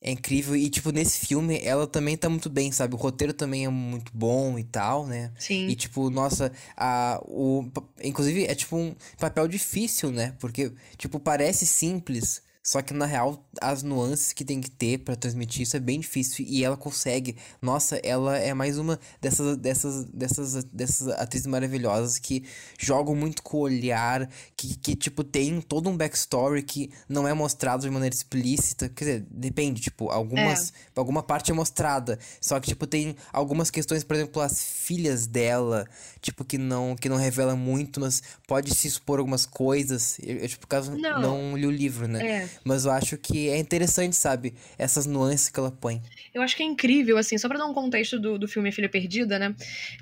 é 0.00 0.10
incrível. 0.10 0.56
E, 0.56 0.68
tipo, 0.68 0.90
nesse 0.90 1.24
filme, 1.26 1.60
ela 1.62 1.86
também 1.86 2.16
tá 2.16 2.28
muito 2.28 2.50
bem, 2.50 2.72
sabe? 2.72 2.94
O 2.94 2.98
roteiro 2.98 3.32
também 3.32 3.64
é 3.64 3.68
muito 3.68 4.10
bom 4.14 4.58
e 4.58 4.64
tal, 4.64 5.06
né? 5.06 5.32
Sim. 5.38 5.68
E, 5.68 5.76
tipo, 5.76 6.10
nossa, 6.10 6.52
a, 6.76 7.20
o, 7.24 7.64
inclusive 8.02 8.44
é, 8.46 8.54
tipo, 8.54 8.76
um 8.76 8.94
papel 9.18 9.46
difícil, 9.48 10.10
né? 10.10 10.34
Porque, 10.38 10.72
tipo, 10.96 11.18
parece 11.20 11.66
simples, 11.66 12.42
só 12.62 12.80
que 12.80 12.94
na 12.94 13.06
real, 13.06 13.44
as 13.60 13.82
nuances 13.82 14.32
que 14.32 14.44
tem 14.44 14.60
que 14.60 14.70
ter 14.70 14.98
para 14.98 15.16
transmitir 15.16 15.62
isso 15.62 15.76
é 15.76 15.80
bem 15.80 15.98
difícil 15.98 16.44
e 16.48 16.64
ela 16.64 16.76
consegue. 16.76 17.36
Nossa, 17.60 17.96
ela 18.04 18.38
é 18.38 18.54
mais 18.54 18.78
uma 18.78 19.00
dessas 19.20 19.56
dessas 19.56 20.04
dessas 20.04 20.64
dessas 20.64 21.08
atrizes 21.08 21.48
maravilhosas 21.48 22.18
que 22.18 22.44
jogam 22.78 23.16
muito 23.16 23.42
com 23.42 23.56
o 23.56 23.60
olhar, 23.62 24.30
que, 24.56 24.76
que 24.76 24.94
tipo 24.94 25.24
tem 25.24 25.60
todo 25.60 25.90
um 25.90 25.96
backstory 25.96 26.62
que 26.62 26.92
não 27.08 27.26
é 27.26 27.34
mostrado 27.34 27.82
de 27.82 27.90
maneira 27.90 28.14
explícita. 28.14 28.88
Quer 28.88 29.04
dizer, 29.04 29.26
depende, 29.28 29.80
tipo, 29.80 30.08
algumas 30.10 30.70
é. 30.70 30.72
alguma 30.94 31.22
parte 31.22 31.50
é 31.50 31.54
mostrada, 31.54 32.16
só 32.40 32.60
que 32.60 32.68
tipo 32.68 32.86
tem 32.86 33.16
algumas 33.32 33.70
questões, 33.70 34.04
por 34.04 34.14
exemplo, 34.14 34.40
as 34.40 34.62
filhas 34.62 35.26
dela, 35.26 35.84
tipo 36.20 36.44
que 36.44 36.58
não 36.58 36.94
que 36.94 37.08
não 37.08 37.16
revela 37.16 37.56
muito, 37.56 37.98
mas 37.98 38.22
pode 38.46 38.72
se 38.72 38.86
expor 38.86 39.18
algumas 39.18 39.46
coisas. 39.46 40.16
Eu, 40.22 40.36
eu 40.36 40.48
tipo, 40.48 40.64
caso 40.68 40.96
não. 40.96 41.20
não 41.20 41.56
li 41.56 41.66
o 41.66 41.70
livro, 41.70 42.06
né? 42.06 42.24
É. 42.24 42.51
Mas 42.64 42.84
eu 42.84 42.92
acho 42.92 43.16
que 43.16 43.48
é 43.48 43.58
interessante, 43.58 44.16
sabe? 44.16 44.54
Essas 44.78 45.06
nuances 45.06 45.48
que 45.48 45.58
ela 45.58 45.70
põe. 45.70 46.00
Eu 46.34 46.42
acho 46.42 46.56
que 46.56 46.62
é 46.62 46.66
incrível, 46.66 47.18
assim, 47.18 47.36
só 47.38 47.48
pra 47.48 47.58
dar 47.58 47.66
um 47.66 47.74
contexto 47.74 48.18
do, 48.18 48.38
do 48.38 48.48
filme 48.48 48.72
Filha 48.72 48.88
Perdida, 48.88 49.38
né? 49.38 49.54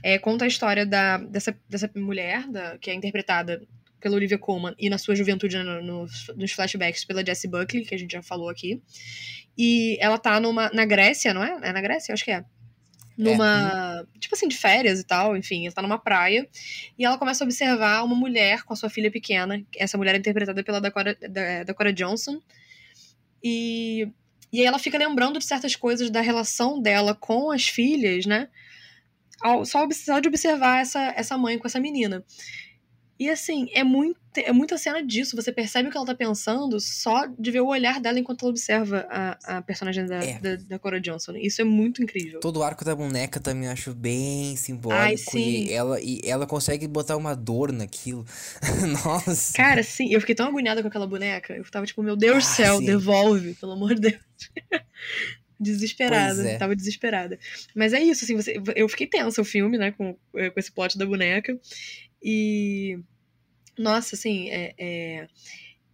É, 0.02 0.18
conta 0.18 0.44
a 0.44 0.48
história 0.48 0.86
da, 0.86 1.18
dessa, 1.18 1.56
dessa 1.68 1.90
mulher, 1.96 2.46
da, 2.48 2.78
que 2.78 2.90
é 2.90 2.94
interpretada 2.94 3.62
pela 4.00 4.16
Olivia 4.16 4.38
Colman 4.38 4.74
e 4.78 4.88
na 4.88 4.98
sua 4.98 5.14
juventude 5.14 5.58
no, 5.58 5.82
no, 5.82 6.06
nos 6.36 6.52
flashbacks 6.52 7.04
pela 7.04 7.24
Jessie 7.24 7.50
Buckley, 7.50 7.84
que 7.84 7.94
a 7.94 7.98
gente 7.98 8.12
já 8.12 8.22
falou 8.22 8.48
aqui. 8.48 8.82
E 9.56 9.98
ela 10.00 10.18
tá 10.18 10.40
numa, 10.40 10.70
na 10.70 10.84
Grécia, 10.86 11.34
não 11.34 11.44
é? 11.44 11.58
É 11.62 11.72
na 11.72 11.80
Grécia? 11.80 12.12
Acho 12.12 12.24
que 12.24 12.30
é 12.30 12.44
numa. 13.20 14.06
É. 14.14 14.18
Tipo 14.18 14.34
assim, 14.34 14.48
de 14.48 14.56
férias 14.56 15.00
e 15.00 15.04
tal, 15.04 15.36
enfim, 15.36 15.66
ela 15.66 15.74
tá 15.74 15.82
numa 15.82 15.98
praia. 15.98 16.48
E 16.98 17.04
ela 17.04 17.18
começa 17.18 17.44
a 17.44 17.46
observar 17.46 18.04
uma 18.04 18.16
mulher 18.16 18.62
com 18.62 18.72
a 18.72 18.76
sua 18.76 18.90
filha 18.90 19.10
pequena. 19.10 19.62
Essa 19.76 19.98
mulher 19.98 20.14
é 20.14 20.18
interpretada 20.18 20.62
pela 20.64 20.80
Dakota, 20.80 21.16
da, 21.28 21.64
Dakota 21.64 21.92
Johnson. 21.92 22.40
E, 23.42 24.08
e 24.52 24.60
aí 24.60 24.66
ela 24.66 24.78
fica 24.78 24.98
lembrando 24.98 25.38
de 25.38 25.44
certas 25.44 25.76
coisas 25.76 26.10
da 26.10 26.20
relação 26.20 26.80
dela 26.80 27.14
com 27.14 27.50
as 27.50 27.68
filhas, 27.68 28.26
né? 28.26 28.48
só, 29.64 29.88
só 29.90 30.18
de 30.18 30.28
observar 30.28 30.80
essa, 30.80 31.00
essa 31.16 31.38
mãe 31.38 31.58
com 31.58 31.66
essa 31.66 31.80
menina. 31.80 32.24
E 33.20 33.28
assim, 33.28 33.68
é, 33.74 33.84
muito, 33.84 34.18
é 34.34 34.50
muita 34.50 34.78
cena 34.78 35.04
disso. 35.04 35.36
Você 35.36 35.52
percebe 35.52 35.90
o 35.90 35.92
que 35.92 35.96
ela 35.98 36.06
tá 36.06 36.14
pensando 36.14 36.80
só 36.80 37.26
de 37.26 37.50
ver 37.50 37.60
o 37.60 37.66
olhar 37.66 38.00
dela 38.00 38.18
enquanto 38.18 38.44
ela 38.44 38.50
observa 38.50 39.06
a, 39.10 39.58
a 39.58 39.62
personagem 39.62 40.06
da, 40.06 40.24
é. 40.24 40.38
da, 40.38 40.56
da, 40.56 40.78
Cora 40.78 40.98
Johnson. 40.98 41.36
Isso 41.36 41.60
é 41.60 41.64
muito 41.64 42.02
incrível. 42.02 42.40
Todo 42.40 42.60
o 42.60 42.62
arco 42.62 42.82
da 42.82 42.96
boneca 42.96 43.38
também 43.38 43.68
acho 43.68 43.92
bem 43.92 44.56
simbólico. 44.56 45.02
Ai, 45.02 45.18
sim. 45.18 45.66
E 45.66 45.70
ela, 45.70 46.00
e 46.00 46.22
ela 46.24 46.46
consegue 46.46 46.88
botar 46.88 47.18
uma 47.18 47.36
dor 47.36 47.70
naquilo. 47.72 48.24
Nossa. 49.04 49.52
Cara, 49.52 49.82
sim. 49.82 50.10
Eu 50.10 50.20
fiquei 50.20 50.34
tão 50.34 50.48
agoniada 50.48 50.80
com 50.80 50.88
aquela 50.88 51.06
boneca. 51.06 51.54
Eu 51.54 51.70
tava 51.70 51.84
tipo, 51.84 52.02
meu 52.02 52.16
Deus 52.16 52.42
do 52.42 52.48
ah, 52.48 52.54
céu, 52.54 52.78
sim. 52.78 52.86
devolve, 52.86 53.52
pelo 53.52 53.72
amor 53.72 53.96
de 53.96 54.00
Deus. 54.00 54.20
desesperada, 55.60 56.48
é. 56.48 56.56
tava 56.56 56.74
desesperada. 56.74 57.38
Mas 57.74 57.92
é 57.92 58.00
isso, 58.00 58.24
assim, 58.24 58.34
você, 58.34 58.58
eu 58.74 58.88
fiquei 58.88 59.06
tensa 59.06 59.42
o 59.42 59.44
filme, 59.44 59.76
né, 59.76 59.90
com, 59.92 60.14
com 60.14 60.52
esse 60.56 60.72
plot 60.72 60.96
da 60.96 61.04
boneca. 61.04 61.60
E. 62.22 62.98
Nossa, 63.78 64.14
assim, 64.14 64.50
é, 64.50 64.74
é, 64.78 65.28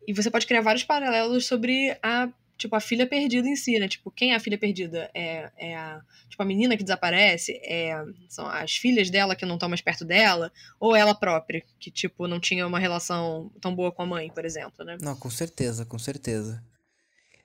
E 0.07 0.13
você 0.13 0.31
pode 0.31 0.47
criar 0.47 0.61
vários 0.61 0.85
paralelos 0.85 1.47
sobre 1.47 1.97
a. 2.03 2.29
Tipo, 2.59 2.75
a 2.75 2.81
filha 2.81 3.07
perdida 3.07 3.47
em 3.47 3.55
si, 3.55 3.79
né? 3.79 3.87
Tipo, 3.87 4.11
quem 4.11 4.33
é 4.33 4.35
a 4.35 4.41
filha 4.41 4.57
perdida? 4.57 5.11
É, 5.15 5.51
é 5.59 5.77
a. 5.77 6.01
Tipo, 6.29 6.43
a 6.43 6.47
menina 6.47 6.77
que 6.77 6.83
desaparece? 6.83 7.61
É, 7.63 7.95
são 8.29 8.47
as 8.47 8.77
filhas 8.77 9.11
dela 9.11 9.37
que 9.37 9.45
não 9.45 9.57
estão 9.57 9.69
mais 9.69 9.83
perto 9.83 10.07
dela? 10.07 10.51
Ou 10.81 10.97
ela 10.97 11.15
própria, 11.15 11.63
que, 11.79 11.91
tipo, 11.91 12.27
não 12.27 12.41
tinha 12.41 12.67
uma 12.67 12.79
relação 12.79 13.53
tão 13.61 13.75
boa 13.75 13.93
com 13.93 14.03
a 14.03 14.07
mãe, 14.07 14.31
por 14.31 14.45
exemplo, 14.45 14.85
né? 14.87 14.97
Não, 15.03 15.15
com 15.15 15.29
certeza, 15.29 15.85
com 15.85 15.99
certeza. 15.99 16.65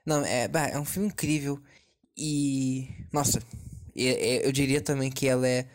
Não, 0.05 0.25
é, 0.25 0.49
é 0.71 0.79
um 0.79 0.85
filme 0.85 1.09
incrível. 1.09 1.61
E. 2.17 2.87
Nossa, 3.11 3.41
eu, 3.95 4.13
eu 4.45 4.51
diria 4.51 4.79
também 4.79 5.11
que 5.11 5.27
ela 5.27 5.47
é 5.47 5.67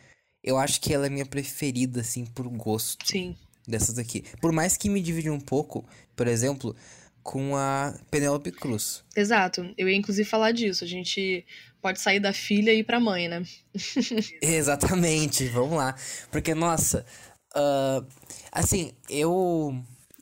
eu 0.46 0.56
acho 0.56 0.80
que 0.80 0.94
ela 0.94 1.06
é 1.06 1.10
minha 1.10 1.26
preferida, 1.26 2.00
assim, 2.00 2.24
por 2.24 2.48
gosto. 2.48 3.06
Sim. 3.06 3.36
Dessas 3.66 3.98
aqui. 3.98 4.24
Por 4.40 4.52
mais 4.52 4.76
que 4.76 4.88
me 4.88 5.02
divide 5.02 5.28
um 5.28 5.40
pouco, 5.40 5.84
por 6.14 6.28
exemplo, 6.28 6.74
com 7.20 7.56
a 7.56 7.92
Penélope 8.08 8.52
Cruz. 8.52 9.02
Exato. 9.16 9.74
Eu 9.76 9.88
ia 9.88 9.96
inclusive 9.96 10.28
falar 10.28 10.52
disso. 10.52 10.84
A 10.84 10.86
gente 10.86 11.44
pode 11.82 12.00
sair 12.00 12.20
da 12.20 12.32
filha 12.32 12.72
e 12.72 12.78
ir 12.78 12.84
pra 12.84 13.00
mãe, 13.00 13.26
né? 13.26 13.42
Exatamente. 14.40 15.48
Vamos 15.48 15.76
lá. 15.76 15.96
Porque, 16.30 16.54
nossa, 16.54 17.04
uh, 17.56 18.06
assim, 18.52 18.92
eu 19.10 19.76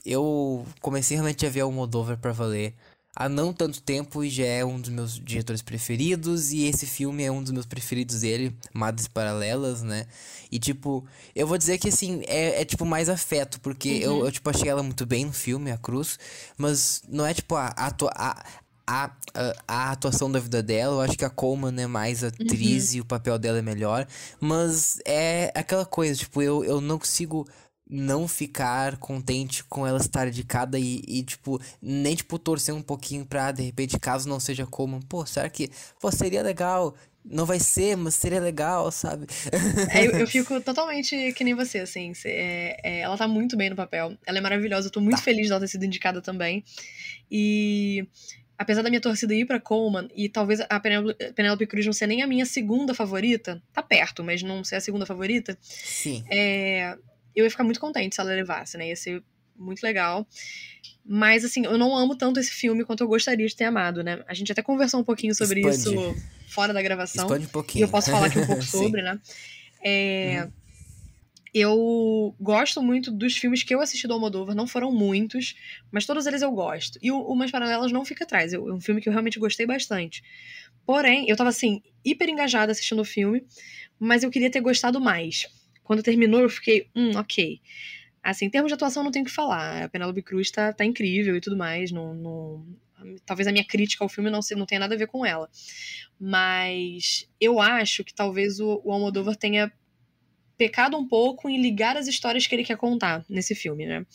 eu 0.07 0.66
comecei 0.81 1.16
realmente 1.16 1.45
a 1.45 1.51
ver 1.51 1.64
o 1.64 1.70
Moldover 1.70 2.16
pra 2.16 2.33
valer 2.33 2.75
há 3.15 3.29
não 3.29 3.53
tanto 3.53 3.81
tempo 3.81 4.25
e 4.25 4.31
já 4.31 4.45
é 4.45 4.65
um 4.65 4.81
dos 4.81 4.91
meus 4.91 5.19
diretores 5.19 5.62
preferidos. 5.62 6.53
E 6.53 6.65
esse 6.65 6.87
filme 6.87 7.23
é 7.23 7.31
um 7.31 7.43
dos 7.43 7.53
meus 7.53 7.67
preferidos 7.67 8.21
dele, 8.21 8.55
Madres 8.73 9.09
Paralelas, 9.09 9.83
né? 9.83 10.07
E 10.51 10.59
tipo, 10.59 11.05
eu 11.35 11.47
vou 11.47 11.59
dizer 11.59 11.79
que 11.79 11.89
assim, 11.89 12.23
é, 12.27 12.61
é 12.61 12.65
tipo 12.65 12.85
mais 12.85 13.09
afeto, 13.09 13.61
porque 13.61 14.07
uhum. 14.07 14.19
eu, 14.19 14.27
eu, 14.27 14.33
tipo, 14.33 14.49
achei 14.51 14.69
ela 14.69 14.83
muito 14.83 15.05
bem 15.05 15.25
no 15.25 15.33
filme, 15.33 15.71
a 15.71 15.77
Cruz, 15.77 16.19
mas 16.57 17.03
não 17.09 17.27
é 17.27 17.35
tipo 17.35 17.57
a, 17.57 17.75
a, 17.77 17.93
a, 18.15 18.45
a, 18.87 19.11
a, 19.67 19.91
atuação 19.93 20.31
da 20.31 20.39
vida 20.39 20.62
dela, 20.62 20.97
eu 20.97 21.01
acho 21.01 21.19
que 21.19 21.25
a 21.25 21.31
Coleman 21.31 21.83
é 21.83 21.87
mais 21.87 22.23
atriz 22.23 22.91
uhum. 22.91 22.97
e 22.97 23.01
o 23.01 23.05
papel 23.05 23.39
dela 23.39 23.59
é 23.59 23.62
melhor. 23.62 24.07
Mas 24.41 25.01
é 25.05 25.51
aquela 25.55 25.86
coisa, 25.86 26.15
tipo, 26.15 26.43
eu, 26.43 26.65
eu 26.65 26.81
não 26.81 26.99
consigo 26.99 27.47
não 27.89 28.27
ficar 28.27 28.97
contente 28.97 29.62
com 29.65 29.86
ela 29.86 29.98
estar 29.98 30.24
dedicada 30.24 30.78
e, 30.78 31.02
e, 31.06 31.23
tipo, 31.23 31.61
nem, 31.81 32.15
tipo, 32.15 32.39
torcer 32.39 32.74
um 32.74 32.82
pouquinho 32.82 33.27
pra, 33.27 33.52
de 33.52 33.62
repente, 33.62 33.98
caso 33.98 34.28
não 34.28 34.40
seja 34.40 34.66
como, 34.66 35.05
pô, 35.06 35.27
será 35.27 35.48
que, 35.48 35.70
pô, 36.01 36.11
seria 36.11 36.43
legal 36.43 36.94
não 37.24 37.47
vai 37.47 37.59
ser, 37.59 37.97
mas 37.97 38.15
seria 38.15 38.39
legal, 38.39 38.93
sabe? 38.93 39.27
É, 39.90 40.06
eu, 40.06 40.11
eu, 40.12 40.27
fico 40.28 40.61
totalmente 40.61 41.32
que 41.32 41.43
nem 41.43 41.55
você, 41.55 41.78
assim. 41.78 42.12
É, 42.27 42.77
é, 42.82 43.01
ela 43.01 43.16
tá 43.16 43.27
muito 43.27 43.56
bem 43.56 43.70
no 43.70 43.77
papel. 43.77 44.15
Ela 44.27 44.39
é 44.39 44.40
maravilhosa. 44.43 44.89
Eu 44.89 44.93
tô 44.93 45.01
muito 45.01 45.16
tá. 45.16 45.23
feliz 45.23 45.48
dela 45.48 45.61
ter 45.61 45.69
sido 45.69 45.86
indicada 45.86 46.20
também. 46.20 46.62
E 47.31 48.06
apesar 48.59 48.82
da 48.82 48.90
minha 48.90 49.01
torcida 49.01 49.35
ir 49.35 49.47
pra 49.47 49.59
Coleman 49.59 50.09
e 50.15 50.28
talvez 50.28 50.61
a 50.61 50.81
Penelope 51.35 51.66
Cruz 51.66 51.86
não 51.86 51.94
ser 51.94 52.06
nem 52.06 52.23
a 52.23 52.27
minha 52.27 52.44
segunda 52.44 52.94
favorita, 52.94 53.62
tá 53.73 53.82
perto, 53.82 54.23
mas 54.23 54.43
não 54.43 54.62
ser 54.62 54.77
a 54.77 54.81
segunda 54.81 55.06
favorita. 55.06 55.56
Sim. 55.62 56.24
É, 56.31 56.97
eu 57.35 57.44
ia 57.44 57.51
ficar 57.51 57.65
muito 57.65 57.81
contente 57.81 58.15
se 58.15 58.20
ela 58.20 58.31
levasse, 58.31 58.77
né? 58.77 58.89
Ia 58.89 58.97
ser 58.97 59.23
muito 59.56 59.82
legal. 59.82 60.27
Mas, 61.05 61.44
assim, 61.44 61.65
eu 61.65 61.77
não 61.77 61.97
amo 61.97 62.16
tanto 62.16 62.40
esse 62.40 62.51
filme 62.51 62.85
quanto 62.85 63.02
eu 63.02 63.09
gostaria 63.09 63.47
de 63.47 63.55
ter 63.55 63.65
amado, 63.65 64.02
né? 64.02 64.24
A 64.27 64.35
gente 64.35 64.51
até 64.51 64.62
conversou 64.62 65.01
um 65.01 65.05
pouquinho 65.05 65.35
sobre 65.35 65.61
Expande. 65.61 65.97
isso 65.97 66.16
fora 66.48 66.73
da 66.73 66.82
gravação. 66.82 67.24
Expande 67.24 67.47
um 67.47 67.51
pouquinho. 67.51 67.82
E 67.82 67.85
eu 67.85 67.89
posso 67.89 68.11
falar 68.11 68.27
aqui 68.27 68.39
um 68.39 68.47
pouco 68.47 68.62
sobre, 68.62 69.02
né? 69.02 69.19
É, 69.85 70.44
hum. 70.47 70.65
Eu 71.55 72.35
gosto 72.40 72.82
muito 72.82 73.12
dos 73.12 73.36
filmes 73.36 73.62
que 73.62 73.73
eu 73.73 73.81
assisti 73.81 74.09
do 74.09 74.12
Almodóvar, 74.12 74.56
não 74.56 74.66
foram 74.66 74.90
muitos, 74.90 75.55
mas 75.89 76.05
todos 76.05 76.27
eles 76.27 76.43
eu 76.43 76.51
gosto. 76.51 76.98
E 77.01 77.12
o 77.12 77.20
Umas 77.20 77.52
Paralelas 77.52 77.93
não 77.93 78.05
fica 78.05 78.24
atrás, 78.24 78.52
é 78.52 78.59
um 78.59 78.81
filme 78.81 79.01
que 79.01 79.09
eu 79.09 79.12
realmente 79.12 79.39
gostei 79.39 79.65
bastante. 79.65 80.20
Porém, 80.85 81.27
eu 81.28 81.36
tava 81.36 81.51
assim, 81.51 81.81
hiper 82.05 82.28
engajada 82.28 82.73
assistindo 82.73 83.01
o 83.02 83.05
filme, 83.05 83.47
mas 84.01 84.24
eu 84.24 84.31
queria 84.32 84.51
ter 84.51 84.61
gostado 84.61 85.01
mais. 85.01 85.47
Quando 85.85 86.02
terminou, 86.02 86.40
eu 86.40 86.48
fiquei, 86.48 86.89
hum, 86.97 87.12
ok. 87.16 87.61
Assim, 88.23 88.47
em 88.47 88.51
termos 88.51 88.70
de 88.70 88.74
atuação, 88.74 89.05
não 89.05 89.11
tenho 89.11 89.24
o 89.24 89.28
que 89.28 89.35
falar. 89.35 89.85
A 89.85 89.89
Penélope 89.89 90.23
Cruz 90.23 90.51
tá, 90.51 90.73
tá 90.73 90.85
incrível 90.85 91.36
e 91.36 91.40
tudo 91.40 91.56
mais. 91.56 91.93
Não, 91.93 92.15
não, 92.15 92.66
talvez 93.27 93.47
a 93.47 93.52
minha 93.52 93.65
crítica 93.65 94.02
ao 94.02 94.09
filme 94.09 94.31
não, 94.31 94.40
não 94.56 94.66
tenha 94.66 94.81
nada 94.81 94.94
a 94.94 94.98
ver 94.98 95.06
com 95.06 95.24
ela. 95.24 95.48
Mas 96.19 97.28
eu 97.40 97.61
acho 97.61 98.02
que 98.02 98.15
talvez 98.15 98.61
o, 98.61 98.81
o 98.82 98.90
Almodóvar 98.90 99.36
tenha 99.36 99.70
pecado 100.56 100.97
um 100.97 101.06
pouco 101.06 101.48
em 101.48 101.61
ligar 101.61 101.97
as 101.97 102.06
histórias 102.06 102.47
que 102.47 102.55
ele 102.55 102.65
quer 102.65 102.77
contar 102.77 103.24
nesse 103.28 103.55
filme, 103.55 103.86
né? 103.86 104.06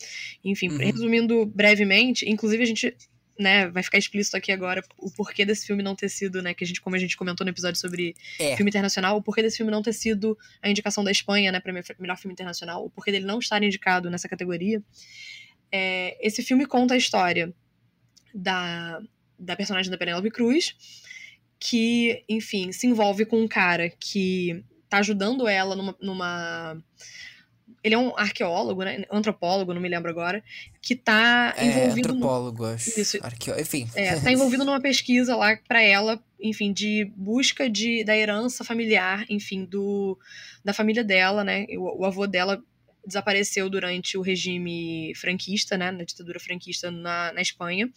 Enfim, 0.44 0.70
uhum. 0.70 0.78
resumindo 0.78 1.46
brevemente, 1.46 2.28
inclusive 2.30 2.64
a 2.64 2.66
gente 2.66 2.96
né, 3.40 3.70
vai 3.70 3.82
ficar 3.82 3.98
explícito 3.98 4.36
aqui 4.36 4.52
agora 4.52 4.84
o 4.98 5.10
porquê 5.10 5.46
desse 5.46 5.66
filme 5.66 5.82
não 5.82 5.96
ter 5.96 6.10
sido, 6.10 6.42
né, 6.42 6.54
que 6.54 6.64
a 6.64 6.68
gente, 6.68 6.82
como 6.82 6.96
a 6.96 7.00
gente 7.00 7.16
comentou 7.16 7.46
no 7.46 7.52
episódio 7.52 7.80
sobre 7.80 8.14
é. 8.38 8.56
filme 8.58 8.70
internacional, 8.70 9.16
o 9.16 9.24
porquê 9.24 9.42
desse 9.42 9.58
filme 9.58 9.72
não 9.72 9.82
ter 9.82 9.94
sido 9.94 10.38
a 10.62 10.70
indicação 10.70 11.04
da 11.04 11.10
Espanha, 11.10 11.50
né, 11.50 11.62
para 11.62 11.72
melhor 11.98 12.18
filme 12.18 12.34
internacional, 12.34 12.86
o 12.86 12.90
porquê 12.90 13.12
dele 13.14 13.26
não 13.26 13.40
estar 13.40 13.64
indicado 13.64 14.10
nessa 14.10 14.28
categoria. 14.28 14.84
É, 15.72 16.18
esse 16.20 16.44
filme 16.44 16.66
conta 16.66 16.96
a 16.96 16.98
história 16.98 17.54
da, 18.36 19.02
da 19.40 19.56
personagem 19.56 19.90
da 19.90 19.98
Penélope 19.98 20.30
Cruz, 20.30 20.76
que, 21.58 22.24
enfim, 22.28 22.74
se 22.74 22.88
envolve 22.88 23.26
com 23.26 23.42
um 23.42 23.48
cara 23.48 23.90
que 23.90 24.64
tá 24.90 24.98
ajudando 24.98 25.48
ela 25.48 25.76
numa, 25.76 25.96
numa 26.02 26.84
ele 27.84 27.96
é 27.96 27.98
um 27.98 28.18
arqueólogo, 28.18 28.84
né? 28.84 29.04
Antropólogo, 29.12 29.74
não 29.74 29.82
me 29.82 29.90
lembro 29.90 30.10
agora, 30.10 30.44
que 30.82 30.96
tá 30.96 31.54
é, 31.58 31.66
envolvido. 31.66 32.10
Antropólogo, 32.10 32.64
no... 32.64 32.74
acho. 32.74 33.00
Isso. 33.00 33.18
Arqueo... 33.22 33.60
Enfim. 33.60 33.90
É, 33.96 34.20
tá 34.20 34.32
envolvido 34.32 34.66
numa 34.66 34.82
pesquisa 34.82 35.36
lá 35.36 35.58
para 35.68 35.82
ela, 35.82 36.22
enfim, 36.40 36.74
de 36.74 37.12
busca 37.16 37.70
de, 37.70 38.04
da 38.04 38.18
herança 38.18 38.64
familiar, 38.64 39.26
enfim, 39.30 39.66
do, 39.66 40.18
da 40.64 40.74
família 40.74 41.04
dela, 41.04 41.44
né? 41.44 41.66
O, 41.78 42.02
o 42.02 42.06
avô 42.06 42.28
dela 42.28 42.62
desapareceu 43.06 43.70
durante 43.70 44.18
o 44.18 44.22
regime 44.22 45.14
franquista, 45.16 45.78
né? 45.78 45.92
Na 45.92 46.04
ditadura 46.04 46.40
franquista 46.40 46.92
na, 46.92 47.32
na 47.34 47.42
Espanha. 47.42 47.90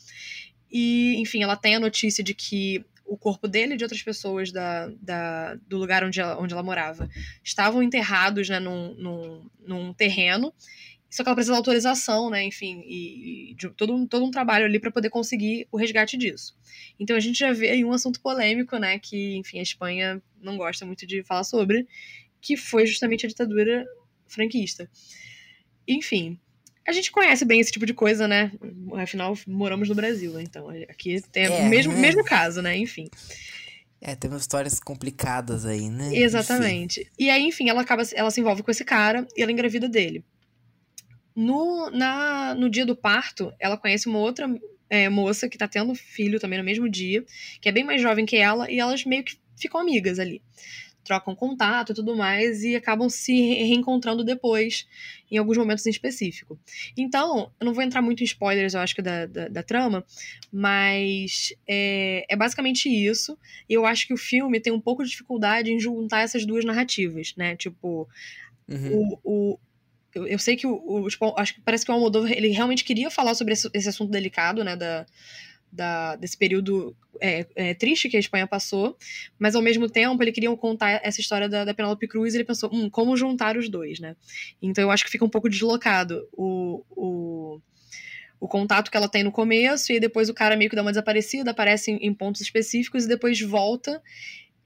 E, 0.70 1.16
enfim, 1.18 1.42
ela 1.42 1.56
tem 1.56 1.74
a 1.74 1.80
notícia 1.80 2.24
de 2.24 2.32
que 2.32 2.84
o 3.12 3.18
corpo 3.18 3.46
dele 3.46 3.74
e 3.74 3.76
de 3.76 3.84
outras 3.84 4.02
pessoas 4.02 4.50
da, 4.50 4.90
da, 5.02 5.54
do 5.68 5.76
lugar 5.76 6.02
onde 6.02 6.18
ela, 6.18 6.40
onde 6.40 6.54
ela 6.54 6.62
morava 6.62 7.10
estavam 7.44 7.82
enterrados 7.82 8.48
né, 8.48 8.58
num, 8.58 8.94
num, 8.94 9.50
num 9.60 9.92
terreno. 9.92 10.52
Só 11.10 11.22
que 11.22 11.28
ela 11.28 11.36
precisa 11.36 11.52
de 11.52 11.58
autorização, 11.58 12.30
né? 12.30 12.42
Enfim, 12.42 12.82
e, 12.86 13.50
e 13.50 13.54
de 13.54 13.68
todo, 13.68 13.94
um, 13.94 14.06
todo 14.06 14.24
um 14.24 14.30
trabalho 14.30 14.64
ali 14.64 14.80
para 14.80 14.90
poder 14.90 15.10
conseguir 15.10 15.68
o 15.70 15.76
resgate 15.76 16.16
disso. 16.16 16.56
Então 16.98 17.14
a 17.14 17.20
gente 17.20 17.38
já 17.38 17.52
vê 17.52 17.68
aí 17.68 17.84
um 17.84 17.92
assunto 17.92 18.18
polêmico, 18.18 18.78
né? 18.78 18.98
Que, 18.98 19.36
enfim, 19.36 19.58
a 19.58 19.62
Espanha 19.62 20.22
não 20.40 20.56
gosta 20.56 20.86
muito 20.86 21.06
de 21.06 21.22
falar 21.22 21.44
sobre, 21.44 21.86
que 22.40 22.56
foi 22.56 22.86
justamente 22.86 23.26
a 23.26 23.28
ditadura 23.28 23.84
franquista. 24.26 24.90
Enfim, 25.86 26.40
a 26.92 26.94
gente 26.94 27.10
conhece 27.10 27.44
bem 27.44 27.60
esse 27.60 27.72
tipo 27.72 27.86
de 27.86 27.94
coisa, 27.94 28.28
né? 28.28 28.52
Afinal, 28.94 29.36
moramos 29.46 29.88
no 29.88 29.94
Brasil, 29.94 30.32
né? 30.32 30.42
Então, 30.42 30.68
aqui 30.88 31.20
tem 31.32 31.44
é, 31.44 31.50
o 31.50 31.68
mesmo, 31.68 31.92
né? 31.92 32.00
mesmo 32.00 32.24
caso, 32.24 32.62
né? 32.62 32.76
Enfim. 32.76 33.08
É, 34.00 34.14
tem 34.14 34.30
umas 34.30 34.42
histórias 34.42 34.78
complicadas 34.78 35.64
aí, 35.64 35.88
né? 35.88 36.14
Exatamente. 36.14 37.00
Enfim. 37.00 37.10
E 37.18 37.30
aí, 37.30 37.42
enfim, 37.44 37.68
ela 37.68 37.82
acaba, 37.82 38.02
ela 38.14 38.30
se 38.30 38.40
envolve 38.40 38.62
com 38.62 38.70
esse 38.70 38.84
cara 38.84 39.26
e 39.36 39.42
ela 39.42 39.52
engravida 39.52 39.88
dele. 39.88 40.24
No, 41.34 41.90
na, 41.90 42.54
no 42.54 42.68
dia 42.68 42.84
do 42.84 42.94
parto, 42.94 43.52
ela 43.58 43.76
conhece 43.76 44.06
uma 44.06 44.18
outra 44.18 44.46
é, 44.90 45.08
moça 45.08 45.48
que 45.48 45.56
tá 45.56 45.66
tendo 45.66 45.94
filho 45.94 46.38
também 46.38 46.58
no 46.58 46.64
mesmo 46.64 46.88
dia, 46.88 47.24
que 47.60 47.68
é 47.68 47.72
bem 47.72 47.84
mais 47.84 48.02
jovem 48.02 48.26
que 48.26 48.36
ela, 48.36 48.70
e 48.70 48.78
elas 48.78 49.04
meio 49.04 49.24
que 49.24 49.38
ficam 49.56 49.80
amigas 49.80 50.18
ali 50.18 50.42
trocam 51.04 51.34
contato 51.34 51.92
e 51.92 51.94
tudo 51.94 52.16
mais 52.16 52.62
e 52.62 52.76
acabam 52.76 53.08
se 53.08 53.32
reencontrando 53.32 54.24
depois, 54.24 54.86
em 55.30 55.36
alguns 55.36 55.56
momentos 55.56 55.86
em 55.86 55.90
específico. 55.90 56.58
Então, 56.96 57.50
eu 57.60 57.64
não 57.66 57.74
vou 57.74 57.82
entrar 57.82 58.02
muito 58.02 58.22
em 58.22 58.24
spoilers, 58.24 58.74
eu 58.74 58.80
acho 58.80 58.94
que 58.94 59.02
da, 59.02 59.26
da, 59.26 59.48
da 59.48 59.62
trama, 59.62 60.04
mas 60.52 61.52
é, 61.66 62.24
é, 62.28 62.36
basicamente 62.36 62.88
isso. 62.88 63.38
E 63.68 63.74
eu 63.74 63.86
acho 63.86 64.06
que 64.06 64.14
o 64.14 64.18
filme 64.18 64.60
tem 64.60 64.72
um 64.72 64.80
pouco 64.80 65.02
de 65.02 65.10
dificuldade 65.10 65.72
em 65.72 65.80
juntar 65.80 66.22
essas 66.22 66.44
duas 66.44 66.64
narrativas, 66.64 67.34
né? 67.36 67.56
Tipo, 67.56 68.08
uhum. 68.68 69.18
o, 69.22 69.52
o 69.52 69.58
eu, 70.14 70.26
eu, 70.26 70.38
sei 70.38 70.56
que 70.56 70.66
o, 70.66 70.74
o 70.74 71.08
tipo, 71.08 71.34
acho 71.38 71.54
que 71.54 71.60
parece 71.62 71.84
que 71.84 71.90
o 71.90 71.94
Almodóvar 71.94 72.32
ele 72.32 72.48
realmente 72.48 72.84
queria 72.84 73.10
falar 73.10 73.34
sobre 73.34 73.54
esse, 73.54 73.68
esse 73.72 73.88
assunto 73.88 74.10
delicado, 74.10 74.62
né, 74.62 74.76
da, 74.76 75.06
da, 75.72 76.16
desse 76.16 76.36
período 76.36 76.94
é, 77.20 77.46
é, 77.54 77.74
triste 77.74 78.08
que 78.08 78.16
a 78.16 78.20
Espanha 78.20 78.46
passou, 78.46 78.96
mas 79.38 79.54
ao 79.54 79.62
mesmo 79.62 79.88
tempo 79.88 80.22
ele 80.22 80.32
queria 80.32 80.54
contar 80.56 81.00
essa 81.02 81.20
história 81.20 81.48
da, 81.48 81.64
da 81.64 81.72
Penélope 81.72 82.06
Cruz 82.06 82.34
e 82.34 82.36
ele 82.36 82.44
pensou, 82.44 82.70
hum, 82.72 82.90
como 82.90 83.16
juntar 83.16 83.56
os 83.56 83.68
dois, 83.68 83.98
né? 83.98 84.14
Então 84.60 84.84
eu 84.84 84.90
acho 84.90 85.04
que 85.04 85.10
fica 85.10 85.24
um 85.24 85.30
pouco 85.30 85.48
deslocado 85.48 86.28
o, 86.32 86.84
o, 86.90 87.60
o 88.38 88.46
contato 88.46 88.90
que 88.90 88.96
ela 88.96 89.08
tem 89.08 89.22
no 89.22 89.32
começo 89.32 89.92
e 89.92 89.98
depois 89.98 90.28
o 90.28 90.34
cara 90.34 90.56
meio 90.56 90.68
que 90.68 90.76
dá 90.76 90.82
uma 90.82 90.92
desaparecida, 90.92 91.50
aparece 91.50 91.92
em, 91.92 91.96
em 92.06 92.12
pontos 92.12 92.42
específicos 92.42 93.04
e 93.04 93.08
depois 93.08 93.40
volta 93.40 94.02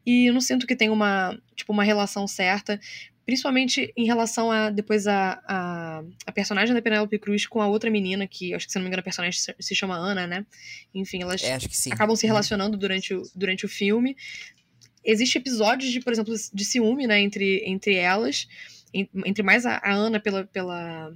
e 0.06 0.26
eu 0.26 0.32
não 0.32 0.40
sinto 0.40 0.68
que 0.68 0.76
tem 0.76 0.88
uma, 0.88 1.36
tipo, 1.56 1.72
uma 1.72 1.82
relação 1.82 2.28
certa. 2.28 2.78
Principalmente 3.26 3.92
em 3.96 4.06
relação 4.06 4.52
a 4.52 4.70
depois 4.70 5.06
a, 5.08 5.42
a, 5.44 6.02
a 6.24 6.32
personagem 6.32 6.72
da 6.72 6.80
Penelope 6.80 7.18
Cruz 7.18 7.44
com 7.44 7.60
a 7.60 7.66
outra 7.66 7.90
menina, 7.90 8.24
que 8.26 8.54
acho 8.54 8.66
que 8.66 8.72
se 8.72 8.78
não 8.78 8.84
me 8.84 8.88
engano 8.88 9.00
a 9.00 9.04
personagem 9.04 9.38
se, 9.58 9.74
chama 9.74 9.96
Ana, 9.96 10.28
né? 10.28 10.46
Enfim, 10.94 11.22
elas 11.22 11.42
é, 11.42 11.58
acabam 11.92 12.14
se 12.14 12.24
uhum. 12.24 12.30
relacionando 12.30 12.76
durante 12.76 13.12
o, 13.12 13.22
durante 13.34 13.66
o 13.66 13.68
filme. 13.68 14.16
Existem 15.04 15.40
episódios 15.40 15.90
de, 15.90 16.00
por 16.00 16.12
exemplo, 16.12 16.32
de 16.52 16.64
ciúme, 16.64 17.06
né, 17.06 17.20
entre, 17.20 17.62
entre 17.66 17.94
elas, 17.94 18.46
entre 18.94 19.42
mais 19.42 19.66
a, 19.66 19.80
a 19.82 19.92
Ana 19.92 20.20
pela, 20.20 20.44
pela 20.44 21.12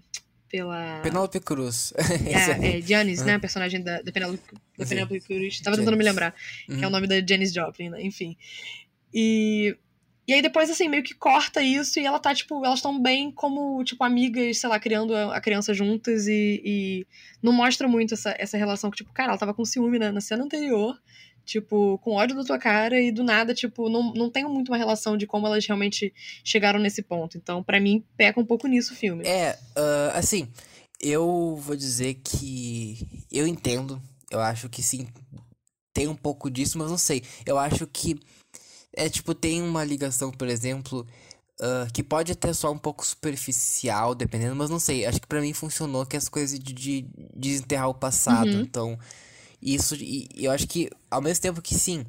pela. 0.51 1.01
Penelope 1.01 1.41
Cruz. 1.41 1.95
é, 2.27 2.79
é 2.79 2.83
Janice, 2.83 3.21
uhum. 3.21 3.27
né? 3.29 3.35
A 3.35 3.41
personagem 3.41 3.81
da, 3.83 4.03
da 4.03 4.11
Penelope, 4.11 4.43
da 4.77 4.85
Penelope 4.85 5.21
Cruz. 5.21 5.61
Tava 5.61 5.77
tentando 5.77 5.97
me 5.97 6.05
lembrar. 6.05 6.35
Uhum. 6.69 6.77
Que 6.77 6.83
é 6.83 6.87
o 6.87 6.91
uhum. 6.91 6.91
nome 6.91 7.07
da 7.07 7.25
Janice 7.25 7.55
Joplin, 7.55 7.91
né? 7.91 8.03
Enfim. 8.03 8.37
E 9.15 9.77
e 10.31 10.33
aí 10.33 10.41
depois, 10.41 10.71
assim, 10.71 10.89
meio 10.89 11.03
que 11.03 11.13
corta 11.13 11.61
isso 11.61 11.99
e 11.99 12.07
ela 12.07 12.21
tá, 12.21 12.33
tipo, 12.33 12.65
elas 12.65 12.79
estão 12.79 13.03
bem 13.03 13.33
como, 13.33 13.83
tipo, 13.83 14.05
amigas, 14.05 14.59
sei 14.59 14.69
lá, 14.69 14.79
criando 14.79 15.13
a 15.13 15.41
criança 15.41 15.75
juntas 15.75 16.29
e, 16.29 16.63
e, 16.65 17.07
não 17.43 17.53
mostra 17.53 17.89
muito 17.89 18.15
essa, 18.15 18.33
essa 18.39 18.57
relação 18.57 18.93
que, 18.93 18.99
tipo, 18.99 19.13
cara, 19.13 19.31
ela 19.31 19.39
tava 19.39 19.53
com 19.53 19.65
ciúme 19.65 19.99
né, 19.99 20.13
na 20.13 20.21
cena 20.21 20.45
anterior, 20.45 20.97
tipo, 21.45 21.99
com 21.99 22.13
ódio 22.13 22.37
da 22.37 22.45
tua 22.45 22.61
cara 22.61 23.01
e 23.01 23.11
do 23.11 23.25
nada, 23.25 23.53
tipo, 23.53 23.89
não, 23.89 24.15
não 24.15 24.31
tem 24.31 24.45
muito 24.45 24.69
uma 24.71 24.79
relação 24.79 25.17
de 25.17 25.27
como 25.27 25.49
elas 25.49 25.67
realmente 25.67 26.15
chegaram 26.45 26.79
nesse 26.79 27.03
ponto. 27.03 27.37
Então, 27.37 27.61
para 27.61 27.81
mim, 27.81 28.05
peca 28.17 28.39
um 28.39 28.47
pouco 28.47 28.69
nisso 28.69 28.93
o 28.93 28.97
filme. 28.97 29.27
É, 29.27 29.59
uh, 29.77 30.15
assim, 30.17 30.47
eu 31.01 31.57
vou 31.57 31.75
dizer 31.75 32.21
que 32.23 33.05
eu 33.33 33.49
entendo, 33.49 34.01
eu 34.31 34.39
acho 34.39 34.69
que 34.69 34.81
sim, 34.81 35.09
tem 35.93 36.07
um 36.07 36.15
pouco 36.15 36.49
disso, 36.49 36.79
mas 36.79 36.89
não 36.89 36.99
sei. 36.99 37.21
Eu 37.45 37.59
acho 37.59 37.85
que 37.89 38.21
é 38.93 39.09
tipo, 39.09 39.35
tem 39.35 39.63
uma 39.63 39.85
ligação, 39.85 40.31
por 40.31 40.49
exemplo, 40.49 41.07
uh, 41.61 41.93
que 41.93 42.03
pode 42.03 42.33
até 42.33 42.53
soar 42.53 42.73
um 42.73 42.79
pouco 42.79 43.07
superficial, 43.07 44.15
dependendo, 44.15 44.57
mas 44.57 44.71
não 44.71 44.81
sei. 44.81 45.07
Acho 45.07 45.21
que 45.21 45.27
para 45.27 45.41
mim 45.41 45.53
funcionou 45.53 46.05
que 46.07 46.17
as 46.17 46.29
coisas 46.29 46.59
de, 46.59 46.73
de, 46.73 47.07
desenterrar 47.35 47.89
o 47.89 47.95
passado. 47.95 48.51
Uhum. 48.51 48.61
Então, 48.61 48.99
isso. 49.63 49.95
E 49.95 50.29
eu 50.37 50.51
acho 50.51 50.67
que, 50.67 50.91
ao 51.11 51.21
mesmo 51.21 51.43
tempo 51.43 51.63
que 51.63 51.75
sim. 51.75 52.05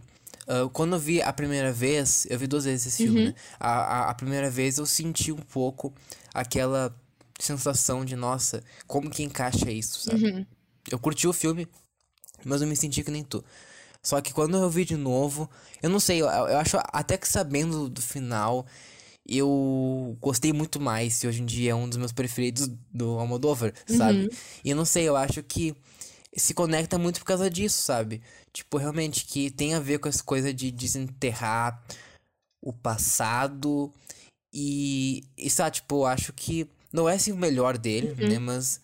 Uh, 0.47 0.67
quando 0.71 0.95
eu 0.95 0.99
vi 0.99 1.21
a 1.21 1.31
primeira 1.31 1.71
vez, 1.71 2.25
eu 2.29 2.37
vi 2.37 2.47
duas 2.47 2.65
vezes 2.65 2.87
esse 2.87 3.03
filme, 3.03 3.19
uhum. 3.19 3.27
né? 3.27 3.35
A, 3.59 3.69
a, 3.69 4.09
a, 4.09 4.13
primeira 4.15 4.49
vez 4.49 4.79
eu 4.79 4.85
senti 4.87 5.31
um 5.31 5.37
pouco 5.37 5.93
aquela 6.33 6.93
sensação 7.39 8.03
de, 8.03 8.15
nossa, 8.15 8.63
como 8.87 9.09
que 9.09 9.21
encaixa 9.21 9.71
isso, 9.71 9.99
sabe? 10.01 10.25
Uhum. 10.25 10.45
Eu 10.89 10.97
curti 10.97 11.27
o 11.27 11.31
filme, 11.31 11.67
mas 12.43 12.61
eu 12.61 12.67
me 12.67 12.75
senti 12.75 13.03
que 13.03 13.11
nem 13.11 13.23
tu. 13.23 13.43
Só 14.03 14.19
que 14.21 14.33
quando 14.33 14.57
eu 14.57 14.69
vi 14.69 14.83
de 14.85 14.95
novo, 14.97 15.49
eu 15.81 15.89
não 15.89 15.99
sei, 15.99 16.21
eu, 16.21 16.25
eu 16.25 16.57
acho 16.57 16.77
até 16.85 17.17
que 17.17 17.27
sabendo 17.27 17.87
do 17.87 18.01
final, 18.01 18.65
eu 19.27 20.17
gostei 20.19 20.51
muito 20.51 20.79
mais. 20.79 21.23
E 21.23 21.27
hoje 21.27 21.41
em 21.41 21.45
dia 21.45 21.71
é 21.71 21.75
um 21.75 21.87
dos 21.87 21.97
meus 21.97 22.11
preferidos 22.11 22.67
do 22.91 23.19
Almodóvar, 23.19 23.73
sabe? 23.85 24.23
Uhum. 24.23 24.29
E 24.65 24.69
eu 24.71 24.75
não 24.75 24.85
sei, 24.85 25.07
eu 25.07 25.15
acho 25.15 25.43
que 25.43 25.75
se 26.35 26.53
conecta 26.53 26.97
muito 26.97 27.19
por 27.19 27.25
causa 27.25 27.49
disso, 27.49 27.81
sabe? 27.83 28.21
Tipo, 28.51 28.77
realmente, 28.77 29.25
que 29.25 29.51
tem 29.51 29.73
a 29.75 29.79
ver 29.79 29.99
com 29.99 30.09
essa 30.09 30.23
coisa 30.23 30.53
de 30.53 30.71
desenterrar 30.71 31.81
o 32.61 32.73
passado. 32.73 33.91
E, 34.53 35.23
e 35.37 35.49
sabe, 35.49 35.75
tipo, 35.77 35.97
eu 36.01 36.05
acho 36.05 36.33
que 36.33 36.67
não 36.91 37.07
é 37.07 37.15
assim 37.15 37.31
o 37.31 37.37
melhor 37.37 37.77
dele, 37.77 38.15
Uhum. 38.19 38.29
né? 38.29 38.39
Mas 38.39 38.81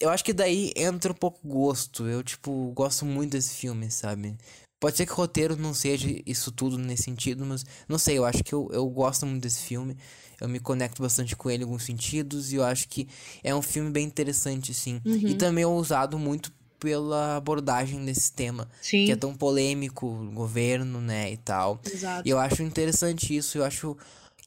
eu 0.00 0.10
acho 0.10 0.24
que 0.24 0.32
daí 0.32 0.72
entra 0.76 1.12
um 1.12 1.14
pouco 1.14 1.38
gosto. 1.46 2.06
Eu, 2.06 2.22
tipo, 2.22 2.72
gosto 2.74 3.04
muito 3.04 3.32
desse 3.32 3.54
filme, 3.54 3.90
sabe? 3.90 4.36
Pode 4.80 4.96
ser 4.96 5.06
que 5.06 5.12
o 5.12 5.16
roteiro 5.16 5.56
não 5.56 5.74
seja 5.74 6.08
isso 6.24 6.52
tudo 6.52 6.78
nesse 6.78 7.02
sentido, 7.04 7.44
mas 7.44 7.64
não 7.88 7.98
sei, 7.98 8.16
eu 8.16 8.24
acho 8.24 8.44
que 8.44 8.54
eu, 8.54 8.68
eu 8.72 8.88
gosto 8.88 9.26
muito 9.26 9.42
desse 9.42 9.60
filme. 9.62 9.96
Eu 10.40 10.48
me 10.48 10.60
conecto 10.60 11.02
bastante 11.02 11.34
com 11.34 11.50
ele 11.50 11.64
em 11.64 11.66
alguns 11.66 11.82
sentidos 11.82 12.52
e 12.52 12.56
eu 12.56 12.64
acho 12.64 12.88
que 12.88 13.08
é 13.42 13.52
um 13.52 13.60
filme 13.62 13.90
bem 13.90 14.06
interessante, 14.06 14.72
sim. 14.72 15.00
E 15.04 15.32
Uhum. 15.32 15.36
também 15.38 15.64
é 15.64 15.66
usado 15.66 16.16
muito 16.16 16.52
pela 16.78 17.36
abordagem 17.36 18.04
desse 18.04 18.32
tema, 18.32 18.68
Sim, 18.80 19.04
que 19.06 19.10
é 19.10 19.16
tão 19.16 19.34
polêmico, 19.34 20.06
o 20.06 20.30
governo, 20.30 21.00
né, 21.00 21.32
e 21.32 21.36
tal. 21.36 21.80
exato. 21.84 22.22
E 22.28 22.30
eu 22.30 22.38
acho 22.38 22.62
interessante 22.62 23.36
isso, 23.36 23.58
eu 23.58 23.64
acho 23.64 23.96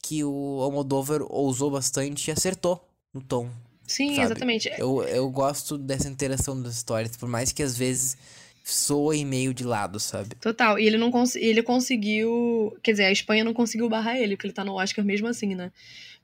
que 0.02 0.23
o 0.23 0.61
Almodóvar 0.61 1.22
ousou 1.30 1.69
bastante 1.69 2.30
e 2.30 2.32
acertou 2.32 2.88
no 3.14 3.22
tom. 3.22 3.49
Sim, 3.92 4.16
sabe? 4.16 4.26
exatamente. 4.26 4.72
Eu, 4.78 5.04
eu 5.04 5.30
gosto 5.30 5.78
dessa 5.78 6.08
interação 6.08 6.62
das 6.62 6.76
histórias, 6.76 7.18
por 7.18 7.28
mais 7.28 7.52
que 7.52 7.62
às 7.62 7.78
vezes 7.78 8.18
soe 8.64 9.26
meio 9.26 9.54
de 9.54 9.64
lado, 9.64 10.00
sabe? 10.00 10.36
Total. 10.36 10.80
E 10.80 10.86
ele 10.86 10.98
não 10.98 11.12
cons 11.12 11.36
ele 11.36 11.62
conseguiu. 11.62 12.78
Quer 12.82 12.92
dizer, 12.92 13.04
a 13.06 13.12
Espanha 13.12 13.44
não 13.44 13.54
conseguiu 13.54 13.90
barrar 13.90 14.18
ele, 14.18 14.36
porque 14.36 14.48
ele 14.48 14.54
tá 14.54 14.64
no 14.64 14.76
Oscar 14.76 15.04
mesmo 15.04 15.28
assim, 15.28 15.56
né? 15.56 15.72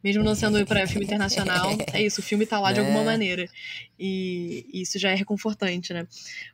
Mesmo 0.04 0.24
não 0.24 0.36
sendo 0.36 0.64
pra 0.66 0.86
filme 0.88 1.06
internacional, 1.06 1.76
é 1.92 2.02
isso, 2.04 2.22
o 2.22 2.24
filme 2.24 2.46
tá 2.46 2.60
lá 2.60 2.72
de 2.72 2.80
alguma 2.80 3.00
Né? 3.00 3.06
maneira. 3.06 3.50
E 4.00 4.66
isso 4.72 5.00
já 5.00 5.10
é 5.10 5.16
reconfortante, 5.16 5.92
né? 5.92 6.08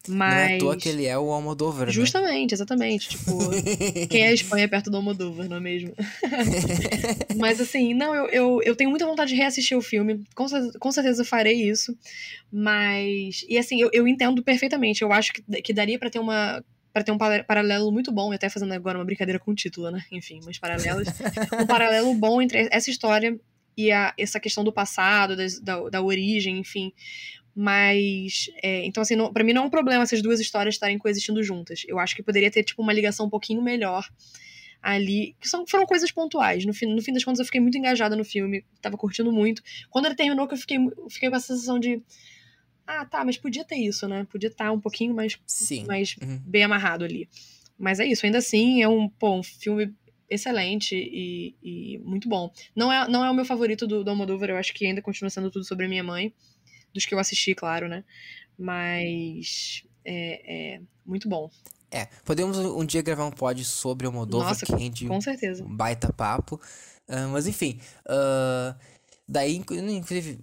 Não 0.07 0.25
é 0.25 0.45
à 0.45 0.49
Mas. 0.49 0.59
toa 0.59 0.77
que 0.77 0.87
ele 0.87 1.05
é 1.05 1.17
o 1.17 1.29
Almodóvar, 1.29 1.87
né? 1.87 1.91
Justamente, 1.91 2.53
exatamente. 2.53 3.09
Tipo, 3.09 3.37
quem 4.09 4.21
é 4.23 4.27
a 4.29 4.33
Espanha 4.33 4.67
perto 4.69 4.89
do 4.89 4.95
Almodóvar, 4.97 5.49
não 5.49 5.57
é 5.57 5.59
mesmo? 5.59 5.93
Mas 7.37 7.59
assim, 7.59 7.93
não, 7.93 8.15
eu, 8.15 8.27
eu, 8.29 8.61
eu 8.63 8.75
tenho 8.75 8.89
muita 8.89 9.05
vontade 9.05 9.31
de 9.31 9.37
reassistir 9.37 9.77
o 9.77 9.81
filme. 9.81 10.23
Com, 10.33 10.45
com 10.79 10.91
certeza 10.91 11.21
eu 11.21 11.25
farei 11.25 11.69
isso. 11.69 11.95
Mas. 12.51 13.45
E 13.49 13.57
assim, 13.57 13.81
eu, 13.81 13.89
eu 13.91 14.07
entendo 14.07 14.41
perfeitamente. 14.41 15.01
Eu 15.01 15.11
acho 15.11 15.33
que, 15.33 15.61
que 15.61 15.73
daria 15.73 15.99
pra 15.99 16.09
ter 16.09 16.19
uma. 16.19 16.63
Pra 16.93 17.03
ter 17.03 17.11
um 17.11 17.17
paralelo 17.17 17.91
muito 17.91 18.11
bom, 18.11 18.31
e 18.31 18.35
até 18.35 18.49
fazendo 18.49 18.71
agora 18.71 18.99
uma 18.99 19.05
brincadeira 19.05 19.39
com 19.39 19.51
o 19.51 19.55
título, 19.55 19.89
né? 19.89 20.05
Enfim, 20.11 20.39
mas 20.45 20.59
paralelos. 20.59 21.07
um 21.59 21.65
paralelo 21.65 22.13
bom 22.13 22.39
entre 22.39 22.69
essa 22.71 22.89
história 22.91 23.39
e 23.75 23.91
a, 23.91 24.13
essa 24.17 24.39
questão 24.39 24.63
do 24.63 24.71
passado, 24.71 25.35
da, 25.63 25.89
da 25.89 26.01
origem, 26.01 26.59
enfim. 26.59 26.93
Mas, 27.55 28.49
é, 28.63 28.85
então 28.85 29.01
assim, 29.01 29.15
pra 29.31 29.43
mim 29.43 29.53
não 29.53 29.63
é 29.63 29.65
um 29.65 29.69
problema 29.69 30.03
essas 30.03 30.21
duas 30.21 30.39
histórias 30.39 30.75
estarem 30.75 30.97
coexistindo 30.97 31.41
juntas. 31.43 31.83
Eu 31.87 31.99
acho 31.99 32.15
que 32.15 32.23
poderia 32.23 32.49
ter, 32.49 32.63
tipo, 32.63 32.81
uma 32.81 32.93
ligação 32.93 33.25
um 33.25 33.29
pouquinho 33.29 33.61
melhor 33.61 34.07
ali, 34.83 35.35
que 35.39 35.47
são, 35.47 35.65
foram 35.65 35.85
coisas 35.85 36.11
pontuais. 36.11 36.65
No 36.65 36.73
fim, 36.73 36.87
no 36.87 37.01
fim 37.01 37.13
das 37.13 37.23
contas, 37.23 37.39
eu 37.39 37.45
fiquei 37.45 37.61
muito 37.61 37.77
engajada 37.77 38.15
no 38.15 38.25
filme, 38.25 38.65
tava 38.81 38.97
curtindo 38.97 39.31
muito. 39.31 39.61
Quando 39.89 40.05
ele 40.05 40.15
terminou, 40.15 40.47
que 40.47 40.55
eu 40.55 40.57
fiquei, 40.57 40.77
eu 40.77 41.09
fiquei 41.09 41.29
com 41.29 41.35
a 41.35 41.39
sensação 41.39 41.79
de. 41.79 42.01
Ah, 42.85 43.05
tá, 43.05 43.23
mas 43.23 43.37
podia 43.37 43.63
ter 43.63 43.75
isso, 43.77 44.07
né? 44.07 44.25
Podia 44.29 44.49
estar 44.49 44.71
um 44.71 44.79
pouquinho 44.79 45.13
mais, 45.13 45.39
Sim. 45.47 45.85
mais 45.85 46.15
Uhum. 46.21 46.39
bem 46.45 46.63
amarrado 46.63 47.03
ali. 47.05 47.29
Mas 47.77 47.99
é 47.99 48.05
isso, 48.05 48.25
ainda 48.25 48.37
assim, 48.37 48.81
é 48.81 48.87
um, 48.87 49.09
pô, 49.09 49.35
um 49.39 49.43
filme 49.43 49.93
excelente 50.29 50.95
e, 50.95 51.55
e 51.61 51.97
muito 51.99 52.27
bom. 52.27 52.51
Não 52.75 52.91
é, 52.91 53.07
não 53.07 53.23
é 53.23 53.29
o 53.31 53.33
meu 53.33 53.45
favorito 53.45 53.85
do, 53.87 54.03
do 54.03 54.09
Almodóvar, 54.09 54.49
eu 54.49 54.57
acho 54.57 54.73
que 54.73 54.85
ainda 54.85 55.01
continua 55.01 55.29
sendo 55.29 55.49
tudo 55.51 55.65
sobre 55.65 55.85
a 55.85 55.89
minha 55.89 56.03
mãe. 56.03 56.33
Dos 56.93 57.05
que 57.05 57.13
eu 57.13 57.19
assisti, 57.19 57.55
claro, 57.55 57.87
né? 57.87 58.03
Mas 58.57 59.83
é, 60.05 60.75
é 60.75 60.81
muito 61.05 61.27
bom, 61.27 61.49
É, 61.91 62.07
podemos 62.25 62.57
um 62.57 62.85
dia 62.85 63.01
gravar 63.01 63.25
um 63.25 63.31
pod 63.31 63.63
sobre 63.63 64.07
o 64.07 64.09
Almodóvar, 64.09 64.49
Nossa, 64.49 64.65
que 64.65 64.73
rende 64.73 65.07
com 65.07 65.21
certeza. 65.21 65.63
um 65.63 65.75
baita 65.75 66.11
papo. 66.11 66.59
Ah, 67.07 67.27
mas 67.27 67.45
enfim, 67.47 67.79
ah, 68.07 68.75
daí, 69.27 69.55
inclu- 69.55 69.77
inclusive, 69.89 70.39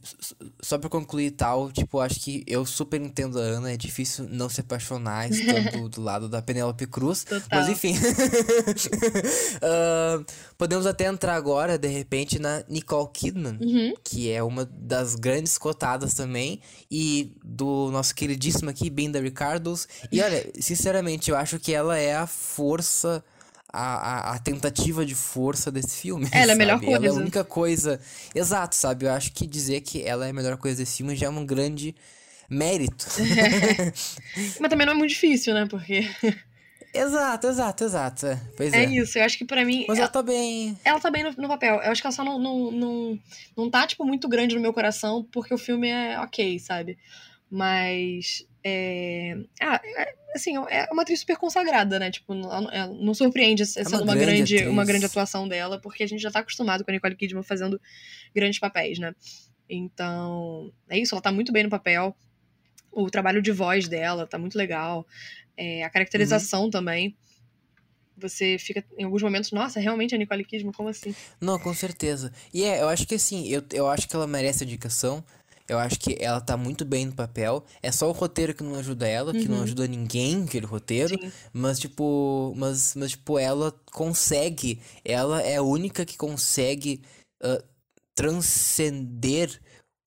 só 0.60 0.78
pra 0.78 0.88
concluir 0.90 1.32
tal, 1.32 1.70
tipo, 1.70 2.00
acho 2.00 2.18
que 2.20 2.42
eu 2.46 2.64
super 2.64 3.00
entendo 3.00 3.38
a 3.38 3.42
Ana, 3.42 3.72
é 3.72 3.76
difícil 3.76 4.26
não 4.30 4.48
se 4.48 4.60
apaixonar 4.60 5.30
estando 5.30 5.88
do 5.90 6.00
lado 6.00 6.28
da 6.28 6.40
Penélope 6.42 6.86
Cruz. 6.86 7.24
Total. 7.24 7.46
Mas 7.52 7.68
enfim. 7.68 7.94
Ah, 9.62 10.22
podemos 10.56 10.86
até 10.86 11.06
entrar 11.06 11.34
agora, 11.34 11.78
de 11.78 11.88
repente, 11.88 12.38
na 12.38 12.64
Nicole 12.68 13.08
Kidman. 13.12 13.58
Uhum. 13.60 13.94
Que 14.02 14.30
é 14.30 14.42
uma 14.42 14.64
das 14.64 15.14
grandes 15.14 15.58
cotadas 15.58 16.14
também. 16.14 16.60
E 16.90 17.32
do 17.44 17.90
nosso 17.90 18.14
queridíssimo 18.14 18.70
aqui, 18.70 18.88
Binda 18.90 19.20
Ricardos. 19.20 19.86
E 20.10 20.20
olha, 20.20 20.50
sinceramente, 20.60 21.30
eu 21.30 21.36
acho 21.36 21.58
que 21.58 21.72
ela 21.72 21.96
é 21.98 22.14
a 22.14 22.26
força. 22.26 23.22
A, 23.72 24.32
a, 24.32 24.34
a 24.34 24.38
tentativa 24.40 25.06
de 25.06 25.14
força 25.14 25.70
desse 25.70 25.96
filme. 25.96 26.28
Ela 26.32 26.52
é 26.52 26.54
a 26.54 26.58
melhor 26.58 26.80
sabe? 26.80 26.86
Ela 26.86 26.94
é 26.94 26.96
a 26.96 27.00
coisa. 27.00 27.20
única 27.20 27.44
coisa. 27.44 28.00
Exato, 28.34 28.74
sabe? 28.74 29.06
Eu 29.06 29.12
acho 29.12 29.32
que 29.32 29.46
dizer 29.46 29.80
que 29.82 30.02
ela 30.02 30.26
é 30.26 30.30
a 30.30 30.32
melhor 30.32 30.56
coisa 30.56 30.78
desse 30.78 30.96
filme 30.96 31.14
já 31.14 31.26
é 31.26 31.30
um 31.30 31.46
grande 31.46 31.94
mérito. 32.50 33.06
Mas 34.58 34.68
também 34.68 34.84
não 34.84 34.94
é 34.94 34.96
muito 34.96 35.10
difícil, 35.10 35.54
né? 35.54 35.66
Porque 35.70 36.04
exato, 36.92 37.46
exato, 37.46 37.84
exato. 37.84 38.26
é. 38.26 38.40
Pois 38.56 38.72
é 38.72 38.84
é. 38.84 38.90
isso, 38.90 39.18
eu 39.18 39.24
acho 39.24 39.38
que 39.38 39.44
pra 39.44 39.64
mim. 39.64 39.84
Mas 39.86 39.98
ela, 39.98 40.06
ela 40.06 40.12
tá 40.12 40.22
bem. 40.22 40.76
ela 40.84 41.00
tá 41.00 41.10
bem 41.10 41.22
no, 41.22 41.30
no 41.30 41.48
papel. 41.48 41.76
Eu 41.76 41.92
acho 41.92 42.00
que 42.00 42.06
ela 42.06 42.12
só 42.12 42.24
não, 42.24 42.38
não, 42.38 42.70
não, 42.72 43.18
não 43.56 43.70
tá, 43.70 43.86
tipo, 43.86 44.04
muito 44.04 44.28
grande 44.28 44.56
no 44.56 44.60
meu 44.60 44.72
coração, 44.72 45.26
porque 45.30 45.54
o 45.54 45.58
filme 45.58 45.88
é 45.88 46.18
ok, 46.18 46.58
sabe? 46.58 46.98
Mas. 47.48 48.44
É... 48.62 49.36
Ah, 49.60 49.80
é- 49.82 50.14
assim, 50.34 50.56
é 50.68 50.88
uma 50.92 51.02
atriz 51.02 51.20
super 51.20 51.36
consagrada, 51.36 51.98
né? 51.98 52.10
Tipo, 52.10 52.34
não, 52.34 52.60
não 52.94 53.14
surpreende 53.14 53.66
sendo 53.66 53.88
uma 53.88 54.02
uma, 54.02 54.14
grande 54.14 54.54
grande, 54.54 54.68
uma 54.68 54.84
grande 54.84 55.06
atuação 55.06 55.48
dela, 55.48 55.80
porque 55.80 56.02
a 56.02 56.06
gente 56.06 56.20
já 56.20 56.30
tá 56.30 56.40
acostumado 56.40 56.84
com 56.84 56.90
a 56.90 56.94
Nicole 56.94 57.16
Kidman 57.16 57.42
fazendo 57.42 57.80
grandes 58.34 58.60
papéis, 58.60 58.98
né? 58.98 59.14
Então, 59.68 60.72
é 60.88 60.98
isso, 60.98 61.14
ela 61.14 61.22
tá 61.22 61.32
muito 61.32 61.52
bem 61.52 61.64
no 61.64 61.70
papel. 61.70 62.16
O 62.92 63.08
trabalho 63.08 63.40
de 63.40 63.52
voz 63.52 63.88
dela 63.88 64.26
tá 64.26 64.36
muito 64.38 64.56
legal. 64.58 65.06
É, 65.56 65.84
a 65.84 65.90
caracterização 65.90 66.68
também. 66.70 67.16
Você 68.16 68.58
fica, 68.58 68.84
em 68.98 69.04
alguns 69.04 69.22
momentos, 69.22 69.50
nossa, 69.50 69.80
realmente 69.80 70.14
a 70.14 70.18
Nicole 70.18 70.44
Kidman, 70.44 70.72
como 70.72 70.88
assim? 70.88 71.14
Não, 71.40 71.58
com 71.58 71.72
certeza. 71.72 72.30
E 72.52 72.64
é, 72.64 72.82
eu 72.82 72.88
acho 72.88 73.06
que 73.06 73.14
assim, 73.14 73.48
eu, 73.48 73.62
eu 73.72 73.88
acho 73.88 74.06
que 74.08 74.14
ela 74.14 74.26
merece 74.26 74.62
a 74.62 74.66
indicação. 74.66 75.24
Eu 75.70 75.78
acho 75.78 76.00
que 76.00 76.16
ela 76.18 76.40
tá 76.40 76.56
muito 76.56 76.84
bem 76.84 77.06
no 77.06 77.12
papel. 77.12 77.64
É 77.80 77.92
só 77.92 78.08
o 78.08 78.12
roteiro 78.12 78.52
que 78.52 78.62
não 78.64 78.74
ajuda 78.74 79.06
ela, 79.06 79.32
que 79.32 79.46
não 79.46 79.58
Uhum. 79.58 79.62
ajuda 79.62 79.86
ninguém, 79.86 80.42
aquele 80.42 80.66
roteiro. 80.66 81.16
Sim. 81.16 81.30
Mas, 81.52 81.78
tipo, 81.78 82.52
mas, 82.56 82.96
mas, 82.96 83.12
tipo, 83.12 83.38
ela 83.38 83.70
consegue. 83.92 84.82
Ela 85.04 85.40
é 85.42 85.56
a 85.58 85.62
única 85.62 86.04
que 86.04 86.16
consegue 86.16 87.02
ah, 87.40 87.62
transcender 88.16 89.60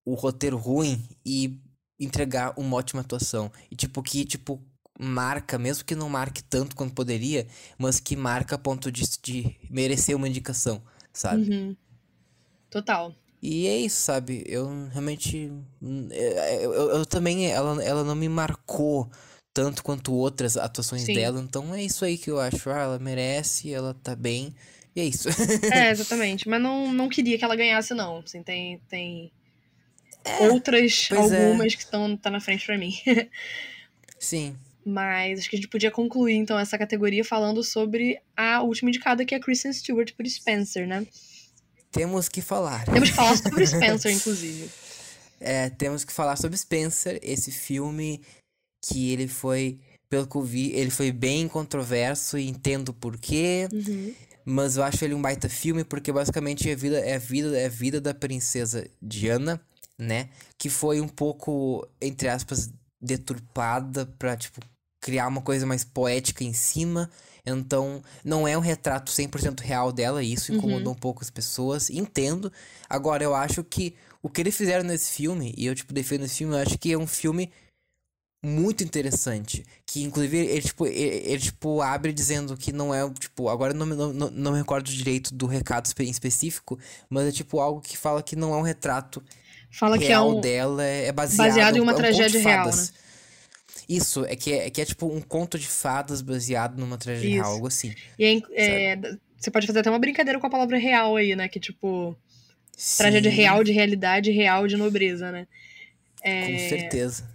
o 0.06 0.16
roteiro 0.16 0.58
ruim 0.58 1.02
e 1.26 1.58
entregar 1.98 2.54
uma 2.60 2.76
ótima 2.76 3.00
atuação. 3.02 3.50
E, 3.72 3.76
tipo, 3.78 4.04
que, 4.04 4.26
tipo, 4.26 4.62
marca, 5.00 5.58
mesmo 5.58 5.86
que 5.86 5.96
não 5.96 6.10
marque 6.10 6.44
tanto 6.44 6.76
quanto 6.76 6.94
poderia, 6.94 7.48
mas 7.78 8.02
que 8.02 8.18
marca 8.18 8.56
a 8.56 8.60
ponto 8.60 8.92
de, 8.92 9.04
de 9.22 9.56
merecer 9.70 10.14
uma 10.16 10.28
indicação, 10.28 10.84
sabe? 11.14 11.50
Uhum. 11.50 11.78
Total. 12.70 13.16
E 13.46 13.68
é 13.68 13.76
isso, 13.76 14.00
sabe? 14.00 14.42
Eu 14.48 14.88
realmente. 14.88 15.52
hum, 15.82 16.08
é, 16.10 16.64
Eu, 16.64 16.72
eu, 16.74 16.90
eu 16.92 17.06
também. 17.06 17.52
Ela, 17.52 17.84
ela 17.84 18.02
não 18.02 18.16
me 18.16 18.30
marcou 18.30 19.12
tanto 19.54 19.84
quanto 19.84 20.14
outras 20.14 20.56
atuações 20.56 21.02
Sim. 21.02 21.14
dela. 21.14 21.42
Então 21.42 21.76
é 21.76 21.84
isso 21.84 22.06
aí 22.06 22.18
que 22.18 22.32
eu 22.32 22.40
acho. 22.40 22.70
Ah, 22.70 22.84
ela 22.84 23.00
merece, 23.00 23.74
ela 23.74 23.94
tá 24.02 24.16
bem. 24.16 24.56
E 24.96 25.02
é 25.02 25.04
isso. 25.04 25.28
É, 25.74 25.92
exatamente. 25.92 26.48
Mas 26.48 26.62
não, 26.62 26.94
não 26.94 27.10
queria 27.10 27.38
que 27.38 27.44
ela 27.44 27.58
ganhasse, 27.58 27.94
não. 27.94 28.20
Assim, 28.20 28.42
tem, 28.42 28.80
tem 28.88 29.30
outras, 30.40 31.10
pois 31.10 31.30
é. 31.34 31.46
algumas 31.46 31.76
que 31.76 31.84
estão 31.84 32.16
tá 32.16 32.30
na 32.30 32.40
frente 32.40 32.66
pra 32.66 32.78
mim. 32.78 32.94
Sim. 34.18 34.56
Mas 34.86 35.40
acho 35.40 35.50
que 35.50 35.58
a 35.58 35.60
gente 35.60 35.70
podia 35.70 35.92
concluir, 35.92 36.36
então, 36.36 36.58
essa 36.58 36.78
categoria 36.78 37.26
falando 37.26 37.62
sobre 37.62 38.22
a 38.38 38.62
última 38.62 38.90
indicada, 38.90 39.26
que 39.26 39.36
é 39.36 39.38
a 39.38 39.42
Kristen 39.42 39.74
Stewart 39.74 40.14
por 40.14 40.26
Spencer, 40.26 40.88
né? 40.88 41.06
Temos 41.94 42.28
que 42.28 42.42
falar. 42.42 42.84
Temos 42.86 43.10
que 43.10 43.16
falar 43.16 43.38
sobre 43.38 43.66
Spencer, 43.68 44.12
inclusive. 44.12 44.70
É, 45.40 45.70
temos 45.70 46.04
que 46.04 46.12
falar 46.12 46.36
sobre 46.36 46.58
Spencer, 46.58 47.20
esse 47.22 47.52
filme 47.52 48.22
que 48.82 49.12
ele 49.12 49.28
foi, 49.28 49.80
pelo 50.10 50.28
que 50.28 50.36
eu 50.36 50.42
vi, 50.42 50.72
ele 50.72 50.90
foi 50.90 51.12
bem 51.12 51.48
controverso 51.48 52.38
e 52.38 52.48
entendo 52.48 52.94
porquê. 52.94 53.68
Uhum. 53.72 54.14
Mas 54.46 54.76
eu 54.76 54.84
acho 54.84 55.06
ele 55.06 55.14
um 55.14 55.22
baita 55.22 55.48
filme 55.48 55.84
porque 55.84 56.12
basicamente 56.12 56.70
é 56.70 56.74
a 56.74 56.76
vida, 56.76 57.00
é 57.00 57.16
a 57.16 57.20
vida, 57.20 57.58
é 57.58 57.66
a 57.66 57.70
vida 57.70 58.02
da 58.02 58.14
princesa 58.14 58.86
Diana, 59.02 59.62
né? 59.98 60.30
Que 60.58 60.70
foi 60.70 61.00
um 61.00 61.08
pouco, 61.08 61.88
entre 62.02 62.28
aspas, 62.28 62.70
deturpada 63.02 64.06
pra, 64.18 64.36
tipo, 64.36 64.60
criar 65.00 65.28
uma 65.28 65.42
coisa 65.42 65.66
mais 65.66 65.84
poética 65.84 66.44
em 66.44 66.54
cima. 66.54 67.10
Então, 67.46 68.02
não 68.24 68.48
é 68.48 68.58
um 68.58 68.62
retrato 68.62 69.12
100% 69.12 69.60
real 69.60 69.92
dela, 69.92 70.24
e 70.24 70.32
isso 70.32 70.54
incomodou 70.54 70.94
uhum. 70.94 70.98
um 70.98 71.00
pouco 71.00 71.22
as 71.22 71.30
pessoas, 71.30 71.90
entendo. 71.90 72.52
Agora, 72.90 73.24
eu 73.24 73.36
acho 73.36 73.64
que 73.64 73.96
o 74.22 74.30
que 74.30 74.42
eles 74.42 74.56
fizeram 74.56 74.86
nesse 74.86 75.12
filme, 75.12 75.54
e 75.58 75.66
eu, 75.66 75.76
tipo, 75.76 75.94
defendo 75.94 76.24
esse 76.24 76.38
filme, 76.38 76.56
eu 76.56 76.60
acho 76.60 76.78
que 76.78 76.94
é 76.94 76.98
um 76.98 77.08
filme 77.08 77.52
muito 78.44 78.84
interessante. 78.84 79.66
Que 79.86 80.04
inclusive 80.04 80.38
ele, 80.38 80.62
tipo, 80.62 80.86
ele, 80.86 80.98
ele, 81.00 81.42
tipo, 81.42 81.82
abre 81.82 82.12
dizendo 82.12 82.58
que 82.58 82.72
não 82.72 82.94
é, 82.94 83.10
tipo, 83.12 83.48
agora 83.50 83.74
eu 83.74 83.78
não, 83.78 83.86
não, 83.86 84.14
não, 84.14 84.30
não 84.30 84.52
me 84.52 84.58
recordo 84.58 84.90
direito 84.90 85.34
do 85.34 85.46
recado 85.46 85.90
em 86.00 86.10
específico, 86.10 86.78
mas 87.10 87.28
é 87.28 87.32
tipo 87.32 87.60
algo 87.60 87.80
que 87.80 87.98
fala 87.98 88.22
que 88.22 88.36
não 88.36 88.54
é 88.54 88.58
um 88.58 88.62
retrato 88.62 89.24
fala 89.72 89.98
real 89.98 90.06
que 90.06 90.12
é 90.12 90.38
um, 90.38 90.42
dela, 90.42 90.84
é 90.84 91.12
baseado, 91.12 91.48
baseado 91.48 91.78
em 91.78 91.80
uma 91.80 91.94
é 91.94 91.96
um 91.96 91.98
tragédia 91.98 92.42
real, 92.42 92.68
né? 92.68 92.88
Isso, 93.88 94.26
é 94.26 94.36
que 94.36 94.52
é, 94.52 94.68
é 94.68 94.70
que 94.70 94.82
é 94.82 94.86
tipo 94.86 95.08
um 95.08 95.22
conto 95.22 95.58
de 95.60 95.68
fadas 95.68 96.22
baseado 96.22 96.80
numa 96.80 96.98
tragédia 96.98 97.28
Isso. 97.28 97.38
real, 97.38 97.52
algo 97.52 97.68
assim. 97.68 97.94
E 98.18 98.26
é, 98.26 98.42
é, 98.56 99.00
você 99.38 99.52
pode 99.52 99.68
fazer 99.68 99.80
até 99.80 99.90
uma 99.90 100.00
brincadeira 100.00 100.40
com 100.40 100.48
a 100.48 100.50
palavra 100.50 100.78
real 100.78 101.16
aí, 101.16 101.36
né? 101.36 101.48
Que 101.48 101.60
tipo. 101.60 102.18
Sim. 102.76 103.04
Tragédia 103.04 103.32
real 103.32 103.64
de 103.64 103.72
realidade, 103.72 104.32
real 104.32 104.68
de 104.68 104.78
nobreza, 104.78 105.32
né? 105.32 105.48
É... 106.24 106.52
Com 106.52 106.60
certeza. 106.70 107.34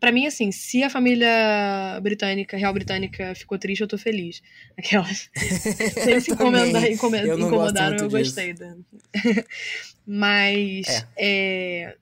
Para 0.00 0.12
mim, 0.12 0.26
assim, 0.26 0.52
se 0.52 0.82
a 0.84 0.90
família 0.90 1.98
britânica, 2.02 2.56
real 2.56 2.72
britânica, 2.72 3.34
ficou 3.34 3.58
triste, 3.58 3.80
eu 3.80 3.88
tô 3.88 3.98
feliz. 3.98 4.40
Aquelas. 4.76 5.28
se 5.34 6.10
eles 6.10 6.24
se 6.24 6.32
incomodar, 6.32 6.90
incomod... 6.90 7.26
eu 7.26 7.38
incomodaram, 7.38 7.96
eu 7.96 8.10
gostei. 8.10 8.54
Mas. 10.06 10.86
É. 10.88 11.06
é... 11.16 11.96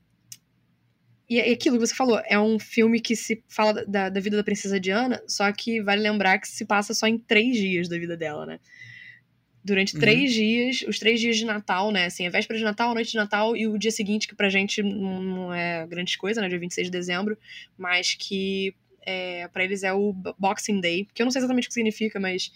E 1.28 1.40
é 1.40 1.53
aquilo 1.53 1.77
que 1.78 1.86
você 1.86 1.94
falou, 1.94 2.20
é 2.24 2.39
um 2.39 2.59
filme 2.59 3.01
que 3.01 3.16
se 3.16 3.43
fala 3.48 3.85
da, 3.85 4.09
da 4.09 4.20
vida 4.20 4.36
da 4.36 4.44
princesa 4.44 4.78
Diana, 4.78 5.20
só 5.27 5.51
que 5.53 5.82
vale 5.82 6.01
lembrar 6.01 6.39
que 6.39 6.47
se 6.47 6.65
passa 6.65 6.94
só 6.94 7.07
em 7.07 7.19
três 7.19 7.57
dias 7.57 7.89
da 7.89 7.98
vida 7.98 8.16
dela, 8.16 8.47
né? 8.47 8.61
durante 9.66 9.94
uhum. 9.94 10.01
três 10.01 10.32
dias, 10.32 10.85
os 10.86 10.97
três 10.97 11.19
dias 11.19 11.36
de 11.36 11.44
Natal, 11.44 11.90
né? 11.90 12.05
Assim, 12.05 12.24
a 12.24 12.31
véspera 12.31 12.57
de 12.57 12.65
Natal, 12.65 12.93
a 12.93 12.94
noite 12.94 13.11
de 13.11 13.16
Natal 13.16 13.57
e 13.57 13.66
o 13.66 13.77
dia 13.77 13.90
seguinte, 13.90 14.28
que 14.28 14.35
pra 14.36 14.48
gente 14.48 14.81
não 14.81 15.53
é 15.53 15.85
grande 15.89 16.16
coisa, 16.16 16.40
né? 16.40 16.48
Dia 16.48 16.59
26 16.59 16.86
de 16.86 16.90
dezembro, 16.93 17.36
mas 17.77 18.15
que 18.15 18.73
é, 19.07 19.47
para 19.49 19.65
eles 19.65 19.85
é 19.85 19.93
o 19.93 20.12
Boxing 20.12 20.81
Day, 20.81 21.07
que 21.15 21.23
eu 21.23 21.24
não 21.24 21.31
sei 21.31 21.39
exatamente 21.39 21.66
o 21.66 21.69
que 21.69 21.74
significa, 21.74 22.19
mas 22.19 22.53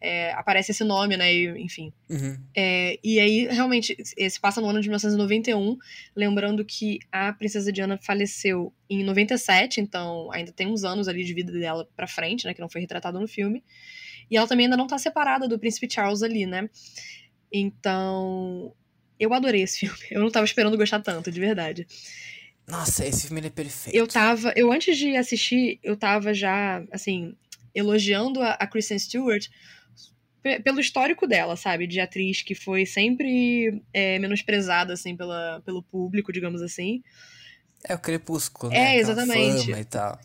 é, 0.00 0.32
aparece 0.32 0.70
esse 0.70 0.84
nome, 0.84 1.16
né? 1.16 1.32
E, 1.34 1.48
enfim. 1.62 1.90
Uhum. 2.10 2.38
É, 2.54 2.98
e 3.02 3.18
aí, 3.18 3.46
realmente, 3.46 3.96
se 4.04 4.38
passa 4.38 4.60
no 4.60 4.68
ano 4.68 4.82
de 4.82 4.88
1991, 4.88 5.78
lembrando 6.14 6.62
que 6.62 6.98
a 7.10 7.32
princesa 7.32 7.72
Diana 7.72 7.98
faleceu 8.00 8.70
em 8.88 9.02
97, 9.02 9.80
então 9.80 10.30
ainda 10.30 10.52
tem 10.52 10.66
uns 10.66 10.84
anos 10.84 11.08
ali 11.08 11.24
de 11.24 11.32
vida 11.32 11.50
dela 11.50 11.88
pra 11.96 12.06
frente, 12.06 12.44
né? 12.44 12.52
Que 12.52 12.60
não 12.60 12.68
foi 12.68 12.82
retratado 12.82 13.18
no 13.18 13.26
filme. 13.26 13.64
E 14.30 14.36
ela 14.36 14.46
também 14.46 14.66
ainda 14.66 14.76
não 14.76 14.86
tá 14.86 14.98
separada 14.98 15.48
do 15.48 15.58
príncipe 15.58 15.90
Charles 15.90 16.22
ali, 16.22 16.44
né? 16.44 16.68
Então, 17.50 18.74
eu 19.18 19.32
adorei 19.32 19.62
esse 19.62 19.80
filme. 19.80 19.98
Eu 20.10 20.20
não 20.20 20.30
tava 20.30 20.44
esperando 20.44 20.76
gostar 20.76 21.00
tanto, 21.00 21.30
de 21.30 21.40
verdade. 21.40 21.86
Nossa, 22.66 23.06
esse 23.06 23.26
filme 23.26 23.46
é 23.46 23.50
perfeito. 23.50 23.96
Eu 23.96 24.06
tava, 24.06 24.52
eu 24.56 24.72
antes 24.72 24.96
de 24.96 25.16
assistir, 25.16 25.78
eu 25.82 25.96
tava 25.96 26.32
já, 26.32 26.82
assim, 26.90 27.34
elogiando 27.74 28.40
a, 28.42 28.52
a 28.52 28.66
Kristen 28.66 28.98
Stewart 28.98 29.48
pelo 30.62 30.78
histórico 30.78 31.26
dela, 31.26 31.56
sabe? 31.56 31.86
De 31.86 32.00
atriz 32.00 32.42
que 32.42 32.54
foi 32.54 32.84
sempre 32.84 33.82
é, 33.92 34.18
menosprezada, 34.18 34.92
assim, 34.92 35.16
pela, 35.16 35.62
pelo 35.64 35.82
público, 35.82 36.32
digamos 36.32 36.60
assim. 36.60 37.02
É 37.82 37.94
o 37.94 37.98
Crepúsculo, 37.98 38.70
né? 38.70 38.96
É, 38.96 38.98
exatamente. 38.98 39.66
Fama 39.66 39.80
e 39.80 39.84
tal. 39.84 40.20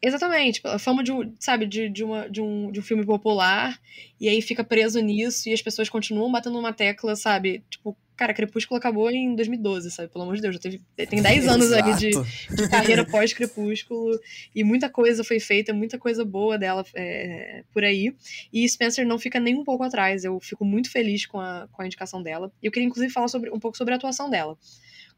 Exatamente, 0.00 0.60
a 0.64 0.78
fama 0.78 1.02
de, 1.02 1.10
sabe, 1.40 1.66
de, 1.66 1.88
de, 1.88 2.04
uma, 2.04 2.28
de, 2.28 2.40
um, 2.40 2.70
de 2.70 2.78
um 2.78 2.82
filme 2.82 3.04
popular, 3.04 3.80
e 4.20 4.28
aí 4.28 4.42
fica 4.42 4.62
preso 4.62 5.00
nisso, 5.00 5.48
e 5.48 5.52
as 5.52 5.62
pessoas 5.62 5.88
continuam 5.88 6.30
batendo 6.30 6.58
uma 6.58 6.72
tecla, 6.72 7.16
sabe? 7.16 7.64
Tipo, 7.70 7.96
cara, 8.16 8.32
Crepúsculo 8.32 8.78
acabou 8.78 9.10
em 9.10 9.34
2012, 9.36 9.90
sabe? 9.90 10.08
Pelo 10.08 10.24
amor 10.24 10.36
de 10.36 10.42
Deus, 10.42 10.54
já 10.54 10.60
teve, 10.60 10.80
tem 11.08 11.20
10 11.22 11.48
anos 11.48 11.72
ali 11.72 11.94
de, 11.94 12.10
de 12.10 12.68
carreira 12.68 13.04
pós-Crepúsculo, 13.04 14.18
e 14.54 14.64
muita 14.64 14.88
coisa 14.88 15.22
foi 15.22 15.38
feita, 15.38 15.74
muita 15.74 15.98
coisa 15.98 16.24
boa 16.24 16.58
dela 16.58 16.84
é, 16.94 17.62
por 17.72 17.84
aí, 17.84 18.14
e 18.52 18.68
Spencer 18.68 19.06
não 19.06 19.18
fica 19.18 19.38
nem 19.38 19.54
um 19.54 19.64
pouco 19.64 19.84
atrás, 19.84 20.24
eu 20.24 20.40
fico 20.40 20.64
muito 20.64 20.90
feliz 20.90 21.26
com 21.26 21.38
a, 21.38 21.68
com 21.70 21.82
a 21.82 21.86
indicação 21.86 22.22
dela, 22.22 22.50
e 22.62 22.66
eu 22.66 22.72
queria 22.72 22.86
inclusive 22.86 23.12
falar 23.12 23.28
sobre, 23.28 23.50
um 23.50 23.60
pouco 23.60 23.76
sobre 23.76 23.92
a 23.92 23.96
atuação 23.96 24.30
dela. 24.30 24.58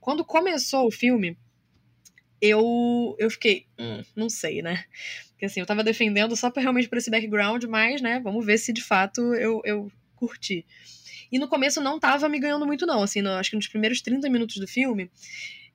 Quando 0.00 0.24
começou 0.24 0.86
o 0.86 0.90
filme, 0.90 1.36
eu, 2.40 3.16
eu 3.18 3.30
fiquei, 3.30 3.66
hum, 3.78 4.02
não 4.14 4.28
sei, 4.28 4.62
né? 4.62 4.84
Porque 5.30 5.46
assim, 5.46 5.60
eu 5.60 5.66
tava 5.66 5.84
defendendo 5.84 6.34
só 6.36 6.50
pra, 6.50 6.62
realmente 6.62 6.88
por 6.88 6.98
esse 6.98 7.10
background, 7.10 7.64
mas, 7.64 8.00
né, 8.00 8.20
vamos 8.20 8.44
ver 8.44 8.58
se 8.58 8.72
de 8.72 8.82
fato 8.82 9.34
eu, 9.34 9.60
eu 9.64 9.90
curti. 10.16 10.66
E 11.30 11.38
no 11.38 11.48
começo 11.48 11.80
não 11.80 11.98
tava 11.98 12.28
me 12.28 12.38
ganhando 12.38 12.66
muito, 12.66 12.86
não. 12.86 13.02
Assim, 13.02 13.20
no, 13.20 13.30
acho 13.32 13.50
que 13.50 13.56
nos 13.56 13.68
primeiros 13.68 14.00
30 14.00 14.28
minutos 14.28 14.56
do 14.56 14.66
filme, 14.66 15.10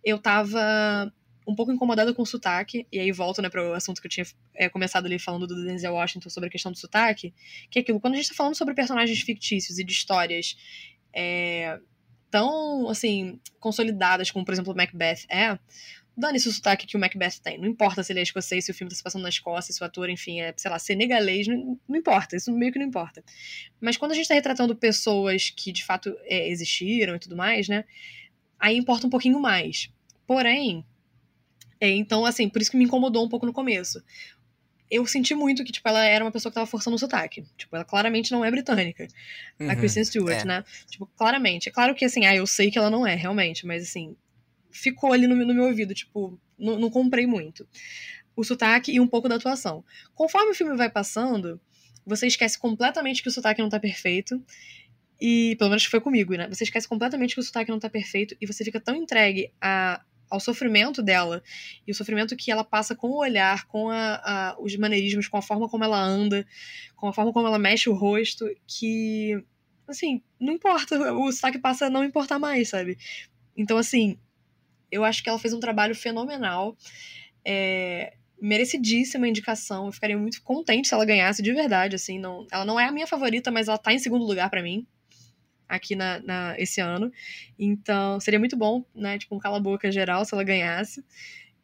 eu 0.03 0.19
tava 0.19 1.11
um 1.47 1.55
pouco 1.55 1.71
incomodada 1.71 2.13
com 2.13 2.21
o 2.21 2.25
sotaque, 2.25 2.87
e 2.91 2.99
aí 2.99 3.11
volto, 3.11 3.41
né, 3.41 3.49
para 3.49 3.69
o 3.69 3.73
assunto 3.73 4.01
que 4.01 4.07
eu 4.07 4.11
tinha 4.11 4.25
é, 4.55 4.69
começado 4.69 5.05
ali 5.05 5.19
falando 5.19 5.45
do 5.45 5.65
Denzel 5.65 5.93
Washington 5.93 6.29
sobre 6.29 6.47
a 6.47 6.51
questão 6.51 6.71
do 6.71 6.77
sotaque, 6.77 7.33
que 7.69 7.79
é 7.79 7.81
aquilo, 7.81 7.99
quando 7.99 8.13
a 8.13 8.17
gente 8.17 8.29
tá 8.29 8.35
falando 8.35 8.55
sobre 8.55 8.73
personagens 8.73 9.19
fictícios 9.19 9.77
e 9.77 9.83
de 9.83 9.91
histórias 9.91 10.55
é, 11.13 11.79
tão, 12.31 12.89
assim, 12.89 13.39
consolidadas 13.59 14.31
como, 14.31 14.45
por 14.45 14.53
exemplo, 14.53 14.75
Macbeth 14.75 15.25
é, 15.29 15.59
Dane-se 16.15 16.47
o 16.47 16.51
sotaque 16.51 16.85
que 16.85 16.95
o 16.95 16.99
Macbeth 16.99 17.39
tem. 17.41 17.57
Não 17.57 17.67
importa 17.67 18.03
se 18.03 18.13
ele 18.13 18.19
é 18.19 18.23
escocês, 18.23 18.65
se 18.65 18.71
o 18.71 18.73
filme 18.73 18.89
está 18.89 18.97
se 18.97 19.03
passando 19.03 19.23
na 19.23 19.29
Escócia, 19.29 19.73
se 19.73 19.81
o 19.81 19.85
ator, 19.85 20.09
enfim, 20.09 20.41
é, 20.41 20.53
sei 20.55 20.69
lá, 20.69 20.77
senegalês, 20.77 21.47
não, 21.47 21.79
não 21.87 21.97
importa. 21.97 22.35
Isso 22.35 22.51
meio 22.51 22.71
que 22.71 22.77
não 22.77 22.85
importa. 22.85 23.23
Mas 23.81 23.97
quando 23.97 24.11
a 24.11 24.15
gente 24.15 24.23
está 24.23 24.35
retratando 24.35 24.75
pessoas 24.75 25.49
que 25.49 25.71
de 25.71 25.83
fato 25.83 26.15
é, 26.25 26.49
existiram 26.49 27.15
e 27.15 27.19
tudo 27.19 27.35
mais, 27.35 27.67
né? 27.67 27.83
Aí 28.59 28.77
importa 28.77 29.07
um 29.07 29.09
pouquinho 29.09 29.39
mais. 29.39 29.89
Porém, 30.27 30.85
é, 31.83 31.89
então, 31.89 32.25
assim, 32.25 32.47
por 32.47 32.61
isso 32.61 32.71
que 32.71 32.77
me 32.77 32.85
incomodou 32.85 33.25
um 33.25 33.27
pouco 33.27 33.45
no 33.45 33.51
começo. 33.51 34.01
Eu 34.89 35.05
senti 35.05 35.35
muito 35.35 35.65
que, 35.65 35.71
tipo, 35.71 35.89
ela 35.89 36.05
era 36.05 36.23
uma 36.23 36.31
pessoa 36.31 36.49
que 36.49 36.55
tava 36.55 36.65
forçando 36.65 36.95
o 36.95 36.99
sotaque. 36.99 37.43
Tipo, 37.57 37.75
ela 37.75 37.83
claramente 37.83 38.31
não 38.31 38.45
é 38.45 38.49
britânica. 38.49 39.07
Uhum, 39.59 39.69
a 39.69 39.75
Kristen 39.75 40.05
Stewart, 40.05 40.41
é. 40.41 40.45
né? 40.45 40.63
Tipo, 40.89 41.07
claramente. 41.17 41.67
É 41.67 41.71
claro 41.73 41.93
que, 41.93 42.05
assim, 42.05 42.25
ah, 42.25 42.35
eu 42.35 42.47
sei 42.47 42.71
que 42.71 42.77
ela 42.77 42.89
não 42.89 43.05
é, 43.05 43.15
realmente, 43.15 43.65
mas, 43.65 43.83
assim, 43.83 44.15
ficou 44.73 45.13
ali 45.13 45.27
no, 45.27 45.35
no 45.35 45.53
meu 45.53 45.65
ouvido, 45.65 45.93
tipo, 45.93 46.39
não, 46.57 46.89
comprei 46.89 47.27
muito. 47.27 47.67
O 48.35 48.43
sotaque 48.43 48.91
e 48.91 48.99
um 48.99 49.07
pouco 49.07 49.29
da 49.29 49.35
atuação. 49.35 49.83
Conforme 50.15 50.51
o 50.51 50.55
filme 50.55 50.75
vai 50.75 50.89
passando, 50.89 51.61
você 52.05 52.27
esquece 52.27 52.57
completamente 52.57 53.21
que 53.21 53.29
o 53.29 53.31
sotaque 53.31 53.61
não 53.61 53.69
tá 53.69 53.79
perfeito. 53.79 54.43
E, 55.21 55.55
pelo 55.57 55.69
menos 55.69 55.85
foi 55.85 56.01
comigo, 56.01 56.33
né? 56.33 56.47
Você 56.49 56.63
esquece 56.63 56.87
completamente 56.87 57.35
que 57.35 57.39
o 57.39 57.43
sotaque 57.43 57.71
não 57.71 57.79
tá 57.79 57.89
perfeito 57.89 58.35
e 58.41 58.45
você 58.45 58.63
fica 58.65 58.79
tão 58.79 58.95
entregue 58.95 59.53
a, 59.61 60.03
ao 60.29 60.39
sofrimento 60.39 61.01
dela 61.01 61.43
e 61.87 61.91
o 61.91 61.95
sofrimento 61.95 62.35
que 62.35 62.51
ela 62.51 62.63
passa 62.63 62.95
com 62.95 63.07
o 63.07 63.17
olhar, 63.17 63.67
com 63.67 63.89
a, 63.89 64.15
a, 64.15 64.55
os 64.59 64.75
maneirismos, 64.75 65.27
com 65.27 65.37
a 65.37 65.41
forma 65.41 65.69
como 65.69 65.83
ela 65.83 66.01
anda, 66.01 66.45
com 66.95 67.07
a 67.07 67.13
forma 67.13 67.31
como 67.31 67.47
ela 67.47 67.59
mexe 67.59 67.89
o 67.89 67.93
rosto, 67.93 68.49
que, 68.67 69.41
assim, 69.87 70.21
não 70.39 70.53
importa, 70.53 71.13
o 71.13 71.31
sotaque 71.31 71.59
passa 71.59 71.85
a 71.85 71.89
não 71.89 72.03
importar 72.03 72.39
mais, 72.39 72.69
sabe? 72.69 72.97
Então, 73.55 73.77
assim, 73.77 74.17
eu 74.93 75.03
acho 75.03 75.23
que 75.23 75.29
ela 75.29 75.39
fez 75.39 75.53
um 75.53 75.59
trabalho 75.59 75.95
fenomenal. 75.95 76.77
É, 77.45 78.13
merecidíssima 78.41 79.27
indicação. 79.27 79.85
Eu 79.85 79.91
ficaria 79.91 80.17
muito 80.17 80.41
contente 80.43 80.87
se 80.87 80.93
ela 80.93 81.05
ganhasse 81.05 81.41
de 81.41 81.53
verdade, 81.53 81.95
assim. 81.95 82.19
Não, 82.19 82.45
ela 82.51 82.65
não 82.65 82.79
é 82.79 82.85
a 82.85 82.91
minha 82.91 83.07
favorita, 83.07 83.49
mas 83.49 83.67
ela 83.67 83.77
tá 83.77 83.93
em 83.93 83.99
segundo 83.99 84.25
lugar 84.25 84.49
para 84.49 84.61
mim 84.61 84.85
aqui 85.67 85.95
na, 85.95 86.19
na, 86.19 86.55
esse 86.57 86.81
ano. 86.81 87.11
Então, 87.57 88.19
seria 88.19 88.39
muito 88.39 88.55
bom, 88.55 88.83
né? 88.93 89.17
Tipo, 89.17 89.35
um 89.35 89.39
cala-boca 89.39 89.91
geral 89.91 90.23
se 90.25 90.33
ela 90.33 90.43
ganhasse. 90.43 91.03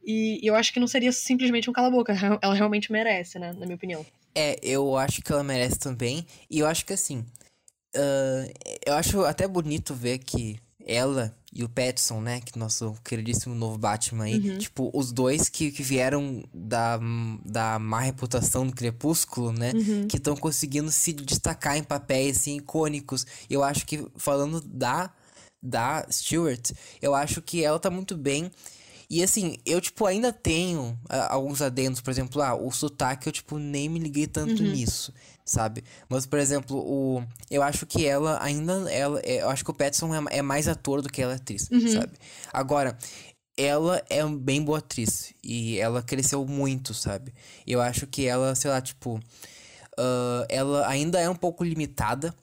E, 0.03 0.39
e 0.41 0.47
eu 0.47 0.55
acho 0.55 0.73
que 0.73 0.79
não 0.79 0.87
seria 0.87 1.11
simplesmente 1.11 1.69
um 1.69 1.73
cala-boca. 1.73 2.13
Ela 2.41 2.53
realmente 2.55 2.91
merece, 2.91 3.37
né? 3.37 3.51
Na 3.53 3.65
minha 3.65 3.75
opinião. 3.75 4.05
É, 4.33 4.57
eu 4.63 4.97
acho 4.97 5.21
que 5.21 5.31
ela 5.31 5.43
merece 5.43 5.77
também. 5.77 6.25
E 6.49 6.59
eu 6.59 6.67
acho 6.67 6.85
que 6.85 6.93
assim. 6.93 7.25
Uh, 7.95 8.53
eu 8.85 8.93
acho 8.93 9.25
até 9.25 9.47
bonito 9.47 9.93
ver 9.93 10.19
que 10.19 10.57
ela 10.85 11.35
e 11.53 11.63
o 11.63 11.69
Petson, 11.69 12.21
né? 12.21 12.41
Que 12.41 12.57
nosso 12.57 12.95
queridíssimo 13.03 13.55
novo 13.55 13.77
Batman 13.77 14.25
aí. 14.25 14.37
Uhum. 14.37 14.57
Tipo, 14.57 14.91
os 14.93 15.11
dois 15.11 15.49
que, 15.49 15.71
que 15.71 15.81
vieram 15.81 16.43
da, 16.53 16.99
da 17.43 17.79
má 17.79 18.01
reputação 18.01 18.67
do 18.67 18.75
Crepúsculo, 18.75 19.51
né? 19.51 19.71
Uhum. 19.73 20.07
Que 20.07 20.17
estão 20.17 20.35
conseguindo 20.35 20.91
se 20.91 21.13
destacar 21.13 21.77
em 21.77 21.83
papéis, 21.83 22.37
assim, 22.37 22.57
icônicos. 22.57 23.25
Eu 23.49 23.63
acho 23.63 23.85
que, 23.85 24.05
falando 24.15 24.61
da, 24.61 25.11
da 25.61 26.05
Stewart, 26.11 26.71
eu 27.01 27.15
acho 27.15 27.41
que 27.41 27.63
ela 27.63 27.79
tá 27.79 27.89
muito 27.89 28.15
bem. 28.15 28.51
E 29.09 29.23
assim, 29.23 29.57
eu, 29.65 29.81
tipo, 29.81 30.05
ainda 30.05 30.31
tenho 30.31 30.91
uh, 31.05 31.29
alguns 31.29 31.63
adendos, 31.63 31.99
por 31.99 32.11
exemplo, 32.11 32.43
ah, 32.43 32.53
o 32.53 32.69
sotaque, 32.71 33.27
eu, 33.27 33.33
tipo, 33.33 33.57
nem 33.57 33.89
me 33.89 33.97
liguei 33.97 34.27
tanto 34.27 34.61
uhum. 34.61 34.69
nisso 34.69 35.11
sabe? 35.49 35.83
Mas, 36.07 36.25
por 36.25 36.39
exemplo, 36.39 36.77
o 36.77 37.23
eu 37.49 37.63
acho 37.63 37.85
que 37.85 38.05
ela 38.05 38.41
ainda 38.41 38.91
ela 38.91 39.19
é, 39.23 39.41
eu 39.41 39.49
acho 39.49 39.63
que 39.63 39.71
o 39.71 39.73
Petson 39.73 40.13
é, 40.13 40.37
é 40.37 40.41
mais 40.41 40.67
ator 40.67 41.01
do 41.01 41.09
que 41.09 41.21
ela 41.21 41.33
é 41.33 41.35
atriz, 41.35 41.69
uhum. 41.71 41.87
sabe? 41.87 42.13
Agora, 42.53 42.97
ela 43.59 44.01
é 44.09 44.25
bem 44.25 44.63
boa 44.63 44.77
atriz. 44.77 45.33
E 45.43 45.77
ela 45.79 46.01
cresceu 46.01 46.45
muito, 46.45 46.93
sabe? 46.93 47.33
Eu 47.67 47.81
acho 47.81 48.07
que 48.07 48.25
ela, 48.25 48.55
sei 48.55 48.71
lá, 48.71 48.79
tipo. 48.79 49.19
Uh, 49.99 50.45
ela 50.47 50.87
ainda 50.87 51.19
é 51.19 51.29
um 51.29 51.35
pouco 51.35 51.63
limitada. 51.63 52.33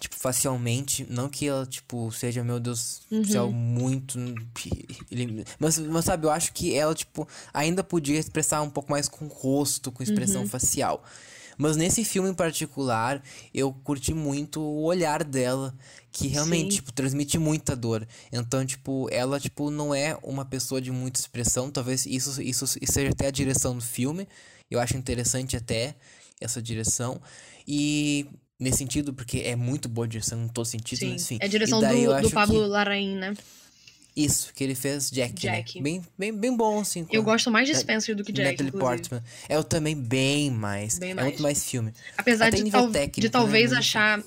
Tipo, 0.00 0.16
facialmente. 0.16 1.06
Não 1.08 1.28
que 1.28 1.46
ela, 1.46 1.64
tipo, 1.64 2.10
seja, 2.10 2.42
meu 2.42 2.58
Deus 2.58 3.02
do 3.08 3.24
céu, 3.24 3.52
muito. 3.52 4.18
Mas, 5.60 5.78
mas, 5.78 6.04
sabe, 6.04 6.26
eu 6.26 6.30
acho 6.30 6.52
que 6.52 6.74
ela, 6.74 6.94
tipo, 6.94 7.26
ainda 7.54 7.84
podia 7.84 8.18
expressar 8.18 8.60
um 8.62 8.68
pouco 8.68 8.90
mais 8.90 9.08
com 9.08 9.26
rosto, 9.26 9.92
com 9.92 10.02
expressão 10.02 10.46
facial. 10.46 11.02
Mas 11.58 11.76
nesse 11.76 12.04
filme 12.04 12.28
em 12.28 12.34
particular, 12.34 13.22
eu 13.54 13.72
curti 13.72 14.12
muito 14.12 14.60
o 14.60 14.82
olhar 14.84 15.24
dela, 15.24 15.74
que 16.12 16.26
realmente, 16.28 16.70
Sim. 16.72 16.76
tipo, 16.76 16.92
transmite 16.92 17.38
muita 17.38 17.74
dor. 17.74 18.06
Então, 18.32 18.64
tipo, 18.64 19.08
ela, 19.10 19.40
tipo, 19.40 19.70
não 19.70 19.94
é 19.94 20.18
uma 20.22 20.44
pessoa 20.44 20.80
de 20.80 20.90
muita 20.90 21.18
expressão. 21.20 21.70
Talvez 21.70 22.04
isso, 22.06 22.40
isso, 22.42 22.66
seja 22.66 23.10
até 23.10 23.26
a 23.26 23.30
direção 23.30 23.74
do 23.74 23.82
filme. 23.82 24.26
Eu 24.70 24.80
acho 24.80 24.96
interessante 24.96 25.56
até 25.56 25.94
essa 26.40 26.60
direção. 26.60 27.20
E 27.66 28.26
nesse 28.58 28.78
sentido, 28.78 29.12
porque 29.12 29.38
é 29.40 29.54
muito 29.56 29.88
boa 29.88 30.06
a 30.06 30.08
direção 30.08 30.42
em 30.44 30.48
todo 30.48 30.64
sentido, 30.66 30.98
Sim. 31.00 31.12
mas 31.12 31.22
enfim. 31.22 31.38
É 31.40 31.44
a 31.44 31.48
direção 31.48 31.80
do, 31.80 32.22
do 32.22 32.30
Pablo 32.30 32.62
que- 32.62 32.68
Larraín, 32.68 33.16
né? 33.16 33.34
Isso, 34.16 34.50
que 34.54 34.64
ele 34.64 34.74
fez 34.74 35.10
Jack, 35.10 35.44
né? 35.46 35.56
Jack. 35.56 35.82
Bem, 35.82 36.02
bem, 36.18 36.32
bem 36.32 36.56
bom, 36.56 36.80
assim. 36.80 37.06
Eu 37.12 37.22
gosto 37.22 37.50
mais 37.50 37.66
de 37.68 37.74
da- 37.74 37.78
Spencer 37.80 38.16
do 38.16 38.24
que 38.24 38.32
Jack, 38.32 38.62
Natalie. 38.62 38.72
Portman. 38.72 39.22
É, 39.48 39.56
eu 39.56 39.62
também 39.62 39.94
bem 39.94 40.50
mais. 40.50 40.98
Bem 40.98 41.10
é 41.10 41.14
mais. 41.14 41.26
muito 41.28 41.42
mais 41.42 41.68
filme. 41.68 41.92
Apesar 42.16 42.48
Até 42.48 42.62
de, 42.62 42.70
tal- 42.70 42.90
técnico, 42.90 43.20
de 43.20 43.26
né, 43.26 43.30
talvez 43.30 43.70
mas- 43.70 43.78
achar. 43.80 44.18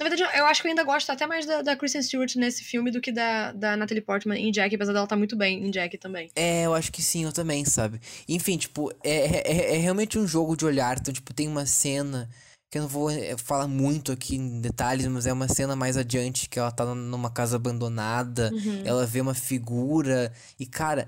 Na 0.00 0.08
verdade, 0.08 0.22
eu 0.38 0.46
acho 0.46 0.62
que 0.62 0.68
eu 0.68 0.70
ainda 0.70 0.82
gosto 0.84 1.10
até 1.10 1.26
mais 1.26 1.44
da, 1.44 1.60
da 1.60 1.76
Kristen 1.76 2.02
Stewart 2.02 2.34
nesse 2.36 2.64
filme 2.64 2.90
do 2.90 3.00
que 3.00 3.12
da, 3.12 3.52
da 3.52 3.76
Natalie 3.76 4.00
Portman 4.00 4.38
em 4.38 4.50
Jack, 4.50 4.74
apesar 4.74 4.92
dela 4.92 5.04
estar 5.04 5.16
muito 5.16 5.36
bem 5.36 5.64
em 5.66 5.70
Jack 5.70 5.98
também. 5.98 6.30
É, 6.34 6.64
eu 6.64 6.74
acho 6.74 6.90
que 6.90 7.02
sim, 7.02 7.24
eu 7.24 7.32
também, 7.32 7.64
sabe? 7.64 8.00
Enfim, 8.28 8.56
tipo, 8.56 8.90
é, 9.04 9.42
é, 9.52 9.74
é 9.74 9.78
realmente 9.78 10.18
um 10.18 10.26
jogo 10.26 10.56
de 10.56 10.64
olhar. 10.64 10.96
Então, 10.98 11.12
tipo, 11.12 11.34
tem 11.34 11.46
uma 11.46 11.66
cena 11.66 12.28
que 12.72 12.78
eu 12.78 12.82
não 12.82 12.88
vou 12.88 13.10
eh, 13.10 13.36
falar 13.36 13.68
muito 13.68 14.10
aqui 14.10 14.34
em 14.36 14.58
detalhes, 14.62 15.06
mas 15.06 15.26
é 15.26 15.32
uma 15.32 15.46
cena 15.46 15.76
mais 15.76 15.98
adiante 15.98 16.48
que 16.48 16.58
ela 16.58 16.70
tá 16.72 16.86
numa 16.94 17.28
casa 17.30 17.56
abandonada, 17.56 18.50
Uhum. 18.50 18.80
ela 18.82 19.04
vê 19.04 19.20
uma 19.20 19.34
figura 19.34 20.32
e, 20.58 20.64
cara, 20.64 21.06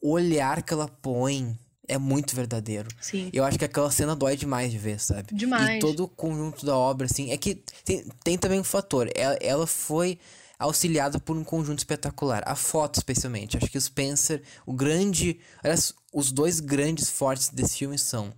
o 0.00 0.12
olhar 0.12 0.62
que 0.62 0.72
ela 0.72 0.86
põe 0.86 1.58
é 1.88 1.98
muito 1.98 2.36
verdadeiro. 2.36 2.88
Sim. 3.00 3.28
Eu 3.32 3.44
acho 3.44 3.58
que 3.58 3.64
aquela 3.64 3.90
cena 3.90 4.14
dói 4.14 4.36
demais 4.36 4.70
de 4.70 4.78
ver, 4.78 5.00
sabe? 5.00 5.34
Demais. 5.34 5.78
E 5.78 5.80
todo 5.80 6.04
o 6.04 6.08
conjunto 6.08 6.64
da 6.64 6.76
obra, 6.76 7.06
assim. 7.06 7.32
É 7.32 7.36
que 7.36 7.56
tem, 7.84 8.04
tem 8.22 8.38
também 8.38 8.60
um 8.60 8.64
fator. 8.64 9.10
Ela, 9.16 9.36
ela 9.40 9.66
foi 9.66 10.16
auxiliada 10.60 11.18
por 11.18 11.36
um 11.36 11.42
conjunto 11.42 11.78
espetacular. 11.80 12.42
A 12.46 12.54
foto, 12.54 12.96
especialmente. 12.98 13.56
Acho 13.56 13.68
que 13.70 13.78
o 13.78 13.80
Spencer, 13.80 14.42
o 14.64 14.72
grande. 14.72 15.40
Aliás, 15.60 15.92
os 16.12 16.30
dois 16.30 16.60
grandes 16.60 17.10
fortes 17.10 17.48
desse 17.48 17.78
filme 17.78 17.98
são 17.98 18.32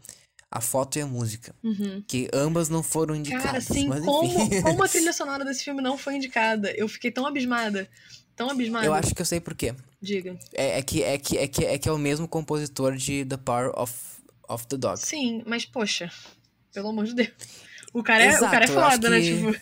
a 0.51 0.61
foto 0.61 0.99
e 0.99 1.03
a 1.03 1.07
música. 1.07 1.55
Uhum. 1.63 2.03
Que 2.07 2.29
ambas 2.33 2.69
não 2.69 2.83
foram 2.83 3.15
Cara, 3.15 3.19
indicadas. 3.19 3.65
sim, 3.65 3.87
mas 3.89 4.05
como, 4.05 4.31
como 4.63 4.83
a 4.83 4.89
trilha 4.89 5.13
sonora 5.13 5.45
desse 5.45 5.65
filme 5.65 5.81
não 5.81 5.97
foi 5.97 6.17
indicada? 6.17 6.73
Eu 6.73 6.89
fiquei 6.89 7.11
tão 7.11 7.27
abismada. 7.27 7.89
Tão 8.35 8.51
abismada. 8.51 8.87
Eu 8.87 8.95
acho 8.95 9.15
que 9.15 9.23
eu 9.23 9.27
sei 9.27 9.41
por 9.41 9.55
quê. 9.55 9.75
Diga. 10.03 10.39
É, 10.55 10.79
é, 10.79 10.83
que, 10.83 11.03
é, 11.03 11.19
que, 11.19 11.39
é, 11.39 11.47
que, 11.47 11.65
é 11.65 11.79
que 11.79 11.89
é 11.89 11.93
o 11.93 11.99
mesmo 11.99 12.27
compositor 12.27 12.97
de 12.97 13.25
The 13.25 13.37
Power 13.37 13.71
of, 13.79 13.93
of 14.49 14.67
the 14.67 14.77
Dog. 14.77 14.99
Sim, 14.99 15.43
mas 15.47 15.65
poxa, 15.67 16.11
pelo 16.73 16.89
amor 16.89 17.05
de 17.05 17.15
Deus. 17.15 17.31
O 17.93 18.05
cara 18.05 18.23
é, 18.23 18.37
o 18.37 18.41
cara 18.41 18.65
é 18.65 18.69
Exato, 18.69 18.91
foda, 18.91 19.11
né? 19.11 19.21
que 19.21 19.35
Tipo, 19.35 19.53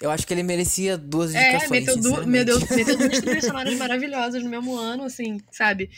Eu 0.00 0.10
acho 0.10 0.24
que 0.24 0.32
ele 0.32 0.44
merecia 0.44 0.96
duas 0.96 1.34
é, 1.34 1.50
indicações. 1.50 1.70
meteu, 1.70 1.96
du 2.00 2.26
meu 2.28 2.44
Deus, 2.44 2.62
meteu 2.70 2.96
duas 2.96 3.20
trilhas 3.20 3.44
sonoras 3.44 3.74
maravilhosas 3.76 4.42
no 4.42 4.48
mesmo 4.48 4.76
ano, 4.76 5.02
assim, 5.02 5.40
sabe? 5.50 5.90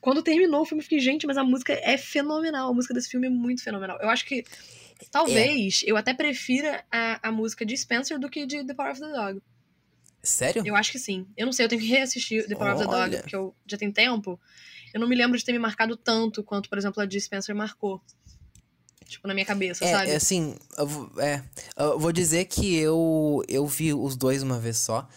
Quando 0.00 0.22
terminou 0.22 0.62
o 0.62 0.64
filme, 0.64 0.80
eu 0.80 0.84
fiquei, 0.84 1.00
gente, 1.00 1.26
mas 1.26 1.36
a 1.36 1.44
música 1.44 1.72
é 1.82 1.96
fenomenal. 1.96 2.70
A 2.70 2.74
música 2.74 2.94
desse 2.94 3.08
filme 3.08 3.26
é 3.26 3.30
muito 3.30 3.62
fenomenal. 3.62 3.98
Eu 4.00 4.08
acho 4.08 4.24
que, 4.24 4.44
talvez, 5.10 5.82
eu 5.86 5.96
até 5.96 6.14
prefira 6.14 6.84
a, 6.90 7.28
a 7.28 7.32
música 7.32 7.64
de 7.66 7.76
Spencer 7.76 8.18
do 8.18 8.28
que 8.28 8.46
de 8.46 8.64
The 8.64 8.74
Power 8.74 8.92
of 8.92 9.00
the 9.00 9.08
Dog. 9.08 9.42
Sério? 10.22 10.62
Eu 10.66 10.76
acho 10.76 10.92
que 10.92 10.98
sim. 10.98 11.26
Eu 11.36 11.46
não 11.46 11.52
sei, 11.52 11.64
eu 11.64 11.68
tenho 11.68 11.80
que 11.80 11.86
reassistir 11.88 12.46
The 12.46 12.54
Power 12.54 12.74
of 12.74 12.84
the 12.84 12.90
Dog, 12.90 13.02
Olha. 13.02 13.18
porque 13.20 13.36
eu 13.36 13.54
já 13.66 13.76
tem 13.76 13.90
tempo. 13.90 14.38
Eu 14.92 15.00
não 15.00 15.08
me 15.08 15.14
lembro 15.16 15.36
de 15.38 15.44
ter 15.44 15.52
me 15.52 15.58
marcado 15.58 15.96
tanto 15.96 16.42
quanto, 16.42 16.68
por 16.68 16.78
exemplo, 16.78 17.02
a 17.02 17.06
de 17.06 17.20
Spencer 17.20 17.54
marcou. 17.54 18.00
Tipo, 19.06 19.26
na 19.26 19.32
minha 19.32 19.46
cabeça, 19.46 19.84
É, 19.84 19.90
sabe? 19.92 20.10
é 20.10 20.16
assim, 20.16 20.54
eu 20.76 21.12
é, 21.18 21.42
eu 21.78 21.98
vou 21.98 22.12
dizer 22.12 22.44
que 22.44 22.76
eu, 22.76 23.42
eu 23.48 23.66
vi 23.66 23.94
os 23.94 24.16
dois 24.16 24.42
uma 24.42 24.58
vez 24.58 24.76
só. 24.76 25.08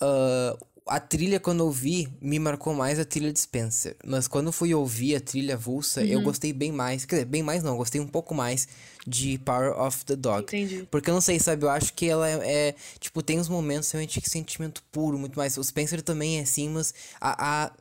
Ah, 0.00 0.56
a 0.90 0.98
trilha, 0.98 1.38
quando 1.38 1.60
eu 1.64 1.70
vi, 1.70 2.08
me 2.20 2.38
marcou 2.40 2.74
mais 2.74 2.98
a 2.98 3.04
trilha 3.04 3.32
de 3.32 3.38
Spencer. 3.38 3.96
Mas 4.04 4.26
quando 4.26 4.50
fui 4.50 4.74
ouvir 4.74 5.14
a 5.14 5.20
trilha 5.20 5.54
avulsa, 5.54 6.00
Uhum. 6.00 6.06
eu 6.08 6.20
gostei 6.22 6.52
bem 6.52 6.72
mais. 6.72 7.04
Quer 7.04 7.14
dizer, 7.16 7.26
bem 7.26 7.42
mais 7.44 7.62
não, 7.62 7.72
eu 7.72 7.76
gostei 7.76 8.00
um 8.00 8.08
pouco 8.08 8.34
mais 8.34 8.66
de 9.06 9.38
Power 9.38 9.78
of 9.80 10.04
the 10.04 10.16
Dog. 10.16 10.42
Entendi. 10.42 10.86
Porque 10.90 11.08
eu 11.08 11.14
não 11.14 11.20
sei, 11.20 11.38
sabe? 11.38 11.64
Eu 11.64 11.70
acho 11.70 11.92
que 11.94 12.08
ela 12.08 12.28
é. 12.28 12.68
é, 12.70 12.74
tipo, 12.98 13.22
tem 13.22 13.38
uns 13.38 13.48
momentos 13.48 13.88
realmente 13.92 14.20
de 14.20 14.28
sentimento 14.28 14.82
puro, 14.90 15.16
muito 15.16 15.38
mais. 15.38 15.56
O 15.56 15.62
Spencer 15.62 16.02
também 16.02 16.38
é 16.38 16.42
assim, 16.42 16.68
mas 16.68 16.92
a, 17.20 17.64
a, 17.66 17.72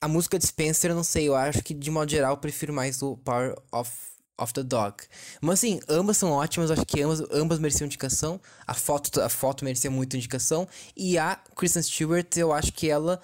a 0.00 0.08
música 0.08 0.38
de 0.38 0.46
Spencer, 0.46 0.92
eu 0.92 0.94
não 0.96 1.04
sei. 1.04 1.28
Eu 1.28 1.34
acho 1.34 1.62
que, 1.62 1.74
de 1.74 1.90
modo 1.90 2.10
geral, 2.10 2.32
eu 2.34 2.36
prefiro 2.38 2.72
mais 2.72 3.02
o 3.02 3.16
Power 3.16 3.56
of, 3.72 3.90
of 4.38 4.52
the 4.52 4.62
Dog. 4.62 5.04
Mas 5.40 5.58
assim, 5.60 5.80
ambas 5.88 6.16
são 6.16 6.30
ótimas. 6.30 6.70
Acho 6.70 6.84
que 6.86 7.00
ambas, 7.02 7.22
ambas 7.30 7.58
mereciam 7.58 7.86
indicação. 7.86 8.40
A 8.66 8.74
foto, 8.74 9.20
a 9.20 9.28
foto 9.28 9.64
merecia 9.64 9.90
muito 9.90 10.16
indicação. 10.16 10.66
E 10.96 11.18
a 11.18 11.36
Kristen 11.56 11.82
Stewart, 11.82 12.36
eu 12.36 12.52
acho 12.52 12.72
que 12.72 12.88
ela 12.88 13.20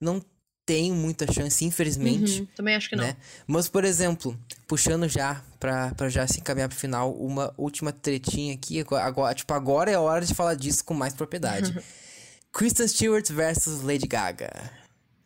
não 0.00 0.22
tem 0.66 0.90
muita 0.92 1.30
chance, 1.30 1.62
infelizmente 1.62 2.40
Uhum, 2.40 2.46
também 2.56 2.74
acho 2.74 2.88
que 2.88 2.96
não. 2.96 3.04
né? 3.04 3.16
Mas, 3.46 3.68
por 3.68 3.84
exemplo, 3.84 4.34
puxando 4.66 5.06
já 5.06 5.42
pra, 5.60 5.92
pra 5.94 6.08
já 6.08 6.26
se 6.26 6.40
encaminhar 6.40 6.70
pro 6.70 6.78
final, 6.78 7.12
uma 7.12 7.52
última 7.58 7.92
tretinha 7.92 8.54
aqui. 8.54 8.80
Agora, 8.80 9.34
tipo, 9.34 9.52
agora 9.52 9.90
é 9.90 9.94
a 9.94 10.00
hora 10.00 10.24
de 10.24 10.34
falar 10.34 10.54
disso 10.54 10.82
com 10.82 10.94
mais 10.94 11.12
propriedade. 11.12 11.76
Kristen 12.50 12.88
Stewart 12.88 13.30
versus 13.30 13.82
Lady 13.82 14.06
Gaga. 14.06 14.50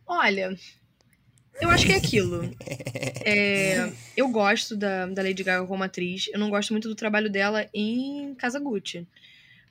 Olha, 0.06 0.58
eu 1.60 1.70
acho 1.70 1.86
que 1.86 1.92
é 1.92 1.96
aquilo. 1.96 2.50
É, 3.30 3.92
eu 4.16 4.26
gosto 4.28 4.74
da, 4.74 5.04
da 5.04 5.22
Lady 5.22 5.42
Gaga 5.44 5.66
como 5.66 5.84
atriz. 5.84 6.30
Eu 6.32 6.38
não 6.38 6.48
gosto 6.48 6.70
muito 6.72 6.88
do 6.88 6.94
trabalho 6.94 7.28
dela 7.28 7.68
em 7.74 8.34
Casa 8.36 8.58
Gucci. 8.58 9.06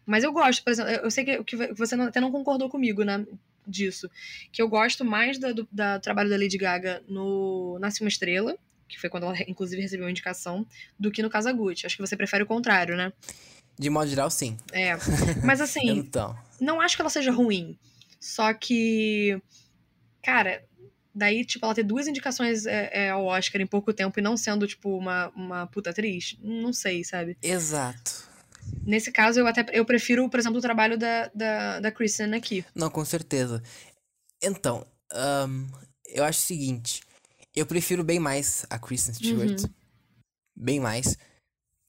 Mas 0.05 0.23
eu 0.23 0.31
gosto, 0.31 0.63
por 0.63 0.69
exemplo, 0.69 0.91
eu 0.91 1.09
sei 1.09 1.25
que, 1.25 1.43
que 1.43 1.55
você 1.73 1.95
não- 1.95 2.05
até 2.05 2.19
não 2.19 2.31
concordou 2.31 2.69
comigo, 2.69 3.03
né? 3.03 3.25
Disso. 3.65 4.11
Que 4.51 4.61
eu 4.61 4.69
gosto 4.69 5.03
mais 5.03 5.39
da, 5.39 5.53
do 5.53 5.67
da 5.71 5.99
trabalho 5.99 6.29
da 6.29 6.37
Lady 6.37 6.55
Gaga 6.57 7.01
no 7.07 7.79
Nasce 7.79 8.01
uma 8.01 8.09
Estrela, 8.09 8.55
que 8.87 8.99
foi 8.99 9.09
quando 9.09 9.23
ela, 9.23 9.35
inclusive, 9.47 9.81
recebeu 9.81 10.05
a 10.05 10.11
indicação, 10.11 10.63
do 10.99 11.09
que 11.09 11.23
no 11.23 11.29
Casa 11.29 11.51
Gucci. 11.51 11.87
Acho 11.87 11.95
que 11.95 12.05
você 12.05 12.15
prefere 12.15 12.43
o 12.43 12.47
contrário, 12.47 12.95
né? 12.95 13.11
De 13.79 13.89
modo 13.89 14.07
geral, 14.07 14.29
sim. 14.29 14.55
É. 14.71 14.91
Mas 15.43 15.61
assim, 15.61 15.89
Então. 15.97 16.37
não 16.61 16.79
acho 16.79 16.95
que 16.95 17.01
ela 17.01 17.09
seja 17.09 17.31
ruim. 17.31 17.75
Só 18.19 18.53
que, 18.53 19.41
cara, 20.21 20.63
daí, 21.17 21.43
tipo, 21.43 21.65
ela 21.65 21.73
ter 21.75 21.83
duas 21.83 22.07
indicações 22.07 22.65
é, 22.65 22.89
é, 22.93 23.09
ao 23.09 23.25
Oscar 23.25 23.59
em 23.59 23.67
pouco 23.67 23.91
tempo 23.93 24.19
e 24.19 24.21
não 24.21 24.37
sendo, 24.37 24.67
tipo, 24.67 24.95
uma, 24.97 25.29
uma 25.35 25.67
puta 25.67 25.89
atriz, 25.89 26.37
não 26.41 26.71
sei, 26.71 27.03
sabe? 27.03 27.37
Exato. 27.41 28.27
Nesse 28.85 29.11
caso, 29.11 29.39
eu 29.39 29.47
até 29.47 29.65
eu 29.73 29.85
prefiro, 29.85 30.29
por 30.29 30.39
exemplo, 30.39 30.59
o 30.59 30.61
trabalho 30.61 30.97
da, 30.97 31.31
da, 31.33 31.79
da 31.79 31.91
Kristen 31.91 32.33
aqui. 32.35 32.63
Não, 32.75 32.89
com 32.89 33.03
certeza. 33.03 33.63
Então, 34.43 34.85
ahn, 35.11 35.65
eu 36.05 36.23
acho 36.23 36.39
o 36.39 36.43
seguinte. 36.43 37.01
Eu 37.55 37.65
prefiro 37.65 38.03
bem 38.03 38.19
mais 38.19 38.65
a 38.69 38.77
Kristen 38.77 39.13
Stewart. 39.13 39.61
Uhum. 39.61 39.69
Bem 40.55 40.79
mais. 40.79 41.17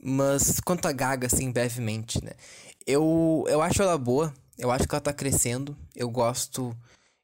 Mas 0.00 0.60
quanto 0.60 0.86
a 0.86 0.92
Gaga, 0.92 1.26
assim, 1.26 1.50
brevemente, 1.50 2.24
né? 2.24 2.32
Eu, 2.86 3.44
eu 3.48 3.60
acho 3.60 3.82
ela 3.82 3.98
boa. 3.98 4.32
Eu 4.56 4.70
acho 4.70 4.88
que 4.88 4.94
ela 4.94 5.00
tá 5.00 5.12
crescendo. 5.12 5.76
Eu 5.94 6.09
gosto. 6.09 6.74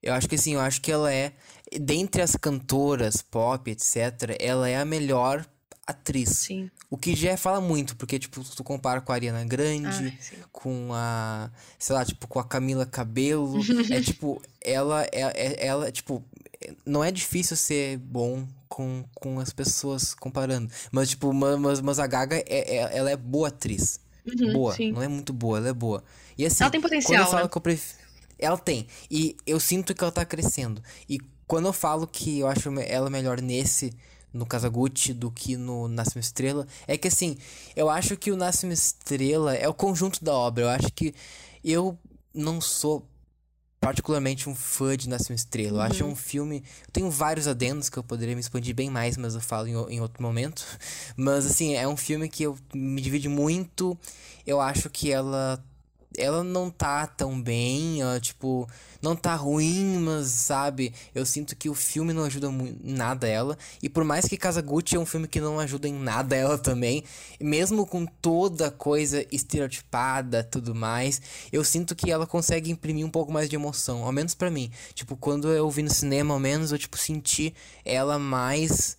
Eu 0.03 0.13
acho 0.13 0.29
que 0.29 0.35
assim, 0.35 0.55
eu 0.55 0.61
acho 0.61 0.81
que 0.81 0.93
ela 0.93 1.13
é. 1.13 1.33
Dentre 1.81 2.23
as 2.23 2.37
cantoras 2.37 3.21
pop, 3.23 3.71
etc., 3.71 4.37
ela 4.39 4.69
é 4.69 4.77
a 4.77 4.85
melhor 4.85 5.45
atriz. 5.87 6.31
Sim. 6.31 6.71
O 6.89 6.97
que 6.97 7.15
já 7.15 7.37
fala 7.37 7.61
muito, 7.61 7.97
porque, 7.97 8.19
tipo, 8.19 8.43
tu 8.43 8.63
compara 8.65 9.01
com 9.01 9.13
a 9.13 9.15
Ariana 9.17 9.45
Grande, 9.45 10.17
sim. 10.21 10.37
com 10.53 10.91
a, 10.93 11.51
sei 11.79 11.95
lá, 11.95 12.05
tipo, 12.05 12.27
com 12.29 12.39
a 12.39 12.45
Camila 12.45 12.87
Cabelo. 12.87 13.59
é 13.93 14.01
tipo, 14.01 14.41
ela 14.63 15.05
é, 15.05 15.09
é- 15.13 15.67
ela, 15.67 15.91
tipo, 15.93 16.25
não 16.87 17.03
é 17.05 17.11
difícil 17.11 17.57
ser 17.57 17.99
bom 17.99 18.47
com, 18.69 19.05
com 19.15 19.39
as 19.41 19.53
pessoas 19.53 20.15
comparando. 20.15 20.71
Mas, 20.91 21.11
tipo, 21.11 21.33
ma- 21.33 21.57
mas, 21.59 21.81
mas 21.81 21.99
a 21.99 22.07
Gaga, 22.07 22.37
é, 22.37 22.77
é- 22.77 22.97
ela 22.97 23.11
é 23.11 23.17
boa 23.17 23.49
atriz. 23.49 24.01
Uhum, 24.27 24.53
boa. 24.55 24.75
sim. 24.75 24.91
Não 24.93 25.03
é 25.03 25.09
muito 25.09 25.33
boa, 25.35 25.59
ela 25.59 25.69
é 25.69 25.73
boa. 25.75 26.03
E 26.39 26.47
assim, 26.47 26.65
Ela 26.65 26.71
tem 26.71 26.81
quando 26.81 26.91
potencial, 26.93 27.25
eu 27.25 27.31
falo 27.31 27.43
né? 27.43 27.49
que 27.51 27.59
eu 27.59 27.61
prefiro. 27.63 28.05
Ela 28.39 28.57
tem. 28.59 28.87
E 29.11 29.37
eu 29.47 29.61
sinto 29.61 29.95
que 29.95 30.03
ela 30.03 30.11
tá 30.11 30.25
crescendo. 30.25 30.83
E 31.09 31.19
quando 31.47 31.67
eu 31.67 31.73
falo 31.73 32.07
que 32.07 32.41
eu 32.41 32.47
acho 32.47 32.69
ela 32.81 33.09
melhor 33.11 33.41
nesse, 33.41 33.93
no 34.33 34.45
Kazaguchi, 34.47 35.13
do 35.13 35.31
que 35.31 35.57
no 35.57 35.89
Nasce 35.89 36.17
uma 36.17 36.21
Estrela, 36.21 36.67
é 36.87 36.97
que 36.99 37.09
assim, 37.09 37.37
eu 37.77 37.89
acho 37.89 38.17
que 38.17 38.31
o 38.33 38.37
Nasce 38.37 38.67
uma 38.67 38.73
Estrela 38.75 39.55
é 39.55 39.69
o 39.69 39.75
conjunto 39.75 40.25
da 40.25 40.33
obra. 40.33 40.65
Eu 40.65 40.69
acho 40.71 40.89
que 40.93 41.15
eu 41.63 41.99
não 42.35 42.61
sou 42.61 43.09
particularmente 43.81 44.49
um 44.49 44.55
fã 44.55 44.97
de 44.97 45.09
Nasce 45.11 45.31
uma 45.31 45.37
Estrela. 45.37 45.79
Eu 45.79 45.83
acho 45.83 46.05
Uhum. 46.05 46.13
um 46.13 46.17
filme. 46.17 46.65
Eu 46.87 46.91
tenho 46.93 47.11
vários 47.11 47.47
adendos 47.47 47.91
que 47.91 47.99
eu 47.99 48.03
poderia 48.03 48.35
me 48.35 48.41
expandir 48.41 48.75
bem 48.75 48.89
mais, 48.89 49.17
mas 49.19 49.35
eu 49.35 49.41
falo 49.43 49.69
em, 49.69 49.73
em 49.95 50.01
outro 50.01 50.23
momento. 50.23 50.65
Mas, 51.17 51.45
assim, 51.45 51.75
é 51.75 51.87
um 51.87 51.97
filme 51.97 52.27
que 52.29 52.45
eu 52.45 52.57
me 52.75 53.01
divide 53.03 53.29
muito. 53.29 53.97
Eu 54.47 54.59
acho 54.61 54.89
que 54.89 55.13
ela. 55.13 55.63
Ela 56.17 56.45
não 56.45 56.71
tá 56.71 57.07
tão 57.07 57.41
bem, 57.41 58.01
ela, 58.01 58.21
tipo, 58.21 58.69
não 59.03 59.17
tá 59.17 59.35
ruim, 59.35 59.99
mas, 59.99 60.29
sabe, 60.29 60.95
eu 61.15 61.27
sinto 61.27 61.55
que 61.57 61.69
o 61.69 61.75
filme 61.75 62.13
não 62.13 62.25
ajuda 62.25 62.49
nada 62.83 63.27
ela. 63.27 63.59
E 63.83 63.89
por 63.89 64.05
mais 64.05 64.27
que 64.27 64.37
Kazaguchi 64.37 64.97
é 64.97 64.99
um 64.99 65.07
filme 65.07 65.29
que 65.29 65.41
não 65.41 65.59
ajuda 65.59 65.89
em 65.89 65.95
nada 65.95 66.37
ela 66.37 66.57
também, 66.57 67.05
mesmo 67.41 67.87
com 67.87 68.07
toda 68.07 68.71
coisa 68.71 69.27
estereotipada, 69.31 70.45
tudo 70.45 70.75
mais, 70.75 71.21
eu 71.53 71.65
sinto 71.65 71.95
que 71.95 72.11
ela 72.11 72.27
consegue 72.27 72.71
imprimir 72.71 73.05
um 73.05 73.11
pouco 73.11 73.33
mais 73.33 73.49
de 73.49 73.57
emoção, 73.57 74.05
ao 74.05 74.13
menos 74.13 74.35
pra 74.35 74.51
mim. 74.51 74.71
Tipo, 74.95 75.17
quando 75.17 75.49
eu 75.49 75.71
vi 75.71 75.83
no 75.83 75.91
cinema, 75.91 76.35
ao 76.35 76.41
menos 76.41 76.73
eu 76.73 76.79
tipo 76.79 76.97
senti 76.97 77.55
ela 77.85 78.19
mais 78.19 78.97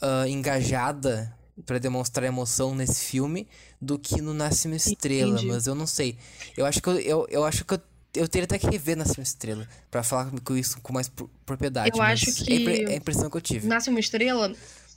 ah, 0.00 0.28
engajada 0.28 1.34
pra 1.64 1.78
demonstrar 1.78 2.26
emoção 2.26 2.74
nesse 2.74 3.04
filme 3.04 3.46
do 3.84 3.98
que 3.98 4.20
no 4.20 4.32
Nasce 4.34 4.66
uma 4.66 4.76
Estrela, 4.76 5.32
Entendi. 5.34 5.46
mas 5.48 5.66
eu 5.66 5.74
não 5.74 5.86
sei. 5.86 6.16
Eu 6.56 6.64
acho 6.66 6.80
que 6.82 6.88
eu, 6.88 6.98
eu, 7.00 7.26
eu 7.30 7.44
acho 7.44 7.64
que 7.64 7.74
eu, 7.74 7.80
eu 8.16 8.28
teria 8.28 8.44
até 8.44 8.58
que 8.58 8.66
rever 8.68 8.96
Nasce 8.96 9.18
uma 9.18 9.22
Estrela 9.22 9.68
pra 9.90 10.02
falar 10.02 10.30
com 10.42 10.56
isso 10.56 10.80
com 10.80 10.92
mais 10.92 11.08
pro- 11.08 11.30
propriedade. 11.46 11.96
Eu 11.96 12.02
acho 12.02 12.30
é 12.30 12.32
que- 12.32 12.84
é 12.86 12.92
a 12.92 12.96
impressão 12.96 13.28
que 13.30 13.36
eu 13.36 13.40
tive. 13.40 13.66
Nasce 13.68 13.90
uma 13.90 14.00
estrela, 14.00 14.52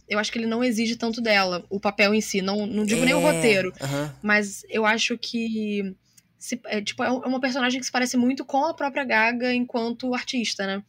eu 0.07 0.17
acho 0.19 0.31
que 0.31 0.37
ele 0.39 0.47
não 0.47 0.63
exige 0.63 0.95
tanto 0.95 1.19
dela, 1.21 1.63
o 1.69 1.79
papel 1.79 2.13
em 2.13 2.21
si. 2.21 2.41
Não, 2.41 2.65
não 2.65 2.85
digo 2.85 3.03
nem 3.03 3.13
o 3.13 3.19
É, 3.19 3.31
roteiro, 3.33 3.73
mas 4.21 4.63
eu 4.69 4.85
acho 4.85 5.17
que. 5.17 5.93
se- 6.39 6.61
é, 6.65 6.81
tipo, 6.81 7.03
é 7.03 7.07
é 7.07 7.09
uma 7.11 7.41
personagem 7.41 7.79
que 7.79 7.85
se 7.85 7.91
parece 7.91 8.15
muito 8.15 8.45
com 8.45 8.63
a 8.65 8.73
própria 8.73 9.03
Gaga 9.03 9.53
enquanto 9.53 10.13
artista, 10.13 10.65
né? 10.67 10.83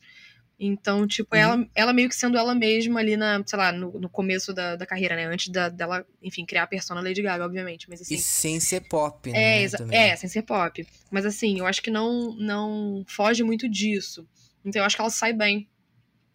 Então, 0.60 1.06
tipo, 1.06 1.36
Uhum. 1.36 1.40
ela, 1.40 1.68
ela 1.74 1.92
meio 1.92 2.08
que 2.08 2.16
sendo 2.16 2.36
ela 2.36 2.52
mesma 2.54 2.98
ali 2.98 3.16
na, 3.16 3.40
sei 3.46 3.56
lá, 3.58 3.70
no, 3.70 3.92
no 4.00 4.08
começo 4.08 4.52
da, 4.52 4.74
da 4.74 4.84
carreira, 4.84 5.14
né? 5.14 5.26
Antes 5.26 5.48
da, 5.50 5.68
dela, 5.68 6.04
enfim, 6.20 6.44
criar 6.44 6.64
a 6.64 6.66
persona 6.66 7.00
Lady 7.00 7.22
Gaga, 7.22 7.44
obviamente. 7.44 7.88
Mas 7.88 8.00
assim. 8.00 8.14
E 8.14 8.18
sem 8.18 8.58
ser 8.58 8.80
pop, 8.88 9.30
É, 9.30 9.32
né? 9.32 9.62
exa- 9.62 9.78
também. 9.78 9.96
é, 9.98 10.16
sem 10.16 10.28
ser 10.28 10.42
pop. 10.42 10.84
Mas 11.12 11.24
assim, 11.24 11.60
eu 11.60 11.66
acho 11.66 11.80
que 11.80 11.90
não, 11.92 12.34
não 12.34 13.04
foge 13.06 13.44
muito 13.44 13.68
disso. 13.68 14.26
Então 14.64 14.82
eu 14.82 14.86
acho 14.86 14.96
que 14.96 15.00
ela 15.02 15.10
sai 15.10 15.32
bem 15.32 15.68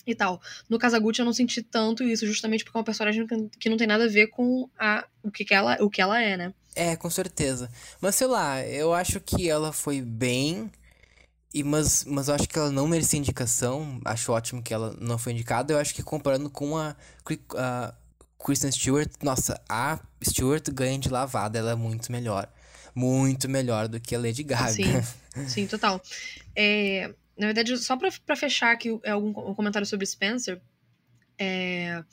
e 0.08 0.16
tal. 0.16 0.42
No 0.70 0.80
Kazaguchi 0.80 1.20
eu 1.20 1.26
não 1.26 1.34
senti 1.34 1.62
tanto 1.62 2.04
isso, 2.04 2.26
justamente 2.26 2.64
porque 2.64 2.78
é 2.78 2.80
uma 2.80 2.86
personagem 2.86 3.28
que- 3.28 3.50
que 3.60 3.70
não 3.70 3.76
tem 3.78 3.88
nada 3.88 4.06
a 4.06 4.10
ver 4.10 4.28
com 4.28 4.70
a, 4.80 5.06
o, 5.22 5.30
que, 5.32 5.44
que 5.44 5.54
ela, 5.54 5.78
o 5.82 5.90
que 5.90 6.02
ela 6.02 6.22
é, 6.22 6.38
né? 6.38 6.54
É, 6.76 6.96
com 6.96 7.10
certeza. 7.10 7.70
Mas 8.02 8.16
sei 8.16 8.28
lá, 8.28 8.66
eu 8.66 8.94
acho 8.94 9.20
que 9.20 9.50
ela 9.50 9.74
foi 9.74 10.02
bem. 10.02 10.72
E, 11.54 11.64
mas, 11.64 12.04
mas 12.06 12.28
eu 12.28 12.36
acho 12.36 12.50
que 12.50 12.58
ela 12.58 12.72
não 12.72 12.88
merecia 12.88 13.20
indicação. 13.20 14.02
Acho 14.04 14.32
ótimo 14.32 14.62
que 14.64 14.74
ela 14.74 14.96
não 15.00 15.18
foi 15.18 15.34
indicada. 15.34 15.74
Eu 15.74 15.78
acho 15.78 15.94
que 15.94 16.02
comparando 16.02 16.50
com 16.50 16.76
a, 16.76 16.96
a 17.56 17.94
Kristen 18.44 18.72
Stewart, 18.72 19.12
nossa, 19.22 19.62
a 19.70 20.00
Stewart 20.24 20.68
ganha 20.72 20.98
de 20.98 21.10
lavada. 21.10 21.60
Ela 21.60 21.72
é 21.72 21.76
muito 21.76 22.12
melhor. 22.12 22.52
Muito 22.96 23.48
melhor 23.48 23.88
do 23.88 24.00
que 24.00 24.16
a 24.16 24.20
Lady 24.20 24.44
Gaga. 24.44 24.72
Sim, 24.72 25.04
sim, 25.48 25.68
total. 25.68 26.02
É, 26.56 27.14
na 27.38 27.48
verdade, 27.48 27.78
só 27.78 27.98
pra, 27.98 28.10
pra 28.26 28.36
fechar 28.36 28.72
aqui 28.72 29.00
é, 29.04 29.12
algum 29.12 29.30
um 29.30 29.54
comentário 29.54 29.86
sobre 29.86 30.06
Spencer, 30.06 30.60
é, 31.38 32.04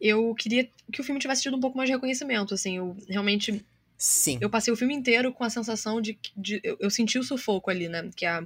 eu 0.00 0.34
queria 0.34 0.68
que 0.92 1.00
o 1.00 1.04
filme 1.04 1.20
tivesse 1.20 1.42
tido 1.42 1.56
um 1.56 1.60
pouco 1.60 1.76
mais 1.76 1.88
de 1.88 1.94
reconhecimento, 1.94 2.54
assim, 2.54 2.76
eu 2.78 2.96
realmente 3.08 3.64
Sim. 4.04 4.36
eu 4.40 4.50
passei 4.50 4.72
o 4.72 4.76
filme 4.76 4.92
inteiro 4.92 5.32
com 5.32 5.44
a 5.44 5.48
sensação 5.50 6.00
de. 6.00 6.14
que- 6.14 6.32
de 6.36 6.60
eu, 6.64 6.76
eu 6.80 6.90
senti 6.90 7.20
o 7.20 7.22
sufoco 7.22 7.70
ali, 7.70 7.88
né? 7.88 8.10
Que, 8.16 8.26
a, 8.26 8.44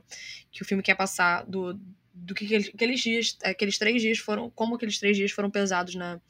que 0.53 0.61
o 0.61 0.66
filme 0.66 0.83
quer 0.83 0.95
passar 0.95 1.47
do, 1.47 1.81
do 2.12 2.35
que 2.35 2.45
aqueles, 2.45 2.69
aqueles 2.69 3.01
dias, 3.01 3.39
aqueles 3.43 3.78
três 3.78 4.03
dias 4.03 4.19
foram. 4.19 4.51
Como 4.51 4.74
aqueles 4.74 4.99
três 4.99 5.16
dias 5.16 5.31
foram 5.31 5.51
pesados 5.51 5.95
na, 5.95 6.20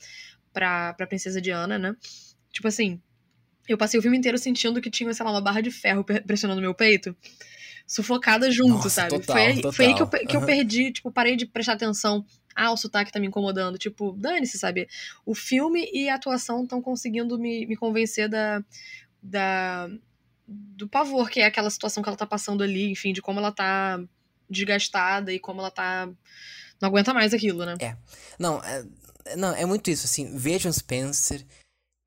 pra, 0.52 0.94
pra 0.94 1.08
Princesa 1.08 1.40
Diana, 1.40 1.76
né? 1.76 1.96
Tipo 2.52 2.68
assim, 2.68 3.02
eu 3.68 3.76
passei 3.76 3.98
o 3.98 4.02
filme 4.02 4.16
inteiro 4.16 4.38
sentindo 4.38 4.80
que 4.80 4.88
tinha, 4.90 5.12
sei 5.12 5.24
lá, 5.26 5.32
uma 5.32 5.40
barra 5.40 5.60
de 5.60 5.72
ferro 5.72 6.04
pressionando 6.04 6.60
meu 6.60 6.72
peito. 6.72 7.16
Sufocada 7.86 8.50
junto, 8.50 8.74
Nossa, 8.74 8.90
sabe? 8.90 9.10
total, 9.10 9.36
foi, 9.36 9.44
aí, 9.46 9.62
foi 9.72 9.86
aí 9.86 9.94
que, 9.94 10.02
eu, 10.02 10.06
total. 10.06 10.26
que 10.26 10.36
eu 10.36 10.44
perdi, 10.46 10.92
tipo, 10.92 11.10
parei 11.12 11.36
de 11.36 11.46
prestar 11.46 11.74
atenção. 11.74 12.24
Ah, 12.54 12.72
o 12.72 12.76
sotaque 12.76 13.12
tá 13.12 13.20
me 13.20 13.26
incomodando. 13.28 13.78
Tipo, 13.78 14.12
dane-se, 14.18 14.58
sabe? 14.58 14.88
O 15.24 15.34
filme 15.34 15.88
e 15.92 16.08
a 16.08 16.14
atuação 16.16 16.64
estão 16.64 16.80
conseguindo 16.82 17.38
me, 17.38 17.64
me 17.66 17.76
convencer 17.76 18.28
da, 18.28 18.64
da 19.30 19.88
do 20.48 20.88
pavor 20.88 21.28
que 21.28 21.40
é 21.40 21.46
aquela 21.46 21.70
situação 21.70 22.02
que 22.02 22.08
ela 22.08 22.16
tá 22.16 22.26
passando 22.26 22.62
ali, 22.62 22.90
enfim, 22.90 23.12
de 23.12 23.20
como 23.20 23.40
ela 23.40 23.50
tá 23.50 24.00
desgastada 24.48 25.32
e 25.32 25.38
como 25.40 25.60
ela 25.60 25.70
tá 25.70 26.08
não 26.80 26.88
aguenta 26.88 27.12
mais 27.12 27.32
aquilo, 27.34 27.64
né? 27.64 27.74
Não, 28.38 28.62
é, 28.62 28.84
não, 29.36 29.54
é 29.54 29.64
muito 29.66 29.90
isso, 29.90 30.04
assim, 30.04 30.36
vejam 30.36 30.72
Spencer, 30.72 31.44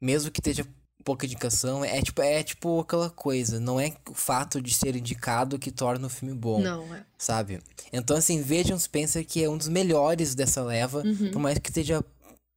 mesmo 0.01 0.31
que 0.31 0.39
esteja 0.39 0.65
pouca 1.03 1.25
indicação, 1.25 1.83
é 1.83 2.01
tipo, 2.01 2.21
é 2.21 2.43
tipo 2.43 2.79
aquela 2.81 3.09
coisa, 3.09 3.59
não 3.59 3.79
é 3.79 3.93
o 4.07 4.13
fato 4.13 4.61
de 4.61 4.73
ser 4.73 4.95
indicado 4.95 5.57
que 5.57 5.71
torna 5.71 6.05
o 6.07 6.09
filme 6.09 6.35
bom, 6.35 6.61
Não, 6.61 6.93
é. 6.93 7.03
sabe? 7.17 7.61
Então, 7.91 8.15
assim, 8.15 8.41
vejam 8.41 8.77
Spencer, 8.77 9.25
que 9.25 9.43
é 9.43 9.49
um 9.49 9.57
dos 9.57 9.67
melhores 9.69 10.35
dessa 10.35 10.61
leva, 10.63 11.01
Uhum. 11.03 11.31
por 11.31 11.39
mais 11.39 11.57
que 11.57 11.69
esteja 11.69 12.03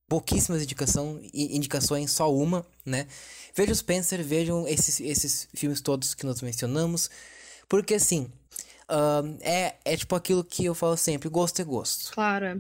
pouquíssimas 0.09 0.63
indicação, 0.63 1.19
indicações, 1.33 2.11
só 2.11 2.33
uma, 2.33 2.67
né? 2.85 3.07
Vejam 3.55 3.75
Spencer, 3.75 4.23
vejam 4.25 4.67
esses, 4.67 5.01
esses 5.01 5.49
filmes 5.55 5.81
todos 5.81 6.15
que 6.15 6.25
nós 6.27 6.41
mencionamos, 6.41 7.11
porque, 7.69 7.95
assim, 7.95 8.31
ahn, 8.89 9.37
é, 9.41 9.77
é 9.85 9.97
tipo 9.97 10.15
aquilo 10.15 10.43
que 10.45 10.65
eu 10.65 10.75
falo 10.75 10.97
sempre, 10.97 11.29
gosto 11.29 11.61
é 11.61 11.65
gosto 11.65 12.13
Claro, 12.13 12.45
é. 12.47 12.57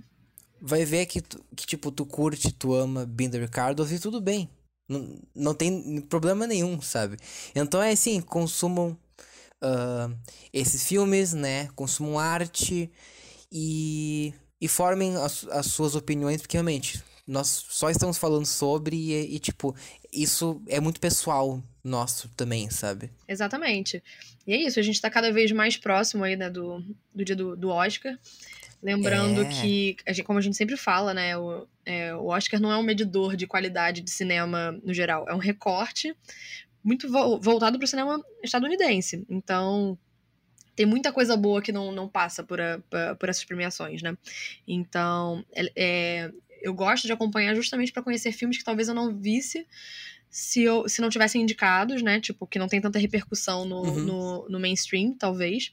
vai 0.61 0.85
ver 0.85 1.07
que, 1.07 1.21
tu- 1.23 1.43
que 1.57 1.67
tipo, 1.67 1.91
tu 1.91 2.05
curte, 2.05 2.53
tu 2.53 2.75
ama 2.75 3.07
Binder 3.07 3.49
Cardos 3.51 3.91
e 3.91 3.99
tudo 3.99 4.21
bem. 4.21 4.49
Não, 4.89 5.19
não 5.35 5.55
tem 5.55 6.01
problema 6.03 6.47
nenhum, 6.47 6.81
sabe? 6.83 7.17
Então 7.55 7.81
é 7.83 7.93
assim, 7.93 8.21
consumam 8.21 8.97
ah, 9.63 10.11
esses 10.53 10.85
filmes, 10.87 11.33
né? 11.33 11.69
Consumam 11.75 12.19
arte 12.19 12.91
e, 13.51 14.35
e 14.61 14.69
formem 14.69 15.17
as, 15.17 15.47
as 15.49 15.67
suas 15.67 15.95
opiniões, 15.95 16.41
porque 16.43 16.57
realmente 16.57 17.03
nós 17.27 17.47
só 17.69 17.89
estamos 17.91 18.19
falando 18.19 18.47
sobre 18.47 18.97
e, 18.97 19.37
e, 19.37 19.39
tipo, 19.39 19.75
isso 20.13 20.61
é 20.69 20.81
muito 20.81 21.01
pessoal 21.01 21.63
nosso 21.85 22.29
também, 22.31 22.69
sabe? 22.71 23.11
Exatamente. 23.29 24.03
E 24.47 24.53
é 24.53 24.57
isso, 24.57 24.79
a 24.79 24.83
gente 24.83 25.01
tá 25.01 25.09
cada 25.09 25.33
vez 25.33 25.53
mais 25.53 25.77
próximo 25.77 26.25
aí, 26.25 26.37
né, 26.37 26.51
do, 26.51 26.85
do 27.15 27.25
dia 27.25 27.37
do, 27.37 27.57
do 27.57 27.69
Oscar. 27.69 28.19
Lembrando 28.83 29.43
É. 29.43 29.49
que, 29.49 29.97
a 30.07 30.13
gente- 30.13 30.25
como 30.25 30.39
a 30.39 30.43
gente 30.43 30.57
sempre 30.57 30.77
fala, 30.77 31.15
né, 31.15 31.37
o, 31.39 31.67
é, 31.87 32.15
o 32.17 32.27
Oscar 32.27 32.61
não 32.61 32.73
é 32.73 32.77
um 32.77 32.83
medidor 32.83 33.37
de 33.37 33.47
qualidade 33.47 34.01
de 34.01 34.11
cinema 34.11 34.73
no 34.83 34.93
geral, 34.93 35.25
é 35.29 35.35
um 35.35 35.39
recorte 35.39 36.15
muito 36.83 37.09
vo- 37.09 37.39
voltado 37.41 37.79
pro 37.79 37.87
cinema 37.87 38.21
estadunidense. 38.43 39.25
Então, 39.31 39.97
tem 40.75 40.85
muita 40.85 41.13
coisa 41.13 41.37
boa 41.37 41.63
que 41.63 41.71
não, 41.71 41.93
não 41.93 42.09
passa 42.09 42.43
por, 42.43 42.61
a- 42.61 42.81
por 43.21 43.29
essas 43.29 43.45
premiações, 43.45 44.03
né? 44.03 44.19
Então, 44.67 45.45
é- 45.55 45.73
é, 45.77 46.33
eu 46.63 46.73
gosto 46.75 47.07
de 47.07 47.13
acompanhar 47.13 47.55
justamente 47.55 47.93
pra 47.93 48.03
conhecer 48.03 48.33
filmes 48.33 48.59
que 48.59 48.65
talvez 48.65 48.89
eu 48.89 48.95
não 48.95 49.15
visse 49.15 49.67
se, 50.31 50.63
eu, 50.63 50.89
se 50.89 51.01
não 51.03 51.11
tivessem 51.11 51.43
indicados, 51.43 52.03
né? 52.03 52.21
Tipo, 52.21 52.47
que 52.47 52.59
não 52.59 52.69
tem 52.69 52.81
tanta 52.81 52.99
repercussão 52.99 53.65
no, 53.65 53.83
Uhum. 53.83 54.05
no, 54.05 54.49
no 54.49 54.61
mainstream, 54.61 55.15
talvez. 55.15 55.73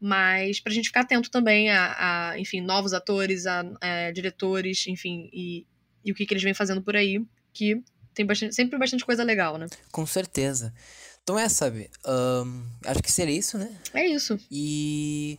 Mas 0.00 0.60
pra 0.60 0.72
gente 0.72 0.88
ficar 0.88 1.00
atento 1.00 1.30
também 1.30 1.70
a, 1.70 2.30
a, 2.30 2.38
enfim, 2.38 2.60
novos 2.60 2.92
atores, 2.92 3.46
a, 3.46 3.64
a 3.80 4.10
diretores, 4.10 4.86
enfim, 4.86 5.30
e, 5.32 5.66
e 6.04 6.12
o 6.12 6.14
que, 6.14 6.26
que 6.26 6.34
eles 6.34 6.42
vêm 6.42 6.52
fazendo 6.52 6.82
por 6.82 6.94
aí, 6.96 7.24
que 7.52 7.82
tem 8.12 8.26
bastante, 8.26 8.54
sempre 8.54 8.78
bastante 8.78 9.04
coisa 9.04 9.22
legal, 9.24 9.56
né? 9.56 9.66
Com 9.90 10.04
certeza. 10.04 10.74
Então 11.22 11.38
é, 11.38 11.48
sabe? 11.48 11.90
ahn, 12.04 12.62
acho 12.84 13.02
que 13.02 13.10
seria 13.10 13.36
isso, 13.36 13.56
né? 13.58 13.74
É 13.94 14.06
isso. 14.06 14.38
E 14.50 15.38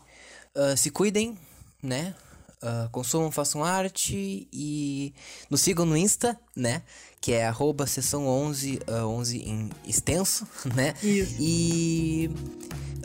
ah, 0.55 0.75
se 0.75 0.89
cuidem, 0.89 1.37
né? 1.83 2.15
Ah, 2.61 2.89
consumam, 2.91 3.31
façam 3.31 3.63
arte 3.63 4.47
e 4.51 5.13
nos 5.49 5.61
sigam 5.61 5.85
no 5.85 5.95
Insta, 5.95 6.39
né? 6.55 6.81
Que 7.21 7.33
é 7.33 7.45
arroba 7.45 7.85
sessão 7.85 8.25
11, 8.27 8.79
ah, 8.87 9.05
11 9.05 9.37
em 9.37 9.69
extenso, 9.85 10.47
né? 10.73 10.95
Isso. 11.03 11.35
E 11.39 12.31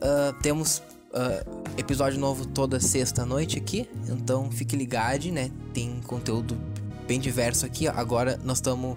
ah, 0.01 0.35
temos 0.43 0.83
ah, 1.13 1.45
episódio 1.77 2.19
novo 2.19 2.47
toda 2.47 2.81
sexta 2.81 3.27
noite 3.27 3.59
aqui, 3.59 3.87
então 4.09 4.51
fique 4.51 4.75
ligado, 4.75 5.31
né? 5.31 5.51
Tem 5.75 6.01
conteúdo 6.01 6.59
bem 7.07 7.21
diverso 7.21 7.67
aqui. 7.67 7.87
Agora 7.87 8.41
nós 8.43 8.57
estamos 8.57 8.97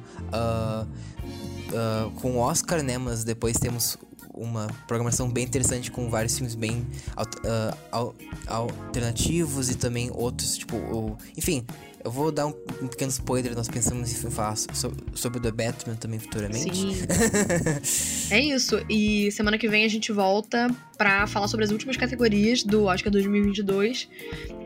com 2.22 2.36
o 2.36 2.38
Oscar, 2.38 2.82
né? 2.82 2.98
Mas 2.98 3.26
depois 3.26 3.58
temos 3.58 3.98
uma 4.36 4.68
programação 4.88 5.30
bem 5.30 5.44
interessante 5.44 5.90
com 5.90 6.10
vários 6.10 6.36
filmes 6.36 6.56
bem 6.56 6.86
uh, 7.18 7.78
al 7.92 8.16
alternativos 8.48 9.70
e 9.70 9.76
também 9.76 10.12
outros, 10.14 10.58
tipo, 10.58 10.76
o, 10.76 11.18
enfim, 11.38 11.66
eu 12.04 12.12
vou 12.12 12.32
dar 12.32 12.46
um, 12.46 12.54
um, 12.84 12.88
pequeno 12.88 13.10
spoiler, 13.10 13.56
nós 13.56 13.68
pensamos 13.68 14.12
em 14.12 14.30
falar 14.30 14.56
sobre, 14.56 15.04
sobre 15.16 15.40
o 15.40 15.42
The 15.42 15.52
Batman 15.52 15.96
também 15.96 16.20
futuramente. 16.20 16.76
Sim. 16.76 18.30
é 18.30 18.40
isso. 18.40 18.80
E 18.88 19.32
semana 19.32 19.58
que 19.58 19.68
vem 19.68 19.84
a 19.84 19.88
gente 19.88 20.12
volta 20.12 20.70
pra 20.98 21.26
falar 21.26 21.48
sobre 21.48 21.66
as 21.66 21.72
últimas 21.72 21.98
categorias 21.98 22.64
do 22.64 22.84
Oscar 22.84 23.12
2022, 23.12 24.08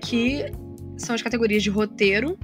que 0.01 0.51
são 0.97 1.15
as 1.15 1.21
categorias 1.21 1.63
de 1.63 1.69
roteiro, 1.69 2.37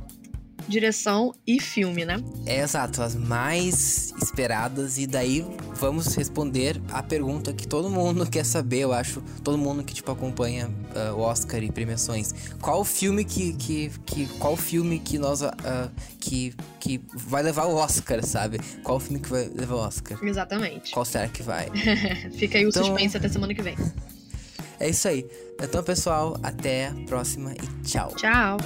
direção 0.67 1.33
e 1.45 1.59
filme, 1.59 2.05
né? 2.05 2.17
É, 2.45 2.61
exato, 2.61 3.01
as 3.01 3.15
mais 3.15 4.13
esperadas. 4.21 4.97
E 4.97 5.07
daí 5.07 5.45
vamos 5.75 6.15
responder 6.15 6.81
a 6.91 7.03
pergunta 7.03 7.53
que 7.53 7.67
todo 7.67 7.89
mundo 7.89 8.25
quer 8.29 8.45
saber, 8.45 8.79
eu 8.79 8.93
acho. 8.93 9.21
Todo 9.43 9.57
mundo 9.57 9.83
que, 9.83 9.93
tipo, 9.93 10.11
acompanha 10.11 10.67
uh, 10.67 11.13
o 11.13 11.19
Oscar 11.19 11.63
e 11.63 11.71
premiações. 11.71 12.33
Qual 12.61 12.83
filme 12.83 13.23
que. 13.23 13.53
que, 13.53 13.91
que 14.05 14.27
qual 14.39 14.55
filme 14.55 14.99
que 14.99 15.17
nós. 15.17 15.41
Uh, 15.41 15.51
que, 16.19 16.53
que 16.79 17.01
vai 17.13 17.43
levar 17.43 17.65
o 17.65 17.75
Oscar, 17.75 18.25
sabe? 18.25 18.59
Qual 18.83 18.99
filme 18.99 19.19
que 19.19 19.29
vai 19.29 19.49
levar 19.53 19.75
o 19.75 19.79
Oscar? 19.79 20.17
Exatamente. 20.23 20.91
Qual 20.91 21.05
será 21.05 21.27
que 21.27 21.43
vai? 21.43 21.69
Fica 22.37 22.57
aí 22.57 22.65
o 22.65 22.69
então... 22.69 22.83
suspense 22.83 23.17
até 23.17 23.29
semana 23.29 23.53
que 23.53 23.61
vem. 23.61 23.75
É 24.79 24.89
isso 24.89 25.07
aí. 25.07 25.25
Então, 25.61 25.83
pessoal, 25.83 26.37
até 26.43 26.87
a 26.87 26.93
próxima 27.05 27.53
e 27.53 27.83
tchau. 27.83 28.13
Tchau. 28.15 28.57